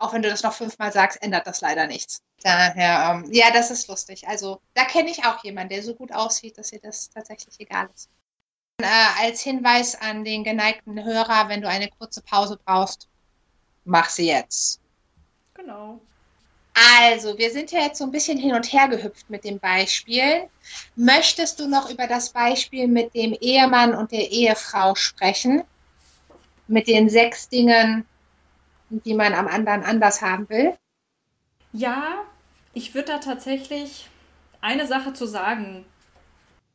Auch 0.00 0.14
wenn 0.14 0.22
du 0.22 0.30
das 0.30 0.42
noch 0.42 0.54
fünfmal 0.54 0.90
sagst, 0.90 1.22
ändert 1.22 1.46
das 1.46 1.60
leider 1.60 1.86
nichts. 1.86 2.22
Daher, 2.42 3.22
ähm, 3.22 3.30
ja, 3.32 3.50
das 3.52 3.70
ist 3.70 3.86
lustig. 3.86 4.26
Also 4.26 4.62
da 4.72 4.86
kenne 4.86 5.10
ich 5.10 5.26
auch 5.26 5.44
jemanden, 5.44 5.74
der 5.74 5.82
so 5.82 5.94
gut 5.94 6.10
aussieht, 6.10 6.56
dass 6.56 6.72
ihr 6.72 6.80
das 6.80 7.10
tatsächlich 7.10 7.60
egal 7.60 7.86
ist. 7.94 8.08
Äh, 8.80 8.86
als 9.20 9.42
Hinweis 9.42 9.94
an 10.00 10.24
den 10.24 10.42
geneigten 10.42 11.04
Hörer, 11.04 11.50
wenn 11.50 11.60
du 11.60 11.68
eine 11.68 11.90
kurze 11.90 12.22
Pause 12.22 12.58
brauchst, 12.64 13.08
mach 13.84 14.08
sie 14.08 14.28
jetzt. 14.28 14.80
Genau. 15.52 16.00
Also, 16.72 17.36
wir 17.36 17.50
sind 17.50 17.70
ja 17.70 17.80
jetzt 17.80 17.98
so 17.98 18.04
ein 18.04 18.10
bisschen 18.10 18.38
hin 18.38 18.54
und 18.54 18.72
her 18.72 18.88
gehüpft 18.88 19.28
mit 19.28 19.44
den 19.44 19.58
Beispielen. 19.58 20.48
Möchtest 20.96 21.60
du 21.60 21.68
noch 21.68 21.90
über 21.90 22.06
das 22.06 22.30
Beispiel 22.30 22.88
mit 22.88 23.14
dem 23.14 23.34
Ehemann 23.34 23.94
und 23.94 24.12
der 24.12 24.30
Ehefrau 24.30 24.94
sprechen? 24.94 25.62
Mit 26.68 26.88
den 26.88 27.10
sechs 27.10 27.50
Dingen, 27.50 28.06
die 28.90 29.14
man 29.14 29.34
am 29.34 29.46
anderen 29.46 29.84
anders 29.84 30.22
haben 30.22 30.48
will? 30.48 30.76
Ja, 31.72 32.24
ich 32.74 32.94
würde 32.94 33.12
da 33.12 33.18
tatsächlich 33.18 34.08
eine 34.60 34.86
Sache 34.86 35.12
zu 35.12 35.26
sagen. 35.26 35.84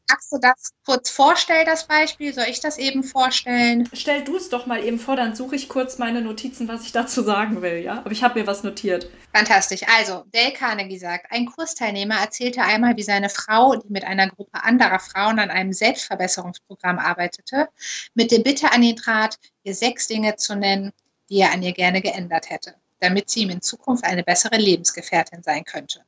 Magst 0.09 0.31
du 0.31 0.37
das 0.37 0.71
kurz 0.85 1.09
vorstellen, 1.09 1.65
das 1.65 1.87
Beispiel? 1.87 2.31
Soll 2.31 2.45
ich 2.47 2.59
das 2.59 2.77
eben 2.77 3.03
vorstellen? 3.03 3.89
Stell 3.91 4.23
du 4.23 4.37
es 4.37 4.49
doch 4.49 4.67
mal 4.67 4.83
eben 4.83 4.99
vor, 4.99 5.15
dann 5.15 5.35
suche 5.35 5.55
ich 5.55 5.67
kurz 5.67 5.97
meine 5.97 6.21
Notizen, 6.21 6.67
was 6.67 6.83
ich 6.83 6.91
dazu 6.91 7.23
sagen 7.23 7.63
will, 7.63 7.79
ja? 7.79 7.97
Aber 7.97 8.11
ich 8.11 8.23
habe 8.23 8.39
mir 8.39 8.45
was 8.45 8.63
notiert. 8.63 9.09
Fantastisch. 9.33 9.81
Also, 9.97 10.23
Dale 10.31 10.53
Carnegie 10.53 10.99
sagt, 10.99 11.31
ein 11.31 11.47
Kursteilnehmer 11.47 12.19
erzählte 12.19 12.61
einmal, 12.61 12.95
wie 12.97 13.03
seine 13.03 13.29
Frau, 13.29 13.75
die 13.75 13.91
mit 13.91 14.03
einer 14.03 14.29
Gruppe 14.29 14.63
anderer 14.63 14.99
Frauen 14.99 15.39
an 15.39 15.49
einem 15.49 15.73
Selbstverbesserungsprogramm 15.73 16.99
arbeitete, 16.99 17.67
mit 18.13 18.31
der 18.31 18.39
Bitte 18.39 18.71
an 18.71 18.83
ihn 18.83 18.95
trat, 18.95 19.39
ihr 19.63 19.73
sechs 19.73 20.07
Dinge 20.07 20.35
zu 20.35 20.55
nennen, 20.55 20.93
die 21.29 21.39
er 21.39 21.51
an 21.51 21.63
ihr 21.63 21.73
gerne 21.73 22.01
geändert 22.01 22.49
hätte, 22.49 22.75
damit 22.99 23.29
sie 23.29 23.41
ihm 23.41 23.49
in 23.49 23.61
Zukunft 23.61 24.03
eine 24.03 24.23
bessere 24.23 24.57
Lebensgefährtin 24.57 25.43
sein 25.43 25.63
könnte. 25.63 26.03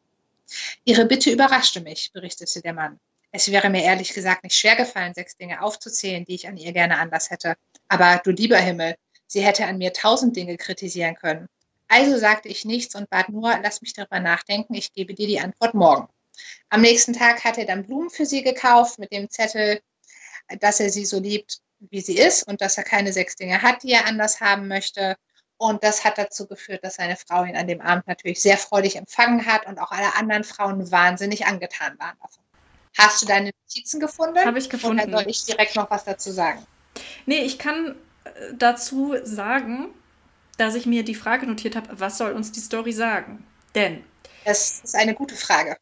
Ihre 0.85 1.05
Bitte 1.05 1.31
überraschte 1.31 1.81
mich, 1.81 2.11
berichtete 2.13 2.61
der 2.61 2.73
Mann. 2.73 2.99
Es 3.31 3.51
wäre 3.51 3.69
mir 3.69 3.83
ehrlich 3.83 4.13
gesagt 4.13 4.43
nicht 4.43 4.55
schwer 4.55 4.75
gefallen, 4.75 5.13
sechs 5.13 5.35
Dinge 5.35 5.61
aufzuzählen, 5.61 6.23
die 6.23 6.35
ich 6.35 6.47
an 6.47 6.57
ihr 6.57 6.71
gerne 6.71 6.97
anders 6.97 7.29
hätte. 7.29 7.55
Aber 7.87 8.21
du 8.23 8.31
lieber 8.31 8.57
Himmel, 8.57 8.95
sie 9.27 9.41
hätte 9.41 9.65
an 9.65 9.77
mir 9.77 9.93
tausend 9.93 10.35
Dinge 10.35 10.57
kritisieren 10.57 11.15
können. 11.15 11.47
Also 11.89 12.17
sagte 12.17 12.49
ich 12.49 12.65
nichts 12.65 12.95
und 12.95 13.09
bat 13.09 13.29
nur, 13.29 13.57
lass 13.61 13.81
mich 13.81 13.93
darüber 13.93 14.19
nachdenken, 14.19 14.73
ich 14.73 14.93
gebe 14.93 15.13
dir 15.13 15.27
die 15.27 15.39
Antwort 15.39 15.73
morgen. 15.73 16.07
Am 16.69 16.81
nächsten 16.81 17.13
Tag 17.13 17.43
hat 17.43 17.57
er 17.57 17.65
dann 17.65 17.85
Blumen 17.85 18.09
für 18.09 18.25
sie 18.25 18.43
gekauft 18.43 18.99
mit 18.99 19.11
dem 19.11 19.29
Zettel, 19.29 19.81
dass 20.59 20.79
er 20.79 20.89
sie 20.89 21.05
so 21.05 21.19
liebt, 21.19 21.61
wie 21.79 22.01
sie 22.01 22.17
ist 22.17 22.47
und 22.47 22.61
dass 22.61 22.77
er 22.77 22.83
keine 22.83 23.13
sechs 23.13 23.35
Dinge 23.35 23.61
hat, 23.61 23.83
die 23.83 23.91
er 23.91 24.05
anders 24.05 24.41
haben 24.41 24.67
möchte. 24.67 25.17
Und 25.57 25.83
das 25.83 26.05
hat 26.05 26.17
dazu 26.17 26.47
geführt, 26.47 26.83
dass 26.83 26.95
seine 26.95 27.15
Frau 27.15 27.43
ihn 27.43 27.55
an 27.55 27.67
dem 27.67 27.81
Abend 27.81 28.07
natürlich 28.07 28.41
sehr 28.41 28.57
freudig 28.57 28.95
empfangen 28.95 29.45
hat 29.45 29.65
und 29.65 29.79
auch 29.79 29.91
alle 29.91 30.15
anderen 30.15 30.43
Frauen 30.43 30.91
wahnsinnig 30.91 31.45
angetan 31.47 31.97
waren 31.99 32.15
davon. 32.21 32.43
Hast 32.97 33.21
du 33.21 33.25
deine 33.25 33.51
Notizen 33.63 33.99
gefunden? 33.99 34.39
Habe 34.43 34.59
ich 34.59 34.69
gefunden. 34.69 35.01
Oder 35.01 35.19
soll 35.19 35.29
ich 35.29 35.45
direkt 35.45 35.75
noch 35.75 35.89
was 35.89 36.03
dazu 36.03 36.31
sagen? 36.31 36.65
Nee, 37.25 37.41
ich 37.41 37.59
kann 37.59 37.95
äh, 38.23 38.29
dazu 38.57 39.15
sagen, 39.23 39.89
dass 40.57 40.75
ich 40.75 40.85
mir 40.85 41.03
die 41.03 41.15
Frage 41.15 41.45
notiert 41.45 41.75
habe, 41.75 41.99
was 41.99 42.17
soll 42.17 42.31
uns 42.33 42.51
die 42.51 42.59
Story 42.59 42.91
sagen? 42.91 43.45
Denn. 43.75 44.03
Das 44.45 44.81
ist 44.83 44.95
eine 44.95 45.13
gute 45.13 45.35
Frage. 45.35 45.77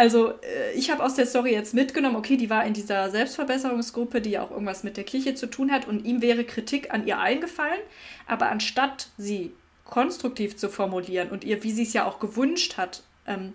Also, 0.00 0.30
äh, 0.30 0.72
ich 0.72 0.90
habe 0.90 1.04
aus 1.04 1.16
der 1.16 1.26
Story 1.26 1.52
jetzt 1.52 1.74
mitgenommen, 1.74 2.16
okay, 2.16 2.38
die 2.38 2.48
war 2.48 2.64
in 2.64 2.72
dieser 2.72 3.10
Selbstverbesserungsgruppe, 3.10 4.22
die 4.22 4.38
auch 4.38 4.50
irgendwas 4.50 4.82
mit 4.82 4.96
der 4.96 5.04
Kirche 5.04 5.34
zu 5.34 5.46
tun 5.46 5.70
hat, 5.70 5.86
und 5.86 6.06
ihm 6.06 6.22
wäre 6.22 6.44
Kritik 6.44 6.90
an 6.90 7.06
ihr 7.06 7.18
eingefallen, 7.18 7.82
aber 8.26 8.48
anstatt 8.48 9.08
sie 9.18 9.52
konstruktiv 9.84 10.56
zu 10.56 10.70
formulieren 10.70 11.28
und 11.28 11.44
ihr, 11.44 11.62
wie 11.64 11.70
sie 11.70 11.82
es 11.82 11.92
ja 11.92 12.06
auch 12.06 12.18
gewünscht 12.18 12.78
hat, 12.78 13.02
ähm, 13.26 13.52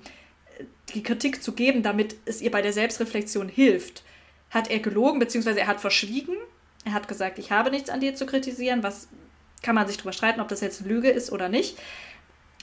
die 0.93 1.01
Kritik 1.01 1.41
zu 1.41 1.53
geben, 1.53 1.81
damit 1.81 2.15
es 2.25 2.43
ihr 2.43 2.51
bei 2.51 2.61
der 2.61 2.73
Selbstreflexion 2.73 3.49
hilft, 3.49 4.03
hat 4.51 4.69
er 4.69 4.77
gelogen, 4.77 5.17
beziehungsweise 5.17 5.61
er 5.61 5.67
hat 5.67 5.81
verschwiegen. 5.81 6.35
Er 6.85 6.93
hat 6.93 7.07
gesagt, 7.07 7.39
ich 7.39 7.49
habe 7.49 7.71
nichts 7.71 7.89
an 7.89 8.01
dir 8.01 8.13
zu 8.13 8.27
kritisieren. 8.27 8.83
Was 8.83 9.07
kann 9.65 9.73
man 9.73 9.87
sich 9.87 9.97
darüber 9.97 10.13
streiten, 10.13 10.41
ob 10.41 10.47
das 10.47 10.61
jetzt 10.61 10.85
Lüge 10.85 11.09
ist 11.09 11.31
oder 11.31 11.49
nicht. 11.49 11.77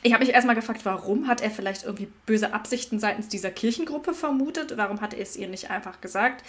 Ich 0.04 0.12
habe 0.12 0.24
mich 0.24 0.34
erstmal 0.34 0.56
gefragt, 0.56 0.84
warum 0.84 1.28
hat 1.28 1.40
er 1.40 1.50
vielleicht 1.50 1.84
irgendwie 1.84 2.08
böse 2.26 2.52
Absichten 2.52 2.98
seitens 2.98 3.28
dieser 3.28 3.52
Kirchengruppe 3.52 4.14
vermutet? 4.14 4.76
Warum 4.76 5.00
hat 5.00 5.14
er 5.14 5.20
es 5.20 5.36
ihr 5.36 5.46
nicht 5.46 5.70
einfach 5.70 6.00
gesagt? 6.00 6.44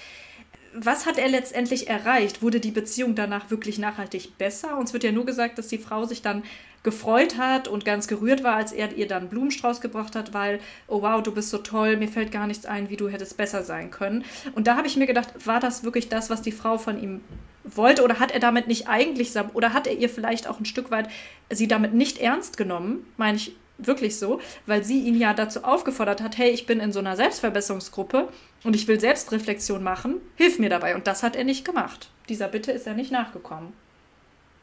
Was 0.73 1.05
hat 1.05 1.19
er 1.19 1.29
letztendlich 1.29 1.87
erreicht? 1.87 2.41
Wurde 2.41 2.59
die 2.59 2.71
Beziehung 2.71 3.13
danach 3.13 3.51
wirklich 3.51 3.77
nachhaltig 3.77 4.39
besser? 4.39 4.75
Uns 4.79 4.91
wird 4.91 5.03
ja 5.03 5.11
nur 5.11 5.27
gesagt, 5.27 5.59
dass 5.59 5.67
die 5.67 5.77
Frau 5.77 6.05
sich 6.05 6.23
dann 6.23 6.41
gefreut 6.81 7.37
hat 7.37 7.67
und 7.67 7.85
ganz 7.85 8.07
gerührt 8.07 8.43
war, 8.43 8.55
als 8.55 8.71
er 8.71 8.91
ihr 8.93 9.07
dann 9.07 9.29
Blumenstrauß 9.29 9.81
gebracht 9.81 10.15
hat, 10.15 10.33
weil, 10.33 10.59
oh 10.87 11.03
wow, 11.03 11.21
du 11.21 11.31
bist 11.31 11.51
so 11.51 11.59
toll, 11.59 11.95
mir 11.95 12.09
fällt 12.09 12.31
gar 12.31 12.47
nichts 12.47 12.65
ein, 12.65 12.89
wie 12.89 12.97
du 12.97 13.07
hättest 13.07 13.37
besser 13.37 13.63
sein 13.63 13.91
können. 13.91 14.25
Und 14.55 14.65
da 14.65 14.75
habe 14.75 14.87
ich 14.87 14.97
mir 14.97 15.07
gedacht, 15.07 15.45
war 15.45 15.59
das 15.59 15.83
wirklich 15.83 16.09
das, 16.09 16.31
was 16.31 16.41
die 16.41 16.51
Frau 16.51 16.79
von 16.79 17.01
ihm 17.01 17.21
wollte 17.63 18.03
oder 18.03 18.19
hat 18.19 18.31
er 18.31 18.39
damit 18.39 18.67
nicht 18.67 18.87
eigentlich, 18.87 19.33
oder 19.53 19.73
hat 19.73 19.87
er 19.87 19.93
ihr 19.93 20.09
vielleicht 20.09 20.47
auch 20.47 20.59
ein 20.59 20.65
Stück 20.65 20.91
weit 20.91 21.09
sie 21.49 21.67
damit 21.67 21.93
nicht 21.93 22.17
ernst 22.17 22.57
genommen, 22.57 23.11
meine 23.17 23.37
ich 23.37 23.55
wirklich 23.77 24.19
so, 24.19 24.39
weil 24.65 24.83
sie 24.83 25.01
ihn 25.01 25.19
ja 25.19 25.33
dazu 25.33 25.63
aufgefordert 25.63 26.21
hat, 26.21 26.37
hey, 26.37 26.49
ich 26.49 26.65
bin 26.65 26.79
in 26.79 26.91
so 26.91 26.99
einer 26.99 27.15
Selbstverbesserungsgruppe 27.15 28.31
und 28.63 28.75
ich 28.75 28.87
will 28.87 28.99
Selbstreflexion 28.99 29.83
machen, 29.83 30.21
hilf 30.35 30.59
mir 30.59 30.69
dabei. 30.69 30.95
Und 30.95 31.07
das 31.07 31.23
hat 31.23 31.35
er 31.35 31.43
nicht 31.43 31.65
gemacht. 31.65 32.09
Dieser 32.29 32.47
Bitte 32.47 32.71
ist 32.71 32.87
er 32.87 32.93
nicht 32.93 33.11
nachgekommen. 33.11 33.73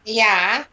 Ja, 0.05 0.65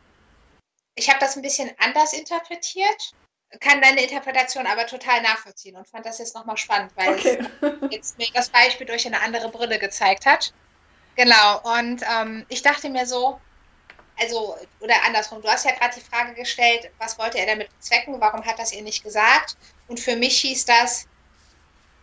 ich 0.96 1.10
habe 1.10 1.20
das 1.20 1.36
ein 1.36 1.42
bisschen 1.42 1.70
anders 1.80 2.14
interpretiert, 2.14 3.14
kann 3.60 3.82
deine 3.82 4.02
Interpretation 4.02 4.66
aber 4.66 4.86
total 4.86 5.22
nachvollziehen 5.22 5.76
und 5.76 5.88
fand 5.88 6.06
das 6.06 6.20
jetzt 6.20 6.36
nochmal 6.36 6.58
spannend, 6.58 6.92
weil 6.96 7.10
okay. 7.10 7.40
es 7.62 7.92
jetzt 7.92 8.18
mir 8.18 8.28
das 8.34 8.50
Beispiel 8.50 8.88
durch 8.88 9.06
eine 9.06 9.22
andere 9.22 9.50
Brille 9.50 9.80
gezeigt 9.80 10.26
hat. 10.26 10.54
Genau, 11.18 11.60
und 11.80 12.04
ähm, 12.10 12.46
ich 12.48 12.62
dachte 12.62 12.90
mir 12.90 13.06
so, 13.08 13.42
also, 14.20 14.56
oder 14.80 14.96
andersrum, 15.04 15.42
du 15.42 15.48
hast 15.48 15.66
ja 15.66 15.72
gerade 15.72 15.96
die 15.96 16.06
Frage 16.06 16.34
gestellt, 16.36 16.92
was 17.00 17.18
wollte 17.18 17.40
er 17.40 17.48
damit 17.48 17.70
bezwecken, 17.76 18.16
warum 18.20 18.46
hat 18.46 18.60
das 18.60 18.72
ihr 18.72 18.84
nicht 18.84 19.04
gesagt? 19.04 19.58
Und 19.88 20.00
für 20.00 20.16
mich 20.16 20.40
hieß 20.42 20.66
das, 20.66 21.08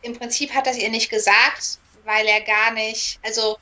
im 0.03 0.19
Prinzip 0.19 0.53
hat 0.53 0.67
das 0.67 0.77
ihr 0.77 0.91
nicht 0.91 1.11
gesagt, 1.11 1.79
weil 2.05 2.27
er 2.27 2.41
gar 2.41 2.73
nicht, 2.73 3.19
also 3.23 3.57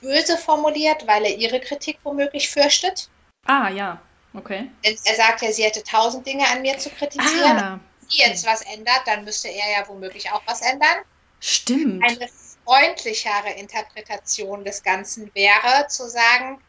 böse 0.00 0.36
formuliert, 0.36 1.06
weil 1.06 1.24
er 1.24 1.36
ihre 1.36 1.60
Kritik 1.60 1.98
womöglich 2.04 2.50
fürchtet. 2.50 3.08
Ah, 3.46 3.68
ja. 3.70 4.00
Okay. 4.34 4.70
Er 4.82 5.14
sagt 5.14 5.42
ja, 5.42 5.52
sie 5.52 5.64
hätte 5.64 5.82
tausend 5.82 6.26
Dinge 6.26 6.46
an 6.48 6.62
mir 6.62 6.78
zu 6.78 6.90
kritisieren. 6.90 7.58
Ah. 7.58 7.80
Wenn 8.00 8.10
sie 8.10 8.18
jetzt 8.18 8.46
was 8.46 8.62
ändert, 8.62 9.02
dann 9.06 9.24
müsste 9.24 9.48
er 9.48 9.80
ja 9.80 9.88
womöglich 9.88 10.30
auch 10.30 10.42
was 10.46 10.60
ändern. 10.60 11.04
Stimmt. 11.40 12.02
Eine 12.04 12.28
freundlichere 12.64 13.50
Interpretation 13.56 14.64
des 14.64 14.82
Ganzen 14.82 15.30
wäre 15.34 15.86
zu 15.88 16.08
sagen, 16.08 16.60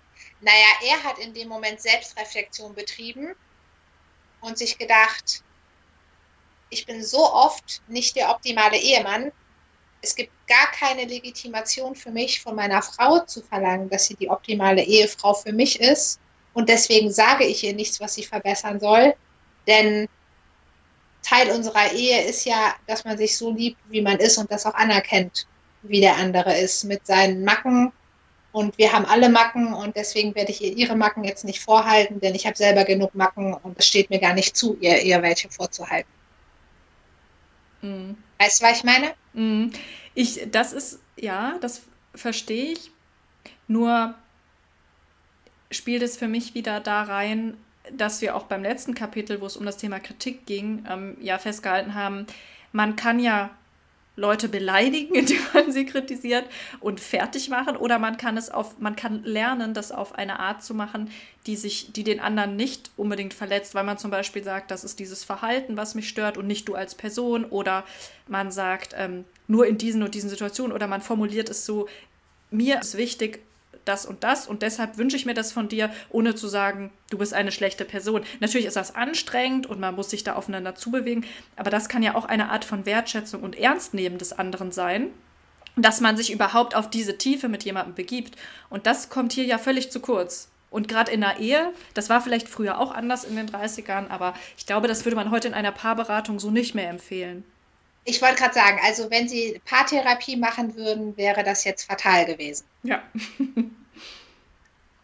naja, 0.42 0.68
er 0.88 1.04
hat 1.04 1.20
in 1.20 1.34
dem 1.34 1.48
Moment 1.48 1.82
Selbstreflexion 1.82 2.76
betrieben 2.76 3.36
und 4.42 4.58
sich 4.58 4.78
gedacht, 4.78 5.44
ich 6.70 6.86
bin 6.86 7.04
so 7.04 7.32
oft 7.32 7.82
nicht 7.88 8.16
der 8.16 8.30
optimale 8.30 8.78
Ehemann. 8.78 9.32
Es 10.02 10.16
gibt 10.16 10.32
gar 10.48 10.72
keine 10.72 11.06
Legitimation 11.06 11.96
für 11.96 12.12
mich, 12.12 12.42
von 12.42 12.56
meiner 12.56 12.82
Frau 12.82 13.20
zu 13.20 13.42
verlangen, 13.42 13.90
dass 13.90 14.06
sie 14.06 14.16
die 14.16 14.30
optimale 14.30 14.84
Ehefrau 14.84 15.34
für 15.34 15.54
mich 15.54 15.80
ist. 15.80 16.20
Und 16.54 16.70
deswegen 16.70 17.12
sage 17.12 17.46
ich 17.46 17.64
ihr 17.64 17.74
nichts, 17.74 18.00
was 18.00 18.16
sie 18.16 18.24
verbessern 18.24 18.80
soll. 18.80 19.16
Denn 19.68 20.08
Teil 21.24 21.50
unserer 21.52 21.92
Ehe 21.92 22.24
ist 22.24 22.46
ja, 22.46 22.76
dass 22.88 23.04
man 23.04 23.18
sich 23.18 23.36
so 23.38 23.52
liebt, 23.52 23.80
wie 23.90 24.02
man 24.02 24.18
ist 24.18 24.38
und 24.38 24.52
das 24.52 24.66
auch 24.66 24.76
anerkennt, 24.76 25.48
wie 25.88 26.02
der 26.02 26.18
andere 26.18 26.58
ist, 26.58 26.84
mit 26.84 27.06
seinen 27.06 27.44
Macken. 27.44 27.92
Und 28.52 28.78
wir 28.78 28.94
haben 28.94 29.06
alle 29.06 29.30
Macken 29.30 29.74
und 29.74 29.96
deswegen 29.98 30.34
werde 30.34 30.52
ich 30.52 30.64
ihr 30.64 30.78
ihre 30.78 30.96
Macken 30.96 31.26
jetzt 31.26 31.44
nicht 31.44 31.62
vorhalten, 31.62 32.22
denn 32.22 32.36
ich 32.36 32.46
habe 32.46 32.56
selber 32.56 32.86
genug 32.86 33.14
Macken 33.14 33.54
und 33.54 33.78
es 33.78 33.86
steht 33.86 34.10
mir 34.10 34.20
gar 34.20 34.34
nicht 34.34 34.56
zu, 34.56 34.78
ihr, 34.80 35.02
ihr 35.02 35.22
welche 35.22 35.50
vorzuhalten. 35.50 36.10
Mhm. 37.82 38.18
Weißt 38.40 38.62
du, 38.62 38.66
was 38.66 38.78
ich 38.78 38.84
meine? 38.84 39.14
Mhm. 39.34 39.72
Ich, 40.14 40.48
das 40.52 40.72
ist, 40.72 41.00
ja, 41.18 41.58
das 41.60 41.82
verstehe 42.14 42.72
ich. 42.72 42.92
Nur 43.68 44.16
spielt 45.72 46.04
es 46.04 46.18
für 46.18 46.28
mich 46.28 46.54
wieder 46.54 46.80
da 46.80 47.04
rein, 47.04 47.58
dass 47.92 48.22
wir 48.22 48.36
auch 48.36 48.44
beim 48.44 48.64
letzten 48.64 48.96
Kapitel, 48.96 49.42
wo 49.42 49.46
es 49.46 49.58
um 49.58 49.66
das 49.66 49.78
Thema 49.78 50.00
Kritik 50.00 50.46
ging, 50.46 50.86
ähm, 50.90 51.18
ja 51.22 51.38
festgehalten 51.38 51.94
haben, 51.94 52.26
man 52.72 52.96
kann 52.96 53.20
ja 53.20 53.52
Leute 54.16 54.50
beleidigen, 54.50 55.16
indem 55.16 55.40
man 55.54 55.72
sie 55.72 55.86
kritisiert 55.86 56.46
und 56.80 57.00
fertig 57.00 57.50
machen, 57.50 57.76
oder 57.76 58.00
man 58.00 58.18
kann 58.18 58.38
es 58.38 58.50
auf, 58.50 58.80
man 58.80 58.96
kann 58.96 59.24
lernen, 59.24 59.74
das 59.74 59.92
auf 59.92 60.16
eine 60.16 60.40
Art 60.40 60.64
zu 60.64 60.74
machen, 60.74 61.10
die 61.46 61.56
sich, 61.56 61.92
die 61.94 62.04
den 62.04 62.20
anderen 62.20 62.56
nicht 62.56 62.92
unbedingt 62.98 63.34
verletzt, 63.34 63.76
weil 63.76 63.84
man 63.84 63.98
zum 63.98 64.12
Beispiel 64.12 64.44
sagt, 64.44 64.72
das 64.72 64.84
ist 64.84 65.00
dieses 65.00 65.24
Verhalten, 65.24 65.78
was 65.78 65.96
mich 65.96 66.10
stört 66.10 66.38
und 66.38 66.48
nicht 66.48 66.68
du 66.68 66.76
als 66.76 66.96
Person, 66.96 67.46
oder 67.46 67.84
man 68.28 68.52
sagt 68.52 68.96
ähm, 68.98 69.26
nur 69.48 69.68
in 69.68 69.78
diesen 69.78 70.04
und 70.04 70.16
diesen 70.16 70.30
Situationen, 70.30 70.74
oder 70.74 70.88
man 70.88 71.02
formuliert 71.02 71.50
es 71.50 71.66
so, 71.66 71.88
mir 72.52 72.80
ist 72.82 72.98
wichtig, 72.98 73.42
das 73.86 74.06
und 74.06 74.24
das 74.24 74.48
und 74.48 74.62
deshalb 74.62 74.98
wünsche 74.98 75.16
ich 75.16 75.26
mir 75.26 75.34
das 75.34 75.52
von 75.52 75.68
dir, 75.70 75.90
ohne 76.10 76.36
zu 76.36 76.48
sagen, 76.48 76.92
du 77.10 77.18
bist 77.18 77.34
eine 77.34 77.52
schlechte 77.52 77.86
Person. 77.86 78.24
Natürlich 78.40 78.68
ist 78.68 78.76
das 78.76 78.96
anstrengend 78.96 79.68
und 79.68 79.80
man 79.80 79.96
muss 79.96 80.10
sich 80.10 80.24
da 80.24 80.34
aufeinander 80.34 80.76
zubewegen, 80.76 81.26
aber 81.56 81.70
das 81.70 81.90
kann 81.90 82.04
ja 82.04 82.16
auch 82.16 82.26
eine 82.26 82.50
Art 82.50 82.66
von 82.66 82.86
Wertschätzung 82.86 83.42
und 83.42 83.58
Ernstnehmen 83.58 84.18
des 84.18 84.34
anderen 84.34 84.72
sein, 84.72 85.10
dass 85.76 86.02
man 86.02 86.18
sich 86.18 86.32
überhaupt 86.32 86.76
auf 86.76 86.90
diese 86.90 87.18
Tiefe 87.18 87.48
mit 87.50 87.64
jemandem 87.64 87.96
begibt. 87.96 88.36
Und 88.70 88.88
das 88.88 89.10
kommt 89.10 89.34
hier 89.34 89.46
ja 89.46 89.58
völlig 89.58 89.92
zu 89.92 90.00
kurz. 90.00 90.50
Und 90.70 90.88
gerade 90.88 91.12
in 91.12 91.22
der 91.22 91.40
Ehe, 91.40 91.72
das 91.94 92.10
war 92.10 92.22
vielleicht 92.22 92.50
früher 92.50 92.80
auch 92.80 92.92
anders 92.92 93.24
in 93.24 93.36
den 93.36 93.50
30ern, 93.50 94.10
aber 94.10 94.34
ich 94.58 94.66
glaube, 94.66 94.88
das 94.88 95.06
würde 95.06 95.16
man 95.16 95.32
heute 95.32 95.48
in 95.48 95.54
einer 95.54 95.72
Paarberatung 95.72 96.40
so 96.40 96.52
nicht 96.52 96.76
mehr 96.76 96.90
empfehlen. 96.90 97.46
Ich 98.04 98.22
wollte 98.22 98.36
gerade 98.36 98.54
sagen, 98.54 98.80
also 98.84 99.10
wenn 99.10 99.28
Sie 99.28 99.60
Paartherapie 99.66 100.36
machen 100.36 100.76
würden, 100.76 101.18
wäre 101.18 101.44
das 101.44 101.64
jetzt 101.64 101.86
fatal 101.86 102.26
gewesen. 102.26 102.66
Ja. 102.84 103.02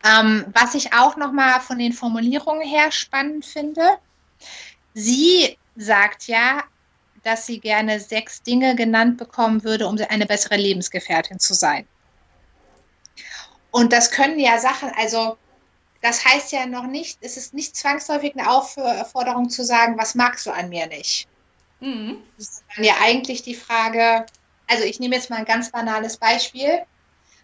ähm, 0.04 0.46
was 0.54 0.76
ich 0.76 0.94
auch 0.94 1.16
nochmal 1.18 1.60
von 1.62 1.78
den 1.78 1.94
Formulierungen 1.94 2.68
her 2.68 2.92
spannend 2.92 3.46
finde, 3.46 3.98
sie 4.94 5.58
sagt 5.76 6.28
ja, 6.28 6.64
dass 7.24 7.46
sie 7.46 7.60
gerne 7.60 8.00
sechs 8.00 8.42
Dinge 8.42 8.76
genannt 8.76 9.18
bekommen 9.18 9.64
würde, 9.64 9.88
um 9.88 9.98
eine 10.10 10.26
bessere 10.26 10.58
Lebensgefährtin 10.58 11.40
zu 11.40 11.54
sein. 11.54 11.88
Und 13.70 13.94
das 13.94 14.12
können 14.12 14.40
ja 14.40 14.58
Sachen, 14.58 14.92
also 14.98 15.38
das 16.02 16.26
heißt 16.26 16.52
ja 16.52 16.66
noch 16.66 16.88
nicht, 16.88 17.20
es 17.22 17.38
ist 17.38 17.54
nicht 17.54 17.76
zwangsläufig 17.76 18.36
eine 18.36 18.50
Aufforderung 18.50 19.50
zu 19.50 19.64
sagen, 19.64 19.98
was 19.98 20.16
magst 20.16 20.46
du 20.46 20.52
an 20.52 20.70
mir 20.70 20.88
nicht. 20.88 21.28
Mhm. 21.80 22.18
Das 22.38 22.48
ist 22.48 22.64
dann 22.76 22.84
ja 22.84 22.96
eigentlich 23.02 23.44
die 23.44 23.56
Frage, 23.56 24.26
also 24.68 24.84
ich 24.84 25.00
nehme 25.00 25.16
jetzt 25.16 25.30
mal 25.30 25.38
ein 25.38 25.46
ganz 25.46 25.72
banales 25.72 26.18
Beispiel. 26.18 26.82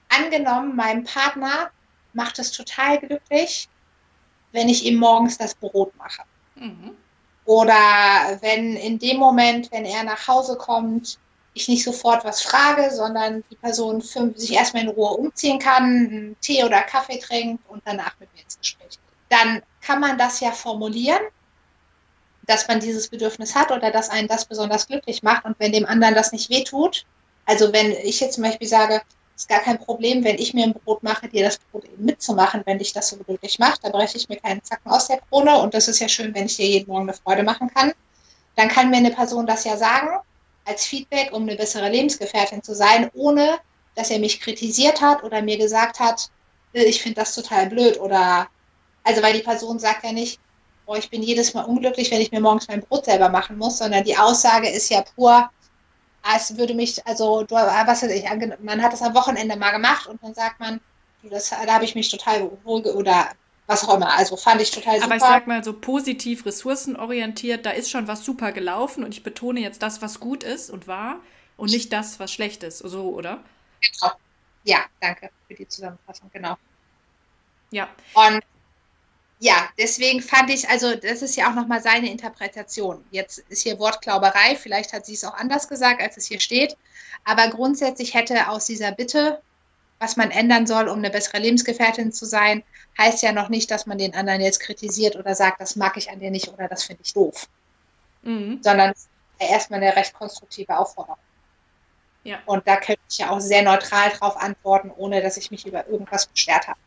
Angenommen, 0.10 0.76
mein 0.76 1.04
Partner 1.04 1.70
macht 2.18 2.40
es 2.40 2.52
total 2.52 3.00
glücklich, 3.00 3.70
wenn 4.52 4.68
ich 4.68 4.84
ihm 4.86 4.96
morgens 4.96 5.38
das 5.38 5.56
Brot 5.56 5.96
mache. 5.96 6.24
Mhm. 6.56 6.98
Oder 7.46 8.38
wenn 8.42 8.76
in 8.76 9.00
dem 9.00 9.18
Moment, 9.18 9.72
wenn 9.72 9.86
er 9.86 10.04
nach 10.04 10.28
Hause 10.28 10.58
kommt, 10.58 11.18
ich 11.54 11.70
nicht 11.70 11.84
sofort 11.84 12.26
was 12.26 12.42
frage, 12.42 12.92
sondern 12.94 13.44
die 13.50 13.56
Person 13.56 14.02
sich 14.02 14.54
erstmal 14.54 14.84
in 14.84 14.90
Ruhe 14.90 15.12
umziehen 15.12 15.60
kann, 15.60 15.84
einen 15.84 16.36
Tee 16.42 16.64
oder 16.64 16.82
Kaffee 16.82 17.20
trinkt 17.20 17.64
und 17.70 17.82
danach 17.86 18.20
mit 18.20 18.34
mir 18.34 18.42
ins 18.42 18.60
Gespräch 18.60 18.90
geht. 18.90 19.00
Dann 19.30 19.62
kann 19.82 20.02
man 20.02 20.18
das 20.18 20.40
ja 20.42 20.52
formulieren 20.52 21.22
dass 22.48 22.68
man 22.68 22.80
dieses 22.80 23.10
Bedürfnis 23.10 23.54
hat 23.54 23.72
oder 23.72 23.92
dass 23.92 24.10
einen 24.10 24.28
das 24.28 24.46
besonders 24.46 24.88
glücklich 24.88 25.22
macht. 25.22 25.46
Und 25.46 25.60
wenn 25.60 25.74
dem 25.74 25.86
anderen 25.86 26.16
das 26.16 26.32
nicht 26.32 26.50
wehtut, 26.50 27.06
also 27.46 27.72
wenn 27.74 27.92
ich 27.92 28.20
jetzt 28.22 28.36
zum 28.36 28.44
Beispiel 28.44 28.68
sage, 28.68 29.02
ist 29.38 29.50
gar 29.50 29.60
kein 29.60 29.78
Problem, 29.78 30.24
wenn 30.24 30.38
ich 30.38 30.54
mir 30.54 30.66
ein 30.66 30.74
Brot 30.74 31.04
mache, 31.04 31.28
dir 31.28 31.44
das 31.46 31.60
Brot 31.60 31.86
eben 31.86 32.04
mitzumachen, 32.04 32.64
wenn 32.66 32.80
dich 32.80 32.92
das 32.92 33.10
so 33.10 33.18
glücklich 33.18 33.60
macht, 33.60 33.86
da 33.86 33.90
breche 33.90 34.18
ich 34.18 34.28
mir 34.28 34.38
keinen 34.38 34.64
Zacken 34.64 34.92
aus 34.92 35.08
der 35.08 35.22
Krone 35.30 35.60
und 35.60 35.74
das 35.74 35.88
ist 35.88 36.00
ja 36.00 36.10
schön, 36.10 36.34
wenn 36.34 36.48
ich 36.48 36.58
dir 36.58 36.66
jeden 36.66 36.90
Morgen 36.90 37.04
eine 37.04 37.14
Freude 37.14 37.44
machen 37.44 37.72
kann. 37.74 37.94
Dann 38.56 38.68
kann 38.68 38.90
mir 38.90 38.98
eine 38.98 39.12
Person 39.12 39.46
das 39.46 39.64
ja 39.64 39.78
sagen, 39.78 40.10
als 40.66 40.86
Feedback, 40.86 41.32
um 41.32 41.44
eine 41.44 41.56
bessere 41.56 41.88
Lebensgefährtin 41.90 42.64
zu 42.64 42.74
sein, 42.74 43.12
ohne 43.14 43.60
dass 43.96 44.10
er 44.10 44.20
mich 44.20 44.42
kritisiert 44.42 45.02
hat 45.02 45.24
oder 45.24 45.42
mir 45.42 45.58
gesagt 45.58 46.00
hat, 46.00 46.30
äh, 46.74 46.84
ich 46.84 47.02
finde 47.02 47.22
das 47.22 47.36
total 47.36 47.68
blöd 47.68 48.00
oder 48.00 48.48
also 49.04 49.22
weil 49.22 49.34
die 49.34 49.44
Person 49.44 49.80
sagt 49.80 50.04
ja 50.04 50.12
nicht, 50.12 50.40
oh, 50.88 50.96
ich 50.96 51.10
bin 51.10 51.22
jedes 51.22 51.54
Mal 51.54 51.64
unglücklich, 51.64 52.10
wenn 52.12 52.22
ich 52.22 52.32
mir 52.32 52.42
morgens 52.42 52.68
mein 52.68 52.82
Brot 52.82 53.06
selber 53.06 53.30
machen 53.30 53.58
muss, 53.58 53.78
sondern 53.78 54.04
die 54.04 54.18
Aussage 54.18 54.70
ist 54.70 54.90
ja 54.90 55.04
pur, 55.16 55.50
es 56.36 56.58
würde 56.58 56.74
mich, 56.74 57.06
also, 57.08 57.44
du, 57.44 57.56
was 57.56 58.04
weiß 58.04 58.12
ich, 58.12 58.26
man 58.62 58.82
hat 58.82 58.94
das 58.94 59.02
am 59.02 59.14
Wochenende 59.14 59.56
mal 59.56 59.72
gemacht 59.72 60.08
und 60.08 60.22
dann 60.24 60.34
sagt 60.34 60.60
man, 60.60 60.82
das, 61.24 61.50
da 61.50 61.74
habe 61.74 61.86
ich 61.86 61.96
mich 61.96 62.10
total 62.10 62.50
wohl, 62.64 62.82
oder 62.84 63.30
was 63.68 63.88
auch 63.88 63.96
immer. 63.96 64.14
Also 64.14 64.38
fand 64.38 64.62
ich 64.62 64.72
total 64.72 64.96
super. 64.96 65.06
Aber 65.06 65.16
ich 65.16 65.22
sag 65.22 65.48
mal 65.48 65.64
so 65.64 65.74
positiv 65.74 66.46
ressourcenorientiert, 66.46 67.66
da 67.66 67.72
ist 67.72 67.92
schon 67.92 68.08
was 68.08 68.24
super 68.24 68.52
gelaufen 68.52 69.04
und 69.04 69.14
ich 69.14 69.24
betone 69.24 69.60
jetzt 69.60 69.82
das, 69.82 70.02
was 70.02 70.20
gut 70.20 70.44
ist 70.44 70.70
und 70.70 70.88
war 70.88 71.18
und 71.58 71.72
nicht 71.72 71.92
das, 71.92 72.20
was 72.20 72.32
schlecht 72.32 72.64
ist. 72.64 72.80
So, 72.80 73.10
oder? 73.10 73.44
Genau. 73.82 74.14
Ja, 74.64 74.80
danke 75.02 75.30
für 75.48 75.54
die 75.54 75.68
Zusammenfassung, 75.68 76.30
genau. 76.32 76.56
Ja. 77.72 77.90
Und 78.14 78.42
ja, 79.40 79.70
deswegen 79.78 80.22
fand 80.22 80.50
ich, 80.50 80.68
also 80.68 80.96
das 80.96 81.22
ist 81.22 81.36
ja 81.36 81.50
auch 81.50 81.56
nochmal 81.56 81.82
seine 81.82 82.10
Interpretation. 82.10 83.06
Jetzt 83.12 83.40
ist 83.50 83.62
hier 83.62 83.78
Wortklauberei, 83.78 84.56
vielleicht 84.56 84.94
hat 84.94 85.06
sie 85.06 85.14
es 85.14 85.24
auch 85.24 85.36
anders 85.36 85.68
gesagt, 85.68 86.02
als 86.02 86.18
es 86.18 86.26
hier 86.26 86.40
steht. 86.40 86.76
Aber 87.24 87.48
grundsätzlich 87.50 88.16
hätte 88.16 88.50
aus 88.50 88.66
dieser 88.66 88.92
Bitte, 88.92 89.42
was 90.00 90.18
man 90.18 90.32
ändern 90.32 90.66
soll, 90.66 90.88
um 90.88 90.98
eine 91.00 91.12
bessere 91.12 91.40
Lebensgefährtin 91.40 92.12
zu 92.12 92.26
sein, 92.26 92.64
heißt 92.98 93.22
ja 93.22 93.32
noch 93.32 93.50
nicht, 93.50 93.70
dass 93.70 93.86
man 93.86 94.00
den 94.00 94.16
anderen 94.16 94.42
jetzt 94.42 94.60
kritisiert 94.60 95.16
oder 95.16 95.36
sagt, 95.36 95.62
das 95.62 95.76
mag 95.76 95.98
ich 95.98 96.10
an 96.10 96.20
dir 96.20 96.32
nicht 96.32 96.48
oder 96.48 96.68
das 96.68 96.84
finde 96.84 97.04
ich 97.06 97.14
doof. 97.14 97.48
Mhm. 98.24 98.60
Sondern 98.64 98.94
erstmal 99.38 99.82
eine 99.84 99.96
recht 99.96 100.14
konstruktive 100.14 100.78
Aufforderung. 100.78 101.20
Ja. 102.24 102.40
Und 102.46 102.68
da 102.68 102.78
könnte 102.78 103.02
ich 103.10 103.20
ja 103.20 103.30
auch 103.30 103.40
sehr 103.40 103.62
neutral 103.62 104.10
drauf 104.10 104.36
antworten, 104.36 104.92
ohne 104.96 105.22
dass 105.22 105.38
ich 105.38 105.52
mich 105.52 105.66
über 105.66 105.88
irgendwas 105.88 106.26
beschwert 106.26 106.68
habe. 106.68 106.80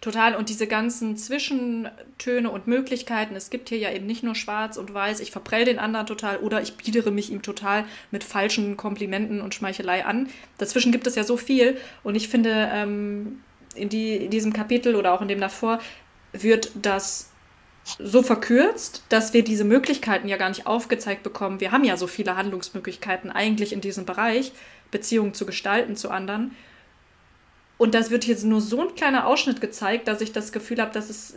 Total. 0.00 0.34
Und 0.34 0.48
diese 0.48 0.66
ganzen 0.66 1.16
Zwischentöne 1.16 2.50
und 2.50 2.66
Möglichkeiten, 2.66 3.36
es 3.36 3.50
gibt 3.50 3.68
hier 3.68 3.78
ja 3.78 3.90
eben 3.92 4.06
nicht 4.06 4.22
nur 4.22 4.34
schwarz 4.34 4.76
und 4.76 4.92
weiß, 4.92 5.20
ich 5.20 5.30
verprell 5.30 5.64
den 5.64 5.78
anderen 5.78 6.06
total 6.06 6.38
oder 6.38 6.62
ich 6.62 6.76
biedere 6.76 7.10
mich 7.10 7.30
ihm 7.30 7.42
total 7.42 7.84
mit 8.10 8.24
falschen 8.24 8.76
Komplimenten 8.76 9.40
und 9.40 9.54
Schmeichelei 9.54 10.04
an. 10.04 10.28
Dazwischen 10.58 10.92
gibt 10.92 11.06
es 11.06 11.14
ja 11.14 11.24
so 11.24 11.36
viel. 11.36 11.76
Und 12.02 12.14
ich 12.14 12.28
finde, 12.28 12.70
ähm, 12.72 13.40
in, 13.74 13.88
die, 13.88 14.16
in 14.16 14.30
diesem 14.30 14.52
Kapitel 14.52 14.96
oder 14.96 15.12
auch 15.12 15.22
in 15.22 15.28
dem 15.28 15.40
davor 15.40 15.80
wird 16.32 16.70
das 16.74 17.30
so 17.98 18.22
verkürzt, 18.22 19.04
dass 19.08 19.32
wir 19.32 19.44
diese 19.44 19.64
Möglichkeiten 19.64 20.28
ja 20.28 20.36
gar 20.36 20.48
nicht 20.48 20.66
aufgezeigt 20.66 21.22
bekommen. 21.22 21.60
Wir 21.60 21.70
haben 21.70 21.84
ja 21.84 21.96
so 21.96 22.06
viele 22.06 22.36
Handlungsmöglichkeiten 22.36 23.30
eigentlich 23.30 23.72
in 23.72 23.80
diesem 23.80 24.04
Bereich, 24.04 24.52
Beziehungen 24.90 25.34
zu 25.34 25.46
gestalten 25.46 25.96
zu 25.96 26.10
anderen. 26.10 26.56
Und 27.78 27.94
das 27.94 28.10
wird 28.10 28.24
jetzt 28.24 28.44
nur 28.44 28.60
so 28.60 28.80
ein 28.80 28.94
kleiner 28.94 29.26
Ausschnitt 29.26 29.60
gezeigt, 29.60 30.08
dass 30.08 30.20
ich 30.20 30.32
das 30.32 30.52
Gefühl 30.52 30.80
habe, 30.80 30.92
dass 30.92 31.10
es, 31.10 31.34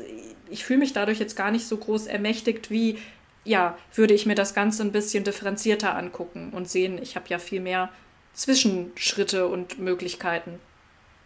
ich 0.49 0.63
fühle 0.63 0.79
mich 0.79 0.93
dadurch 0.93 1.19
jetzt 1.19 1.35
gar 1.35 1.51
nicht 1.51 1.67
so 1.67 1.77
groß 1.77 2.07
ermächtigt, 2.07 2.71
wie, 2.71 2.97
ja, 3.43 3.77
würde 3.93 4.13
ich 4.13 4.25
mir 4.25 4.35
das 4.35 4.53
Ganze 4.53 4.83
ein 4.83 4.91
bisschen 4.91 5.23
differenzierter 5.23 5.95
angucken 5.95 6.51
und 6.53 6.69
sehen, 6.69 7.01
ich 7.01 7.15
habe 7.15 7.27
ja 7.27 7.39
viel 7.39 7.59
mehr 7.59 7.89
Zwischenschritte 8.33 9.47
und 9.47 9.79
Möglichkeiten. 9.79 10.59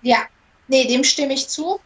Ja, 0.01 0.17
nee, 0.67 0.87
dem 0.87 1.03
stimme 1.03 1.33
ich 1.33 1.47
zu. 1.47 1.79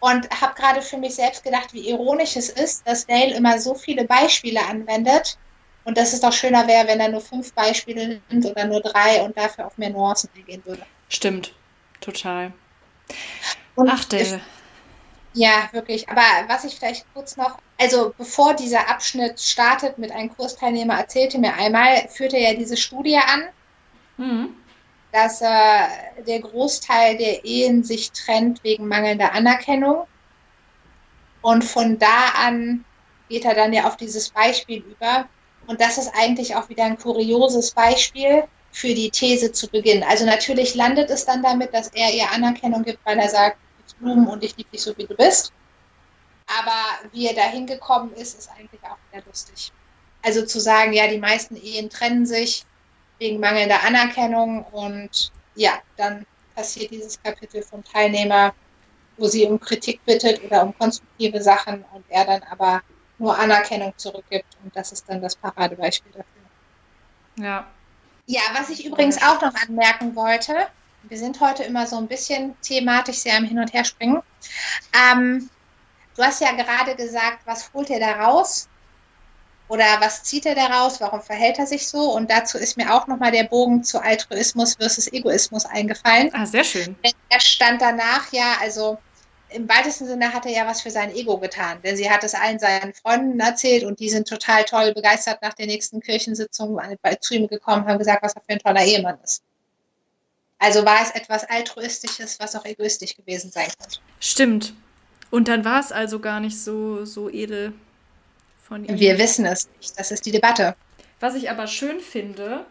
Und 0.00 0.28
habe 0.38 0.54
gerade 0.54 0.82
für 0.82 0.98
mich 0.98 1.14
selbst 1.14 1.44
gedacht, 1.44 1.72
wie 1.72 1.88
ironisch 1.88 2.36
es 2.36 2.50
ist, 2.50 2.86
dass 2.86 3.06
Dale 3.06 3.34
immer 3.34 3.58
so 3.58 3.74
viele 3.74 4.04
Beispiele 4.04 4.60
anwendet 4.62 5.38
und 5.84 5.96
dass 5.96 6.12
es 6.12 6.20
doch 6.20 6.32
schöner 6.32 6.66
wäre, 6.66 6.86
wenn 6.88 7.00
er 7.00 7.08
nur 7.08 7.22
fünf 7.22 7.54
Beispiele 7.54 8.20
nimmt 8.28 8.44
oder 8.44 8.66
nur 8.66 8.82
drei 8.82 9.22
und 9.22 9.34
dafür 9.34 9.66
auf 9.66 9.78
mehr 9.78 9.88
Nuancen 9.88 10.28
eingehen 10.36 10.62
würde. 10.66 10.82
Stimmt, 11.08 11.54
total. 12.02 12.52
Und 13.74 13.88
Ach, 13.90 14.04
Dale. 14.04 14.40
Ja, 15.34 15.68
wirklich. 15.72 16.08
Aber 16.08 16.22
was 16.46 16.64
ich 16.64 16.76
vielleicht 16.76 17.06
kurz 17.12 17.36
noch, 17.36 17.58
also 17.78 18.14
bevor 18.16 18.54
dieser 18.54 18.88
Abschnitt 18.88 19.40
startet 19.40 19.98
mit 19.98 20.12
einem 20.12 20.34
Kursteilnehmer, 20.34 20.94
erzählte 20.94 21.38
mir 21.38 21.54
einmal, 21.54 22.08
führte 22.08 22.36
er 22.36 22.54
diese 22.54 22.76
Studie 22.76 23.16
an, 23.16 23.44
mhm. 24.16 24.54
dass 25.12 25.42
äh, 25.42 26.22
der 26.26 26.40
Großteil 26.40 27.16
der 27.16 27.44
Ehen 27.44 27.82
sich 27.82 28.12
trennt 28.12 28.62
wegen 28.62 28.86
mangelnder 28.86 29.32
Anerkennung. 29.32 30.06
Und 31.42 31.64
von 31.64 31.98
da 31.98 32.28
an 32.36 32.84
geht 33.28 33.44
er 33.44 33.54
dann 33.54 33.72
ja 33.72 33.88
auf 33.88 33.96
dieses 33.96 34.30
Beispiel 34.30 34.84
über. 34.84 35.28
Und 35.66 35.80
das 35.80 35.98
ist 35.98 36.12
eigentlich 36.16 36.54
auch 36.54 36.68
wieder 36.68 36.84
ein 36.84 36.98
kurioses 36.98 37.72
Beispiel, 37.72 38.44
für 38.74 38.92
die 38.92 39.08
These 39.08 39.52
zu 39.52 39.68
beginnen. 39.68 40.02
Also 40.02 40.26
natürlich 40.26 40.74
landet 40.74 41.08
es 41.08 41.24
dann 41.24 41.44
damit, 41.44 41.72
dass 41.72 41.88
er 41.94 42.12
ihr 42.12 42.28
Anerkennung 42.32 42.82
gibt, 42.82 42.98
weil 43.06 43.16
er 43.20 43.28
sagt, 43.28 43.56
ich 43.86 43.94
Blumen 43.94 44.26
und 44.26 44.42
ich 44.42 44.56
liebe 44.56 44.68
dich 44.70 44.82
so, 44.82 44.98
wie 44.98 45.06
du 45.06 45.14
bist. 45.14 45.52
Aber 46.48 47.08
wie 47.12 47.28
er 47.28 47.34
da 47.34 47.42
hingekommen 47.42 48.12
ist, 48.14 48.36
ist 48.36 48.50
eigentlich 48.50 48.80
auch 48.82 48.96
wieder 49.12 49.24
lustig. 49.26 49.70
Also 50.22 50.44
zu 50.44 50.58
sagen, 50.58 50.92
ja, 50.92 51.06
die 51.06 51.18
meisten 51.18 51.54
Ehen 51.54 51.88
trennen 51.88 52.26
sich 52.26 52.64
wegen 53.20 53.38
mangelnder 53.38 53.80
Anerkennung 53.84 54.64
und 54.64 55.30
ja, 55.54 55.78
dann 55.96 56.26
passiert 56.56 56.90
dieses 56.90 57.22
Kapitel 57.22 57.62
vom 57.62 57.84
Teilnehmer, 57.84 58.54
wo 59.16 59.28
sie 59.28 59.46
um 59.46 59.60
Kritik 59.60 60.04
bittet 60.04 60.42
oder 60.42 60.64
um 60.64 60.76
konstruktive 60.76 61.40
Sachen 61.40 61.84
und 61.92 62.04
er 62.08 62.24
dann 62.24 62.42
aber 62.50 62.82
nur 63.18 63.38
Anerkennung 63.38 63.94
zurückgibt. 63.96 64.56
Und 64.64 64.74
das 64.74 64.90
ist 64.90 65.08
dann 65.08 65.22
das 65.22 65.36
Paradebeispiel 65.36 66.10
dafür. 66.10 67.46
Ja. 67.46 67.68
Ja, 68.26 68.42
was 68.54 68.70
ich 68.70 68.86
übrigens 68.86 69.22
auch 69.22 69.40
noch 69.42 69.54
anmerken 69.54 70.16
wollte, 70.16 70.54
wir 71.08 71.18
sind 71.18 71.40
heute 71.40 71.64
immer 71.64 71.86
so 71.86 71.96
ein 71.98 72.08
bisschen 72.08 72.58
thematisch 72.62 73.18
sehr 73.18 73.36
am 73.36 73.44
Hin- 73.44 73.58
und 73.58 73.72
Herspringen. 73.72 74.22
Ähm, 74.94 75.50
du 76.16 76.22
hast 76.22 76.40
ja 76.40 76.52
gerade 76.52 76.94
gesagt, 76.96 77.40
was 77.44 77.70
holt 77.74 77.90
er 77.90 78.00
da 78.00 78.24
raus? 78.24 78.68
Oder 79.68 79.84
was 79.98 80.22
zieht 80.22 80.46
er 80.46 80.54
daraus? 80.54 81.00
Warum 81.00 81.22
verhält 81.22 81.58
er 81.58 81.66
sich 81.66 81.88
so? 81.88 82.12
Und 82.12 82.30
dazu 82.30 82.58
ist 82.58 82.76
mir 82.76 82.94
auch 82.94 83.06
nochmal 83.06 83.32
der 83.32 83.44
Bogen 83.44 83.82
zu 83.82 84.02
Altruismus 84.02 84.74
versus 84.74 85.10
Egoismus 85.12 85.64
eingefallen. 85.64 86.30
Ah, 86.34 86.44
sehr 86.44 86.64
schön. 86.64 86.96
Er 87.28 87.40
stand 87.40 87.80
danach 87.80 88.30
ja, 88.32 88.56
also 88.60 88.98
im 89.54 89.68
weitesten 89.68 90.06
Sinne 90.06 90.32
hat 90.32 90.46
er 90.46 90.52
ja 90.52 90.66
was 90.66 90.82
für 90.82 90.90
sein 90.90 91.14
Ego 91.14 91.38
getan, 91.38 91.78
denn 91.82 91.96
sie 91.96 92.10
hat 92.10 92.24
es 92.24 92.34
allen 92.34 92.58
seinen 92.58 92.92
Freunden 92.92 93.38
erzählt 93.38 93.84
und 93.84 94.00
die 94.00 94.10
sind 94.10 94.28
total 94.28 94.64
toll 94.64 94.92
begeistert 94.92 95.40
nach 95.42 95.54
der 95.54 95.66
nächsten 95.66 96.00
Kirchensitzung 96.00 96.78
zu 97.20 97.34
ihm 97.34 97.48
gekommen, 97.48 97.86
haben 97.86 97.98
gesagt, 97.98 98.22
was 98.22 98.34
er 98.34 98.42
für 98.42 98.50
ein 98.50 98.58
toller 98.58 98.84
Ehemann 98.84 99.18
ist. 99.22 99.42
Also 100.58 100.84
war 100.84 101.02
es 101.02 101.10
etwas 101.10 101.44
Altruistisches, 101.44 102.40
was 102.40 102.56
auch 102.56 102.64
egoistisch 102.64 103.16
gewesen 103.16 103.50
sein 103.50 103.68
könnte. 103.78 103.98
Stimmt. 104.20 104.74
Und 105.30 105.48
dann 105.48 105.64
war 105.64 105.80
es 105.80 105.92
also 105.92 106.20
gar 106.20 106.40
nicht 106.40 106.60
so, 106.60 107.04
so 107.04 107.28
edel 107.28 107.72
von 108.62 108.84
ihm. 108.84 108.98
Wir 108.98 109.18
wissen 109.18 109.46
es 109.46 109.68
nicht. 109.76 109.98
Das 109.98 110.10
ist 110.10 110.24
die 110.26 110.30
Debatte. 110.32 110.74
Was 111.20 111.34
ich 111.34 111.50
aber 111.50 111.66
schön 111.66 112.00
finde, 112.00 112.64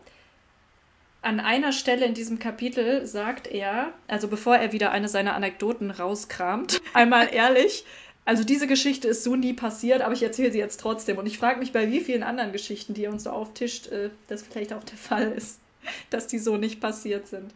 an 1.23 1.39
einer 1.39 1.71
Stelle 1.71 2.05
in 2.05 2.13
diesem 2.13 2.37
Kapitel 2.37 3.05
sagt 3.07 3.47
er, 3.47 3.93
also 4.07 4.27
bevor 4.27 4.57
er 4.57 4.71
wieder 4.73 4.91
eine 4.91 5.09
seiner 5.09 5.35
Anekdoten 5.35 5.89
rauskramt, 5.89 6.81
einmal 6.93 7.33
ehrlich, 7.33 7.85
also 8.25 8.43
diese 8.43 8.67
Geschichte 8.67 9.07
ist 9.07 9.23
so 9.23 9.35
nie 9.35 9.53
passiert, 9.53 10.01
aber 10.01 10.13
ich 10.13 10.23
erzähle 10.23 10.51
sie 10.51 10.59
jetzt 10.59 10.79
trotzdem. 10.79 11.17
Und 11.17 11.25
ich 11.25 11.37
frage 11.37 11.59
mich, 11.59 11.73
bei 11.73 11.89
wie 11.91 12.01
vielen 12.01 12.23
anderen 12.23 12.51
Geschichten, 12.51 12.93
die 12.93 13.05
er 13.05 13.11
uns 13.11 13.23
so 13.23 13.31
auftischt, 13.31 13.87
äh, 13.87 14.11
das 14.27 14.43
vielleicht 14.43 14.73
auch 14.73 14.83
der 14.83 14.97
Fall 14.97 15.31
ist, 15.31 15.59
dass 16.09 16.27
die 16.27 16.39
so 16.39 16.57
nicht 16.57 16.79
passiert 16.79 17.27
sind. 17.27 17.53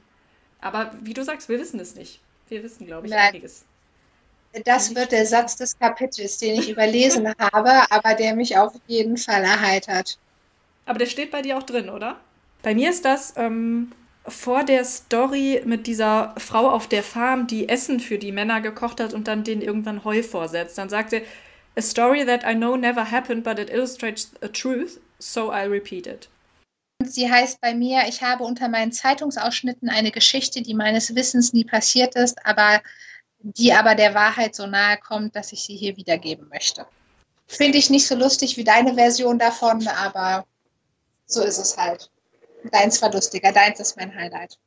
Aber 0.59 0.91
wie 1.01 1.13
du 1.13 1.23
sagst, 1.23 1.49
wir 1.49 1.59
wissen 1.59 1.79
es 1.79 1.95
nicht. 1.95 2.19
Wir 2.49 2.63
wissen, 2.63 2.87
glaube 2.87 3.07
ich, 3.07 3.13
Nein. 3.13 3.29
einiges. 3.29 3.63
Das 4.65 4.95
wird 4.95 5.11
der 5.11 5.25
Satz 5.25 5.57
des 5.57 5.77
Kapitels, 5.77 6.37
den 6.37 6.59
ich 6.59 6.69
überlesen 6.69 7.33
habe, 7.39 7.91
aber 7.91 8.15
der 8.15 8.33
mich 8.33 8.57
auf 8.57 8.73
jeden 8.87 9.17
Fall 9.17 9.43
erheitert. 9.43 10.17
Aber 10.85 10.99
der 10.99 11.05
steht 11.05 11.31
bei 11.31 11.41
dir 11.41 11.57
auch 11.57 11.63
drin, 11.63 11.89
oder? 11.89 12.17
Bei 12.67 12.75
mir 12.75 12.89
ist 12.89 13.05
das 13.05 13.33
ähm, 13.37 13.93
vor 14.27 14.65
der 14.65 14.83
Story 14.83 15.61
mit 15.63 15.87
dieser 15.87 16.35
Frau 16.37 16.69
auf 16.69 16.89
der 16.89 17.01
Farm, 17.01 17.47
die 17.47 17.69
Essen 17.69 18.01
für 18.01 18.17
die 18.17 18.33
Männer 18.33 18.59
gekocht 18.59 18.99
hat 18.99 19.13
und 19.13 19.29
dann 19.29 19.45
denen 19.45 19.61
irgendwann 19.61 20.03
Heu 20.03 20.21
vorsetzt. 20.21 20.77
Dann 20.77 20.89
sagt 20.89 21.11
sie, 21.11 21.21
A 21.77 21.81
story 21.81 22.25
that 22.25 22.43
I 22.43 22.53
know 22.53 22.75
never 22.75 23.09
happened, 23.09 23.45
but 23.45 23.57
it 23.57 23.69
illustrates 23.69 24.33
a 24.41 24.49
truth, 24.49 24.99
so 25.17 25.49
I 25.49 25.63
repeat 25.63 26.07
it. 26.07 26.27
Sie 27.05 27.31
heißt 27.31 27.61
bei 27.61 27.73
mir, 27.73 28.01
ich 28.09 28.21
habe 28.21 28.43
unter 28.43 28.67
meinen 28.67 28.91
Zeitungsausschnitten 28.91 29.87
eine 29.87 30.11
Geschichte, 30.11 30.61
die 30.61 30.73
meines 30.73 31.15
Wissens 31.15 31.53
nie 31.53 31.63
passiert 31.63 32.15
ist, 32.15 32.45
aber 32.45 32.81
die 33.39 33.71
aber 33.71 33.95
der 33.95 34.13
Wahrheit 34.13 34.55
so 34.55 34.67
nahe 34.67 34.97
kommt, 34.97 35.37
dass 35.37 35.53
ich 35.53 35.61
sie 35.61 35.77
hier 35.77 35.95
wiedergeben 35.95 36.49
möchte. 36.49 36.85
Finde 37.47 37.77
ich 37.77 37.89
nicht 37.89 38.07
so 38.07 38.15
lustig 38.15 38.57
wie 38.57 38.65
deine 38.65 38.95
Version 38.95 39.39
davon, 39.39 39.87
aber 39.87 40.45
so 41.27 41.41
ist 41.43 41.59
es 41.59 41.77
halt. 41.77 42.11
Deins 42.71 43.01
war 43.01 43.11
lustiger, 43.11 43.51
deins 43.51 43.79
ist 43.79 43.97
mein 43.97 44.13
Highlight. 44.13 44.57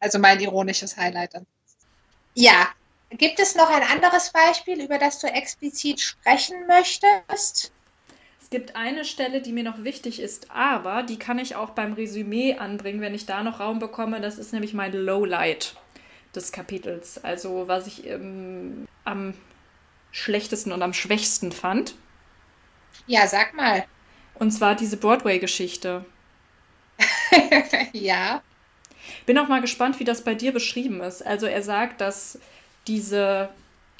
Also 0.00 0.18
mein 0.18 0.40
ironisches 0.40 0.96
Highlight. 0.96 1.34
Ja, 2.34 2.68
gibt 3.10 3.38
es 3.38 3.54
noch 3.54 3.70
ein 3.70 3.82
anderes 3.82 4.30
Beispiel, 4.32 4.82
über 4.82 4.98
das 4.98 5.20
du 5.20 5.28
explizit 5.28 6.00
sprechen 6.00 6.66
möchtest? 6.66 7.72
Es 8.42 8.50
gibt 8.50 8.76
eine 8.76 9.04
Stelle, 9.04 9.40
die 9.40 9.52
mir 9.52 9.64
noch 9.64 9.82
wichtig 9.84 10.20
ist, 10.20 10.50
aber 10.50 11.02
die 11.02 11.18
kann 11.18 11.38
ich 11.38 11.56
auch 11.56 11.70
beim 11.70 11.94
Resümee 11.94 12.56
anbringen, 12.56 13.00
wenn 13.00 13.14
ich 13.14 13.26
da 13.26 13.42
noch 13.42 13.60
Raum 13.60 13.78
bekomme. 13.78 14.20
Das 14.20 14.38
ist 14.38 14.52
nämlich 14.52 14.74
mein 14.74 14.92
Lowlight 14.92 15.74
des 16.34 16.52
Kapitels. 16.52 17.22
Also 17.22 17.68
was 17.68 17.86
ich 17.86 18.06
ähm, 18.06 18.86
am 19.04 19.34
schlechtesten 20.10 20.72
und 20.72 20.82
am 20.82 20.92
schwächsten 20.92 21.52
fand. 21.52 21.94
Ja, 23.06 23.26
sag 23.26 23.54
mal. 23.54 23.84
Und 24.34 24.50
zwar 24.50 24.74
diese 24.74 24.96
Broadway-Geschichte. 24.96 26.04
ja. 27.92 28.42
Bin 29.26 29.38
auch 29.38 29.48
mal 29.48 29.60
gespannt, 29.60 30.00
wie 30.00 30.04
das 30.04 30.22
bei 30.22 30.34
dir 30.34 30.52
beschrieben 30.52 31.00
ist. 31.00 31.24
Also 31.24 31.46
er 31.46 31.62
sagt, 31.62 32.00
dass 32.00 32.38
diese 32.86 33.48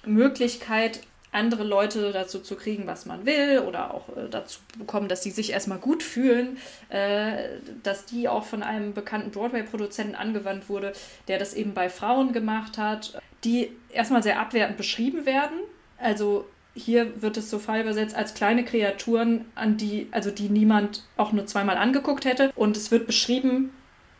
Möglichkeit, 0.04 1.00
andere 1.32 1.64
Leute 1.64 2.12
dazu 2.12 2.38
zu 2.38 2.54
kriegen, 2.54 2.86
was 2.86 3.06
man 3.06 3.26
will, 3.26 3.58
oder 3.58 3.92
auch 3.92 4.08
äh, 4.10 4.28
dazu 4.30 4.60
bekommen, 4.78 5.08
dass 5.08 5.24
sie 5.24 5.32
sich 5.32 5.50
erstmal 5.50 5.78
gut 5.78 6.02
fühlen, 6.02 6.58
äh, 6.90 7.58
dass 7.82 8.06
die 8.06 8.28
auch 8.28 8.44
von 8.44 8.62
einem 8.62 8.94
bekannten 8.94 9.32
Broadway-Produzenten 9.32 10.14
angewandt 10.14 10.68
wurde, 10.68 10.92
der 11.26 11.38
das 11.38 11.54
eben 11.54 11.74
bei 11.74 11.90
Frauen 11.90 12.32
gemacht 12.32 12.78
hat, 12.78 13.20
die 13.42 13.72
erstmal 13.90 14.22
sehr 14.22 14.38
abwertend 14.38 14.76
beschrieben 14.76 15.26
werden. 15.26 15.58
Also 15.98 16.46
hier 16.74 17.22
wird 17.22 17.36
es 17.36 17.50
so 17.50 17.58
frei 17.58 17.80
übersetzt 17.80 18.16
als 18.16 18.34
kleine 18.34 18.64
Kreaturen, 18.64 19.44
an 19.54 19.76
die, 19.76 20.08
also 20.10 20.30
die 20.30 20.48
niemand 20.48 21.04
auch 21.16 21.32
nur 21.32 21.46
zweimal 21.46 21.76
angeguckt 21.76 22.24
hätte. 22.24 22.52
Und 22.56 22.76
es 22.76 22.90
wird 22.90 23.06
beschrieben, 23.06 23.70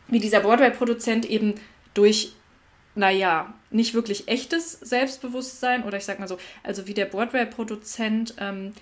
wie 0.07 0.19
dieser 0.19 0.39
Broadway-Produzent 0.39 1.29
eben 1.29 1.55
durch 1.93 2.33
naja, 2.95 3.53
nicht 3.71 3.93
wirklich 3.93 4.29
echtes 4.29 4.71
Selbstbewusstsein 4.71 5.83
oder 5.83 5.97
ich 5.97 6.05
sag 6.05 6.19
mal 6.19 6.29
so, 6.29 6.37
also 6.63 6.87
wie 6.87 6.93
der 6.93 7.05
Broadway-Produzent 7.05 8.35
ähm, 8.39 8.73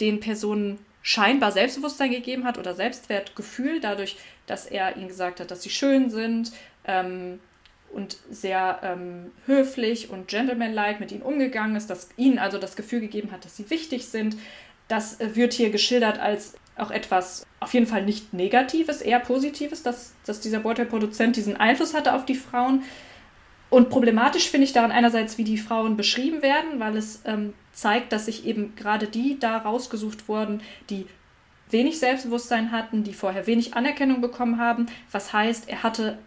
den 0.00 0.18
Personen 0.20 0.78
scheinbar 1.02 1.52
Selbstbewusstsein 1.52 2.10
gegeben 2.10 2.44
hat 2.44 2.56
oder 2.56 2.74
Selbstwertgefühl, 2.74 3.80
dadurch, 3.80 4.16
dass 4.46 4.64
er 4.64 4.96
ihnen 4.96 5.08
gesagt 5.08 5.40
hat, 5.40 5.50
dass 5.50 5.62
sie 5.62 5.70
schön 5.70 6.08
sind 6.08 6.52
ähm, 6.86 7.38
und 7.94 8.18
sehr 8.30 8.80
ähm, 8.82 9.30
höflich 9.46 10.10
und 10.10 10.28
gentlemanlike 10.28 11.00
mit 11.00 11.12
ihnen 11.12 11.22
umgegangen 11.22 11.76
ist, 11.76 11.88
dass 11.88 12.08
ihnen 12.16 12.38
also 12.38 12.58
das 12.58 12.76
Gefühl 12.76 13.00
gegeben 13.00 13.30
hat, 13.32 13.44
dass 13.44 13.56
sie 13.56 13.70
wichtig 13.70 14.06
sind. 14.06 14.36
Das 14.88 15.20
äh, 15.20 15.34
wird 15.36 15.52
hier 15.52 15.70
geschildert 15.70 16.18
als 16.18 16.54
auch 16.76 16.90
etwas 16.90 17.46
auf 17.60 17.72
jeden 17.72 17.86
Fall 17.86 18.04
nicht 18.04 18.34
Negatives, 18.34 19.00
eher 19.00 19.20
Positives, 19.20 19.82
dass, 19.82 20.14
dass 20.26 20.40
dieser 20.40 20.58
Broadway-Produzent 20.58 21.36
diesen 21.36 21.56
Einfluss 21.56 21.94
hatte 21.94 22.14
auf 22.14 22.26
die 22.26 22.34
Frauen. 22.34 22.82
Und 23.70 23.90
problematisch 23.90 24.50
finde 24.50 24.66
ich 24.66 24.72
daran 24.72 24.92
einerseits, 24.92 25.38
wie 25.38 25.44
die 25.44 25.58
Frauen 25.58 25.96
beschrieben 25.96 26.42
werden, 26.42 26.78
weil 26.80 26.96
es 26.96 27.22
ähm, 27.24 27.54
zeigt, 27.72 28.12
dass 28.12 28.26
sich 28.26 28.46
eben 28.46 28.74
gerade 28.76 29.06
die 29.06 29.38
da 29.38 29.58
rausgesucht 29.58 30.28
wurden, 30.28 30.60
die 30.90 31.06
wenig 31.70 31.98
Selbstbewusstsein 31.98 32.72
hatten, 32.72 33.04
die 33.04 33.14
vorher 33.14 33.46
wenig 33.46 33.74
Anerkennung 33.74 34.20
bekommen 34.20 34.58
haben. 34.58 34.86
Was 35.10 35.32
heißt, 35.32 35.68
er 35.68 35.82
hatte 35.82 36.18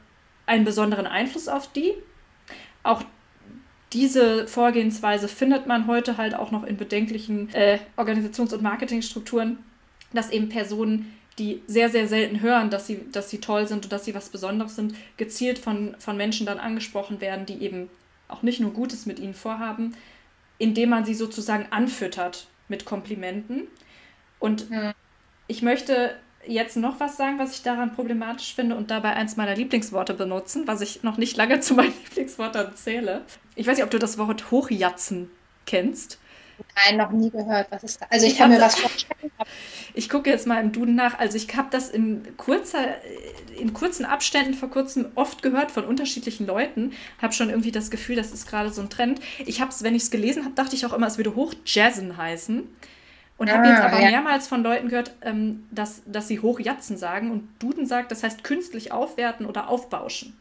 einen 0.48 0.66
besonderen 0.66 1.06
Einfluss 1.06 1.48
auf 1.48 1.72
die. 1.72 1.94
Auch 2.84 3.04
diese 3.94 4.48
Vorgehensweise 4.48 5.28
findet 5.28 5.68
man 5.68 5.88
heute 5.88 6.18
halt 6.18 6.34
auch 6.36 6.52
noch 6.52 6.64
in 6.64 6.78
bedenklichen 6.78 7.54
äh, 7.54 7.80
Organisations- 7.96 8.54
und 8.54 8.62
Marketingstrukturen, 8.62 9.60
dass 10.12 10.32
eben 10.32 10.50
Personen 10.50 11.14
die 11.38 11.62
sehr, 11.68 11.90
sehr 11.90 12.08
selten 12.08 12.42
hören, 12.42 12.72
dass 12.72 12.88
sie, 12.88 13.06
dass 13.12 13.30
sie 13.30 13.40
toll 13.40 13.68
sind 13.68 13.86
und 13.86 13.92
dass 13.92 14.06
sie 14.06 14.16
was 14.16 14.30
Besonderes 14.30 14.76
sind, 14.76 14.96
gezielt 15.18 15.60
von, 15.60 15.96
von 16.00 16.18
Menschen 16.18 16.48
dann 16.48 16.58
angesprochen 16.58 17.22
werden, 17.22 17.46
die 17.46 17.62
eben 17.62 17.90
auch 18.28 18.42
nicht 18.42 18.60
nur 18.60 18.74
Gutes 18.74 19.06
mit 19.06 19.20
ihnen 19.20 19.36
vorhaben, 19.36 19.96
indem 20.58 20.90
man 20.90 21.06
sie 21.06 21.14
sozusagen 21.14 21.68
anfüttert 21.70 22.48
mit 22.70 22.86
Komplimenten. 22.86 23.68
Und 24.40 24.70
ja. 24.72 24.94
ich 25.48 25.62
möchte 25.62 26.16
jetzt 26.48 26.78
noch 26.78 27.00
was 27.00 27.18
sagen, 27.18 27.40
was 27.40 27.54
ich 27.54 27.64
daran 27.64 27.94
problematisch 27.94 28.56
finde 28.56 28.76
und 28.76 28.92
dabei 28.92 29.14
eins 29.14 29.38
meiner 29.38 29.56
Lieblingsworte 29.56 30.14
benutzen, 30.14 30.68
was 30.68 30.82
ich 30.82 31.04
noch 31.04 31.18
nicht 31.18 31.38
lange 31.38 31.60
zu 31.62 31.74
meinen 31.74 31.94
Lieblingsworten 32.06 32.76
zähle. 32.76 33.22
Ich 33.56 33.68
weiß 33.68 33.78
nicht, 33.78 33.86
ob 33.86 33.92
du 33.92 34.00
das 34.00 34.18
Wort 34.18 34.52
Hochjatzen 34.52 35.30
kennst. 35.66 36.20
Nein, 36.76 36.98
noch 36.98 37.12
nie 37.12 37.30
gehört. 37.30 37.68
Was 37.70 37.84
ist 37.84 38.02
da? 38.02 38.08
Also 38.10 38.26
ich, 38.26 38.34
ich 38.34 38.38
kann 38.38 38.50
mir 38.50 38.60
was 38.60 38.80
vorstellen. 38.80 39.32
Ich 39.94 40.10
gucke 40.10 40.30
jetzt 40.30 40.48
mal 40.48 40.60
im 40.60 40.72
Duden 40.72 40.96
nach. 40.96 41.20
Also 41.20 41.38
ich 41.38 41.56
habe 41.56 41.68
das 41.72 41.90
in 41.90 42.36
kurzer, 42.38 42.80
in 43.58 43.74
kurzen 43.74 44.06
Abständen 44.06 44.54
vor 44.54 44.70
kurzem 44.70 45.08
oft 45.16 45.44
gehört 45.44 45.72
von 45.72 45.86
unterschiedlichen 45.86 46.48
Leuten. 46.48 46.94
Habe 47.22 47.34
schon 47.34 47.50
irgendwie 47.50 47.72
das 47.72 47.92
Gefühl, 47.92 48.16
das 48.16 48.32
ist 48.32 48.48
gerade 48.48 48.72
so 48.72 48.82
ein 48.82 48.90
Trend. 48.90 49.20
Ich 49.46 49.62
habe 49.62 49.72
es, 49.72 49.84
wenn 49.84 49.96
ich 49.96 50.04
es 50.04 50.12
gelesen 50.12 50.46
habe, 50.46 50.56
dachte 50.56 50.76
ich 50.76 50.86
auch 50.86 50.94
immer, 50.94 51.08
es 51.08 51.18
würde 51.18 51.36
Hochjazzen 51.36 52.18
heißen. 52.18 52.68
Und 53.38 53.52
habe 53.52 53.68
ah, 53.68 53.70
jetzt 53.70 53.82
aber 53.82 54.00
ja. 54.02 54.10
mehrmals 54.10 54.48
von 54.48 54.64
Leuten 54.64 54.90
gehört, 54.90 55.12
ähm, 55.22 55.68
dass, 55.72 56.02
dass 56.06 56.28
sie 56.28 56.40
Hochjatzen 56.40 56.98
sagen. 56.98 57.32
Und 57.32 57.50
Duden 57.60 57.86
sagt, 57.86 58.12
das 58.12 58.24
heißt 58.24 58.44
künstlich 58.44 58.92
aufwerten 58.92 59.46
oder 59.46 59.70
aufbauschen. 59.70 60.38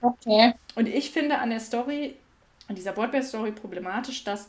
Okay. 0.00 0.54
Und 0.74 0.88
ich 0.88 1.10
finde 1.10 1.38
an 1.38 1.50
der 1.50 1.60
Story, 1.60 2.16
an 2.66 2.74
dieser 2.74 2.92
Broadway-Story 2.92 3.52
problematisch, 3.52 4.24
dass 4.24 4.48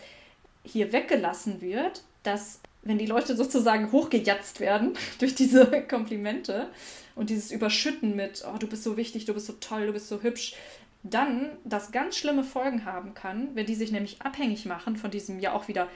hier 0.63 0.91
weggelassen 0.91 1.61
wird, 1.61 2.03
dass 2.23 2.59
wenn 2.81 2.97
die 2.97 3.05
Leute 3.05 3.35
sozusagen 3.35 3.91
hochgejatzt 3.91 4.59
werden 4.59 4.93
durch 5.19 5.35
diese 5.35 5.65
Komplimente 5.87 6.67
und 7.15 7.29
dieses 7.29 7.51
Überschütten 7.51 8.15
mit, 8.15 8.43
oh, 8.47 8.57
du 8.57 8.67
bist 8.67 8.83
so 8.83 8.97
wichtig, 8.97 9.25
du 9.25 9.33
bist 9.33 9.47
so 9.47 9.53
toll, 9.53 9.87
du 9.87 9.93
bist 9.93 10.07
so 10.07 10.21
hübsch, 10.21 10.55
dann 11.03 11.51
das 11.63 11.91
ganz 11.91 12.17
schlimme 12.17 12.43
Folgen 12.43 12.85
haben 12.85 13.13
kann, 13.13 13.49
wenn 13.55 13.65
die 13.65 13.75
sich 13.75 13.91
nämlich 13.91 14.21
abhängig 14.21 14.65
machen 14.65 14.97
von 14.97 15.11
diesem 15.11 15.39
ja 15.39 15.53
auch 15.53 15.67
wieder 15.67 15.87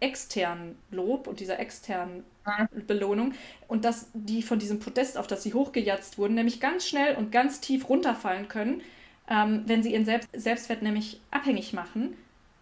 externen 0.00 0.76
Lob 0.90 1.26
und 1.26 1.40
dieser 1.40 1.58
externen 1.58 2.24
Belohnung 2.86 3.34
und 3.66 3.84
dass 3.84 4.08
die 4.14 4.42
von 4.42 4.58
diesem 4.58 4.80
Podest, 4.80 5.18
auf 5.18 5.26
das 5.26 5.42
sie 5.42 5.54
hochgejatzt 5.54 6.18
wurden, 6.18 6.34
nämlich 6.34 6.60
ganz 6.60 6.86
schnell 6.86 7.16
und 7.16 7.30
ganz 7.32 7.60
tief 7.60 7.88
runterfallen 7.88 8.48
können, 8.48 8.82
ähm, 9.28 9.64
wenn 9.66 9.82
sie 9.82 9.92
ihren 9.92 10.04
Selbst 10.04 10.28
Selbstwert 10.32 10.82
nämlich 10.82 11.20
abhängig 11.30 11.72
machen 11.72 12.16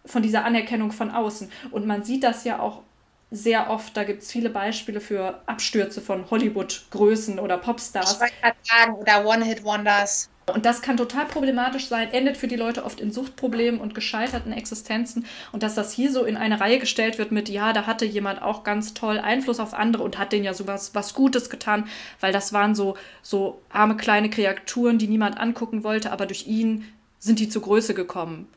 von 0.05 0.21
dieser 0.21 0.45
Anerkennung 0.45 0.91
von 0.91 1.11
außen. 1.11 1.51
Und 1.71 1.85
man 1.85 2.03
sieht 2.03 2.23
das 2.23 2.43
ja 2.43 2.59
auch 2.59 2.81
sehr 3.29 3.69
oft, 3.69 3.95
da 3.97 4.03
gibt 4.03 4.23
es 4.23 4.31
viele 4.31 4.49
Beispiele 4.49 5.01
für 5.01 5.41
Abstürze 5.45 6.01
von 6.01 6.29
Hollywood-Größen 6.29 7.39
oder 7.39 7.57
Popstars. 7.57 8.13
Ich 8.13 8.19
wollte 8.19 8.33
gerade 8.41 8.57
sagen, 8.63 8.93
oder 8.93 9.25
One-Hit-Wonders. 9.25 10.29
Und 10.53 10.65
das 10.65 10.81
kann 10.81 10.95
total 10.95 11.25
problematisch 11.25 11.87
sein, 11.87 12.13
endet 12.13 12.37
für 12.37 12.47
die 12.47 12.55
Leute 12.55 12.85
oft 12.85 13.01
in 13.01 13.11
Suchtproblemen 13.11 13.81
und 13.81 13.93
gescheiterten 13.93 14.53
Existenzen. 14.53 15.25
Und 15.51 15.61
dass 15.61 15.75
das 15.75 15.91
hier 15.91 16.09
so 16.09 16.23
in 16.23 16.37
eine 16.37 16.61
Reihe 16.61 16.79
gestellt 16.79 17.17
wird 17.17 17.33
mit, 17.33 17.49
ja, 17.49 17.73
da 17.73 17.85
hatte 17.85 18.05
jemand 18.05 18.41
auch 18.41 18.63
ganz 18.63 18.93
toll 18.93 19.19
Einfluss 19.19 19.59
auf 19.59 19.73
andere 19.73 20.03
und 20.03 20.17
hat 20.17 20.31
denen 20.31 20.45
ja 20.45 20.53
sowas 20.53 20.91
was 20.93 21.13
Gutes 21.13 21.49
getan, 21.49 21.89
weil 22.21 22.31
das 22.31 22.53
waren 22.53 22.75
so, 22.75 22.95
so 23.21 23.61
arme 23.69 23.97
kleine 23.97 24.29
Kreaturen, 24.29 24.97
die 24.97 25.07
niemand 25.07 25.37
angucken 25.37 25.83
wollte, 25.83 26.11
aber 26.11 26.25
durch 26.25 26.47
ihn 26.47 26.85
sind 27.19 27.39
die 27.39 27.49
zur 27.49 27.63
Größe 27.63 27.93
gekommen 27.93 28.47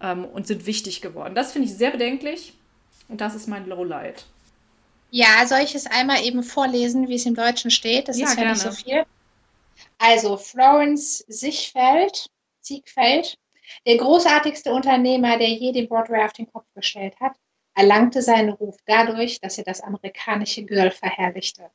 ähm, 0.00 0.24
und 0.24 0.46
sind 0.46 0.66
wichtig 0.66 1.00
geworden. 1.00 1.34
Das 1.34 1.50
finde 1.50 1.66
ich 1.66 1.74
sehr 1.74 1.90
bedenklich 1.90 2.54
und 3.08 3.20
das 3.20 3.34
ist 3.34 3.48
mein 3.48 3.66
Lowlight. 3.66 4.24
Ja, 5.10 5.44
soll 5.46 5.60
ich 5.64 5.74
es 5.74 5.86
einmal 5.86 6.22
eben 6.22 6.44
vorlesen, 6.44 7.08
wie 7.08 7.16
es 7.16 7.26
im 7.26 7.34
Deutschen 7.34 7.72
steht? 7.72 8.08
Das 8.08 8.18
ja, 8.18 8.26
ist 8.26 8.36
ja 8.36 8.42
gerne. 8.42 8.52
nicht 8.52 8.62
so 8.62 8.70
viel. 8.70 9.04
Also 10.02 10.38
Florence 10.38 11.18
Sichfeld, 11.28 12.30
Siegfeld, 12.62 13.36
der 13.86 13.98
großartigste 13.98 14.72
Unternehmer, 14.72 15.36
der 15.36 15.50
je 15.50 15.72
den 15.72 15.88
Broadway 15.90 16.24
auf 16.24 16.32
den 16.32 16.50
Kopf 16.50 16.64
gestellt 16.74 17.14
hat, 17.20 17.36
erlangte 17.74 18.22
seinen 18.22 18.48
Ruf 18.48 18.78
dadurch, 18.86 19.42
dass 19.42 19.58
er 19.58 19.64
das 19.64 19.82
amerikanische 19.82 20.64
Girl 20.64 20.90
verherrlichte. 20.90 21.70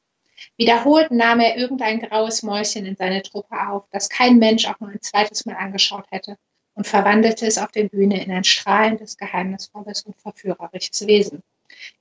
Wiederholt 0.57 1.11
nahm 1.11 1.39
er 1.39 1.55
irgendein 1.55 1.99
graues 1.99 2.41
Mäuschen 2.41 2.87
in 2.87 2.95
seine 2.95 3.21
Truppe 3.21 3.55
auf, 3.69 3.83
das 3.91 4.09
kein 4.09 4.39
Mensch 4.39 4.67
auch 4.67 4.79
nur 4.79 4.89
ein 4.89 5.01
zweites 5.01 5.45
Mal 5.45 5.57
angeschaut 5.57 6.07
hätte, 6.09 6.35
und 6.73 6.87
verwandelte 6.87 7.45
es 7.45 7.59
auf 7.59 7.71
der 7.71 7.83
Bühne 7.83 8.23
in 8.23 8.31
ein 8.31 8.43
strahlendes, 8.43 9.17
geheimnisvolles 9.17 10.01
und 10.01 10.19
verführerisches 10.19 11.05
Wesen. 11.05 11.43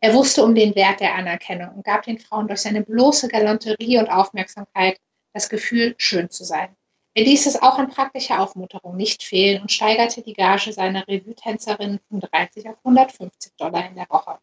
Er 0.00 0.14
wusste 0.14 0.42
um 0.42 0.54
den 0.54 0.74
Wert 0.74 1.00
der 1.00 1.16
Anerkennung 1.16 1.74
und 1.74 1.84
gab 1.84 2.04
den 2.04 2.18
Frauen 2.18 2.48
durch 2.48 2.62
seine 2.62 2.80
bloße 2.80 3.28
Galanterie 3.28 3.98
und 3.98 4.08
Aufmerksamkeit 4.08 4.98
das 5.34 5.50
Gefühl, 5.50 5.94
schön 5.98 6.30
zu 6.30 6.44
sein. 6.44 6.74
Er 7.16 7.24
ließ 7.24 7.46
es 7.46 7.60
auch 7.62 7.78
an 7.78 7.90
praktischer 7.90 8.40
Aufmunterung 8.40 8.96
nicht 8.96 9.22
fehlen 9.22 9.62
und 9.62 9.70
steigerte 9.70 10.22
die 10.22 10.32
Gage 10.32 10.72
seiner 10.72 11.06
Revue-Tänzerin 11.06 12.00
von 12.08 12.20
30 12.20 12.68
auf 12.68 12.76
150 12.82 13.52
Dollar 13.56 13.86
in 13.88 13.94
der 13.94 14.08
Woche. 14.08 14.38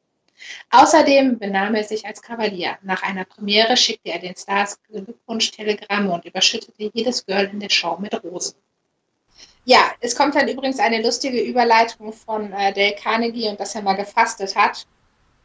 Außerdem 0.69 1.37
benahm 1.37 1.75
er 1.75 1.83
sich 1.83 2.05
als 2.05 2.21
Kavalier. 2.21 2.77
Nach 2.81 3.03
einer 3.03 3.25
Premiere 3.25 3.75
schickte 3.75 4.11
er 4.11 4.19
den 4.19 4.35
Stars 4.35 4.79
Glückwunsch-Telegramme 4.83 6.11
und 6.11 6.25
überschüttete 6.25 6.91
jedes 6.93 7.25
Girl 7.25 7.49
in 7.51 7.59
der 7.59 7.69
Show 7.69 7.97
mit 7.99 8.23
Rosen. 8.23 8.55
Ja, 9.65 9.91
es 9.99 10.15
kommt 10.15 10.35
dann 10.35 10.47
übrigens 10.47 10.79
eine 10.79 11.01
lustige 11.01 11.39
Überleitung 11.41 12.11
von 12.13 12.51
äh, 12.53 12.73
Dale 12.73 12.95
Carnegie 12.95 13.49
und 13.49 13.59
dass 13.59 13.75
er 13.75 13.83
mal 13.83 13.93
gefastet 13.93 14.55
hat. 14.55 14.87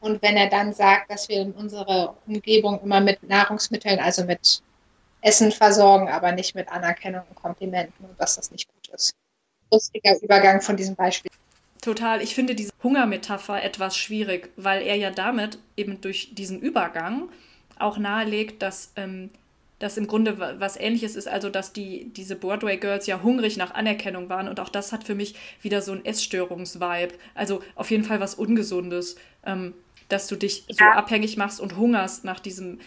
Und 0.01 0.23
wenn 0.23 0.37
er 0.37 0.49
dann 0.49 0.73
sagt, 0.73 1.11
dass 1.11 1.29
wir 1.29 1.41
in 1.41 1.53
unserer 1.53 2.17
Umgebung 2.27 2.81
immer 2.83 3.01
mit 3.01 3.23
Nahrungsmitteln, 3.23 3.99
also 3.99 4.25
mit 4.25 4.63
Essen 5.21 5.53
versorgen, 5.53 6.09
aber 6.09 6.33
nicht 6.33 6.55
mit 6.55 6.69
Anerkennung 6.69 7.23
und 7.29 7.35
Komplimenten 7.37 8.05
und 8.05 8.21
dass 8.21 8.37
das 8.37 8.51
nicht 8.51 8.69
gut 8.73 8.95
ist. 8.95 9.15
Lustiger 9.71 10.21
Übergang 10.23 10.61
von 10.61 10.77
diesem 10.77 10.95
Beispiel. 10.95 11.31
Total. 11.81 12.23
Ich 12.23 12.35
finde 12.35 12.55
diese 12.55 12.73
Hungermetapher 12.83 13.63
etwas 13.63 13.97
schwierig, 13.97 14.51
weil 14.57 14.83
er 14.83 14.97
ja 14.97 15.11
damit 15.11 15.59
eben 15.77 16.01
durch 16.01 16.35
diesen 16.35 16.61
Übergang 16.61 17.29
auch 17.79 17.99
nahelegt, 17.99 18.63
dass 18.63 18.93
ähm, 18.97 19.31
das 19.79 19.99
im 19.99 20.07
Grunde 20.07 20.57
was 20.59 20.77
ähnliches 20.77 21.17
ist, 21.17 21.29
also 21.29 21.51
dass 21.51 21.73
die, 21.73 22.11
diese 22.15 22.35
Broadway 22.35 22.79
Girls 22.79 23.07
ja 23.07 23.23
hungrig 23.23 23.57
nach 23.57 23.75
Anerkennung 23.75 24.29
waren 24.29 24.49
und 24.49 24.59
auch 24.59 24.71
das 24.71 24.93
hat 24.93 25.05
für 25.05 25.15
mich 25.15 25.35
wieder 25.61 25.83
so 25.83 25.93
ein 25.93 26.05
Essstörungsvibe. 26.05 27.15
Also 27.35 27.63
auf 27.75 27.91
jeden 27.91 28.05
Fall 28.05 28.19
was 28.19 28.35
Ungesundes, 28.35 29.17
ähm, 29.45 29.75
dass 30.09 30.29
du 30.29 30.37
dich 30.37 30.65
ja. 30.69 30.75
so 30.77 30.85
abhängig 30.85 31.37
machst 31.37 31.61
und 31.61 31.77
hungerst 31.77 32.25
nach 32.25 32.41
diesem 32.41 32.81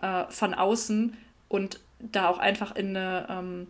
äh, 0.00 0.24
von 0.28 0.54
außen 0.54 1.16
und 1.48 1.80
da 1.98 2.28
auch 2.28 2.38
einfach 2.38 2.74
in 2.76 2.96
eine 2.96 3.26
ähm, 3.30 3.66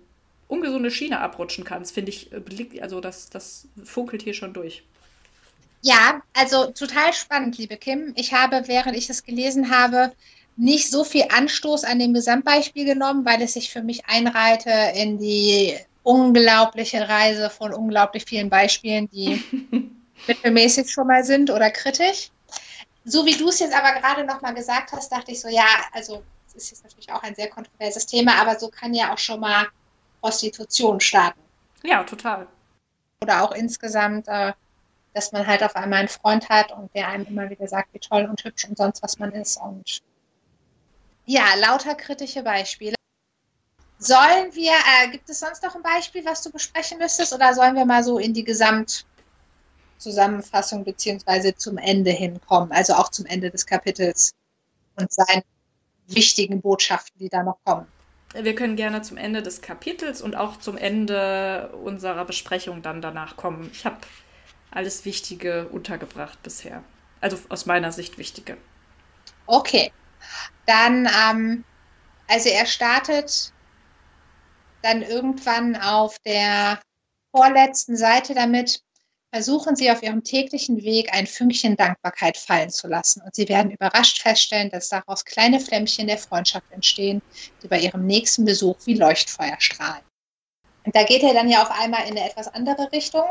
ungesunde 0.48 0.90
Schiene 0.90 1.20
abrutschen 1.20 1.65
kannst, 1.65 1.94
finde 1.94 2.11
ich, 2.11 2.32
äh, 2.32 2.81
also 2.81 3.01
das, 3.01 3.31
das 3.31 3.69
funkelt 3.85 4.23
hier 4.23 4.35
schon 4.35 4.53
durch. 4.53 4.82
Ja, 5.82 6.20
also 6.32 6.66
total 6.66 7.12
spannend, 7.12 7.59
liebe 7.59 7.77
Kim. 7.77 8.12
Ich 8.16 8.32
habe, 8.32 8.62
während 8.66 8.97
ich 8.97 9.07
das 9.07 9.23
gelesen 9.23 9.70
habe, 9.70 10.12
nicht 10.57 10.90
so 10.90 11.05
viel 11.05 11.27
Anstoß 11.28 11.85
an 11.85 11.98
dem 11.98 12.15
Gesamtbeispiel 12.15 12.86
genommen, 12.86 13.24
weil 13.24 13.43
es 13.43 13.53
sich 13.53 13.70
für 13.70 13.82
mich 13.82 14.07
einreihte 14.07 14.70
in 14.94 15.19
die 15.19 15.77
unglaubliche 16.03 17.09
Reise 17.09 17.51
von 17.51 17.74
unglaublich 17.74 18.24
vielen 18.27 18.48
Beispielen, 18.48 19.09
die 19.11 19.43
mittelmäßig 20.27 20.90
schon 20.90 21.09
mal 21.09 21.24
sind 21.24 21.51
oder 21.51 21.70
kritisch. 21.70 22.31
So 23.05 23.27
wie 23.27 23.36
du 23.36 23.48
es 23.48 23.59
jetzt 23.59 23.74
aber 23.74 24.01
gerade 24.01 24.24
nochmal 24.24 24.55
gesagt 24.55 24.93
hast, 24.93 25.12
dachte 25.12 25.31
ich 25.31 25.40
so, 25.40 25.48
ja, 25.48 25.66
also 25.93 26.23
ist 26.57 26.70
jetzt 26.70 26.85
natürlich 26.85 27.12
auch 27.12 27.23
ein 27.23 27.35
sehr 27.35 27.49
kontroverses 27.49 28.07
Thema, 28.07 28.41
aber 28.41 28.59
so 28.59 28.69
kann 28.69 28.95
ja 28.95 29.12
auch 29.12 29.19
schon 29.19 29.41
mal 29.41 29.66
Prostitution 30.20 31.01
starten. 31.01 31.41
Ja, 31.85 32.05
total. 32.05 32.47
Oder 33.23 33.43
auch 33.43 33.53
insgesamt, 33.53 34.28
äh, 34.28 34.53
dass 35.15 35.33
man 35.33 35.47
halt 35.47 35.62
auf 35.62 35.77
einmal 35.77 36.01
einen 36.01 36.09
Freund 36.09 36.49
hat 36.49 36.73
und 36.73 36.95
der 36.95 37.09
einem 37.09 37.27
immer 37.27 37.49
wieder 37.49 37.69
sagt, 37.69 37.95
wie 37.95 37.99
toll 37.99 38.27
und 38.28 38.45
hübsch 38.45 38.66
und 38.69 38.77
sonst 38.77 39.03
was 39.03 39.19
man 39.19 39.33
ist. 39.33 39.57
Und 39.57 40.03
ja, 41.24 41.55
lauter 41.57 41.95
kritische 41.95 42.43
Beispiele. 42.43 42.97
Sollen 43.99 44.55
wir, 44.55 44.73
äh, 44.73 45.09
gibt 45.11 45.31
es 45.31 45.41
sonst 45.41 45.62
noch 45.62 45.74
ein 45.74 45.83
Beispiel, 45.83 46.23
was 46.24 46.43
du 46.43 46.51
besprechen 46.51 46.99
müsstest, 46.99 47.33
oder 47.33 47.55
sollen 47.55 47.74
wir 47.74 47.87
mal 47.87 48.05
so 48.05 48.19
in 48.19 48.35
die 48.35 48.45
Gesamtzusammenfassung 48.45 50.85
beziehungsweise 50.85 51.57
zum 51.57 51.78
Ende 51.78 52.11
hinkommen, 52.11 52.73
also 52.73 52.93
auch 52.95 53.11
zum 53.11 53.24
Ende 53.27 53.51
des 53.51 53.65
Kapitels 53.65 54.35
und 54.97 55.11
sein 55.11 55.43
wichtigen 56.09 56.61
Botschaften, 56.61 57.19
die 57.19 57.28
da 57.28 57.43
noch 57.43 57.59
kommen. 57.65 57.87
Wir 58.35 58.55
können 58.55 58.77
gerne 58.77 59.03
zum 59.03 59.16
Ende 59.16 59.43
des 59.43 59.62
Kapitels 59.62 60.20
und 60.20 60.37
auch 60.37 60.59
zum 60.59 60.77
Ende 60.77 61.70
unserer 61.83 62.24
Besprechung 62.24 62.83
dann 62.83 63.01
danach 63.01 63.37
kommen. 63.37 63.70
Ich 63.73 63.85
habe 63.85 63.99
alles 64.70 65.05
Wichtige 65.05 65.69
untergebracht 65.69 66.43
bisher. 66.43 66.83
Also 67.20 67.39
aus 67.49 67.66
meiner 67.66 67.93
Sicht 67.93 68.19
Wichtige. 68.19 68.57
Okay. 69.47 69.93
Dann, 70.66 71.09
ähm, 71.31 71.65
also 72.28 72.49
er 72.49 72.66
startet 72.66 73.53
dann 74.83 75.03
irgendwann 75.03 75.77
auf 75.77 76.19
der 76.20 76.81
vorletzten 77.35 77.97
Seite 77.97 78.35
damit, 78.35 78.83
versuchen 79.37 79.77
Sie 79.77 79.91
auf 79.91 80.03
Ihrem 80.03 80.25
täglichen 80.25 80.83
Weg 80.83 81.13
ein 81.13 81.27
Fünkchen 81.27 81.77
Dankbarkeit 81.77 82.39
fallen 82.39 82.71
zu 82.71 82.89
lassen. 82.89 83.21
Und 83.21 83.35
Sie 83.35 83.47
werden 83.51 83.71
überrascht 83.71 84.23
feststellen, 84.23 84.71
dass 84.71 84.89
daraus 84.89 85.27
kleine 85.27 85.61
Flämmchen 85.61 86.07
der 86.07 86.17
Freundschaft 86.17 86.65
entstehen, 86.71 87.21
die 87.63 87.69
bei 87.69 87.79
Ihrem 87.79 88.07
nächsten 88.07 88.47
Besuch 88.47 88.77
wie 88.87 88.95
Leuchtfeuer 88.95 89.57
strahlen. 89.59 90.01
Und 90.85 90.97
da 90.97 91.05
geht 91.05 91.23
er 91.23 91.35
dann 91.35 91.51
ja 91.51 91.63
auf 91.63 91.71
einmal 91.71 92.09
in 92.09 92.17
eine 92.17 92.31
etwas 92.31 92.49
andere 92.49 92.91
Richtung. 92.93 93.27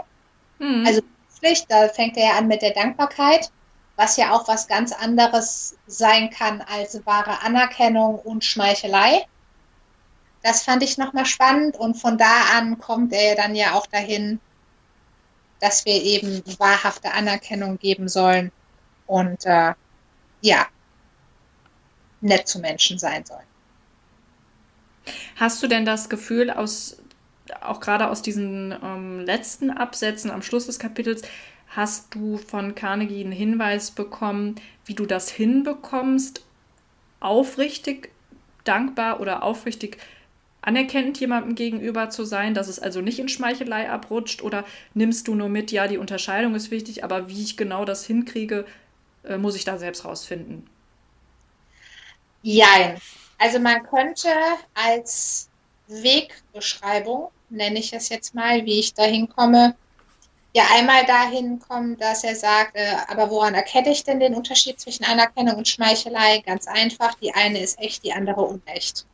Mhm. 0.59 0.85
Also 0.85 1.01
Pflicht, 1.39 1.65
da 1.69 1.89
fängt 1.89 2.17
er 2.17 2.25
ja 2.25 2.37
an 2.37 2.45
mit 2.47 2.61
der 2.61 2.75
Dankbarkeit, 2.75 3.49
was 3.95 4.15
ja 4.15 4.31
auch 4.31 4.47
was 4.47 4.67
ganz 4.67 4.91
anderes 4.91 5.75
sein 5.87 6.29
kann 6.29 6.61
als 6.61 7.03
wahre 7.07 7.41
Anerkennung 7.41 8.19
und 8.19 8.45
Schmeichelei. 8.45 9.25
Das 10.43 10.61
fand 10.61 10.83
ich 10.83 10.99
nochmal 10.99 11.25
spannend 11.25 11.77
und 11.77 11.95
von 11.95 12.19
da 12.19 12.43
an 12.55 12.77
kommt 12.77 13.11
er 13.11 13.35
dann 13.35 13.55
ja 13.55 13.73
auch 13.73 13.87
dahin, 13.87 14.39
dass 15.59 15.85
wir 15.85 16.01
eben 16.01 16.43
wahrhafte 16.59 17.11
Anerkennung 17.11 17.77
geben 17.77 18.07
sollen 18.07 18.51
und 19.07 19.45
äh, 19.45 19.73
ja, 20.41 20.67
nett 22.21 22.47
zu 22.47 22.59
Menschen 22.59 22.97
sein 22.99 23.25
sollen. 23.25 23.45
Hast 25.35 25.61
du 25.61 25.67
denn 25.67 25.85
das 25.85 26.09
Gefühl, 26.09 26.49
aus, 26.49 26.97
auch 27.61 27.79
gerade 27.79 28.09
aus 28.09 28.21
diesen 28.21 28.75
ähm, 28.83 29.19
letzten 29.19 29.69
Absätzen 29.69 30.31
am 30.31 30.41
Schluss 30.41 30.65
des 30.65 30.79
Kapitels, 30.79 31.21
hast 31.67 32.13
du 32.15 32.37
von 32.37 32.73
Carnegie 32.75 33.23
einen 33.23 33.31
Hinweis 33.31 33.91
bekommen, 33.91 34.55
wie 34.85 34.93
du 34.93 35.05
das 35.05 35.29
hinbekommst, 35.29 36.43
aufrichtig 37.19 38.11
dankbar 38.63 39.19
oder 39.19 39.43
aufrichtig 39.43 39.97
anerkennend 40.65 41.19
jemandem 41.19 41.55
gegenüber 41.55 42.09
zu 42.09 42.25
sein, 42.25 42.53
dass 42.53 42.67
es 42.67 42.79
also 42.79 42.99
nicht 42.99 43.19
in 43.19 43.29
Schmeichelei 43.29 43.89
abrutscht 43.89 44.41
oder 44.41 44.65
nimmst 44.93 45.27
du 45.27 45.35
nur 45.35 45.47
mit, 45.47 45.71
ja, 45.71 45.87
die 45.87 45.99
Unterscheidung 45.99 46.55
ist 46.55 46.71
wichtig, 46.71 47.03
aber 47.03 47.29
wie 47.29 47.43
ich 47.43 47.55
genau 47.55 47.85
das 47.85 48.05
hinkriege, 48.05 48.65
äh, 49.23 49.37
muss 49.37 49.55
ich 49.55 49.63
da 49.63 49.77
selbst 49.77 50.05
rausfinden? 50.05 50.67
Jein. 52.41 52.99
Also 53.37 53.59
man 53.59 53.83
könnte 53.83 54.29
als 54.73 55.49
Wegbeschreibung 55.87 57.29
nenne 57.49 57.79
ich 57.79 57.93
es 57.93 58.09
jetzt 58.09 58.33
mal, 58.33 58.65
wie 58.65 58.79
ich 58.79 58.93
dahin 58.93 59.29
komme. 59.29 59.75
Ja, 60.53 60.63
einmal 60.73 61.05
dahin 61.05 61.59
kommen, 61.59 61.97
dass 61.97 62.23
er 62.23 62.35
sagt, 62.35 62.75
äh, 62.75 62.95
aber 63.07 63.29
woran 63.29 63.53
erkenne 63.53 63.91
ich 63.91 64.03
denn 64.03 64.19
den 64.19 64.33
Unterschied 64.33 64.79
zwischen 64.79 65.03
Anerkennung 65.03 65.57
und 65.57 65.67
Schmeichelei? 65.67 66.39
Ganz 66.39 66.65
einfach, 66.67 67.13
die 67.15 67.33
eine 67.33 67.59
ist 67.59 67.77
echt, 67.79 68.03
die 68.03 68.13
andere 68.13 68.41
unecht. 68.41 69.05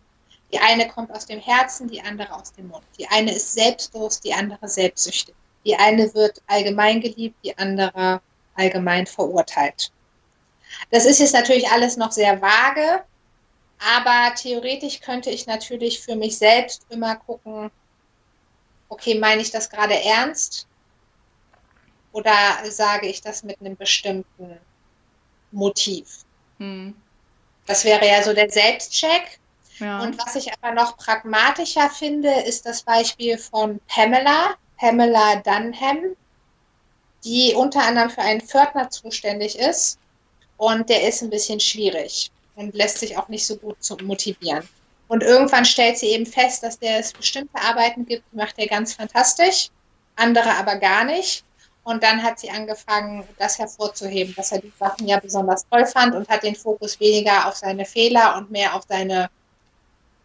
Die 0.53 0.60
eine 0.60 0.88
kommt 0.88 1.11
aus 1.11 1.26
dem 1.26 1.40
Herzen, 1.40 1.88
die 1.88 2.02
andere 2.02 2.34
aus 2.34 2.52
dem 2.53 2.68
Mund. 2.68 2.84
Die 2.98 3.07
eine 3.07 3.34
ist 3.34 3.53
selbstlos, 3.53 4.19
die 4.19 4.34
andere 4.34 4.68
selbstsüchtig. 4.68 5.36
Die 5.65 5.76
eine 5.76 6.14
wird 6.14 6.41
allgemein 6.48 6.99
geliebt, 6.99 7.38
die 7.44 7.57
andere 7.57 8.22
allgemein 8.56 9.06
verurteilt. 9.06 9.91
Das 10.90 11.06
ist 11.06 11.19
jetzt 11.19 11.34
natürlich 11.34 11.69
alles 11.69 11.98
noch 11.98 12.11
sehr 12.11 12.41
vage, 12.41 13.03
aber 13.80 14.36
theoretisch 14.36 14.99
könnte 15.02 15.30
ich 15.30 15.48
natürlich 15.48 16.02
für 16.02 16.15
mich 16.15 16.38
selbst 16.38 16.86
immer 16.90 17.15
gucken, 17.15 17.72
okay, 18.90 19.18
meine 19.18 19.41
ich 19.41 19.52
das 19.52 19.69
gerade 19.69 19.95
ernst? 20.03 20.68
Oder 22.11 22.34
sage 22.69 23.07
ich 23.07 23.22
das 23.22 23.44
mit 23.44 23.60
einem 23.61 23.76
bestimmten 23.76 24.60
Motiv? 25.52 26.26
Hm. 26.60 26.94
Das 27.65 27.86
wäre 27.86 28.06
ja 28.06 28.22
so 28.22 28.34
der 28.34 28.49
Selbstcheck. 28.49 29.40
Ja. 29.82 30.02
Und 30.02 30.18
was 30.20 30.36
ich 30.36 30.52
aber 30.53 30.74
noch 30.74 30.95
pragmatischer 30.95 31.90
finde, 31.90 32.32
ist 32.41 32.66
das 32.66 32.84
Beispiel 32.84 33.38
von 33.38 33.80
Pamela, 33.88 34.53
Pamela 34.78 35.38
Dunham, 35.38 36.16
die 37.24 37.53
unter 37.56 37.82
anderem 37.82 38.10
für 38.10 38.22
einen 38.22 38.41
Pförtner 38.41 38.90
zuständig 38.90 39.58
ist. 39.58 39.98
Und 40.58 40.90
der 40.90 41.08
ist 41.08 41.24
ein 41.24 41.32
bisschen 41.32 41.60
schwierig 41.60 42.30
und 42.56 42.76
lässt 42.76 42.99
sich 42.99 43.18
auch 43.18 43.28
nicht 43.28 43.45
so 43.45 43.56
gut 43.58 43.78
motivieren. 44.03 44.68
Und 45.08 45.24
irgendwann 45.24 45.66
stellt 45.66 45.98
sie 45.98 46.10
eben 46.10 46.28
fest, 46.28 46.62
dass 46.64 46.78
der 46.78 46.99
es 46.99 47.12
bestimmte 47.12 47.60
Arbeiten 47.60 48.06
gibt, 48.06 48.24
die 48.32 48.38
macht 48.38 48.60
er 48.60 48.68
ganz 48.68 48.94
fantastisch, 48.94 49.70
andere 50.16 50.52
aber 50.52 50.76
gar 50.76 51.03
nicht. 51.03 51.44
Und 51.84 52.03
dann 52.03 52.22
hat 52.22 52.40
sie 52.40 52.52
angefangen, 52.52 53.28
das 53.40 53.58
hervorzuheben, 53.58 54.36
dass 54.36 54.52
er 54.52 54.60
die 54.60 54.72
Sachen 54.80 55.08
ja 55.08 55.20
besonders 55.20 55.66
toll 55.68 55.86
fand 55.88 56.14
und 56.14 56.30
hat 56.30 56.44
den 56.44 56.56
Fokus 56.56 56.99
weniger 56.99 57.48
auf 57.48 57.56
seine 57.56 57.86
Fehler 57.86 58.38
und 58.38 58.52
mehr 58.52 58.76
auf 58.76 58.84
seine 58.88 59.30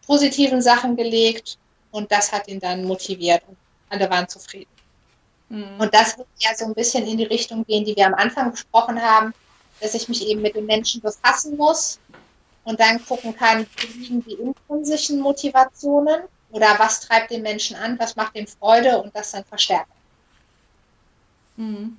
positiven 0.06 0.62
Sachen 0.62 0.96
gelegt. 0.96 1.58
Und 1.90 2.10
das 2.12 2.32
hat 2.32 2.48
ihn 2.48 2.60
dann 2.60 2.84
motiviert 2.84 3.42
und 3.46 3.56
alle 3.88 4.10
waren 4.10 4.28
zufrieden. 4.28 4.70
Mhm. 5.48 5.78
Und 5.78 5.94
das 5.94 6.18
wird 6.18 6.28
ja 6.38 6.54
so 6.54 6.66
ein 6.66 6.74
bisschen 6.74 7.06
in 7.06 7.16
die 7.16 7.24
Richtung 7.24 7.64
gehen, 7.64 7.84
die 7.84 7.96
wir 7.96 8.06
am 8.06 8.14
Anfang 8.14 8.50
besprochen 8.50 9.00
haben, 9.00 9.32
dass 9.80 9.94
ich 9.94 10.08
mich 10.08 10.26
eben 10.26 10.42
mit 10.42 10.56
den 10.56 10.66
Menschen 10.66 11.00
befassen 11.00 11.56
muss 11.56 11.98
und 12.64 12.80
dann 12.80 13.04
gucken 13.04 13.34
kann, 13.34 13.66
wie 13.76 13.86
liegen 13.98 14.24
die 14.24 14.34
intrinsischen 14.34 15.20
Motivationen 15.20 16.22
oder 16.50 16.78
was 16.78 17.00
treibt 17.00 17.30
den 17.30 17.42
Menschen 17.42 17.76
an, 17.76 17.98
was 17.98 18.16
macht 18.16 18.36
ihm 18.36 18.46
Freude 18.46 19.00
und 19.00 19.14
das 19.14 19.32
dann 19.32 19.44
verstärken. 19.44 19.92
Mhm. 21.56 21.96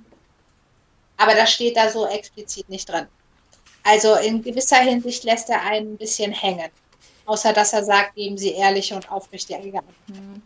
Aber 1.16 1.34
das 1.34 1.50
steht 1.50 1.76
da 1.76 1.90
so 1.90 2.06
explizit 2.06 2.68
nicht 2.68 2.88
drin. 2.88 3.06
Also 3.82 4.16
in 4.16 4.42
gewisser 4.42 4.76
Hinsicht 4.76 5.24
lässt 5.24 5.48
er 5.50 5.62
einen 5.62 5.94
ein 5.94 5.96
bisschen 5.96 6.32
hängen. 6.32 6.70
Außer 7.28 7.52
dass 7.52 7.74
er 7.74 7.84
sagt, 7.84 8.14
geben 8.14 8.38
Sie 8.38 8.52
ehrliche 8.52 8.94
und 8.94 9.12
aufrichtige 9.12 9.58
Antworten. 9.58 10.42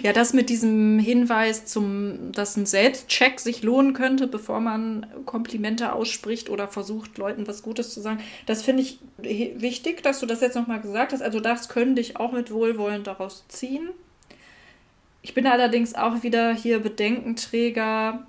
Ja, 0.00 0.12
das 0.12 0.34
mit 0.34 0.50
diesem 0.50 1.00
Hinweis, 1.00 1.64
zum, 1.66 2.30
dass 2.30 2.56
ein 2.56 2.64
Selbstcheck 2.64 3.40
sich 3.40 3.62
lohnen 3.62 3.92
könnte, 3.92 4.28
bevor 4.28 4.60
man 4.60 5.06
Komplimente 5.26 5.92
ausspricht 5.92 6.48
oder 6.48 6.68
versucht, 6.68 7.18
Leuten 7.18 7.48
was 7.48 7.62
Gutes 7.62 7.92
zu 7.92 8.00
sagen, 8.00 8.20
das 8.46 8.62
finde 8.62 8.84
ich 8.84 9.00
wichtig, 9.18 10.04
dass 10.04 10.20
du 10.20 10.26
das 10.26 10.42
jetzt 10.42 10.54
nochmal 10.54 10.80
gesagt 10.80 11.12
hast. 11.12 11.22
Also 11.22 11.40
das 11.40 11.68
könnte 11.68 12.00
ich 12.00 12.18
auch 12.18 12.30
mit 12.30 12.52
Wohlwollen 12.52 13.02
daraus 13.02 13.44
ziehen. 13.48 13.88
Ich 15.22 15.34
bin 15.34 15.46
allerdings 15.48 15.96
auch 15.96 16.22
wieder 16.22 16.54
hier 16.54 16.78
Bedenkenträger 16.78 18.26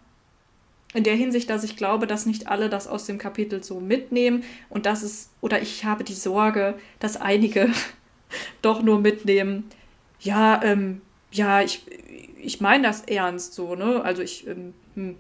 in 0.94 1.04
der 1.04 1.16
Hinsicht, 1.16 1.50
dass 1.50 1.64
ich 1.64 1.76
glaube, 1.76 2.08
dass 2.08 2.26
nicht 2.26 2.48
alle 2.48 2.70
das 2.70 2.88
aus 2.88 3.06
dem 3.06 3.18
Kapitel 3.18 3.64
so 3.64 3.80
mitnehmen 3.80 4.44
und 4.70 4.86
dass 4.86 5.04
es, 5.04 5.30
oder 5.42 5.62
ich 5.62 5.86
habe 5.86 6.04
die 6.04 6.14
Sorge, 6.14 6.76
dass 7.00 7.18
einige 7.18 7.70
doch 8.62 8.82
nur 8.82 9.00
mitnehmen, 9.00 9.70
ja, 10.20 10.62
ähm, 10.64 11.02
ja, 11.32 11.62
ich, 11.62 11.86
ich 12.42 12.62
meine 12.62 12.88
das 12.88 13.02
ernst 13.02 13.54
so, 13.54 13.76
ne? 13.76 14.02
Also 14.04 14.22
ich, 14.22 14.48
ähm, 14.48 14.74
hm, 14.96 15.16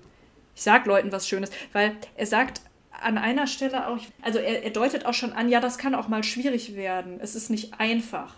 ich 0.55 0.61
sag 0.61 0.85
Leuten 0.85 1.11
was 1.11 1.27
Schönes, 1.27 1.51
weil 1.73 1.95
er 2.15 2.25
sagt 2.25 2.61
an 2.91 3.17
einer 3.17 3.47
Stelle 3.47 3.87
auch, 3.87 3.97
also 4.21 4.39
er, 4.39 4.63
er 4.63 4.69
deutet 4.69 5.05
auch 5.05 5.13
schon 5.13 5.33
an, 5.33 5.49
ja, 5.49 5.59
das 5.59 5.77
kann 5.77 5.95
auch 5.95 6.07
mal 6.07 6.23
schwierig 6.23 6.75
werden. 6.75 7.19
Es 7.19 7.35
ist 7.35 7.49
nicht 7.49 7.79
einfach. 7.79 8.35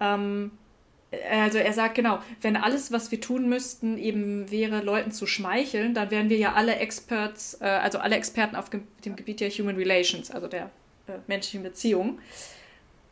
Ähm, 0.00 0.52
also 1.30 1.58
er 1.58 1.72
sagt 1.72 1.94
genau, 1.94 2.18
wenn 2.42 2.56
alles, 2.56 2.92
was 2.92 3.10
wir 3.10 3.20
tun 3.20 3.48
müssten, 3.48 3.96
eben 3.96 4.50
wäre, 4.50 4.82
Leuten 4.82 5.10
zu 5.10 5.26
schmeicheln, 5.26 5.94
dann 5.94 6.10
wären 6.10 6.28
wir 6.28 6.36
ja 6.36 6.52
alle 6.52 6.76
Experts, 6.76 7.58
äh, 7.60 7.64
also 7.64 7.98
alle 7.98 8.16
Experten 8.16 8.56
auf 8.56 8.68
dem 8.68 9.16
Gebiet 9.16 9.40
der 9.40 9.50
Human 9.50 9.76
Relations, 9.76 10.30
also 10.30 10.48
der 10.48 10.70
äh, 11.06 11.12
menschlichen 11.26 11.62
Beziehungen. 11.62 12.20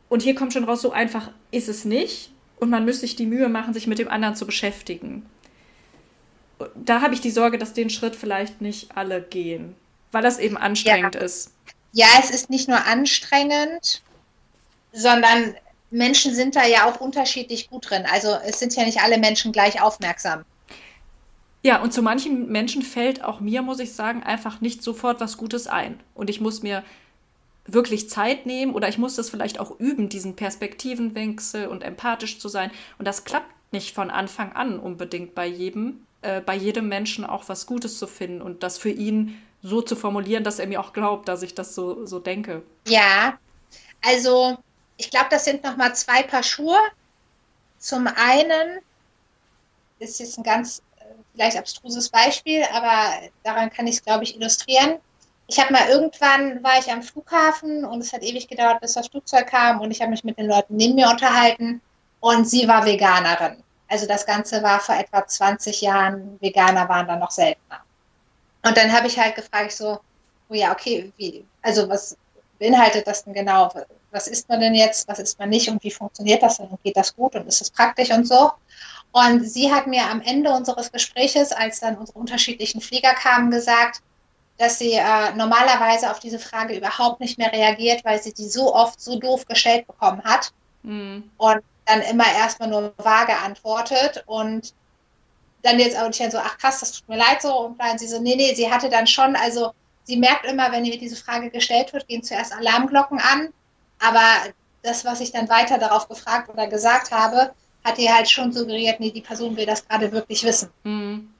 Und 0.08 0.22
hier 0.22 0.34
kommt 0.34 0.52
schon 0.52 0.64
raus, 0.64 0.82
so 0.82 0.92
einfach 0.92 1.30
ist 1.50 1.68
es 1.68 1.84
nicht 1.84 2.30
und 2.60 2.70
man 2.70 2.84
müsste 2.84 3.02
sich 3.02 3.16
die 3.16 3.26
Mühe 3.26 3.48
machen, 3.48 3.72
sich 3.72 3.86
mit 3.86 3.98
dem 3.98 4.08
anderen 4.08 4.36
zu 4.36 4.46
beschäftigen. 4.46 5.24
Da 6.74 7.00
habe 7.00 7.14
ich 7.14 7.20
die 7.20 7.30
Sorge, 7.30 7.58
dass 7.58 7.72
den 7.72 7.90
Schritt 7.90 8.16
vielleicht 8.16 8.60
nicht 8.60 8.96
alle 8.96 9.22
gehen, 9.22 9.74
weil 10.12 10.22
das 10.22 10.38
eben 10.38 10.56
anstrengend 10.56 11.14
ja. 11.14 11.20
ist. 11.22 11.52
Ja, 11.92 12.06
es 12.20 12.30
ist 12.30 12.50
nicht 12.50 12.68
nur 12.68 12.84
anstrengend, 12.84 14.02
sondern 14.92 15.54
Menschen 15.96 16.34
sind 16.34 16.56
da 16.56 16.66
ja 16.66 16.88
auch 16.88 17.00
unterschiedlich 17.00 17.70
gut 17.70 17.90
drin. 17.90 18.04
Also 18.10 18.36
es 18.44 18.58
sind 18.58 18.76
ja 18.76 18.84
nicht 18.84 19.00
alle 19.00 19.18
Menschen 19.18 19.50
gleich 19.52 19.80
aufmerksam. 19.80 20.44
Ja, 21.62 21.82
und 21.82 21.92
zu 21.92 22.02
manchen 22.02 22.48
Menschen 22.52 22.82
fällt 22.82 23.24
auch 23.24 23.40
mir, 23.40 23.62
muss 23.62 23.80
ich 23.80 23.92
sagen, 23.92 24.22
einfach 24.22 24.60
nicht 24.60 24.82
sofort 24.82 25.20
was 25.20 25.36
Gutes 25.36 25.66
ein. 25.66 25.98
Und 26.14 26.30
ich 26.30 26.40
muss 26.40 26.62
mir 26.62 26.84
wirklich 27.66 28.08
Zeit 28.08 28.46
nehmen 28.46 28.74
oder 28.74 28.88
ich 28.88 28.98
muss 28.98 29.16
das 29.16 29.30
vielleicht 29.30 29.58
auch 29.58 29.80
üben, 29.80 30.08
diesen 30.08 30.36
Perspektivenwechsel 30.36 31.66
und 31.66 31.82
empathisch 31.82 32.38
zu 32.38 32.48
sein. 32.48 32.70
Und 32.98 33.08
das 33.08 33.24
klappt 33.24 33.50
nicht 33.72 33.94
von 33.94 34.10
Anfang 34.10 34.52
an 34.52 34.78
unbedingt 34.78 35.34
bei 35.34 35.46
jedem, 35.46 36.06
äh, 36.22 36.40
bei 36.40 36.54
jedem 36.54 36.88
Menschen 36.88 37.24
auch 37.24 37.48
was 37.48 37.66
Gutes 37.66 37.98
zu 37.98 38.06
finden 38.06 38.42
und 38.42 38.62
das 38.62 38.78
für 38.78 38.90
ihn 38.90 39.42
so 39.62 39.82
zu 39.82 39.96
formulieren, 39.96 40.44
dass 40.44 40.60
er 40.60 40.68
mir 40.68 40.78
auch 40.78 40.92
glaubt, 40.92 41.26
dass 41.26 41.42
ich 41.42 41.54
das 41.54 41.74
so, 41.74 42.06
so 42.06 42.20
denke. 42.20 42.62
Ja, 42.86 43.38
also 44.02 44.58
ich 44.96 45.10
glaube, 45.10 45.26
das 45.30 45.44
sind 45.44 45.62
nochmal 45.64 45.94
zwei 45.94 46.22
Paar 46.22 46.42
Schuhe. 46.42 46.78
Zum 47.78 48.06
einen 48.06 48.80
ist 49.98 50.20
jetzt 50.20 50.38
ein 50.38 50.42
ganz 50.42 50.82
äh, 50.98 51.04
vielleicht 51.34 51.56
abstruses 51.56 52.08
Beispiel, 52.08 52.64
aber 52.72 53.28
daran 53.42 53.70
kann 53.70 53.86
ich 53.86 53.96
es, 53.96 54.04
glaube 54.04 54.24
ich, 54.24 54.36
illustrieren 54.36 54.98
ich 55.48 55.60
habe 55.60 55.72
mal 55.72 55.88
irgendwann 55.88 56.62
war 56.62 56.78
ich 56.78 56.90
am 56.90 57.02
Flughafen 57.02 57.84
und 57.84 58.00
es 58.00 58.12
hat 58.12 58.22
ewig 58.22 58.48
gedauert, 58.48 58.80
bis 58.80 58.94
das 58.94 59.08
Flugzeug 59.08 59.46
kam 59.46 59.80
und 59.80 59.90
ich 59.90 60.00
habe 60.00 60.10
mich 60.10 60.24
mit 60.24 60.38
den 60.38 60.46
Leuten 60.46 60.76
neben 60.76 60.96
mir 60.96 61.08
unterhalten 61.08 61.80
und 62.20 62.48
sie 62.48 62.66
war 62.66 62.84
Veganerin. 62.84 63.62
Also 63.88 64.06
das 64.06 64.26
Ganze 64.26 64.62
war 64.62 64.80
vor 64.80 64.96
etwa 64.96 65.24
20 65.26 65.80
Jahren, 65.80 66.38
Veganer 66.40 66.88
waren 66.88 67.06
dann 67.06 67.20
noch 67.20 67.30
seltener. 67.30 67.80
Und 68.64 68.76
dann 68.76 68.92
habe 68.92 69.06
ich 69.06 69.16
halt 69.16 69.36
gefragt, 69.36 69.72
so, 69.72 70.00
oh 70.48 70.54
ja, 70.54 70.72
okay, 70.72 71.12
wie, 71.16 71.44
also 71.62 71.88
was 71.88 72.16
beinhaltet 72.58 73.06
das 73.06 73.24
denn 73.24 73.34
genau? 73.34 73.72
Was 74.16 74.28
isst 74.28 74.48
man 74.48 74.60
denn 74.60 74.74
jetzt, 74.74 75.06
was 75.08 75.18
isst 75.18 75.38
man 75.38 75.50
nicht 75.50 75.68
und 75.68 75.84
wie 75.84 75.90
funktioniert 75.90 76.42
das 76.42 76.56
denn 76.56 76.68
und 76.68 76.82
geht 76.82 76.96
das 76.96 77.14
gut 77.14 77.36
und 77.36 77.46
ist 77.46 77.60
es 77.60 77.70
praktisch 77.70 78.10
und 78.10 78.26
so? 78.26 78.50
Und 79.12 79.44
sie 79.44 79.70
hat 79.70 79.86
mir 79.86 80.08
am 80.10 80.22
Ende 80.22 80.50
unseres 80.50 80.90
Gespräches, 80.90 81.52
als 81.52 81.80
dann 81.80 81.98
unsere 81.98 82.18
unterschiedlichen 82.18 82.80
Flieger 82.80 83.12
kamen, 83.12 83.50
gesagt, 83.50 84.00
dass 84.56 84.78
sie 84.78 84.94
äh, 84.94 85.34
normalerweise 85.34 86.10
auf 86.10 86.18
diese 86.18 86.38
Frage 86.38 86.74
überhaupt 86.74 87.20
nicht 87.20 87.36
mehr 87.36 87.52
reagiert, 87.52 88.06
weil 88.06 88.22
sie 88.22 88.32
die 88.32 88.48
so 88.48 88.74
oft 88.74 88.98
so 89.02 89.18
doof 89.18 89.46
gestellt 89.46 89.86
bekommen 89.86 90.22
hat 90.24 90.50
mhm. 90.82 91.30
und 91.36 91.60
dann 91.84 92.00
immer 92.00 92.26
erstmal 92.26 92.70
nur 92.70 92.94
vage 92.96 93.36
antwortet 93.36 94.24
und 94.26 94.72
dann 95.62 95.78
jetzt 95.78 95.98
auch 95.98 96.06
nicht 96.06 96.32
so, 96.32 96.38
ach 96.38 96.56
krass, 96.56 96.80
das 96.80 96.92
tut 96.92 97.06
mir 97.06 97.18
leid 97.18 97.42
so 97.42 97.66
und 97.66 97.78
dann 97.78 97.98
sie 97.98 98.08
so, 98.08 98.18
nee, 98.18 98.34
nee, 98.34 98.54
sie 98.54 98.72
hatte 98.72 98.88
dann 98.88 99.06
schon, 99.06 99.36
also 99.36 99.72
sie 100.04 100.16
merkt 100.16 100.46
immer, 100.46 100.72
wenn 100.72 100.86
ihr 100.86 100.98
diese 100.98 101.16
Frage 101.16 101.50
gestellt 101.50 101.92
wird, 101.92 102.08
gehen 102.08 102.22
zuerst 102.22 102.54
Alarmglocken 102.54 103.18
an, 103.18 103.52
aber 104.06 104.52
das, 104.82 105.04
was 105.04 105.20
ich 105.20 105.32
dann 105.32 105.48
weiter 105.48 105.78
darauf 105.78 106.08
gefragt 106.08 106.48
oder 106.48 106.68
gesagt 106.68 107.10
habe, 107.10 107.52
hat 107.84 107.98
ihr 107.98 108.14
halt 108.14 108.30
schon 108.30 108.52
suggeriert, 108.52 109.00
nee, 109.00 109.10
die 109.10 109.20
Person 109.20 109.56
will 109.56 109.66
das 109.66 109.86
gerade 109.86 110.12
wirklich 110.12 110.44
wissen, 110.44 110.70
mhm. 110.84 111.32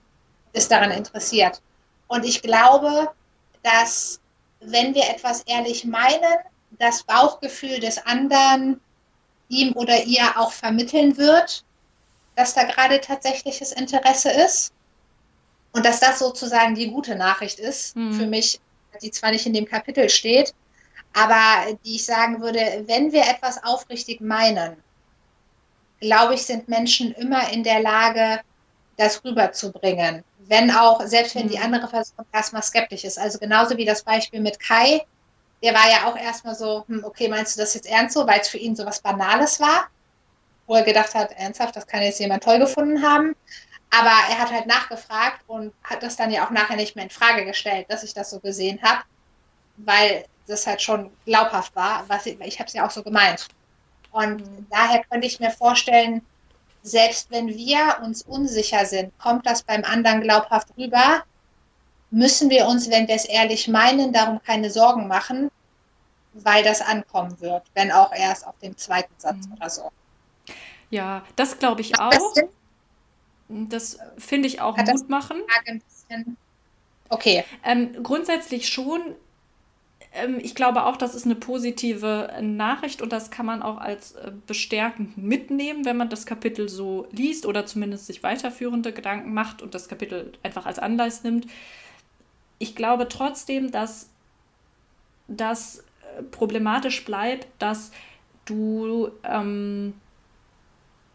ist 0.53 0.71
daran 0.71 0.91
interessiert. 0.91 1.61
Und 2.09 2.25
ich 2.25 2.43
glaube, 2.43 3.11
dass 3.63 4.21
wenn 4.61 4.95
wir 4.95 5.09
etwas 5.09 5.43
ehrlich 5.43 5.85
meinen, 5.85 6.37
das 6.79 7.05
Bauchgefühl 7.05 7.79
des 7.79 8.05
anderen 8.05 8.81
ihm 9.49 9.73
oder 9.75 10.03
ihr 10.05 10.37
auch 10.37 10.53
vermitteln 10.53 11.17
wird, 11.17 11.65
dass 12.35 12.55
da 12.55 12.65
gerade 12.65 13.01
tatsächliches 13.01 13.73
Interesse 13.73 14.31
ist. 14.31 14.73
Und 15.73 15.85
dass 15.85 16.01
das 16.01 16.19
sozusagen 16.19 16.75
die 16.75 16.91
gute 16.91 17.15
Nachricht 17.15 17.59
ist 17.61 17.97
mhm. 17.97 18.13
für 18.13 18.27
mich, 18.27 18.61
die 19.03 19.11
zwar 19.11 19.31
nicht 19.31 19.47
in 19.47 19.53
dem 19.53 19.67
Kapitel 19.67 20.09
steht, 20.09 20.55
aber 21.17 21.73
die 21.83 21.97
ich 21.97 22.05
sagen 22.05 22.43
würde, 22.43 22.85
wenn 22.87 23.11
wir 23.11 23.23
etwas 23.23 23.65
aufrichtig 23.65 24.21
meinen, 24.21 24.77
glaube 25.99 26.35
ich, 26.35 26.43
sind 26.43 26.69
Menschen 26.69 27.13
immer 27.15 27.51
in 27.51 27.65
der 27.65 27.81
Lage, 27.81 28.41
das 28.99 29.25
rüberzubringen. 29.25 30.23
Wenn 30.41 30.71
auch, 30.71 31.01
selbst 31.07 31.35
wenn 31.35 31.49
die 31.49 31.57
mhm. 31.57 31.65
andere 31.65 31.89
Person 31.89 32.27
erstmal 32.33 32.63
skeptisch 32.63 33.05
ist. 33.05 33.19
Also 33.19 33.39
genauso 33.39 33.79
wie 33.79 33.87
das 33.87 34.03
Beispiel 34.03 34.41
mit 34.41 34.61
Kai, 34.61 35.07
der 35.63 35.73
war 35.73 35.91
ja 35.91 36.07
auch 36.07 36.19
erstmal 36.19 36.55
so, 36.55 36.85
hm, 36.87 37.03
okay, 37.03 37.29
meinst 37.29 37.57
du 37.57 37.61
das 37.61 37.73
jetzt 37.73 37.87
ernst 37.87 38.15
so, 38.15 38.27
weil 38.27 38.41
es 38.41 38.49
für 38.49 38.59
ihn 38.59 38.77
so 38.77 38.85
was 38.85 39.01
Banales 39.01 39.59
war? 39.59 39.87
Wo 40.67 40.75
er 40.75 40.83
gedacht 40.83 41.15
hat, 41.15 41.33
ernsthaft, 41.33 41.77
das 41.77 41.87
kann 41.87 42.03
jetzt 42.03 42.21
jemand 42.21 42.45
toll 42.45 42.59
gefunden 42.59 43.03
haben. 43.03 43.35
Aber 43.91 44.13
er 44.29 44.39
hat 44.39 44.53
halt 44.53 44.67
nachgefragt 44.67 45.41
und 45.47 45.73
hat 45.83 46.03
das 46.03 46.17
dann 46.17 46.31
ja 46.31 46.45
auch 46.45 46.51
nachher 46.51 46.77
nicht 46.77 46.95
mehr 46.95 47.05
in 47.05 47.11
Frage 47.11 47.47
gestellt, 47.47 47.87
dass 47.89 48.03
ich 48.03 48.13
das 48.13 48.29
so 48.29 48.39
gesehen 48.39 48.83
habe, 48.83 49.03
weil 49.79 50.27
das 50.47 50.66
halt 50.66 50.82
schon 50.82 51.10
glaubhaft 51.24 51.74
war, 51.74 52.05
was 52.09 52.27
ich, 52.27 52.40
ich 52.40 52.59
habe 52.59 52.68
es 52.68 52.74
ja 52.74 52.86
auch 52.86 52.90
so 52.90 53.02
gemeint. 53.02 53.48
Und 54.12 54.40
mhm. 54.40 54.66
daher 54.70 55.02
könnte 55.05 55.27
ich 55.27 55.40
mir 55.40 55.51
vorstellen, 55.51 56.23
selbst 56.82 57.31
wenn 57.31 57.48
wir 57.48 57.98
uns 58.02 58.23
unsicher 58.23 58.86
sind, 58.86 59.16
kommt 59.18 59.44
das 59.47 59.62
beim 59.62 59.85
anderen 59.85 60.20
glaubhaft 60.20 60.68
rüber, 60.78 61.24
müssen 62.10 62.48
wir 62.48 62.66
uns, 62.66 62.89
wenn 62.90 63.09
wir 63.09 63.16
es 63.16 63.24
ehrlich 63.24 63.68
meinen, 63.68 64.12
darum 64.12 64.40
keine 64.43 64.70
Sorgen 64.70 65.09
machen, 65.09 65.51
weil 66.35 66.62
das 66.62 66.81
ankommen 66.81 67.40
wird, 67.40 67.62
wenn 67.74 67.90
auch 67.90 68.12
erst 68.12 68.47
auf 68.47 68.55
dem 68.62 68.77
zweiten 68.77 69.12
Satz 69.18 69.47
mhm. 69.47 69.55
oder 69.55 69.70
so. 69.70 69.90
Ja, 70.90 71.24
das 71.35 71.59
glaube 71.59 71.81
ich 71.81 71.98
auch. 71.98 72.12
Das 73.48 73.98
finde 74.18 74.48
ich 74.48 74.60
auch 74.60 74.77
Hat 74.77 74.89
Mut 74.89 75.09
machen. 75.09 75.43
Okay. 77.09 77.44
Ähm, 77.64 78.02
grundsätzlich 78.02 78.68
schon. 78.68 79.14
Ähm, 80.17 80.39
ich 80.43 80.55
glaube 80.55 80.85
auch, 80.85 80.97
das 80.97 81.15
ist 81.15 81.25
eine 81.25 81.35
positive 81.35 82.31
Nachricht 82.41 83.03
und 83.03 83.13
das 83.13 83.31
kann 83.31 83.47
man 83.47 83.63
auch 83.63 83.79
als 83.79 84.13
äh, 84.13 84.33
bestärkend 84.47 85.19
mitnehmen, 85.19 85.85
wenn 85.85 85.97
man 85.97 86.09
das 86.09 86.27
Kapitel 86.27 86.69
so 86.69 87.07
liest 87.13 87.47
oder 87.47 87.67
zumindest 87.67 88.07
sich 88.07 88.23
weiterführende 88.23 88.93
Gedanken 88.93 89.33
macht 89.35 89.63
und 89.63 89.75
das 89.75 89.89
Kapitel 89.89 90.33
einfach 90.43 90.67
als 90.67 90.79
Anlass 90.79 91.23
nimmt. 91.23 91.47
Ich 92.59 92.75
glaube 92.75 93.09
trotzdem, 93.09 93.71
dass 93.71 94.09
das 95.29 95.85
äh, 96.19 96.23
problematisch 96.23 97.05
bleibt, 97.05 97.47
dass 97.59 97.91
du 98.47 99.11
ähm, 99.25 99.95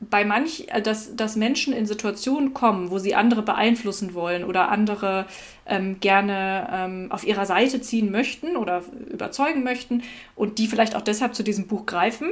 bei 0.10 0.26
manch, 0.26 0.66
äh, 0.68 0.82
dass, 0.82 1.16
dass 1.16 1.36
Menschen 1.36 1.74
in 1.74 1.86
Situationen 1.86 2.54
kommen, 2.54 2.92
wo 2.92 2.98
sie 2.98 3.16
andere 3.16 3.44
beeinflussen 3.44 4.14
wollen 4.14 4.44
oder 4.44 4.70
andere 4.70 5.26
ähm, 5.66 6.00
gerne 6.00 6.68
ähm, 6.72 7.12
auf 7.12 7.24
ihrer 7.24 7.46
Seite 7.46 7.82
ziehen 7.82 8.12
möchten 8.12 8.58
oder 8.58 8.84
überzeugen 9.10 9.64
möchten 9.64 10.04
und 10.36 10.58
die 10.58 10.68
vielleicht 10.68 10.96
auch 10.96 11.02
deshalb 11.02 11.36
zu 11.36 11.44
diesem 11.44 11.68
Buch 11.68 11.86
greifen 11.86 12.32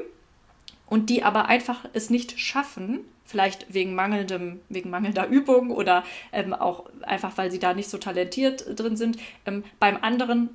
und 0.87 1.09
die 1.09 1.23
aber 1.23 1.47
einfach 1.47 1.85
es 1.93 2.09
nicht 2.09 2.39
schaffen, 2.39 3.01
vielleicht 3.23 3.71
wegen 3.73 3.93
mangelndem, 3.93 4.59
wegen 4.69 4.89
mangelnder 4.89 5.27
Übung 5.29 5.69
oder 5.69 6.03
ähm, 6.33 6.53
auch 6.53 6.85
einfach, 7.03 7.37
weil 7.37 7.51
sie 7.51 7.59
da 7.59 7.73
nicht 7.73 7.89
so 7.89 7.99
talentiert 7.99 8.65
drin 8.79 8.97
sind, 8.97 9.17
ähm, 9.45 9.63
beim 9.79 9.97
anderen 10.01 10.49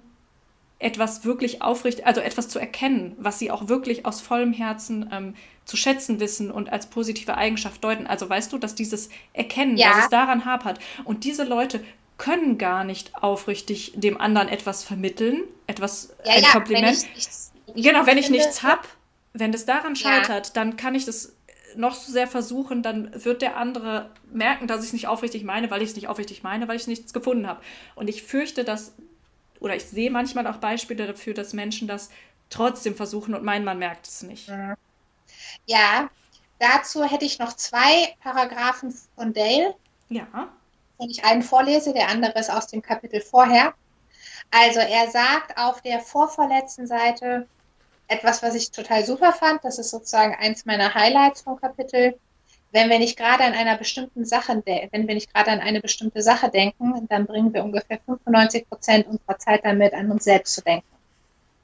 etwas 0.79 1.25
wirklich 1.25 1.63
aufrichtig, 1.63 2.07
also 2.07 2.21
etwas 2.21 2.49
zu 2.49 2.59
erkennen, 2.59 3.15
was 3.19 3.39
sie 3.39 3.51
auch 3.51 3.69
wirklich 3.69 4.07
aus 4.07 4.21
vollem 4.21 4.53
Herzen 4.53 5.09
ähm, 5.13 5.35
zu 5.65 5.77
schätzen 5.77 6.21
wissen 6.21 6.51
und 6.51 6.71
als 6.71 6.87
positive 6.87 7.37
Eigenschaft 7.37 7.83
deuten. 7.83 8.07
Also 8.07 8.29
weißt 8.29 8.53
du, 8.53 8.59
dass 8.59 8.75
dieses 8.75 9.09
Erkennen, 9.33 9.77
ja. 9.77 9.91
dass 9.91 10.05
es 10.05 10.11
daran 10.11 10.45
hapert. 10.45 10.79
Und 11.05 11.25
diese 11.25 11.45
Leute 11.45 11.83
können 12.19 12.59
gar 12.59 12.85
nicht 12.85 13.15
aufrichtig 13.23 13.93
dem 13.97 14.21
anderen 14.21 14.49
etwas 14.49 14.85
vermitteln, 14.85 15.43
etwas, 15.67 16.15
ja, 16.25 16.35
ein 16.35 16.43
ja, 16.43 16.49
Kompliment. 16.51 17.03
Wenn 17.03 17.15
nichts, 17.15 17.53
genau, 17.75 18.07
wenn 18.07 18.19
ich 18.19 18.31
nichts 18.31 18.63
habe, 18.63 18.83
wenn 19.33 19.53
das 19.53 19.67
daran 19.67 19.97
scheitert, 19.97 20.57
dann 20.57 20.77
kann 20.77 20.95
ich 20.95 21.05
das 21.05 21.35
noch 21.77 21.95
so 21.95 22.13
sehr 22.13 22.29
versuchen, 22.29 22.83
dann 22.83 23.11
wird 23.25 23.43
der 23.43 23.57
andere 23.57 24.11
merken, 24.33 24.69
dass 24.69 24.81
ich 24.81 24.89
es 24.89 24.93
nicht 24.93 25.09
aufrichtig 25.09 25.43
meine, 25.43 25.71
weil 25.71 25.83
ich 25.83 25.91
es 25.91 25.97
nicht 25.97 26.09
aufrichtig 26.09 26.43
meine, 26.43 26.69
weil 26.69 26.77
ich 26.77 26.87
nichts 26.87 27.13
gefunden 27.13 27.49
habe. 27.49 27.61
Und 27.97 28.09
ich 28.09 28.23
fürchte, 28.23 28.63
dass, 28.63 28.95
oder 29.61 29.77
ich 29.77 29.85
sehe 29.85 30.11
manchmal 30.11 30.47
auch 30.47 30.57
Beispiele 30.57 31.07
dafür, 31.07 31.35
dass 31.35 31.53
Menschen 31.53 31.89
das 31.89 32.11
trotzdem 32.51 32.95
versuchen 32.95 33.35
und 33.35 33.45
meinen, 33.45 33.65
man 33.65 33.79
merkt 33.79 34.07
es 34.07 34.23
nicht. 34.23 34.49
Mhm. 34.49 34.75
Ja, 35.67 36.09
dazu 36.59 37.05
hätte 37.05 37.25
ich 37.25 37.39
noch 37.39 37.55
zwei 37.55 38.15
Paragraphen 38.23 38.95
von 39.17 39.33
Dale. 39.33 39.75
Ja. 40.09 40.53
Wenn 40.99 41.11
ich 41.11 41.25
einen 41.25 41.43
vorlese, 41.43 41.93
der 41.93 42.09
andere 42.09 42.39
ist 42.39 42.51
aus 42.51 42.67
dem 42.67 42.83
Kapitel 42.83 43.21
vorher. 43.21 43.75
Also 44.51 44.81
er 44.81 45.11
sagt 45.11 45.59
auf 45.59 45.81
der 45.81 46.01
vorvorletzten 46.01 46.87
Seite 46.87 47.49
etwas, 48.09 48.43
was 48.43 48.55
ich 48.55 48.71
total 48.71 49.05
super 49.05 49.33
fand. 49.33 49.65
Das 49.65 49.79
ist 49.79 49.91
sozusagen 49.91 50.35
eins 50.35 50.65
meiner 50.65 50.95
Highlights 50.95 51.43
vom 51.43 51.61
Kapitel. 51.61 52.19
Wenn 52.75 52.91
wir 52.91 52.99
nicht 52.99 53.17
gerade 53.17 53.45
an 53.45 53.53
einer 53.53 53.79
bestimmten 53.79 54.25
Sache, 54.25 54.61
wenn 54.67 55.07
wir 55.07 55.15
nicht 55.15 55.33
gerade 55.33 55.53
an 55.53 55.61
eine 55.61 55.81
bestimmte 55.81 56.23
Sache 56.23 56.51
denken, 56.51 57.07
dann 57.09 57.25
bringen 57.25 57.55
wir 57.55 57.63
ungefähr 57.63 58.01
95 58.05 58.69
Prozent 58.69 59.07
unserer 59.07 59.39
Zeit 59.39 59.65
damit, 59.65 59.95
an 59.95 60.11
uns 60.11 60.25
selbst 60.25 60.55
zu 60.55 60.61
denken. 60.61 60.89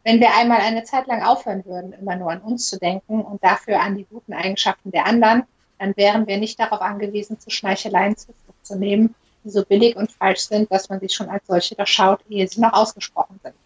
Wenn 0.04 0.20
wir 0.20 0.32
einmal 0.36 0.60
eine 0.60 0.84
Zeit 0.84 1.08
lang 1.08 1.24
aufhören 1.24 1.64
würden, 1.64 1.94
immer 1.94 2.14
nur 2.14 2.30
an 2.30 2.40
uns 2.40 2.70
zu 2.70 2.78
denken 2.78 3.22
und 3.22 3.42
dafür 3.42 3.80
an 3.80 3.96
die 3.96 4.04
guten 4.04 4.32
Eigenschaften 4.32 4.92
der 4.92 5.04
anderen, 5.04 5.42
dann 5.80 5.96
wären 5.96 6.28
wir 6.28 6.36
nicht 6.36 6.60
darauf 6.60 6.80
angewiesen, 6.80 7.40
zu 7.40 7.50
Schmeicheleien 7.50 8.16
Zuflucht 8.16 8.64
zu 8.64 8.78
nehmen, 8.78 9.16
die 9.42 9.50
so 9.50 9.64
billig 9.64 9.96
und 9.96 10.12
falsch 10.12 10.42
sind, 10.42 10.70
dass 10.70 10.90
man 10.90 11.00
sie 11.00 11.08
schon 11.08 11.28
als 11.28 11.44
solche 11.48 11.74
durchschaut, 11.74 12.20
ehe 12.28 12.46
sie 12.46 12.60
noch 12.60 12.72
ausgesprochen 12.72 13.40
sind. 13.42 13.56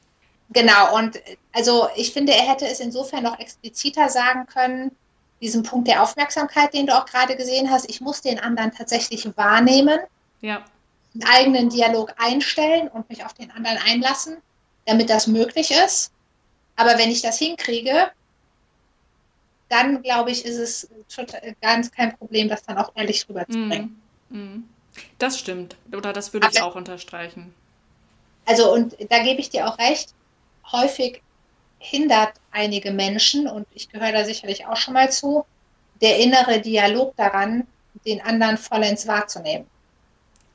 Genau, 0.49 0.97
und 0.97 1.21
also 1.53 1.89
ich 1.95 2.11
finde, 2.15 2.33
er 2.33 2.49
hätte 2.49 2.67
es 2.67 2.81
insofern 2.81 3.23
noch 3.23 3.39
expliziter 3.39 4.09
sagen 4.09 4.47
können, 4.47 4.93
diesen 5.41 5.63
Punkt 5.63 5.89
der 5.89 6.03
Aufmerksamkeit, 6.03 6.73
den 6.75 6.87
du 6.87 6.97
auch 6.97 7.07
gerade 7.07 7.37
gesehen 7.37 7.71
hast. 7.71 7.89
Ich 7.89 8.01
muss 8.01 8.23
den 8.23 8.39
anderen 8.39 8.73
tatsächlich 8.73 9.29
wahrnehmen, 9.37 10.01
ja. 10.41 10.65
einen 11.15 11.25
eigenen 11.25 11.69
Dialog 11.69 12.15
einstellen 12.17 12.89
und 12.89 13.09
mich 13.09 13.25
auf 13.25 13.35
den 13.35 13.51
anderen 13.51 13.79
einlassen, 13.79 14.39
damit 14.87 15.11
das 15.11 15.27
möglich 15.27 15.71
ist. 15.71 16.13
Aber 16.77 16.99
wenn 16.99 17.11
ich 17.11 17.23
das 17.23 17.39
hinkriege, 17.39 18.11
dann 19.69 20.03
glaube 20.03 20.31
ich, 20.31 20.45
ist 20.45 20.59
es 20.59 20.89
ganz 21.61 21.91
kein 21.91 22.17
Problem, 22.17 22.49
das 22.49 22.63
dann 22.63 22.79
auch 22.79 22.93
ehrlich 22.95 23.29
rüberzubringen. 23.29 24.01
Mm, 24.29 24.39
mm. 24.39 24.69
Das 25.19 25.39
stimmt. 25.39 25.77
Oder 25.93 26.13
das 26.13 26.33
würde 26.33 26.47
Aber, 26.47 26.55
ich 26.55 26.63
auch 26.63 26.77
unterstreichen. 26.77 27.55
Also, 28.47 28.73
und 28.73 28.97
da 29.11 29.23
gebe 29.23 29.41
ich 29.41 29.51
dir 29.51 29.67
auch 29.67 29.79
recht, 29.79 30.15
häufig 30.71 31.23
hindert 31.85 32.33
einige 32.51 32.93
Menschen, 32.93 33.47
und 33.47 33.67
ich 33.75 33.91
gehöre 33.91 34.13
da 34.13 34.25
sicherlich 34.25 34.67
auch 34.67 34.77
schon 34.77 34.95
mal 34.95 35.13
zu, 35.13 35.45
der 36.01 36.19
innere 36.19 36.61
Dialog 36.61 37.15
daran, 37.17 37.67
den 38.07 38.21
anderen 38.21 38.57
vollends 38.57 39.07
wahrzunehmen. 39.07 39.67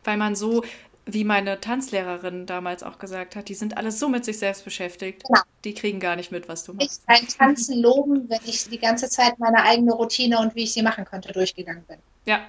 Weil 0.03 0.17
man 0.17 0.35
so 0.35 0.63
wie 1.05 1.23
meine 1.23 1.59
Tanzlehrerin 1.59 2.45
damals 2.45 2.83
auch 2.83 2.99
gesagt 2.99 3.35
hat, 3.35 3.49
die 3.49 3.55
sind 3.55 3.77
alles 3.77 3.99
so 3.99 4.09
mit 4.09 4.25
sich 4.25 4.37
selbst 4.37 4.63
beschäftigt. 4.63 5.23
Genau. 5.25 5.41
Die 5.63 5.73
kriegen 5.73 5.99
gar 5.99 6.15
nicht 6.15 6.31
mit, 6.31 6.47
was 6.47 6.63
du 6.63 6.73
machst. 6.73 7.01
Ich 7.07 7.07
kann 7.07 7.27
Tanzen 7.27 7.81
loben, 7.81 8.29
wenn 8.29 8.41
ich 8.45 8.69
die 8.69 8.77
ganze 8.77 9.09
Zeit 9.09 9.39
meine 9.39 9.63
eigene 9.63 9.93
Routine 9.93 10.39
und 10.39 10.55
wie 10.55 10.63
ich 10.63 10.73
sie 10.73 10.83
machen 10.83 11.05
könnte 11.05 11.31
durchgegangen 11.31 11.83
bin. 11.83 11.97
Ja. 12.25 12.41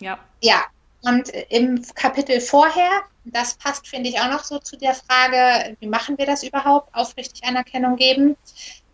Ja. 0.00 0.18
Ja. 0.42 0.64
Und 1.02 1.28
im 1.48 1.82
Kapitel 1.94 2.40
vorher, 2.40 2.90
das 3.32 3.54
passt, 3.54 3.88
finde 3.88 4.10
ich, 4.10 4.20
auch 4.20 4.30
noch 4.30 4.44
so 4.44 4.58
zu 4.58 4.76
der 4.76 4.94
Frage, 4.94 5.76
wie 5.80 5.86
machen 5.86 6.18
wir 6.18 6.26
das 6.26 6.42
überhaupt, 6.42 6.94
aufrichtig 6.94 7.44
Anerkennung 7.44 7.96
geben 7.96 8.36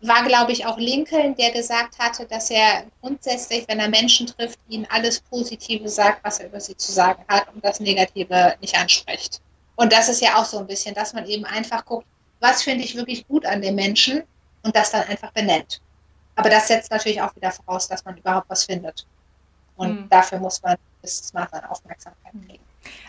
war, 0.01 0.23
glaube 0.23 0.51
ich, 0.51 0.65
auch 0.65 0.77
Lincoln, 0.77 1.35
der 1.35 1.51
gesagt 1.51 1.97
hatte, 1.97 2.25
dass 2.25 2.51
er 2.51 2.83
grundsätzlich, 3.01 3.67
wenn 3.67 3.79
er 3.79 3.89
Menschen 3.89 4.27
trifft, 4.27 4.59
ihnen 4.69 4.85
alles 4.89 5.21
Positive 5.21 5.89
sagt, 5.89 6.23
was 6.23 6.39
er 6.39 6.47
über 6.47 6.59
sie 6.59 6.77
zu 6.77 6.91
sagen 6.91 7.23
hat 7.27 7.51
und 7.53 7.63
das 7.63 7.79
Negative 7.79 8.55
nicht 8.61 8.77
anspricht. 8.77 9.41
Und 9.75 9.91
das 9.91 10.09
ist 10.09 10.21
ja 10.21 10.35
auch 10.37 10.45
so 10.45 10.59
ein 10.59 10.67
bisschen, 10.67 10.93
dass 10.93 11.13
man 11.13 11.25
eben 11.25 11.45
einfach 11.45 11.83
guckt, 11.85 12.05
was 12.39 12.63
finde 12.63 12.83
ich 12.83 12.95
wirklich 12.95 13.27
gut 13.27 13.45
an 13.45 13.61
dem 13.61 13.75
Menschen 13.75 14.23
und 14.63 14.75
das 14.75 14.91
dann 14.91 15.03
einfach 15.07 15.31
benennt. 15.31 15.81
Aber 16.35 16.49
das 16.49 16.67
setzt 16.67 16.91
natürlich 16.91 17.21
auch 17.21 17.35
wieder 17.35 17.51
voraus, 17.51 17.87
dass 17.87 18.05
man 18.05 18.17
überhaupt 18.17 18.49
was 18.49 18.65
findet. 18.65 19.07
Und 19.75 20.01
mhm. 20.01 20.09
dafür 20.09 20.39
muss 20.39 20.61
man 20.61 20.77
Maß 21.01 21.33
an 21.33 21.65
Aufmerksamkeit 21.65 22.33
kriegen. 22.45 22.63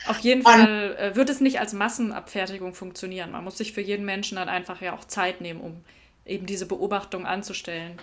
Auf 0.07 0.19
jeden 0.21 0.41
und, 0.41 0.53
Fall 0.53 0.97
äh, 0.97 1.17
wird 1.17 1.31
es 1.31 1.41
nicht 1.41 1.61
als 1.61 1.73
Massenabfertigung 1.73 2.75
funktionieren. 2.75 3.33
Man 3.33 3.45
muss 3.45 3.59
sich 3.59 3.73
für 3.73 3.81
jeden 3.81 4.05
Menschen 4.05 4.37
dann 4.37 4.49
einfach 4.49 4.81
ja 4.81 4.95
auch 4.95 5.05
Zeit 5.05 5.41
nehmen, 5.41 5.61
um 5.61 5.85
eben 6.25 6.47
diese 6.47 6.67
Beobachtung 6.67 7.27
anzustellen. 7.27 8.01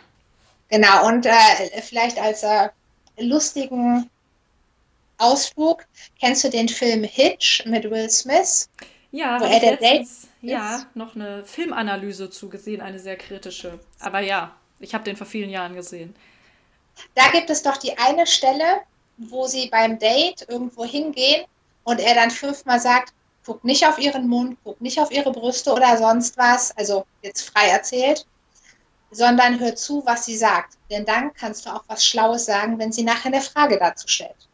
Genau, 0.70 1.08
und 1.08 1.26
äh, 1.26 1.82
vielleicht 1.82 2.20
als 2.20 2.44
äh, 2.44 2.70
lustigen 3.18 4.10
Ausflug, 5.18 5.86
kennst 6.20 6.44
du 6.44 6.50
den 6.50 6.68
Film 6.68 7.04
Hitch 7.04 7.66
mit 7.66 7.90
Will 7.90 8.10
Smith? 8.10 8.70
Ja, 9.12 9.40
wo 9.40 9.46
er 9.46 9.60
der 9.60 9.80
letztens, 9.80 10.28
ja, 10.42 10.86
noch 10.94 11.16
eine 11.16 11.46
Filmanalyse 11.46 12.30
zugesehen, 12.30 12.82
eine 12.82 13.00
sehr 13.00 13.16
kritische. 13.16 13.80
Aber 14.00 14.20
ja, 14.20 14.56
ich 14.80 14.94
habe 14.94 15.06
den 15.06 15.16
vor 15.16 15.28
vielen 15.28 15.50
Jahren 15.50 15.76
gesehen. 15.76 16.16
Da 17.14 17.30
gibt 17.32 17.50
es 17.50 17.64
doch 17.64 17.78
die 17.78 17.98
eine 17.98 18.28
Stelle, 18.28 18.82
wo 19.18 19.48
sie 19.48 19.70
beim 19.70 20.00
Date 20.00 20.46
irgendwo 20.50 20.84
hingehen 20.84 21.46
und 21.86 22.00
er 22.02 22.16
dann 22.16 22.32
fünfmal 22.32 22.80
sagt, 22.80 23.14
guckt 23.46 23.64
nicht 23.64 23.88
auf 23.88 24.00
ihren 24.00 24.28
Mund, 24.28 24.58
guckt 24.64 24.82
nicht 24.82 25.00
auf 25.00 25.12
ihre 25.12 25.32
Brüste 25.32 25.72
oder 25.72 25.98
sonst 25.98 26.38
was, 26.38 26.76
also 26.76 27.06
jetzt 27.22 27.50
frei 27.50 27.70
erzählt. 27.70 28.26
sondern 29.12 29.60
hör 29.60 29.76
zu, 29.76 30.04
was 30.06 30.26
sie 30.26 30.36
sagt. 30.36 30.78
Denn 30.90 31.06
dann 31.06 31.34
kannst 31.34 31.66
du 31.66 31.70
auch 31.70 31.84
was 31.88 32.06
Schlaues 32.06 32.46
sagen, 32.46 32.78
wenn 32.80 32.92
sie 32.92 33.04
nachher 33.04 33.28
eine 33.28 33.42
Frage 33.42 33.78
dazu 33.80 34.08
stellt. 34.08 34.50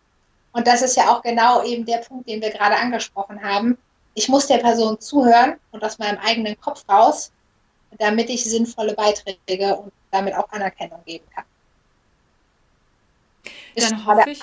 Und 0.52 0.68
das 0.68 0.82
ist 0.82 0.98
ja 0.98 1.10
auch 1.12 1.22
genau 1.24 1.64
eben 1.64 1.86
der 1.86 2.00
Punkt, 2.00 2.30
den 2.30 2.42
wir 2.42 2.52
gerade 2.52 2.76
angesprochen 2.76 3.42
haben. 3.42 3.78
Ich 4.14 4.30
muss 4.30 4.48
der 4.48 4.58
Person 4.60 5.00
zuhören 5.00 5.56
und 5.72 5.84
aus 5.84 5.98
meinem 5.98 6.20
eigenen 6.20 6.60
Kopf 6.60 6.84
raus, 6.90 7.32
damit 7.98 8.30
ich 8.30 8.44
sinnvolle 8.44 8.94
Beiträge 8.94 9.78
und 9.78 9.92
damit 10.12 10.36
auch 10.36 10.50
Anerkennung 10.52 11.04
geben 11.06 11.26
kann. 11.34 11.46
Ist 13.76 13.92
Dann 13.92 14.06
hoffe 14.06 14.30
ich. 14.30 14.42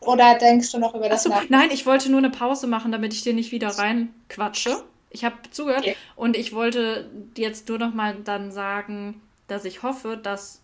Oder 0.00 0.36
denkst 0.36 0.72
du 0.72 0.78
noch 0.78 0.94
über 0.94 1.08
das 1.08 1.26
Achso, 1.26 1.30
nach? 1.30 1.48
Nein, 1.48 1.70
ich 1.72 1.86
wollte 1.86 2.10
nur 2.10 2.18
eine 2.18 2.30
Pause 2.30 2.66
machen, 2.66 2.92
damit 2.92 3.12
ich 3.12 3.22
dir 3.22 3.34
nicht 3.34 3.52
wieder 3.52 3.68
reinquatsche. 3.68 4.82
Ich 5.10 5.24
habe 5.24 5.36
zugehört 5.50 5.80
okay. 5.80 5.96
und 6.14 6.36
ich 6.36 6.52
wollte 6.52 7.10
jetzt 7.36 7.68
nur 7.68 7.78
noch 7.78 7.92
mal 7.92 8.16
dann 8.24 8.52
sagen, 8.52 9.20
dass 9.48 9.64
ich 9.64 9.82
hoffe, 9.82 10.16
dass 10.16 10.60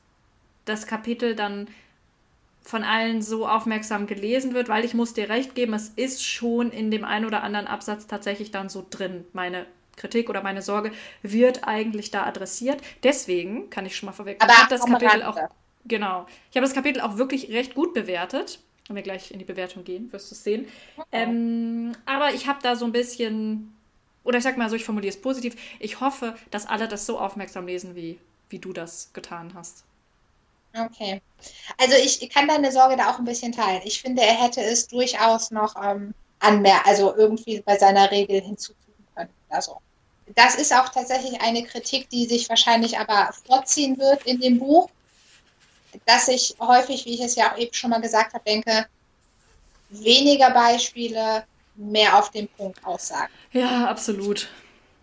das 0.65 0.87
Kapitel 0.87 1.35
dann 1.35 1.69
von 2.63 2.83
allen 2.83 3.23
so 3.23 3.47
aufmerksam 3.47 4.07
gelesen 4.07 4.55
wird, 4.55 4.69
weil 4.69 4.85
ich 4.85 4.95
muss 4.95 5.15
dir 5.15 5.29
recht 5.29 5.55
geben, 5.55 5.75
es 5.75 5.89
ist 5.89 6.25
schon 6.25 6.71
in 6.71 6.91
dem 6.91 7.05
einen 7.05 7.25
oder 7.25 7.43
anderen 7.43 7.67
Absatz 7.67 8.07
tatsächlich 8.07 8.51
dann 8.51 8.69
so 8.69 8.85
drin. 8.89 9.25
Meine 9.33 9.67
Kritik 9.97 10.29
oder 10.29 10.43
meine 10.43 10.63
Sorge 10.63 10.93
wird 11.23 11.67
eigentlich 11.67 12.11
da 12.11 12.25
adressiert. 12.25 12.81
Deswegen 13.03 13.71
kann 13.71 13.87
ich 13.87 13.97
schon 13.97 14.09
mal 14.09 14.13
vorweg. 14.13 14.43
Aber 14.43 14.53
ich 14.53 14.59
habe 14.59 14.71
das 14.71 14.85
Kapitel 14.85 15.23
auch 15.23 15.39
genau. 15.89 16.27
Ich 16.51 16.57
habe 16.57 16.67
das 16.67 16.75
Kapitel 16.75 17.01
auch 17.01 17.17
wirklich 17.17 17.51
recht 17.51 17.75
gut 17.75 17.95
bewertet. 17.95 18.61
Wenn 18.87 18.97
wir 18.97 19.03
gleich 19.03 19.33
in 19.33 19.39
die 19.39 19.45
Bewertung 19.45 19.83
gehen, 19.85 20.13
wirst 20.13 20.31
du 20.31 20.35
es 20.35 20.45
sehen. 20.45 20.69
Okay. 20.97 21.07
Ähm, 21.11 21.93
aber 22.07 22.33
ich 22.35 22.47
habe 22.47 22.61
da 22.63 22.77
so 22.77 22.85
ein 22.85 22.93
bisschen, 22.93 23.75
oder 24.23 24.39
ich 24.39 24.45
sag 24.45 24.57
mal 24.57 24.71
so, 24.71 24.77
ich 24.77 24.85
formuliere 24.85 25.13
es 25.13 25.21
positiv. 25.21 25.57
Ich 25.81 26.01
hoffe, 26.01 26.37
dass 26.51 26.67
alle 26.67 26.87
das 26.87 27.05
so 27.05 27.19
aufmerksam 27.19 27.67
lesen, 27.67 27.97
wie, 27.97 28.19
wie 28.49 28.61
du 28.61 28.73
das 28.73 29.11
getan 29.13 29.53
hast. 29.55 29.85
Okay. 30.79 31.21
Also 31.79 31.97
ich 31.97 32.29
kann 32.31 32.49
deine 32.49 32.71
Sorge 32.71 32.97
da 32.97 33.11
auch 33.11 33.19
ein 33.19 33.25
bisschen 33.25 33.53
teilen. 33.53 33.83
Ich 33.85 34.01
finde, 34.01 34.23
er 34.23 34.35
hätte 34.35 34.61
es 34.61 34.87
durchaus 34.87 35.51
noch 35.51 35.75
ähm, 35.83 36.15
anmer 36.39 36.87
also 36.87 37.17
irgendwie 37.17 37.61
bei 37.61 37.79
seiner 37.79 38.11
Regel 38.11 38.41
hinzufügen 38.41 39.07
können. 39.15 39.31
Also 39.49 39.81
das 40.35 40.57
ist 40.57 40.75
auch 40.75 40.89
tatsächlich 40.89 41.41
eine 41.41 41.63
Kritik, 41.63 42.11
die 42.11 42.27
sich 42.27 42.49
wahrscheinlich 42.49 42.99
aber 42.99 43.33
vorziehen 43.47 43.99
wird 43.99 44.25
in 44.27 44.41
dem 44.41 44.59
Buch, 44.59 44.91
dass 46.05 46.29
ich 46.29 46.57
häufig, 46.61 47.05
wie 47.05 47.15
ich 47.15 47.21
es 47.21 47.37
ja 47.37 47.53
auch 47.53 47.59
eben 47.59 47.73
schon 47.73 47.91
mal 47.91 48.01
gesagt 48.01 48.35
habe, 48.35 48.45
denke, 48.45 48.87
weniger 49.89 50.51
Beispiele, 50.51 51.45
mehr 51.77 52.19
auf 52.19 52.31
den 52.31 52.49
Punkt 52.49 52.85
aussagen. 52.85 53.33
Ja, 53.53 53.87
absolut. 53.87 54.49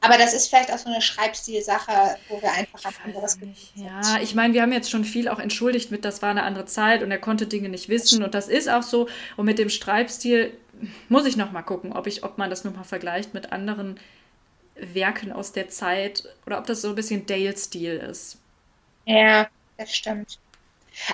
Aber 0.02 0.18
das 0.18 0.34
ist 0.34 0.50
vielleicht 0.50 0.72
auch 0.72 0.78
so 0.78 0.90
eine 0.90 1.02
Schreibstilsache, 1.02 2.18
wo 2.28 2.42
wir 2.42 2.52
einfach 2.52 2.84
ein 2.84 2.94
anderes 3.06 3.40
Gefühl 3.40 3.56
Ja, 3.76 4.20
ich 4.22 4.36
meine, 4.36 4.54
wir 4.54 4.62
haben 4.62 4.74
jetzt 4.74 4.90
schon 4.92 5.06
viel 5.06 5.30
auch 5.30 5.40
entschuldigt 5.40 5.92
mit, 5.92 6.04
das 6.04 6.22
war 6.22 6.30
eine 6.30 6.44
andere 6.44 6.66
Zeit 6.66 7.04
und 7.04 7.12
er 7.12 7.20
konnte 7.20 7.48
Dinge 7.48 7.70
nicht 7.70 7.88
wissen 7.88 8.22
und 8.22 8.34
das 8.34 8.50
ist 8.50 8.68
auch 8.70 8.84
so. 8.84 9.08
Und 9.38 9.46
mit 9.46 9.60
dem 9.60 9.70
Schreibstil 9.70 10.58
muss 11.08 11.26
ich 11.26 11.38
noch 11.38 11.52
mal 11.54 11.62
gucken, 11.62 11.94
ob, 11.94 12.08
ich, 12.08 12.24
ob 12.26 12.38
man 12.38 12.50
das 12.50 12.66
nochmal 12.66 12.84
vergleicht 12.84 13.34
mit 13.34 13.54
anderen 13.54 13.98
Werken 14.76 15.32
aus 15.32 15.54
der 15.54 15.70
Zeit 15.70 16.26
oder 16.46 16.60
ob 16.60 16.66
das 16.68 16.82
so 16.82 16.90
ein 16.90 16.96
bisschen 16.96 17.26
Dale-Stil 17.26 17.96
ist. 17.98 18.40
Ja, 19.06 19.48
das 19.78 19.96
stimmt. 19.96 20.38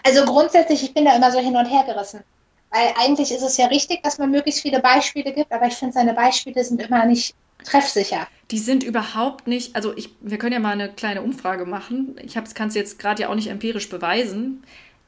Also 0.04 0.26
grundsätzlich, 0.26 0.84
ich 0.84 0.94
bin 0.94 1.06
da 1.06 1.16
immer 1.16 1.32
so 1.32 1.40
hin 1.40 1.56
und 1.56 1.66
her 1.66 1.84
gerissen. 1.86 2.24
Weil 2.72 2.94
eigentlich 3.00 3.32
ist 3.32 3.42
es 3.42 3.58
ja 3.58 3.68
richtig, 3.68 4.04
dass 4.04 4.18
man 4.18 4.32
möglichst 4.32 4.62
viele 4.62 4.80
Beispiele 4.80 5.34
gibt, 5.34 5.52
aber 5.52 5.68
ich 5.68 5.74
finde, 5.74 5.94
seine 5.94 6.14
Beispiele 6.14 6.64
sind 6.64 6.82
immer 6.82 7.06
nicht 7.06 7.34
treffsicher. 7.64 8.28
Die 8.52 8.60
sind 8.60 8.84
überhaupt 8.84 9.48
nicht, 9.48 9.76
also 9.76 9.96
ich, 9.96 10.10
wir 10.22 10.38
können 10.38 10.54
ja 10.54 10.60
mal 10.60 10.74
eine 10.74 10.90
kleine 10.90 11.22
Umfrage 11.22 11.66
machen. 11.66 12.16
Ich 12.24 12.36
kann 12.54 12.68
es 12.68 12.76
jetzt 12.76 13.00
gerade 13.00 13.24
ja 13.24 13.30
auch 13.30 13.36
nicht 13.36 13.48
empirisch 13.48 13.90
beweisen, 13.90 14.64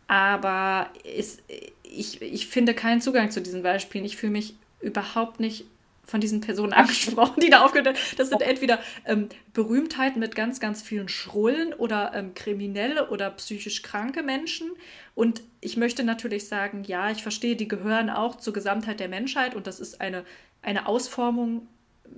aber 0.08 0.90
es, 1.18 1.38
ich, 1.84 2.22
ich 2.22 2.48
finde 2.48 2.74
keinen 2.74 3.02
Zugang 3.02 3.32
zu 3.32 3.42
diesen 3.42 3.64
Beispielen. 3.64 4.06
Ich 4.06 4.18
fühle 4.18 4.34
mich 4.34 4.56
überhaupt 4.82 5.40
nicht 5.40 5.66
von 6.12 6.22
diesen 6.22 6.42
Personen 6.42 6.74
angesprochen, 6.74 7.40
die 7.42 7.50
da 7.50 7.66
aufgehört 7.66 7.88
haben. 7.88 7.98
Das 8.18 8.30
sind 8.30 8.42
entweder 8.42 8.80
ähm, 9.06 9.30
Berühmtheiten 9.54 10.20
mit 10.20 10.36
ganz, 10.36 10.60
ganz 10.60 10.84
vielen 10.84 11.10
Schrullen 11.10 11.74
oder 11.74 12.12
ähm, 12.14 12.34
kriminelle 12.36 13.10
oder 13.10 13.32
psychisch 13.32 13.82
kranke 13.82 14.22
Menschen. 14.22 14.70
Und 15.16 15.42
ich 15.60 15.78
möchte 15.78 16.04
natürlich 16.04 16.48
sagen, 16.48 16.84
ja, 16.84 17.10
ich 17.10 17.24
verstehe, 17.24 17.56
die 17.56 17.68
gehören 17.68 18.10
auch 18.10 18.36
zur 18.36 18.54
Gesamtheit 18.54 19.00
der 19.00 19.10
Menschheit 19.10 19.56
und 19.56 19.66
das 19.66 19.80
ist 19.80 20.00
eine, 20.00 20.24
eine 20.62 20.86
Ausformung 20.88 21.68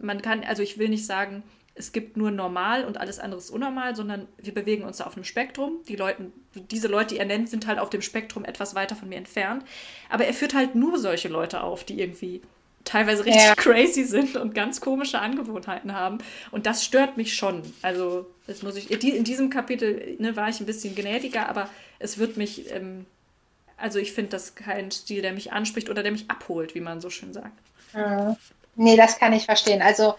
man 0.01 0.21
kann, 0.21 0.43
also 0.43 0.63
ich 0.63 0.77
will 0.77 0.89
nicht 0.89 1.05
sagen, 1.05 1.43
es 1.75 1.91
gibt 1.91 2.17
nur 2.17 2.29
normal 2.29 2.85
und 2.85 2.99
alles 2.99 3.19
andere 3.19 3.39
ist 3.39 3.49
unnormal, 3.49 3.95
sondern 3.95 4.27
wir 4.37 4.53
bewegen 4.53 4.83
uns 4.83 4.97
da 4.97 5.05
auf 5.05 5.15
einem 5.15 5.23
Spektrum. 5.23 5.79
Die 5.87 5.95
Leute, 5.95 6.31
diese 6.53 6.87
Leute, 6.87 7.15
die 7.15 7.19
er 7.19 7.25
nennt, 7.25 7.49
sind 7.49 7.65
halt 7.65 7.79
auf 7.79 7.89
dem 7.89 8.01
Spektrum 8.01 8.45
etwas 8.45 8.75
weiter 8.75 8.95
von 8.95 9.09
mir 9.09 9.17
entfernt. 9.17 9.65
Aber 10.09 10.25
er 10.25 10.33
führt 10.35 10.53
halt 10.53 10.75
nur 10.75 10.99
solche 10.99 11.29
Leute 11.29 11.63
auf, 11.63 11.83
die 11.83 11.99
irgendwie 11.99 12.41
teilweise 12.85 13.25
richtig 13.25 13.43
ja. 13.43 13.55
crazy 13.57 14.03
sind 14.03 14.35
und 14.35 14.53
ganz 14.55 14.81
komische 14.81 15.19
Angewohnheiten 15.19 15.93
haben. 15.93 16.19
Und 16.51 16.65
das 16.65 16.83
stört 16.83 17.17
mich 17.17 17.35
schon. 17.35 17.61
Also, 17.81 18.25
das 18.47 18.63
muss 18.63 18.75
ich. 18.75 18.91
In 18.91 19.23
diesem 19.23 19.49
Kapitel 19.49 20.15
ne, 20.19 20.35
war 20.35 20.49
ich 20.49 20.59
ein 20.59 20.65
bisschen 20.65 20.95
gnädiger, 20.95 21.49
aber 21.49 21.69
es 21.99 22.17
wird 22.17 22.37
mich. 22.37 22.71
Ähm, 22.71 23.05
also, 23.77 23.99
ich 23.99 24.13
finde 24.13 24.31
das 24.31 24.55
kein 24.55 24.91
Stil, 24.91 25.21
der 25.21 25.33
mich 25.33 25.51
anspricht 25.51 25.89
oder 25.89 26.03
der 26.03 26.11
mich 26.11 26.29
abholt, 26.29 26.75
wie 26.75 26.81
man 26.81 27.01
so 27.01 27.09
schön 27.09 27.33
sagt. 27.33 27.57
Ja. 27.93 28.37
Nee, 28.75 28.97
das 28.97 29.19
kann 29.19 29.33
ich 29.33 29.45
verstehen. 29.45 29.81
Also 29.81 30.15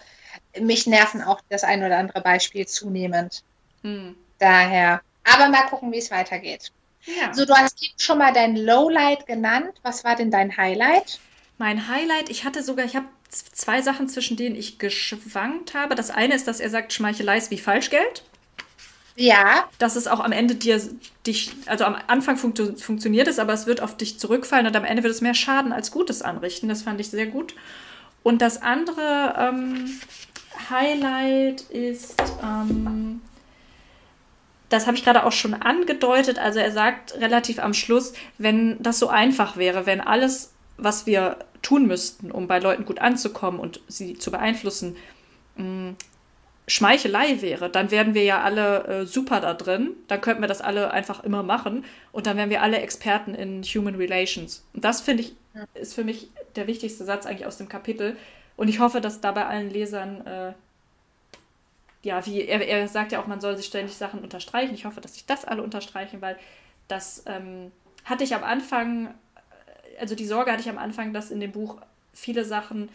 mich 0.60 0.86
nerven 0.86 1.22
auch 1.22 1.40
das 1.48 1.64
ein 1.64 1.82
oder 1.82 1.98
andere 1.98 2.20
Beispiel 2.20 2.66
zunehmend. 2.66 3.42
Hm. 3.82 4.16
Daher. 4.38 5.00
Aber 5.24 5.48
mal 5.48 5.66
gucken, 5.66 5.90
wie 5.92 5.98
es 5.98 6.10
weitergeht. 6.10 6.70
Ja. 7.06 7.32
So, 7.34 7.44
du 7.44 7.54
hast 7.54 7.82
eben 7.82 7.98
schon 7.98 8.18
mal 8.18 8.32
dein 8.32 8.56
Lowlight 8.56 9.26
genannt. 9.26 9.72
Was 9.82 10.04
war 10.04 10.16
denn 10.16 10.30
dein 10.30 10.56
Highlight? 10.56 11.18
Mein 11.58 11.88
Highlight, 11.88 12.30
ich 12.30 12.44
hatte 12.44 12.62
sogar, 12.62 12.84
ich 12.84 12.96
habe 12.96 13.06
zwei 13.28 13.82
Sachen, 13.82 14.08
zwischen 14.08 14.36
denen 14.36 14.56
ich 14.56 14.78
geschwankt 14.78 15.74
habe. 15.74 15.94
Das 15.94 16.10
eine 16.10 16.34
ist, 16.34 16.48
dass 16.48 16.60
er 16.60 16.70
sagt, 16.70 16.92
Schmeichelei 16.92 17.36
ist 17.36 17.50
wie 17.50 17.58
Falschgeld. 17.58 18.22
Ja. 19.16 19.68
Dass 19.78 19.94
es 19.94 20.08
auch 20.08 20.20
am 20.20 20.32
Ende 20.32 20.56
dir 20.56 20.80
dich, 21.26 21.52
also 21.66 21.84
am 21.84 21.96
Anfang 22.08 22.36
funkt, 22.36 22.60
funktioniert 22.80 23.28
es, 23.28 23.38
aber 23.38 23.52
es 23.52 23.66
wird 23.66 23.80
auf 23.80 23.96
dich 23.96 24.18
zurückfallen 24.18 24.66
und 24.66 24.74
am 24.74 24.84
Ende 24.84 25.04
wird 25.04 25.14
es 25.14 25.20
mehr 25.20 25.34
Schaden 25.34 25.72
als 25.72 25.92
Gutes 25.92 26.22
anrichten. 26.22 26.68
Das 26.68 26.82
fand 26.82 27.00
ich 27.00 27.10
sehr 27.10 27.26
gut. 27.26 27.54
Und 28.24 28.42
das 28.42 28.62
andere 28.62 29.34
ähm, 29.38 30.00
Highlight 30.70 31.60
ist, 31.62 32.20
ähm, 32.42 33.20
das 34.70 34.86
habe 34.86 34.96
ich 34.96 35.04
gerade 35.04 35.24
auch 35.24 35.32
schon 35.32 35.54
angedeutet, 35.54 36.38
also 36.38 36.58
er 36.58 36.72
sagt 36.72 37.14
relativ 37.20 37.58
am 37.58 37.74
Schluss, 37.74 38.14
wenn 38.38 38.82
das 38.82 38.98
so 38.98 39.08
einfach 39.08 39.56
wäre, 39.56 39.86
wenn 39.86 40.00
alles, 40.00 40.53
was 40.76 41.06
wir 41.06 41.38
tun 41.62 41.86
müssten, 41.86 42.30
um 42.30 42.46
bei 42.46 42.58
Leuten 42.58 42.84
gut 42.84 43.00
anzukommen 43.00 43.60
und 43.60 43.80
sie 43.88 44.18
zu 44.18 44.30
beeinflussen, 44.30 44.96
mh, 45.56 45.64
mm, 45.64 45.96
Schmeichelei 46.66 47.42
wäre, 47.42 47.68
dann 47.68 47.90
wären 47.90 48.14
wir 48.14 48.24
ja 48.24 48.40
alle 48.40 48.84
äh, 48.86 49.06
super 49.06 49.40
da 49.40 49.52
drin. 49.52 49.90
Dann 50.08 50.22
könnten 50.22 50.42
wir 50.42 50.48
das 50.48 50.62
alle 50.62 50.92
einfach 50.92 51.22
immer 51.22 51.42
machen 51.42 51.84
und 52.10 52.26
dann 52.26 52.38
wären 52.38 52.48
wir 52.48 52.62
alle 52.62 52.78
Experten 52.78 53.34
in 53.34 53.62
Human 53.62 53.96
Relations. 53.96 54.64
Und 54.72 54.82
das 54.82 55.02
finde 55.02 55.24
ich 55.24 55.34
ist 55.74 55.94
für 55.94 56.04
mich 56.04 56.30
der 56.56 56.66
wichtigste 56.66 57.04
Satz 57.04 57.26
eigentlich 57.26 57.46
aus 57.46 57.58
dem 57.58 57.68
Kapitel. 57.68 58.16
Und 58.56 58.68
ich 58.68 58.80
hoffe, 58.80 59.00
dass 59.00 59.20
da 59.20 59.32
bei 59.32 59.46
allen 59.46 59.70
Lesern, 59.70 60.26
äh, 60.26 60.52
ja, 62.02 62.24
wie 62.26 62.42
er, 62.42 62.66
er 62.66 62.88
sagt 62.88 63.12
ja 63.12 63.20
auch, 63.20 63.26
man 63.26 63.40
soll 63.40 63.56
sich 63.56 63.66
ständig 63.66 63.96
Sachen 63.96 64.20
unterstreichen. 64.20 64.74
Ich 64.74 64.84
hoffe, 64.84 65.00
dass 65.00 65.14
sich 65.14 65.26
das 65.26 65.44
alle 65.44 65.62
unterstreichen, 65.62 66.20
weil 66.20 66.36
das 66.88 67.24
ähm, 67.26 67.72
hatte 68.04 68.24
ich 68.24 68.34
am 68.34 68.44
Anfang, 68.44 69.14
also 70.00 70.14
die 70.14 70.26
Sorge 70.26 70.50
hatte 70.50 70.62
ich 70.62 70.68
am 70.68 70.78
Anfang, 70.78 71.12
dass 71.12 71.30
in 71.30 71.40
dem 71.40 71.52
Buch 71.52 71.78
viele 72.12 72.44
Sachen 72.44 72.88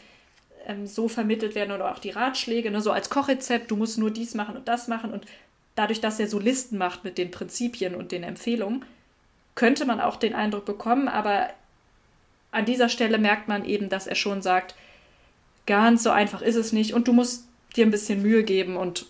ähm, 0.65 0.87
so 0.87 1.07
vermittelt 1.07 1.55
werden 1.55 1.71
oder 1.71 1.91
auch 1.91 1.99
die 1.99 2.11
Ratschläge, 2.11 2.71
ne, 2.71 2.81
so 2.81 2.91
als 2.91 3.09
Kochrezept, 3.09 3.71
du 3.71 3.75
musst 3.75 3.97
nur 3.97 4.11
dies 4.11 4.35
machen 4.35 4.55
und 4.55 4.67
das 4.67 4.87
machen. 4.87 5.11
Und 5.11 5.25
dadurch, 5.75 6.01
dass 6.01 6.19
er 6.19 6.27
so 6.27 6.39
Listen 6.39 6.77
macht 6.77 7.03
mit 7.03 7.17
den 7.17 7.31
Prinzipien 7.31 7.95
und 7.95 8.11
den 8.11 8.23
Empfehlungen, 8.23 8.85
könnte 9.55 9.85
man 9.85 9.99
auch 9.99 10.15
den 10.15 10.35
Eindruck 10.35 10.65
bekommen, 10.65 11.07
aber 11.07 11.49
an 12.51 12.65
dieser 12.65 12.89
Stelle 12.89 13.17
merkt 13.17 13.47
man 13.47 13.65
eben, 13.65 13.89
dass 13.89 14.07
er 14.07 14.15
schon 14.15 14.41
sagt, 14.41 14.75
ganz 15.65 16.03
so 16.03 16.09
einfach 16.09 16.41
ist 16.41 16.55
es 16.55 16.71
nicht 16.71 16.93
und 16.93 17.07
du 17.07 17.13
musst 17.13 17.45
dir 17.75 17.85
ein 17.85 17.91
bisschen 17.91 18.21
Mühe 18.21 18.43
geben 18.43 18.77
und 18.77 19.05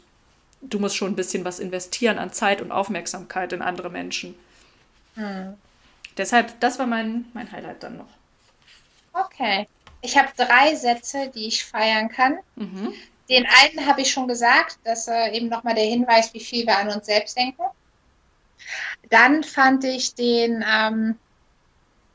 du 0.61 0.80
musst 0.80 0.97
schon 0.97 1.11
ein 1.11 1.15
bisschen 1.15 1.45
was 1.45 1.60
investieren 1.60 2.18
an 2.18 2.34
Zeit 2.34 2.61
und 2.61 2.72
Aufmerksamkeit 2.72 3.53
in 3.53 3.61
andere 3.61 3.89
Menschen. 3.89 4.35
Hm. 5.15 5.53
Deshalb, 6.20 6.60
das 6.60 6.78
war 6.78 6.86
mein, 6.86 7.26
mein 7.34 7.50
Highlight 7.50 7.82
dann 7.82 7.98
noch. 7.98 8.10
Okay. 9.14 9.68
Ich 10.02 10.18
habe 10.18 10.28
drei 10.36 10.76
Sätze, 10.76 11.32
die 11.34 11.48
ich 11.48 11.64
feiern 11.64 12.10
kann. 12.10 12.40
Mhm. 12.58 12.94
Den 13.30 13.48
einen 13.48 13.88
habe 13.88 14.02
ich 14.02 14.12
schon 14.12 14.28
gesagt, 14.28 14.80
dass 14.84 15.08
äh, 15.08 15.32
eben 15.32 15.48
nochmal 15.48 15.76
der 15.76 15.86
Hinweis, 15.86 16.34
wie 16.34 16.41
viel 16.41 16.68
wir 16.68 16.78
an 16.78 16.90
uns 16.90 17.06
selbst 17.06 17.38
denken. 17.38 17.64
Dann 19.10 19.44
fand 19.44 19.86
ich 19.86 20.14
den 20.14 20.64
ähm, 20.70 21.16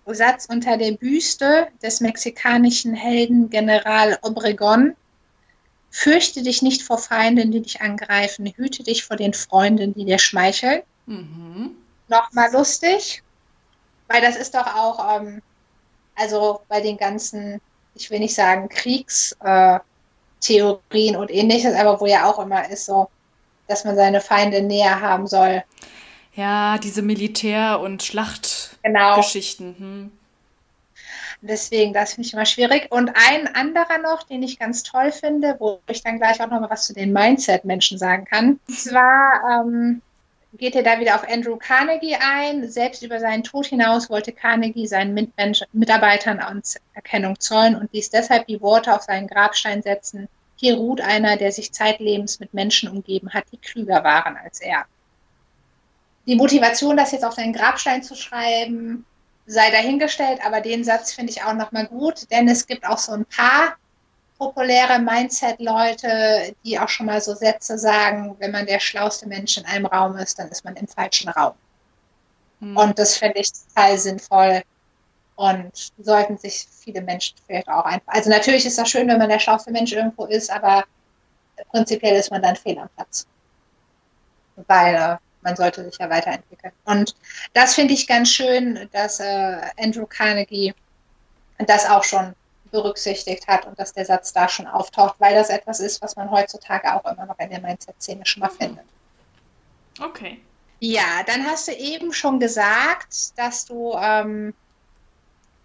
Satz 0.06 0.46
unter 0.50 0.76
der 0.76 0.92
Büste 0.92 1.68
des 1.82 2.02
mexikanischen 2.02 2.94
Helden 2.94 3.48
General 3.48 4.18
Obregon. 4.20 4.94
Fürchte 5.90 6.42
dich 6.42 6.60
nicht 6.60 6.82
vor 6.82 6.98
Feinden, 6.98 7.52
die 7.52 7.62
dich 7.62 7.80
angreifen, 7.80 8.52
hüte 8.54 8.82
dich 8.82 9.04
vor 9.04 9.16
den 9.16 9.32
Freunden, 9.32 9.94
die 9.94 10.04
dir 10.04 10.18
schmeicheln. 10.18 10.82
mhm. 11.06 11.70
nochmal 12.08 12.52
lustig, 12.52 13.23
weil 14.14 14.22
das 14.22 14.36
ist 14.36 14.54
doch 14.54 14.66
auch, 14.76 15.20
ähm, 15.20 15.42
also 16.14 16.60
bei 16.68 16.80
den 16.80 16.96
ganzen, 16.96 17.60
ich 17.96 18.10
will 18.10 18.20
nicht 18.20 18.34
sagen 18.34 18.68
Kriegstheorien 18.68 19.82
äh, 20.92 21.16
und 21.16 21.32
ähnliches, 21.32 21.74
aber 21.74 22.00
wo 22.00 22.06
ja 22.06 22.30
auch 22.30 22.38
immer 22.38 22.68
ist 22.70 22.86
so, 22.86 23.08
dass 23.66 23.84
man 23.84 23.96
seine 23.96 24.20
Feinde 24.20 24.62
näher 24.62 25.00
haben 25.00 25.26
soll. 25.26 25.64
Ja, 26.34 26.78
diese 26.78 27.02
Militär- 27.02 27.80
und 27.80 28.04
Schlachtgeschichten. 28.04 29.74
Genau. 29.74 29.90
Hm. 29.90 30.12
Deswegen, 31.40 31.92
das 31.92 32.14
finde 32.14 32.28
ich 32.28 32.34
immer 32.34 32.46
schwierig. 32.46 32.86
Und 32.90 33.10
ein 33.14 33.52
anderer 33.54 33.98
noch, 33.98 34.22
den 34.22 34.44
ich 34.44 34.60
ganz 34.60 34.84
toll 34.84 35.10
finde, 35.10 35.56
wo 35.58 35.80
ich 35.88 36.02
dann 36.02 36.18
gleich 36.18 36.40
auch 36.40 36.50
noch 36.50 36.60
mal 36.60 36.70
was 36.70 36.86
zu 36.86 36.94
den 36.94 37.12
Mindset-Menschen 37.12 37.98
sagen 37.98 38.24
kann. 38.24 38.60
Und 38.66 38.78
zwar 38.78 39.64
ähm, 39.64 40.02
geht 40.56 40.74
er 40.74 40.82
da 40.82 41.00
wieder 41.00 41.16
auf 41.16 41.28
Andrew 41.28 41.56
Carnegie 41.56 42.16
ein. 42.16 42.68
Selbst 42.68 43.02
über 43.02 43.20
seinen 43.20 43.42
Tod 43.42 43.66
hinaus 43.66 44.08
wollte 44.08 44.32
Carnegie 44.32 44.86
seinen 44.86 45.14
Mitmensch 45.14 45.62
Mitarbeitern 45.72 46.40
Anerkennung 46.40 47.38
zollen 47.40 47.76
und 47.76 47.92
ließ 47.92 48.10
deshalb 48.10 48.46
die 48.46 48.60
Worte 48.60 48.94
auf 48.94 49.02
seinen 49.02 49.26
Grabstein 49.26 49.82
setzen. 49.82 50.28
Hier 50.56 50.76
ruht 50.76 51.00
einer, 51.00 51.36
der 51.36 51.52
sich 51.52 51.72
zeitlebens 51.72 52.40
mit 52.40 52.54
Menschen 52.54 52.88
umgeben 52.88 53.32
hat, 53.34 53.44
die 53.52 53.58
klüger 53.58 54.04
waren 54.04 54.36
als 54.36 54.60
er. 54.60 54.84
Die 56.26 56.36
Motivation, 56.36 56.96
das 56.96 57.12
jetzt 57.12 57.24
auf 57.24 57.34
seinen 57.34 57.52
Grabstein 57.52 58.02
zu 58.02 58.14
schreiben, 58.14 59.04
sei 59.46 59.70
dahingestellt, 59.70 60.40
aber 60.44 60.60
den 60.60 60.84
Satz 60.84 61.12
finde 61.12 61.32
ich 61.32 61.42
auch 61.42 61.52
nochmal 61.52 61.86
gut, 61.86 62.30
denn 62.30 62.48
es 62.48 62.66
gibt 62.66 62.86
auch 62.86 62.98
so 62.98 63.12
ein 63.12 63.26
paar 63.26 63.76
populäre 64.44 64.98
Mindset-Leute, 64.98 66.54
die 66.64 66.78
auch 66.78 66.88
schon 66.88 67.06
mal 67.06 67.20
so 67.20 67.34
Sätze 67.34 67.78
sagen, 67.78 68.36
wenn 68.38 68.50
man 68.50 68.66
der 68.66 68.78
schlauste 68.78 69.26
Mensch 69.26 69.56
in 69.56 69.64
einem 69.64 69.86
Raum 69.86 70.16
ist, 70.18 70.38
dann 70.38 70.48
ist 70.48 70.64
man 70.64 70.76
im 70.76 70.86
falschen 70.86 71.30
Raum. 71.30 71.54
Mhm. 72.60 72.76
Und 72.76 72.98
das 72.98 73.16
finde 73.16 73.40
ich 73.40 73.50
total 73.52 73.96
sinnvoll 73.96 74.62
und 75.36 75.92
sollten 75.98 76.36
sich 76.36 76.66
viele 76.70 77.00
Menschen 77.00 77.36
vielleicht 77.46 77.68
auch 77.68 77.86
einfach. 77.86 78.12
Also 78.12 78.28
natürlich 78.28 78.66
ist 78.66 78.76
das 78.76 78.90
schön, 78.90 79.08
wenn 79.08 79.18
man 79.18 79.30
der 79.30 79.38
schlauste 79.38 79.70
Mensch 79.70 79.92
irgendwo 79.92 80.26
ist, 80.26 80.50
aber 80.50 80.84
prinzipiell 81.70 82.16
ist 82.16 82.30
man 82.30 82.42
dann 82.42 82.56
fehl 82.56 82.78
am 82.78 82.88
Platz. 82.96 83.26
Weil 84.68 84.94
äh, 84.94 85.16
man 85.40 85.56
sollte 85.56 85.84
sich 85.84 85.98
ja 85.98 86.10
weiterentwickeln. 86.10 86.72
Und 86.84 87.16
das 87.54 87.74
finde 87.74 87.94
ich 87.94 88.06
ganz 88.06 88.28
schön, 88.28 88.88
dass 88.92 89.20
äh, 89.20 89.60
Andrew 89.78 90.06
Carnegie 90.06 90.74
das 91.58 91.88
auch 91.88 92.04
schon 92.04 92.34
berücksichtigt 92.74 93.46
hat 93.46 93.66
und 93.66 93.78
dass 93.78 93.92
der 93.92 94.04
Satz 94.04 94.32
da 94.32 94.48
schon 94.48 94.66
auftaucht, 94.66 95.14
weil 95.20 95.32
das 95.32 95.48
etwas 95.48 95.78
ist, 95.78 96.02
was 96.02 96.16
man 96.16 96.28
heutzutage 96.28 96.92
auch 96.92 97.04
immer 97.04 97.24
noch 97.24 97.38
in 97.38 97.48
der 97.48 97.60
Mindset-Szene 97.60 98.26
schon 98.26 98.40
mal 98.40 98.50
findet. 98.50 98.84
Okay. 100.02 100.40
Ja, 100.80 101.22
dann 101.24 101.46
hast 101.46 101.68
du 101.68 101.72
eben 101.72 102.12
schon 102.12 102.40
gesagt, 102.40 103.38
dass 103.38 103.64
du, 103.64 103.94
ähm, 103.96 104.52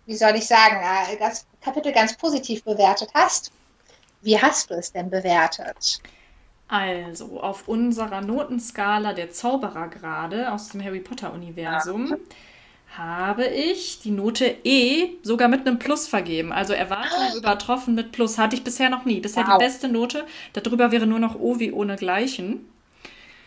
wie 0.05 0.15
soll 0.15 0.35
ich 0.35 0.45
sagen, 0.45 0.75
äh, 0.75 1.17
das 1.17 1.47
Kapitel 1.61 1.91
ganz 1.91 2.15
positiv 2.15 2.63
bewertet 2.63 3.09
hast. 3.15 3.51
Wie 4.21 4.39
hast 4.39 4.69
du 4.69 4.75
es 4.75 4.91
denn 4.91 5.09
bewertet? 5.09 5.99
Also, 6.67 7.41
auf 7.41 7.67
unserer 7.67 8.21
Notenskala 8.21 9.13
der 9.13 9.31
Zauberergrade 9.31 10.51
aus 10.51 10.69
dem 10.69 10.85
Harry 10.85 10.99
Potter-Universum 10.99 12.07
ja. 12.11 12.17
Habe 12.97 13.45
ich 13.45 13.99
die 13.99 14.11
Note 14.11 14.57
E 14.63 15.09
sogar 15.23 15.47
mit 15.47 15.65
einem 15.65 15.79
Plus 15.79 16.07
vergeben. 16.07 16.51
Also 16.51 16.73
Erwartungen 16.73 17.31
oh. 17.33 17.37
übertroffen 17.37 17.95
mit 17.95 18.11
Plus. 18.11 18.37
Hatte 18.37 18.55
ich 18.55 18.63
bisher 18.63 18.89
noch 18.89 19.05
nie. 19.05 19.19
Bisher 19.19 19.45
wow. 19.47 19.57
die 19.57 19.63
beste 19.63 19.87
Note. 19.87 20.25
Darüber 20.53 20.91
wäre 20.91 21.07
nur 21.07 21.19
noch 21.19 21.39
O 21.39 21.59
wie 21.59 21.71
ohne 21.71 21.95
Gleichen. 21.95 22.65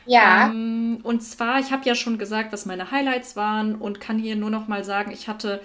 Ja. 0.06 0.46
Ähm, 0.46 1.00
und 1.02 1.22
zwar, 1.22 1.60
ich 1.60 1.70
habe 1.70 1.84
ja 1.84 1.94
schon 1.94 2.18
gesagt, 2.18 2.52
was 2.52 2.66
meine 2.66 2.90
Highlights 2.90 3.36
waren 3.36 3.74
und 3.74 4.00
kann 4.00 4.18
hier 4.18 4.36
nur 4.36 4.50
noch 4.50 4.68
mal 4.68 4.84
sagen, 4.84 5.12
ich 5.12 5.28
hatte 5.28 5.60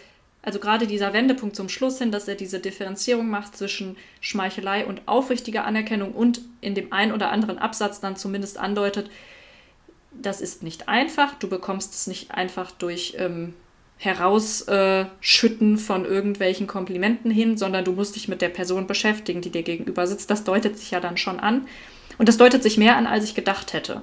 also 0.47 0.59
gerade 0.59 0.87
dieser 0.87 1.11
Wendepunkt 1.11 1.57
zum 1.57 1.67
Schluss 1.67 1.97
hin, 1.97 2.09
dass 2.09 2.29
er 2.29 2.35
diese 2.35 2.59
Differenzierung 2.59 3.29
macht 3.29 3.57
zwischen 3.57 3.97
Schmeichelei 4.21 4.85
und 4.85 5.01
aufrichtiger 5.05 5.65
Anerkennung 5.65 6.13
und 6.13 6.39
in 6.61 6.73
dem 6.73 6.93
einen 6.93 7.11
oder 7.11 7.31
anderen 7.31 7.57
Absatz 7.57 7.99
dann 7.99 8.15
zumindest 8.15 8.57
andeutet, 8.57 9.09
das 10.13 10.39
ist 10.39 10.63
nicht 10.63 10.87
einfach. 10.87 11.33
Du 11.35 11.49
bekommst 11.49 11.93
es 11.93 12.07
nicht 12.07 12.31
einfach 12.31 12.71
durch 12.71 13.15
ähm, 13.17 13.55
Herausschütten 13.97 15.77
von 15.77 16.05
irgendwelchen 16.05 16.67
Komplimenten 16.67 17.31
hin, 17.31 17.57
sondern 17.57 17.83
du 17.83 17.93
musst 17.93 18.15
dich 18.15 18.27
mit 18.27 18.41
der 18.41 18.49
Person 18.49 18.87
beschäftigen, 18.87 19.41
die 19.41 19.49
dir 19.49 19.63
gegenüber 19.63 20.05
sitzt. 20.05 20.29
Das 20.29 20.43
deutet 20.43 20.77
sich 20.77 20.91
ja 20.91 20.99
dann 20.99 21.17
schon 21.17 21.39
an. 21.39 21.67
Und 22.17 22.29
das 22.29 22.37
deutet 22.37 22.63
sich 22.63 22.77
mehr 22.77 22.95
an, 22.95 23.07
als 23.07 23.23
ich 23.23 23.35
gedacht 23.35 23.73
hätte. 23.73 24.01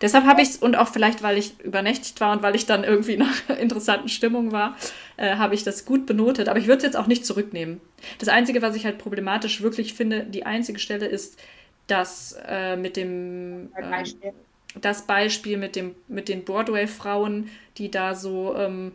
Deshalb 0.00 0.24
habe 0.26 0.42
ich 0.42 0.50
es, 0.50 0.56
und 0.56 0.76
auch 0.76 0.88
vielleicht, 0.88 1.22
weil 1.22 1.38
ich 1.38 1.58
übernächtigt 1.60 2.20
war 2.20 2.32
und 2.32 2.42
weil 2.42 2.54
ich 2.54 2.66
dann 2.66 2.84
irgendwie 2.84 3.14
in 3.14 3.22
einer 3.22 3.58
interessanten 3.60 4.08
Stimmung 4.08 4.52
war, 4.52 4.76
äh, 5.16 5.36
habe 5.36 5.54
ich 5.54 5.64
das 5.64 5.84
gut 5.84 6.06
benotet. 6.06 6.48
Aber 6.48 6.58
ich 6.58 6.66
würde 6.66 6.78
es 6.78 6.82
jetzt 6.84 6.96
auch 6.96 7.06
nicht 7.06 7.24
zurücknehmen. 7.24 7.80
Das 8.18 8.28
Einzige, 8.28 8.62
was 8.62 8.76
ich 8.76 8.84
halt 8.84 8.98
problematisch 8.98 9.62
wirklich 9.62 9.94
finde, 9.94 10.24
die 10.24 10.44
einzige 10.44 10.78
Stelle 10.78 11.06
ist, 11.06 11.40
dass 11.86 12.36
äh, 12.46 12.76
mit 12.76 12.96
dem. 12.96 13.70
Äh, 13.74 14.32
das 14.78 15.06
Beispiel 15.06 15.56
mit, 15.56 15.74
dem, 15.74 15.94
mit 16.06 16.28
den 16.28 16.44
Broadway-Frauen, 16.44 17.48
die 17.78 17.90
da 17.90 18.14
so 18.14 18.54
ähm, 18.56 18.92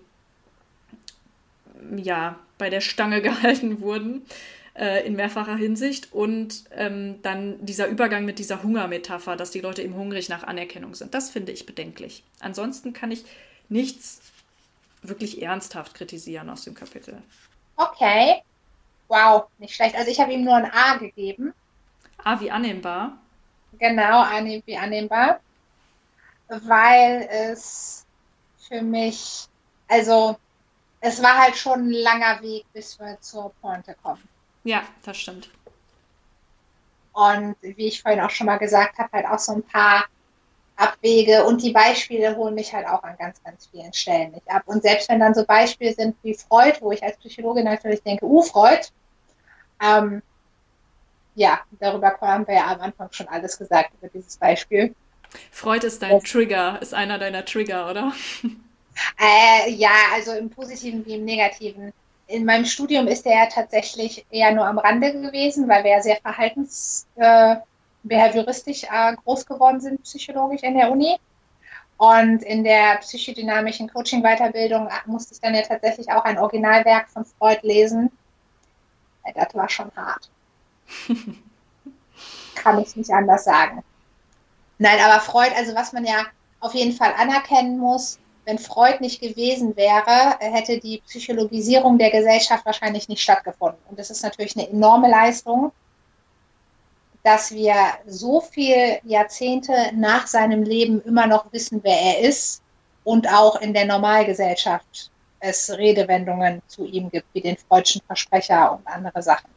ja, 1.96 2.40
bei 2.58 2.70
der 2.70 2.82
Stange 2.82 3.22
gehalten 3.22 3.82
wurden 3.82 4.26
äh, 4.76 5.06
in 5.06 5.16
mehrfacher 5.16 5.56
Hinsicht. 5.56 6.14
Und 6.14 6.64
ähm, 6.72 7.22
dann 7.22 7.64
dieser 7.66 7.88
Übergang 7.88 8.26
mit 8.26 8.40
dieser 8.40 8.64
Hungermetapher, 8.64 9.36
dass 9.36 9.52
die 9.52 9.62
Leute 9.62 9.82
eben 9.82 9.96
hungrig 9.96 10.30
nach 10.30 10.44
Anerkennung 10.44 10.96
sind. 10.96 11.14
Das 11.14 11.30
finde 11.30 11.52
ich 11.52 11.66
bedenklich. 11.66 12.24
Ansonsten 12.40 12.94
kann 12.94 13.12
ich 13.12 13.26
nichts 13.70 14.22
wirklich 15.02 15.42
ernsthaft 15.42 15.96
kritisieren 15.96 16.50
aus 16.50 16.64
dem 16.64 16.76
Kapitel. 16.76 17.22
Okay. 17.76 18.42
Wow, 19.08 19.46
nicht 19.58 19.76
schlecht. 19.76 19.96
Also 19.96 20.10
ich 20.10 20.20
habe 20.20 20.32
ihm 20.32 20.44
nur 20.44 20.56
ein 20.56 20.72
A 20.72 20.96
gegeben. 20.96 21.54
A 22.24 22.40
wie 22.40 22.52
annehmbar. 22.52 23.18
Genau, 23.80 24.22
A 24.22 24.44
wie 24.44 24.78
annehmbar. 24.78 25.40
Weil 26.48 27.28
es 27.30 28.06
für 28.68 28.82
mich, 28.82 29.48
also 29.88 30.38
es 31.02 31.22
war 31.22 31.38
halt 31.38 31.58
schon 31.58 31.88
ein 31.88 31.92
langer 31.92 32.42
Weg, 32.42 32.66
bis 32.74 33.00
wir 33.00 33.18
zur 33.20 33.52
Pointe 33.62 33.96
kommen. 34.02 34.22
Ja, 34.64 34.84
das 35.04 35.18
stimmt. 35.18 35.50
Und 37.14 37.56
wie 37.62 37.88
ich 37.88 38.02
vorhin 38.02 38.22
auch 38.22 38.30
schon 38.30 38.48
mal 38.48 38.58
gesagt 38.58 38.98
habe, 39.00 39.10
halt 39.12 39.26
auch 39.26 39.40
so 39.40 39.54
ein 39.54 39.64
paar 39.64 40.06
Abwege 40.78 41.44
und 41.44 41.62
die 41.62 41.72
Beispiele 41.72 42.36
holen 42.36 42.56
mich 42.56 42.74
halt 42.74 42.88
auch 42.88 43.04
an 43.04 43.18
ganz, 43.18 43.44
ganz 43.44 43.68
vielen 43.68 43.92
Stellen 43.94 44.32
nicht 44.32 44.50
ab. 44.50 44.64
Und 44.66 44.84
selbst 44.84 45.10
wenn 45.10 45.20
dann 45.20 45.34
so 45.34 45.44
Beispiele 45.44 45.94
sind 45.94 46.16
wie 46.24 46.36
Freud, 46.36 46.78
wo 46.80 46.92
ich 46.92 47.04
als 47.04 47.18
Psychologin 47.18 47.66
natürlich 47.66 48.02
denke, 48.04 48.26
uh, 48.26 48.42
Freud, 48.42 48.88
ähm, 49.82 50.22
ja, 51.36 51.62
darüber 51.80 52.18
haben 52.22 52.48
wir 52.48 52.56
ja 52.56 52.68
am 52.68 52.82
Anfang 52.82 53.10
schon 53.12 53.28
alles 53.28 53.58
gesagt 53.58 53.92
über 54.00 54.10
dieses 54.10 54.38
Beispiel. 54.38 54.96
Freud 55.50 55.86
ist 55.86 56.02
dein 56.02 56.20
das, 56.20 56.24
Trigger, 56.24 56.82
ist 56.82 56.94
einer 56.94 57.18
deiner 57.18 57.46
Trigger, 57.46 57.90
oder? 57.90 58.14
Äh, 59.20 59.72
ja, 59.72 59.92
also 60.14 60.34
im 60.34 60.50
Positiven 60.50 61.06
wie 61.06 61.16
im 61.16 61.26
Negativen 61.26 61.94
in 62.32 62.46
meinem 62.46 62.66
Studium 62.66 63.08
ist 63.08 63.26
er 63.26 63.44
ja 63.44 63.46
tatsächlich 63.48 64.26
eher 64.32 64.54
nur 64.54 64.66
am 64.66 64.78
Rande 64.78 65.12
gewesen, 65.12 65.68
weil 65.68 65.84
wir 65.84 65.92
ja 65.92 66.02
sehr 66.02 66.18
verhaltens, 66.18 67.06
äh, 67.16 67.58
behavioristisch 68.04 68.84
äh, 68.84 69.16
groß 69.24 69.46
geworden 69.46 69.82
sind, 69.82 70.02
psychologisch 70.04 70.64
in 70.64 70.76
der 70.76 70.92
Uni. 70.92 71.18
Und 71.98 72.42
in 72.44 72.64
der 72.64 72.98
psychodynamischen 72.98 73.90
Coaching-Weiterbildung 73.90 74.90
musste 75.06 75.36
ich 75.36 75.42
dann 75.42 75.54
ja 75.54 75.62
tatsächlich 75.62 76.12
auch 76.12 76.24
ein 76.24 76.40
Originalwerk 76.40 77.10
von 77.10 77.26
Freud 77.26 77.60
lesen. 77.62 78.12
Das 79.36 79.54
war 79.54 79.70
schon 79.70 79.92
hart. 79.96 80.30
Kann 82.56 82.80
ich 82.80 82.96
nicht 82.96 83.12
anders 83.12 83.44
sagen. 83.44 83.84
Nein, 84.80 85.00
aber 85.00 85.20
Freud, 85.20 85.52
also 85.56 85.76
was 85.76 85.94
man 85.94 86.06
ja 86.06 86.26
auf 86.60 86.74
jeden 86.74 86.94
Fall 86.94 87.14
anerkennen 87.20 87.78
muss, 87.78 88.18
wenn 88.46 88.58
Freud 88.58 88.98
nicht 89.02 89.22
gewesen 89.22 89.76
wäre, 89.76 90.38
hätte 90.40 90.80
die 90.80 91.02
Psychologisierung 91.06 91.98
der 91.98 92.12
Gesellschaft 92.12 92.66
wahrscheinlich 92.66 93.08
nicht 93.08 93.22
stattgefunden. 93.22 93.80
Und 93.90 94.00
das 94.00 94.10
ist 94.10 94.24
natürlich 94.24 94.58
eine 94.58 94.70
enorme 94.70 95.10
Leistung, 95.10 95.72
dass 97.24 97.52
wir 97.52 97.76
so 98.08 98.42
viele 98.42 99.00
Jahrzehnte 99.04 99.74
nach 99.94 100.26
seinem 100.26 100.64
Leben 100.64 101.02
immer 101.02 101.28
noch 101.28 101.52
wissen, 101.54 101.82
wer 101.84 102.00
er 102.00 102.20
ist 102.22 102.64
und 103.04 103.32
auch 103.32 103.62
in 103.62 103.74
der 103.74 103.86
Normalgesellschaft 103.86 105.12
es 105.40 105.70
Redewendungen 105.72 106.62
zu 106.68 106.86
ihm 106.86 107.10
gibt, 107.10 107.28
wie 107.34 107.42
den 107.42 107.58
Freudschen 107.58 108.02
Versprecher 108.06 108.74
und 108.74 108.88
andere 108.88 109.22
Sachen. 109.22 109.50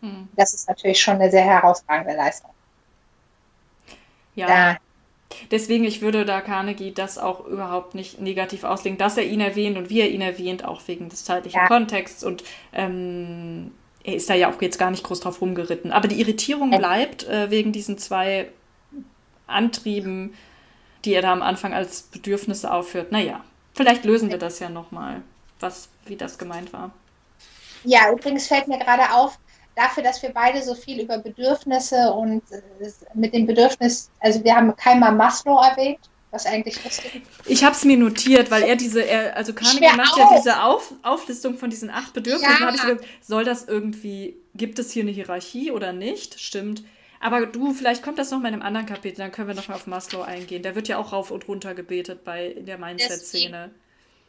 Hm. 0.00 0.28
Das 0.36 0.54
ist 0.54 0.68
natürlich 0.68 1.00
schon 1.00 1.14
eine 1.14 1.30
sehr 1.30 1.44
herausragende 1.44 2.14
Leistung. 2.14 2.50
Ja. 4.34 4.46
Da 4.46 4.76
Deswegen, 5.50 5.84
ich 5.84 6.02
würde 6.02 6.24
da 6.24 6.40
Carnegie 6.40 6.92
das 6.92 7.18
auch 7.18 7.46
überhaupt 7.46 7.94
nicht 7.94 8.20
negativ 8.20 8.64
auslegen, 8.64 8.98
dass 8.98 9.16
er 9.16 9.24
ihn 9.24 9.40
erwähnt 9.40 9.76
und 9.76 9.90
wie 9.90 10.00
er 10.00 10.10
ihn 10.10 10.20
erwähnt, 10.20 10.64
auch 10.64 10.82
wegen 10.86 11.08
des 11.08 11.24
zeitlichen 11.24 11.60
ja. 11.60 11.66
Kontexts 11.66 12.24
und 12.24 12.44
ähm, 12.72 13.72
er 14.04 14.14
ist 14.14 14.28
da 14.28 14.34
ja 14.34 14.50
auch 14.50 14.60
jetzt 14.60 14.78
gar 14.78 14.90
nicht 14.90 15.02
groß 15.02 15.20
drauf 15.20 15.40
rumgeritten. 15.40 15.90
Aber 15.90 16.08
die 16.08 16.20
Irritierung 16.20 16.70
bleibt 16.70 17.26
äh, 17.26 17.50
wegen 17.50 17.72
diesen 17.72 17.96
zwei 17.96 18.50
Antrieben, 19.46 20.34
die 21.04 21.14
er 21.14 21.22
da 21.22 21.32
am 21.32 21.42
Anfang 21.42 21.72
als 21.72 22.02
Bedürfnisse 22.02 22.72
aufführt. 22.72 23.12
Naja, 23.12 23.42
vielleicht 23.72 24.04
lösen 24.04 24.30
wir 24.30 24.38
das 24.38 24.58
ja 24.58 24.68
nochmal, 24.68 25.22
was, 25.60 25.88
wie 26.06 26.16
das 26.16 26.38
gemeint 26.38 26.72
war. 26.72 26.92
Ja, 27.84 28.10
übrigens 28.10 28.46
fällt 28.46 28.68
mir 28.68 28.78
gerade 28.78 29.12
auf, 29.14 29.38
dafür, 29.74 30.02
dass 30.02 30.22
wir 30.22 30.30
beide 30.30 30.62
so 30.62 30.74
viel 30.74 31.00
über 31.00 31.18
Bedürfnisse 31.18 32.12
und 32.12 32.42
äh, 32.50 32.90
mit 33.14 33.34
dem 33.34 33.46
Bedürfnis, 33.46 34.10
also 34.20 34.42
wir 34.44 34.54
haben 34.54 34.74
keinmal 34.76 35.12
Maslow 35.12 35.60
erwähnt, 35.60 35.98
was 36.30 36.46
eigentlich 36.46 36.82
lustig 36.82 37.14
ist. 37.14 37.50
Ich 37.50 37.64
habe 37.64 37.74
es 37.74 37.84
mir 37.84 37.96
notiert, 37.96 38.50
weil 38.50 38.64
er 38.64 38.76
diese, 38.76 39.04
er, 39.04 39.36
also 39.36 39.52
Carnegie 39.52 39.96
macht 39.96 40.16
ja 40.16 40.28
diese 40.36 40.62
Auf, 40.62 40.92
Auflistung 41.02 41.56
von 41.56 41.70
diesen 41.70 41.90
acht 41.90 42.12
Bedürfnissen. 42.12 42.60
Ja. 42.60 42.66
habe 42.66 42.76
ich 42.76 42.82
gedacht, 42.82 43.04
soll 43.20 43.44
das 43.44 43.64
irgendwie, 43.64 44.36
gibt 44.54 44.78
es 44.78 44.90
hier 44.90 45.02
eine 45.02 45.12
Hierarchie 45.12 45.70
oder 45.70 45.92
nicht? 45.92 46.40
Stimmt. 46.40 46.82
Aber 47.20 47.46
du, 47.46 47.72
vielleicht 47.72 48.02
kommt 48.02 48.18
das 48.18 48.30
noch 48.30 48.40
mal 48.40 48.48
in 48.48 48.54
einem 48.54 48.62
anderen 48.62 48.86
Kapitel, 48.86 49.18
dann 49.18 49.32
können 49.32 49.48
wir 49.48 49.54
noch 49.54 49.68
mal 49.68 49.76
auf 49.76 49.86
Maslow 49.86 50.22
eingehen. 50.22 50.62
Der 50.62 50.74
wird 50.74 50.88
ja 50.88 50.98
auch 50.98 51.12
rauf 51.12 51.30
und 51.30 51.48
runter 51.48 51.74
gebetet 51.74 52.24
bei 52.24 52.54
der 52.58 52.78
Mindset-Szene. 52.78 53.70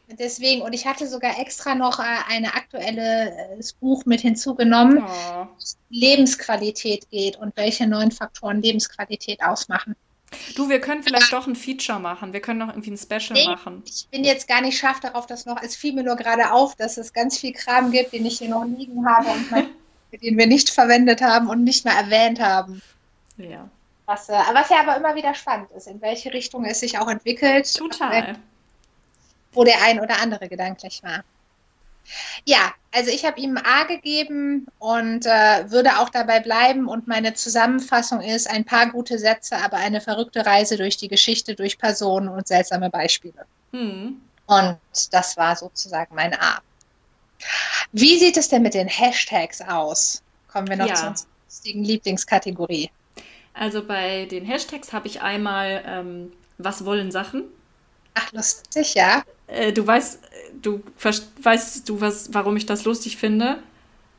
Deswegen, 0.08 0.62
und 0.62 0.72
ich 0.72 0.86
hatte 0.86 1.08
sogar 1.08 1.38
extra 1.40 1.74
noch 1.74 1.98
äh, 1.98 2.04
ein 2.28 2.44
aktuelles 2.44 3.72
Buch 3.72 4.04
mit 4.06 4.20
hinzugenommen, 4.20 5.02
oh. 5.04 5.46
Lebensqualität 5.90 7.10
geht 7.10 7.36
und 7.36 7.56
welche 7.56 7.88
neuen 7.88 8.12
Faktoren 8.12 8.62
Lebensqualität 8.62 9.42
ausmachen. 9.42 9.96
Du, 10.54 10.68
wir 10.68 10.80
können 10.80 11.02
vielleicht 11.02 11.32
doch 11.32 11.46
ein 11.46 11.56
Feature 11.56 11.98
machen. 11.98 12.32
Wir 12.32 12.40
können 12.40 12.58
noch 12.58 12.68
irgendwie 12.68 12.92
ein 12.92 12.98
Special 12.98 13.32
nee, 13.32 13.46
machen. 13.46 13.82
Ich 13.86 14.08
bin 14.10 14.24
jetzt 14.24 14.48
gar 14.48 14.60
nicht 14.60 14.78
scharf 14.78 15.00
darauf, 15.00 15.26
dass 15.26 15.46
noch. 15.46 15.60
Es 15.62 15.76
fiel 15.76 15.92
mir 15.92 16.02
nur 16.02 16.16
gerade 16.16 16.52
auf, 16.52 16.74
dass 16.76 16.98
es 16.98 17.12
ganz 17.12 17.38
viel 17.38 17.52
Kram 17.52 17.90
gibt, 17.90 18.12
den 18.12 18.26
ich 18.26 18.38
hier 18.38 18.48
noch 18.48 18.64
liegen 18.64 19.08
habe 19.08 19.28
und 19.28 19.50
mein 19.50 19.68
den 20.22 20.38
wir 20.38 20.46
nicht 20.46 20.70
verwendet 20.70 21.20
haben 21.20 21.48
und 21.48 21.64
nicht 21.64 21.84
mehr 21.84 21.94
erwähnt 21.94 22.40
haben. 22.40 22.80
Ja. 23.36 23.68
Was, 24.06 24.28
äh, 24.28 24.38
was 24.52 24.70
ja 24.70 24.80
aber 24.80 24.96
immer 24.96 25.14
wieder 25.14 25.34
spannend 25.34 25.70
ist, 25.76 25.88
in 25.88 26.00
welche 26.00 26.32
Richtung 26.32 26.64
es 26.64 26.80
sich 26.80 26.98
auch 26.98 27.08
entwickelt. 27.08 27.72
Total. 27.74 28.38
Wo 29.56 29.64
der 29.64 29.82
ein 29.82 30.00
oder 30.00 30.20
andere 30.20 30.48
gedanklich 30.48 31.02
war. 31.02 31.24
Ja, 32.44 32.72
also 32.92 33.10
ich 33.10 33.24
habe 33.24 33.40
ihm 33.40 33.56
A 33.56 33.84
gegeben 33.84 34.66
und 34.78 35.26
äh, 35.26 35.70
würde 35.70 35.98
auch 35.98 36.08
dabei 36.08 36.40
bleiben. 36.40 36.88
Und 36.88 37.08
meine 37.08 37.34
Zusammenfassung 37.34 38.20
ist 38.20 38.48
ein 38.48 38.64
paar 38.64 38.90
gute 38.90 39.18
Sätze, 39.18 39.56
aber 39.56 39.78
eine 39.78 40.00
verrückte 40.00 40.46
Reise 40.46 40.76
durch 40.76 40.96
die 40.96 41.08
Geschichte, 41.08 41.54
durch 41.54 41.78
Personen 41.78 42.28
und 42.28 42.46
seltsame 42.46 42.90
Beispiele. 42.90 43.46
Hm. 43.72 44.20
Und 44.46 44.78
das 45.10 45.36
war 45.36 45.56
sozusagen 45.56 46.14
mein 46.14 46.34
A. 46.34 46.60
Wie 47.92 48.18
sieht 48.18 48.36
es 48.36 48.48
denn 48.48 48.62
mit 48.62 48.74
den 48.74 48.88
Hashtags 48.88 49.60
aus? 49.60 50.22
Kommen 50.48 50.68
wir 50.68 50.76
noch 50.76 50.86
ja. 50.86 50.94
zu 50.94 51.06
unserer 51.08 51.28
lustigen 51.46 51.84
Lieblingskategorie. 51.84 52.90
Also 53.52 53.84
bei 53.84 54.26
den 54.26 54.44
Hashtags 54.44 54.92
habe 54.92 55.08
ich 55.08 55.22
einmal, 55.22 55.82
ähm, 55.86 56.32
was 56.58 56.84
wollen 56.84 57.10
Sachen? 57.10 57.44
Ach, 58.16 58.32
lustig, 58.32 58.94
ja. 58.94 59.22
Äh, 59.46 59.72
du 59.72 59.86
weißt, 59.86 60.20
du 60.62 60.82
weißt 61.42 61.88
du, 61.88 62.00
was, 62.00 62.32
warum 62.32 62.56
ich 62.56 62.64
das 62.66 62.84
lustig 62.84 63.18
finde? 63.18 63.58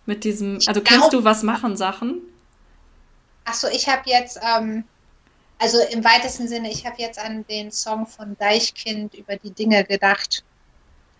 Mit 0.06 0.24
diesem, 0.24 0.60
also 0.68 0.82
kennst 0.82 1.12
du 1.12 1.24
was 1.24 1.44
machen 1.44 1.76
Sachen? 1.76 2.22
Achso, 3.44 3.68
ich 3.68 3.90
habe 3.90 4.04
jetzt, 4.06 4.40
ähm, 4.42 4.84
also 5.58 5.80
im 5.92 6.04
weitesten 6.04 6.48
Sinne, 6.48 6.72
ich 6.72 6.86
habe 6.86 6.96
jetzt 7.00 7.20
an 7.20 7.44
den 7.48 7.72
Song 7.72 8.06
von 8.06 8.38
Deichkind 8.38 9.16
über 9.16 9.36
die 9.36 9.52
Dinge 9.52 9.84
gedacht 9.84 10.44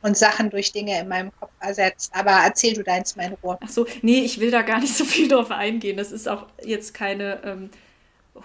und 0.04 0.16
Sachen 0.16 0.52
durch 0.52 0.72
Dinge 0.72 1.00
in 1.00 1.08
meinem 1.08 1.32
Kopf 1.40 1.52
ersetzt. 1.60 2.14
Aber 2.14 2.32
erzähl 2.32 2.76
du 2.76 2.84
deins 2.84 3.16
mal 3.16 3.26
in 3.26 3.34
Ruhe. 3.44 3.58
Ach 3.60 3.70
so, 3.70 3.88
nee, 4.04 4.20
ich 4.20 4.40
will 4.40 4.52
da 4.52 4.62
gar 4.62 4.80
nicht 4.80 4.96
so 4.96 5.04
viel 5.04 5.28
drauf 5.28 5.50
eingehen. 5.50 5.98
Das 5.98 6.12
ist 6.12 6.30
auch 6.30 6.46
jetzt 6.64 6.94
keine 6.94 7.42
ähm, 7.44 7.70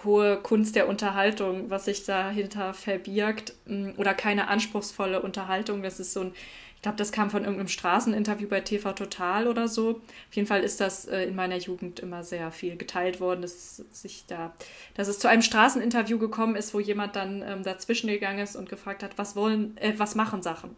hohe 0.03 0.37
Kunst 0.37 0.75
der 0.75 0.87
Unterhaltung, 0.87 1.69
was 1.69 1.85
sich 1.85 2.05
dahinter 2.05 2.73
verbirgt 2.73 3.53
mm, 3.65 3.91
oder 3.97 4.13
keine 4.13 4.47
anspruchsvolle 4.47 5.21
Unterhaltung. 5.21 5.83
Das 5.83 5.99
ist 5.99 6.13
so 6.13 6.21
ein, 6.21 6.33
ich 6.75 6.81
glaube, 6.81 6.97
das 6.97 7.11
kam 7.11 7.29
von 7.29 7.43
irgendeinem 7.43 7.69
Straßeninterview 7.69 8.47
bei 8.47 8.61
TV 8.61 8.93
Total 8.93 9.47
oder 9.47 9.67
so. 9.67 10.01
Auf 10.29 10.35
jeden 10.35 10.47
Fall 10.47 10.61
ist 10.61 10.81
das 10.81 11.05
äh, 11.05 11.23
in 11.23 11.35
meiner 11.35 11.57
Jugend 11.57 11.99
immer 11.99 12.23
sehr 12.23 12.51
viel 12.51 12.75
geteilt 12.75 13.19
worden, 13.19 13.41
dass 13.41 13.77
sich 13.91 14.25
da, 14.27 14.53
dass 14.95 15.07
es 15.07 15.19
zu 15.19 15.29
einem 15.29 15.41
Straßeninterview 15.41 16.17
gekommen 16.17 16.55
ist, 16.55 16.73
wo 16.73 16.79
jemand 16.79 17.15
dann 17.15 17.41
ähm, 17.41 17.63
dazwischen 17.63 18.07
gegangen 18.07 18.39
ist 18.39 18.55
und 18.55 18.69
gefragt 18.69 19.03
hat, 19.03 19.17
was 19.17 19.35
wollen, 19.35 19.77
äh, 19.77 19.93
was 19.97 20.15
machen 20.15 20.41
Sachen? 20.41 20.75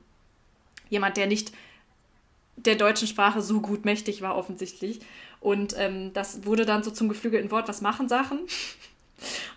jemand, 0.89 1.17
der 1.17 1.27
nicht 1.27 1.51
der 2.57 2.75
deutschen 2.75 3.07
Sprache 3.07 3.41
so 3.41 3.61
gut 3.61 3.85
mächtig 3.85 4.21
war, 4.21 4.37
offensichtlich. 4.37 5.01
Und 5.41 5.75
ähm, 5.77 6.13
das 6.13 6.45
wurde 6.45 6.65
dann 6.65 6.83
so 6.83 6.91
zum 6.91 7.09
geflügelten 7.09 7.51
Wort, 7.51 7.67
was 7.67 7.81
machen 7.81 8.07
Sachen? 8.07 8.39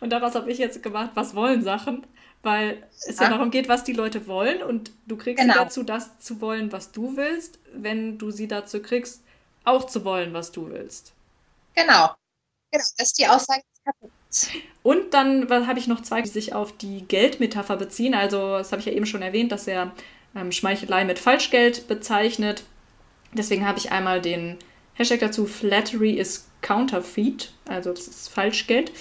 Und 0.01 0.10
daraus 0.10 0.35
habe 0.35 0.51
ich 0.51 0.59
jetzt 0.59 0.82
gemacht, 0.82 1.10
was 1.14 1.35
wollen 1.35 1.62
Sachen? 1.62 2.06
Weil 2.43 2.86
es 3.06 3.18
ja. 3.18 3.24
ja 3.24 3.30
darum 3.30 3.51
geht, 3.51 3.68
was 3.68 3.85
die 3.85 3.93
Leute 3.93 4.26
wollen 4.26 4.62
und 4.62 4.93
du 5.06 5.16
kriegst 5.16 5.40
genau. 5.40 5.55
sie 5.55 5.59
dazu, 5.59 5.82
das 5.82 6.18
zu 6.20 6.40
wollen, 6.40 6.70
was 6.70 6.93
du 6.93 7.16
willst, 7.16 7.59
wenn 7.72 8.16
du 8.16 8.30
sie 8.30 8.47
dazu 8.47 8.80
kriegst, 8.80 9.22
auch 9.64 9.86
zu 9.86 10.05
wollen, 10.05 10.32
was 10.32 10.52
du 10.52 10.70
willst. 10.70 11.12
Genau. 11.74 12.14
Genau, 12.70 12.82
das 12.82 12.94
ist 12.98 13.18
die 13.18 13.26
Aussage 13.26 13.62
des 13.62 13.85
Kapitels. 13.85 14.62
Und 14.82 15.14
dann 15.14 15.66
habe 15.66 15.78
ich 15.78 15.86
noch 15.86 16.02
zwei, 16.02 16.22
die 16.22 16.28
sich 16.28 16.52
auf 16.52 16.76
die 16.76 17.05
Geldmetapher 17.06 17.76
beziehen. 17.76 18.14
Also, 18.14 18.59
das 18.59 18.72
habe 18.72 18.80
ich 18.80 18.86
ja 18.86 18.93
eben 18.93 19.06
schon 19.06 19.22
erwähnt, 19.22 19.52
dass 19.52 19.66
er 19.66 19.93
ähm, 20.36 20.52
Schmeichelei 20.52 21.05
mit 21.05 21.18
Falschgeld 21.18 21.89
bezeichnet. 21.89 22.62
Deswegen 23.32 23.66
habe 23.66 23.78
ich 23.78 23.90
einmal 23.90 24.20
den 24.20 24.59
Hashtag 24.94 25.20
dazu, 25.20 25.47
Flattery 25.47 26.12
is 26.12 26.48
Counterfeit, 26.60 27.52
also 27.68 27.93
das 27.93 28.09
ist 28.09 28.28
Falschgeld. 28.28 28.93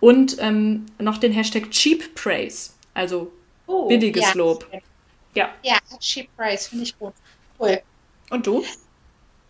Und 0.00 0.36
ähm, 0.38 0.86
noch 0.98 1.18
den 1.18 1.32
Hashtag 1.32 1.70
Cheap 1.70 2.14
Praise, 2.14 2.70
also 2.94 3.32
oh, 3.66 3.88
billiges 3.88 4.22
ja. 4.22 4.32
Lob. 4.34 4.66
Ja. 5.34 5.50
ja, 5.62 5.78
Cheap 5.98 6.28
Praise, 6.36 6.68
finde 6.68 6.84
ich 6.84 6.98
gut. 6.98 7.14
Cool. 7.58 7.80
Und 8.30 8.46
du? 8.46 8.64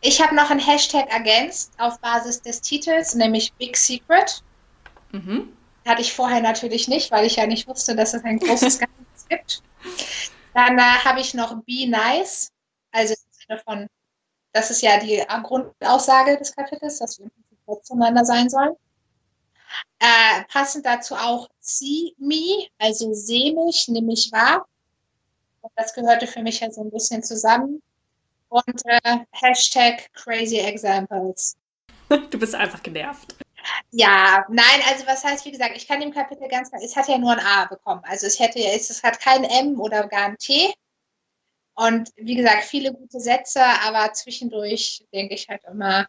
Ich 0.00 0.22
habe 0.22 0.34
noch 0.34 0.50
einen 0.50 0.60
Hashtag 0.60 1.10
ergänzt 1.10 1.72
auf 1.78 1.98
Basis 2.00 2.40
des 2.40 2.60
Titels, 2.60 3.14
nämlich 3.14 3.52
Big 3.54 3.76
Secret. 3.76 4.42
Mhm. 5.12 5.52
Hatte 5.86 6.02
ich 6.02 6.12
vorher 6.12 6.40
natürlich 6.40 6.88
nicht, 6.88 7.10
weil 7.10 7.26
ich 7.26 7.36
ja 7.36 7.46
nicht 7.46 7.66
wusste, 7.66 7.96
dass 7.96 8.14
es 8.14 8.22
ein 8.24 8.38
großes 8.38 8.78
Geheimnis 8.78 9.26
gibt. 9.28 9.62
Dann 10.54 10.80
habe 11.04 11.20
ich 11.20 11.34
noch 11.34 11.54
Be 11.64 11.88
Nice, 11.88 12.50
also 12.92 13.14
von, 13.64 13.86
das 14.52 14.70
ist 14.70 14.82
ja 14.82 14.98
die 14.98 15.22
Grundaussage 15.42 16.36
des 16.36 16.54
Kapitels, 16.54 16.98
dass 16.98 17.18
wir 17.18 17.30
zueinander 17.82 18.24
sein 18.24 18.48
sollen. 18.48 18.74
Äh, 19.98 20.44
passend 20.50 20.86
dazu 20.86 21.14
auch 21.14 21.48
See 21.60 22.14
Me, 22.18 22.68
also 22.78 23.12
seh 23.12 23.52
mich, 23.52 23.88
nimm 23.88 24.06
mich 24.06 24.30
wahr. 24.32 24.66
Und 25.60 25.72
das 25.76 25.94
gehörte 25.94 26.26
für 26.26 26.42
mich 26.42 26.60
ja 26.60 26.70
so 26.70 26.82
ein 26.82 26.90
bisschen 26.90 27.22
zusammen. 27.22 27.82
Und 28.48 28.82
äh, 28.84 29.18
Hashtag 29.32 30.12
Crazy 30.14 30.58
Examples. 30.58 31.56
Du 32.30 32.38
bist 32.38 32.54
einfach 32.54 32.82
genervt. 32.82 33.34
Ja, 33.90 34.46
nein, 34.48 34.80
also 34.88 35.06
was 35.06 35.24
heißt, 35.24 35.44
wie 35.44 35.50
gesagt, 35.50 35.76
ich 35.76 35.86
kann 35.86 36.00
dem 36.00 36.12
Kapitel 36.12 36.48
ganz 36.48 36.70
klar, 36.70 36.80
es 36.82 36.96
hat 36.96 37.08
ja 37.08 37.18
nur 37.18 37.32
ein 37.32 37.40
A 37.40 37.66
bekommen. 37.66 38.02
Also 38.04 38.26
es 38.26 38.38
hätte, 38.38 38.60
es 38.60 39.02
hat 39.02 39.20
kein 39.20 39.44
M 39.44 39.78
oder 39.78 40.06
gar 40.08 40.26
ein 40.26 40.38
T. 40.38 40.72
Und 41.74 42.10
wie 42.16 42.34
gesagt, 42.34 42.64
viele 42.64 42.92
gute 42.92 43.20
Sätze, 43.20 43.62
aber 43.62 44.12
zwischendurch 44.12 45.06
denke 45.12 45.34
ich 45.34 45.48
halt 45.48 45.62
immer, 45.64 46.06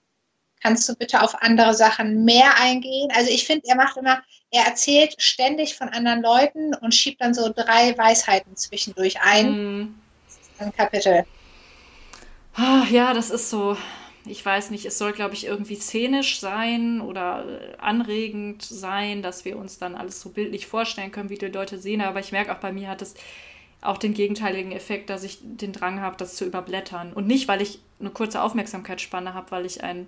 kannst 0.62 0.88
du 0.88 0.96
bitte 0.96 1.22
auf 1.22 1.42
andere 1.42 1.74
Sachen 1.74 2.26
mehr 2.26 2.60
eingehen? 2.60 3.10
Also 3.14 3.32
ich 3.32 3.46
finde, 3.46 3.68
er 3.68 3.76
macht 3.76 3.98
immer, 3.98 4.22
er 4.52 4.66
erzählt 4.66 5.16
ständig 5.22 5.76
von 5.76 5.90
anderen 5.90 6.22
Leuten 6.22 6.76
und 6.76 6.94
schiebt 6.94 7.22
dann 7.22 7.34
so 7.34 7.52
drei 7.54 7.98
Weisheiten 7.98 8.56
zwischendurch 8.56 9.22
ein. 9.22 9.82
Mm. 9.82 9.96
Ein 10.60 10.74
Kapitel. 10.74 11.26
Ah, 12.56 12.86
ja, 12.90 13.14
das 13.14 13.30
ist 13.30 13.50
so 13.50 13.78
ich 14.30 14.46
weiß 14.46 14.72
nicht, 14.72 14.86
es 14.86 14.98
soll, 14.98 15.14
glaube 15.14 15.34
ich, 15.34 15.46
irgendwie 15.46 15.76
szenisch 15.76 16.40
sein 16.40 17.02
oder 17.02 17.46
äh, 17.48 17.78
anregend 17.78 18.62
sein, 18.62 19.22
dass 19.22 19.46
wir 19.46 19.58
uns 19.58 19.80
dann 19.80 19.96
alles 19.96 20.22
so 20.22 20.30
bildlich 20.30 20.68
vorstellen 20.68 21.12
können, 21.12 21.30
wie 21.30 21.38
die 21.38 21.48
Leute 21.48 21.80
sehen. 21.80 22.02
Aber 22.02 22.20
ich 22.20 22.32
merke 22.32 22.52
auch 22.52 22.60
bei 22.60 22.72
mir 22.72 22.90
hat 22.90 23.02
es 23.02 23.16
auch 23.82 23.98
den 23.98 24.14
gegenteiligen 24.14 24.72
Effekt, 24.72 25.10
dass 25.10 25.24
ich 25.24 25.40
den 25.42 25.72
Drang 25.72 26.02
habe, 26.02 26.18
das 26.18 26.36
zu 26.36 26.46
überblättern. 26.46 27.14
Und 27.14 27.28
nicht, 27.28 27.48
weil 27.48 27.62
ich 27.62 27.80
eine 28.00 28.10
kurze 28.10 28.42
Aufmerksamkeitsspanne 28.42 29.34
habe, 29.34 29.52
weil 29.52 29.66
ich 29.66 29.84
ein, 29.84 30.08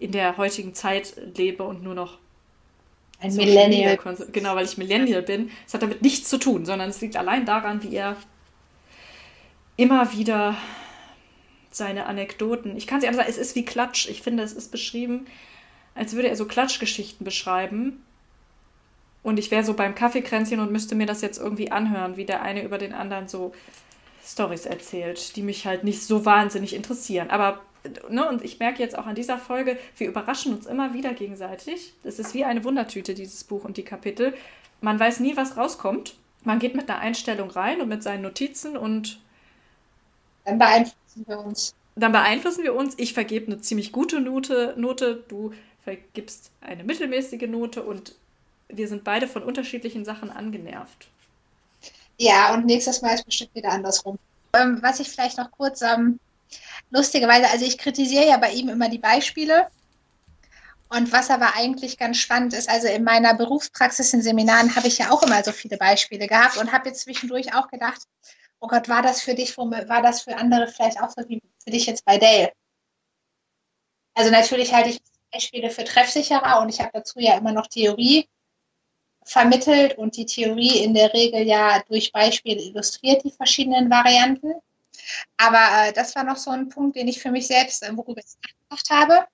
in 0.00 0.12
der 0.12 0.36
heutigen 0.36 0.74
Zeit 0.74 1.14
lebe 1.36 1.62
und 1.62 1.82
nur 1.82 1.94
noch 1.94 2.18
ein 3.20 3.34
Millennial. 3.34 3.98
Genau, 4.32 4.56
weil 4.56 4.64
ich 4.64 4.78
Millennial 4.78 5.22
bin. 5.22 5.50
Es 5.66 5.74
hat 5.74 5.82
damit 5.82 6.02
nichts 6.02 6.28
zu 6.28 6.38
tun, 6.38 6.64
sondern 6.64 6.88
es 6.88 7.00
liegt 7.00 7.16
allein 7.16 7.44
daran, 7.44 7.82
wie 7.82 7.94
er 7.94 8.16
immer 9.76 10.12
wieder 10.12 10.56
seine 11.70 12.06
Anekdoten. 12.06 12.76
Ich 12.76 12.86
kann 12.86 13.00
sie 13.00 13.06
einfach 13.06 13.20
sagen, 13.20 13.30
es 13.30 13.38
ist 13.38 13.54
wie 13.54 13.64
Klatsch. 13.64 14.08
Ich 14.08 14.22
finde, 14.22 14.42
es 14.42 14.52
ist 14.52 14.72
beschrieben, 14.72 15.26
als 15.94 16.14
würde 16.14 16.28
er 16.28 16.36
so 16.36 16.46
Klatschgeschichten 16.46 17.24
beschreiben. 17.24 18.02
Und 19.22 19.38
ich 19.38 19.50
wäre 19.50 19.64
so 19.64 19.74
beim 19.74 19.94
Kaffeekränzchen 19.94 20.60
und 20.60 20.72
müsste 20.72 20.94
mir 20.94 21.06
das 21.06 21.20
jetzt 21.20 21.38
irgendwie 21.38 21.70
anhören, 21.70 22.16
wie 22.16 22.24
der 22.24 22.42
eine 22.42 22.62
über 22.64 22.78
den 22.78 22.94
anderen 22.94 23.28
so 23.28 23.52
Stories 24.24 24.64
erzählt, 24.64 25.36
die 25.36 25.42
mich 25.42 25.66
halt 25.66 25.84
nicht 25.84 26.02
so 26.02 26.24
wahnsinnig 26.24 26.74
interessieren. 26.74 27.30
Aber, 27.30 27.60
ne, 28.08 28.28
und 28.28 28.44
ich 28.44 28.58
merke 28.58 28.82
jetzt 28.82 28.96
auch 28.96 29.06
an 29.06 29.14
dieser 29.14 29.38
Folge, 29.38 29.78
wir 29.96 30.08
überraschen 30.08 30.52
uns 30.54 30.66
immer 30.66 30.94
wieder 30.94 31.14
gegenseitig. 31.14 31.92
Es 32.04 32.18
ist 32.18 32.34
wie 32.34 32.44
eine 32.44 32.64
Wundertüte, 32.64 33.14
dieses 33.14 33.44
Buch 33.44 33.64
und 33.64 33.76
die 33.76 33.84
Kapitel. 33.84 34.34
Man 34.80 34.98
weiß 34.98 35.20
nie, 35.20 35.36
was 35.36 35.56
rauskommt. 35.56 36.14
Man 36.42 36.58
geht 36.58 36.74
mit 36.74 36.88
einer 36.88 37.00
Einstellung 37.00 37.50
rein 37.50 37.80
und 37.80 37.88
mit 37.88 38.02
seinen 38.02 38.22
Notizen 38.22 38.76
und 38.76 39.20
dann 40.44 40.58
beeinflussen 40.58 41.24
wir 41.26 41.38
uns. 41.38 41.74
Dann 41.96 42.12
beeinflussen 42.12 42.64
wir 42.64 42.74
uns. 42.74 42.94
Ich 42.96 43.12
vergebe 43.12 43.46
eine 43.46 43.60
ziemlich 43.60 43.92
gute 43.92 44.20
Note, 44.20 44.74
Note, 44.76 45.22
du 45.28 45.52
vergibst 45.84 46.50
eine 46.60 46.84
mittelmäßige 46.84 47.48
Note 47.48 47.82
und 47.82 48.14
wir 48.68 48.88
sind 48.88 49.04
beide 49.04 49.28
von 49.28 49.42
unterschiedlichen 49.42 50.04
Sachen 50.04 50.30
angenervt. 50.30 51.08
Ja, 52.18 52.54
und 52.54 52.66
nächstes 52.66 53.02
Mal 53.02 53.14
ist 53.14 53.24
bestimmt 53.24 53.54
wieder 53.54 53.70
andersrum. 53.70 54.18
Ähm, 54.54 54.78
was 54.82 55.00
ich 55.00 55.08
vielleicht 55.08 55.38
noch 55.38 55.50
kurz 55.50 55.82
ähm, 55.82 56.18
lustigerweise, 56.90 57.48
also 57.48 57.64
ich 57.64 57.78
kritisiere 57.78 58.26
ja 58.26 58.36
bei 58.36 58.52
ihm 58.52 58.68
immer 58.68 58.88
die 58.88 58.98
Beispiele. 58.98 59.68
Und 60.88 61.12
was 61.12 61.30
aber 61.30 61.54
eigentlich 61.54 61.98
ganz 61.98 62.18
spannend 62.18 62.52
ist, 62.52 62.68
also 62.68 62.88
in 62.88 63.04
meiner 63.04 63.34
Berufspraxis 63.34 64.12
in 64.12 64.22
Seminaren 64.22 64.74
habe 64.74 64.88
ich 64.88 64.98
ja 64.98 65.10
auch 65.12 65.22
immer 65.22 65.42
so 65.44 65.52
viele 65.52 65.76
Beispiele 65.76 66.26
gehabt 66.26 66.56
und 66.56 66.72
habe 66.72 66.88
jetzt 66.88 67.02
zwischendurch 67.02 67.54
auch 67.54 67.68
gedacht, 67.68 68.02
oh 68.58 68.66
Gott, 68.66 68.88
war 68.88 69.00
das 69.00 69.22
für 69.22 69.34
dich, 69.34 69.56
war 69.56 70.02
das 70.02 70.22
für 70.22 70.36
andere 70.36 70.66
vielleicht 70.66 71.00
auch 71.00 71.10
so 71.10 71.28
wie 71.28 71.40
für 71.62 71.70
dich 71.70 71.86
jetzt 71.86 72.04
bei 72.04 72.18
Dale? 72.18 72.52
Also 74.14 74.32
natürlich 74.32 74.74
halte 74.74 74.90
ich 74.90 75.00
Beispiele 75.32 75.70
für 75.70 75.84
treffsicherer 75.84 76.60
und 76.60 76.68
ich 76.68 76.80
habe 76.80 76.90
dazu 76.92 77.20
ja 77.20 77.38
immer 77.38 77.52
noch 77.52 77.68
Theorie 77.68 78.28
vermittelt 79.24 79.96
und 79.96 80.16
die 80.16 80.26
Theorie 80.26 80.82
in 80.82 80.94
der 80.94 81.12
Regel 81.14 81.46
ja 81.46 81.82
durch 81.88 82.12
Beispiele 82.12 82.60
illustriert 82.60 83.22
die 83.24 83.30
verschiedenen 83.30 83.90
Varianten. 83.90 84.54
Aber 85.36 85.88
äh, 85.88 85.92
das 85.92 86.14
war 86.14 86.24
noch 86.24 86.36
so 86.36 86.50
ein 86.50 86.68
Punkt, 86.68 86.96
den 86.96 87.08
ich 87.08 87.20
für 87.20 87.30
mich 87.30 87.46
selbst, 87.46 87.82
äh, 87.82 87.96
worüber 87.96 88.20
ich 88.20 88.50
nachgedacht 88.70 88.90
habe. 88.90 89.26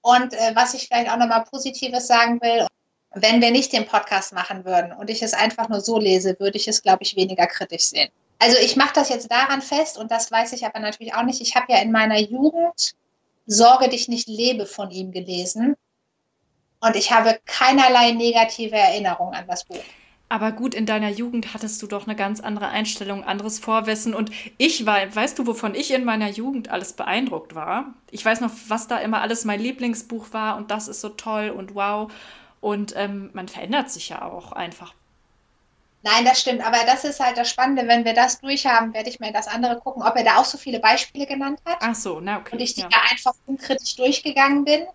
Und 0.00 0.32
äh, 0.34 0.52
was 0.54 0.74
ich 0.74 0.86
vielleicht 0.86 1.10
auch 1.10 1.16
nochmal 1.16 1.44
Positives 1.44 2.06
sagen 2.06 2.40
will, 2.40 2.66
wenn 3.12 3.40
wir 3.40 3.50
nicht 3.50 3.72
den 3.72 3.86
Podcast 3.86 4.32
machen 4.32 4.64
würden 4.64 4.92
und 4.92 5.10
ich 5.10 5.22
es 5.22 5.34
einfach 5.34 5.68
nur 5.68 5.80
so 5.80 5.98
lese, 5.98 6.38
würde 6.38 6.58
ich 6.58 6.68
es, 6.68 6.82
glaube 6.82 7.02
ich, 7.02 7.16
weniger 7.16 7.46
kritisch 7.46 7.84
sehen. 7.84 8.10
Also 8.38 8.56
ich 8.58 8.76
mache 8.76 8.94
das 8.94 9.08
jetzt 9.08 9.30
daran 9.30 9.62
fest 9.62 9.98
und 9.98 10.10
das 10.10 10.30
weiß 10.30 10.52
ich 10.52 10.64
aber 10.64 10.78
natürlich 10.78 11.14
auch 11.14 11.24
nicht. 11.24 11.40
Ich 11.40 11.56
habe 11.56 11.72
ja 11.72 11.78
in 11.78 11.90
meiner 11.90 12.18
Jugend 12.18 12.94
Sorge 13.46 13.88
dich 13.88 14.08
nicht 14.08 14.28
lebe 14.28 14.66
von 14.66 14.90
ihm 14.90 15.10
gelesen 15.10 15.74
und 16.80 16.96
ich 16.96 17.10
habe 17.10 17.40
keinerlei 17.46 18.12
negative 18.12 18.76
Erinnerung 18.76 19.32
an 19.32 19.46
das 19.46 19.64
Buch. 19.64 19.82
Aber 20.30 20.52
gut, 20.52 20.74
in 20.74 20.84
deiner 20.84 21.08
Jugend 21.08 21.54
hattest 21.54 21.80
du 21.80 21.86
doch 21.86 22.06
eine 22.06 22.14
ganz 22.14 22.40
andere 22.40 22.68
Einstellung, 22.68 23.24
anderes 23.24 23.58
Vorwissen. 23.58 24.14
Und 24.14 24.30
ich 24.58 24.84
war, 24.84 25.14
weißt 25.14 25.38
du, 25.38 25.46
wovon 25.46 25.74
ich 25.74 25.90
in 25.90 26.04
meiner 26.04 26.28
Jugend 26.28 26.68
alles 26.68 26.92
beeindruckt 26.92 27.54
war? 27.54 27.94
Ich 28.10 28.24
weiß 28.24 28.40
noch, 28.40 28.50
was 28.68 28.88
da 28.88 28.98
immer 28.98 29.22
alles 29.22 29.46
mein 29.46 29.60
Lieblingsbuch 29.60 30.32
war 30.32 30.56
und 30.56 30.70
das 30.70 30.88
ist 30.88 31.00
so 31.00 31.08
toll 31.08 31.48
und 31.50 31.74
wow. 31.74 32.12
Und 32.60 32.94
ähm, 32.96 33.30
man 33.32 33.48
verändert 33.48 33.90
sich 33.90 34.10
ja 34.10 34.22
auch 34.22 34.52
einfach. 34.52 34.92
Nein, 36.02 36.24
das 36.24 36.40
stimmt. 36.40 36.64
Aber 36.64 36.78
das 36.86 37.04
ist 37.04 37.20
halt 37.20 37.38
das 37.38 37.48
Spannende. 37.48 37.88
Wenn 37.88 38.04
wir 38.04 38.14
das 38.14 38.40
durchhaben, 38.40 38.92
werde 38.92 39.08
ich 39.08 39.20
mir 39.20 39.32
das 39.32 39.48
andere 39.48 39.78
gucken, 39.80 40.02
ob 40.02 40.14
er 40.14 40.24
da 40.24 40.36
auch 40.36 40.44
so 40.44 40.58
viele 40.58 40.78
Beispiele 40.78 41.26
genannt 41.26 41.60
hat. 41.64 41.78
Ach 41.80 41.94
so, 41.94 42.20
na 42.20 42.38
okay. 42.38 42.54
Und 42.54 42.60
ich 42.60 42.74
die 42.74 42.82
ja. 42.82 42.88
da 42.88 42.98
einfach 43.10 43.32
unkritisch 43.46 43.96
durchgegangen 43.96 44.64
bin. 44.64 44.86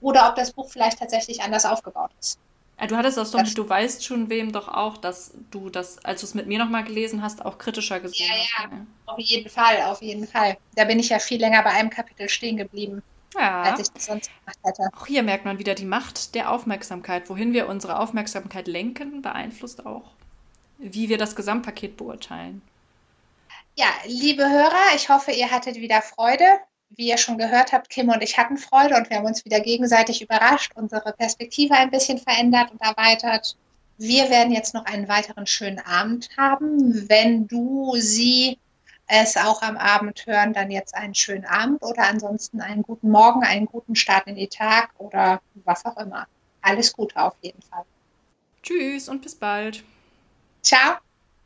Oder 0.00 0.28
ob 0.28 0.36
das 0.36 0.52
Buch 0.52 0.70
vielleicht 0.70 1.00
tatsächlich 1.00 1.42
anders 1.42 1.66
aufgebaut 1.66 2.10
ist. 2.20 2.38
Ja, 2.80 2.86
du 2.86 2.96
hattest 2.96 3.16
das 3.16 3.32
doch, 3.32 3.40
das 3.40 3.54
du 3.54 3.68
weißt 3.68 4.04
schon 4.04 4.30
wem 4.30 4.52
doch 4.52 4.68
auch, 4.68 4.96
dass 4.98 5.32
du 5.50 5.68
das, 5.68 6.04
als 6.04 6.20
du 6.20 6.26
es 6.26 6.34
mit 6.34 6.46
mir 6.46 6.58
nochmal 6.58 6.84
gelesen 6.84 7.22
hast, 7.22 7.44
auch 7.44 7.58
kritischer 7.58 7.98
gesehen 7.98 8.28
ja, 8.28 8.64
hast. 8.64 8.72
Ja, 8.72 8.86
auf 9.06 9.18
jeden 9.18 9.50
Fall, 9.50 9.82
auf 9.82 10.00
jeden 10.00 10.26
Fall. 10.28 10.56
Da 10.76 10.84
bin 10.84 11.00
ich 11.00 11.08
ja 11.08 11.18
viel 11.18 11.40
länger 11.40 11.62
bei 11.62 11.70
einem 11.70 11.90
Kapitel 11.90 12.28
stehen 12.28 12.56
geblieben, 12.56 13.02
ja. 13.34 13.62
als 13.62 13.80
ich 13.80 13.88
das 13.90 14.06
sonst 14.06 14.30
gemacht 14.38 14.58
hätte. 14.62 14.90
Auch 14.96 15.06
hier 15.06 15.24
merkt 15.24 15.44
man 15.44 15.58
wieder 15.58 15.74
die 15.74 15.84
Macht 15.84 16.36
der 16.36 16.52
Aufmerksamkeit. 16.52 17.28
Wohin 17.28 17.52
wir 17.52 17.68
unsere 17.68 17.98
Aufmerksamkeit 17.98 18.68
lenken, 18.68 19.22
beeinflusst 19.22 19.84
auch, 19.84 20.12
wie 20.78 21.08
wir 21.08 21.18
das 21.18 21.34
Gesamtpaket 21.34 21.96
beurteilen. 21.96 22.62
Ja, 23.74 23.88
liebe 24.06 24.48
Hörer, 24.48 24.94
ich 24.94 25.08
hoffe, 25.08 25.32
ihr 25.32 25.50
hattet 25.50 25.76
wieder 25.76 26.00
Freude 26.00 26.44
wie 26.90 27.08
ihr 27.08 27.18
schon 27.18 27.38
gehört 27.38 27.72
habt, 27.72 27.90
Kim 27.90 28.08
und 28.08 28.22
ich 28.22 28.38
hatten 28.38 28.56
Freude 28.56 28.96
und 28.96 29.10
wir 29.10 29.18
haben 29.18 29.26
uns 29.26 29.44
wieder 29.44 29.60
gegenseitig 29.60 30.22
überrascht, 30.22 30.72
unsere 30.74 31.12
Perspektive 31.12 31.74
ein 31.74 31.90
bisschen 31.90 32.18
verändert 32.18 32.70
und 32.70 32.80
erweitert. 32.80 33.56
Wir 33.98 34.30
werden 34.30 34.52
jetzt 34.52 34.74
noch 34.74 34.84
einen 34.84 35.08
weiteren 35.08 35.46
schönen 35.46 35.80
Abend 35.80 36.28
haben. 36.36 37.08
Wenn 37.08 37.46
du 37.48 37.96
sie 37.96 38.58
es 39.08 39.36
auch 39.36 39.62
am 39.62 39.76
Abend 39.76 40.26
hören, 40.26 40.52
dann 40.52 40.70
jetzt 40.70 40.94
einen 40.94 41.14
schönen 41.14 41.46
Abend 41.46 41.82
oder 41.82 42.06
ansonsten 42.08 42.60
einen 42.60 42.82
guten 42.82 43.10
Morgen, 43.10 43.42
einen 43.42 43.66
guten 43.66 43.96
Start 43.96 44.26
in 44.26 44.36
den 44.36 44.50
Tag 44.50 44.90
oder 44.98 45.40
was 45.64 45.84
auch 45.84 45.96
immer. 45.96 46.26
Alles 46.60 46.92
Gute 46.92 47.16
auf 47.16 47.34
jeden 47.40 47.62
Fall. 47.62 47.84
Tschüss 48.62 49.08
und 49.08 49.22
bis 49.22 49.34
bald. 49.34 49.82
Ciao. 50.62 50.98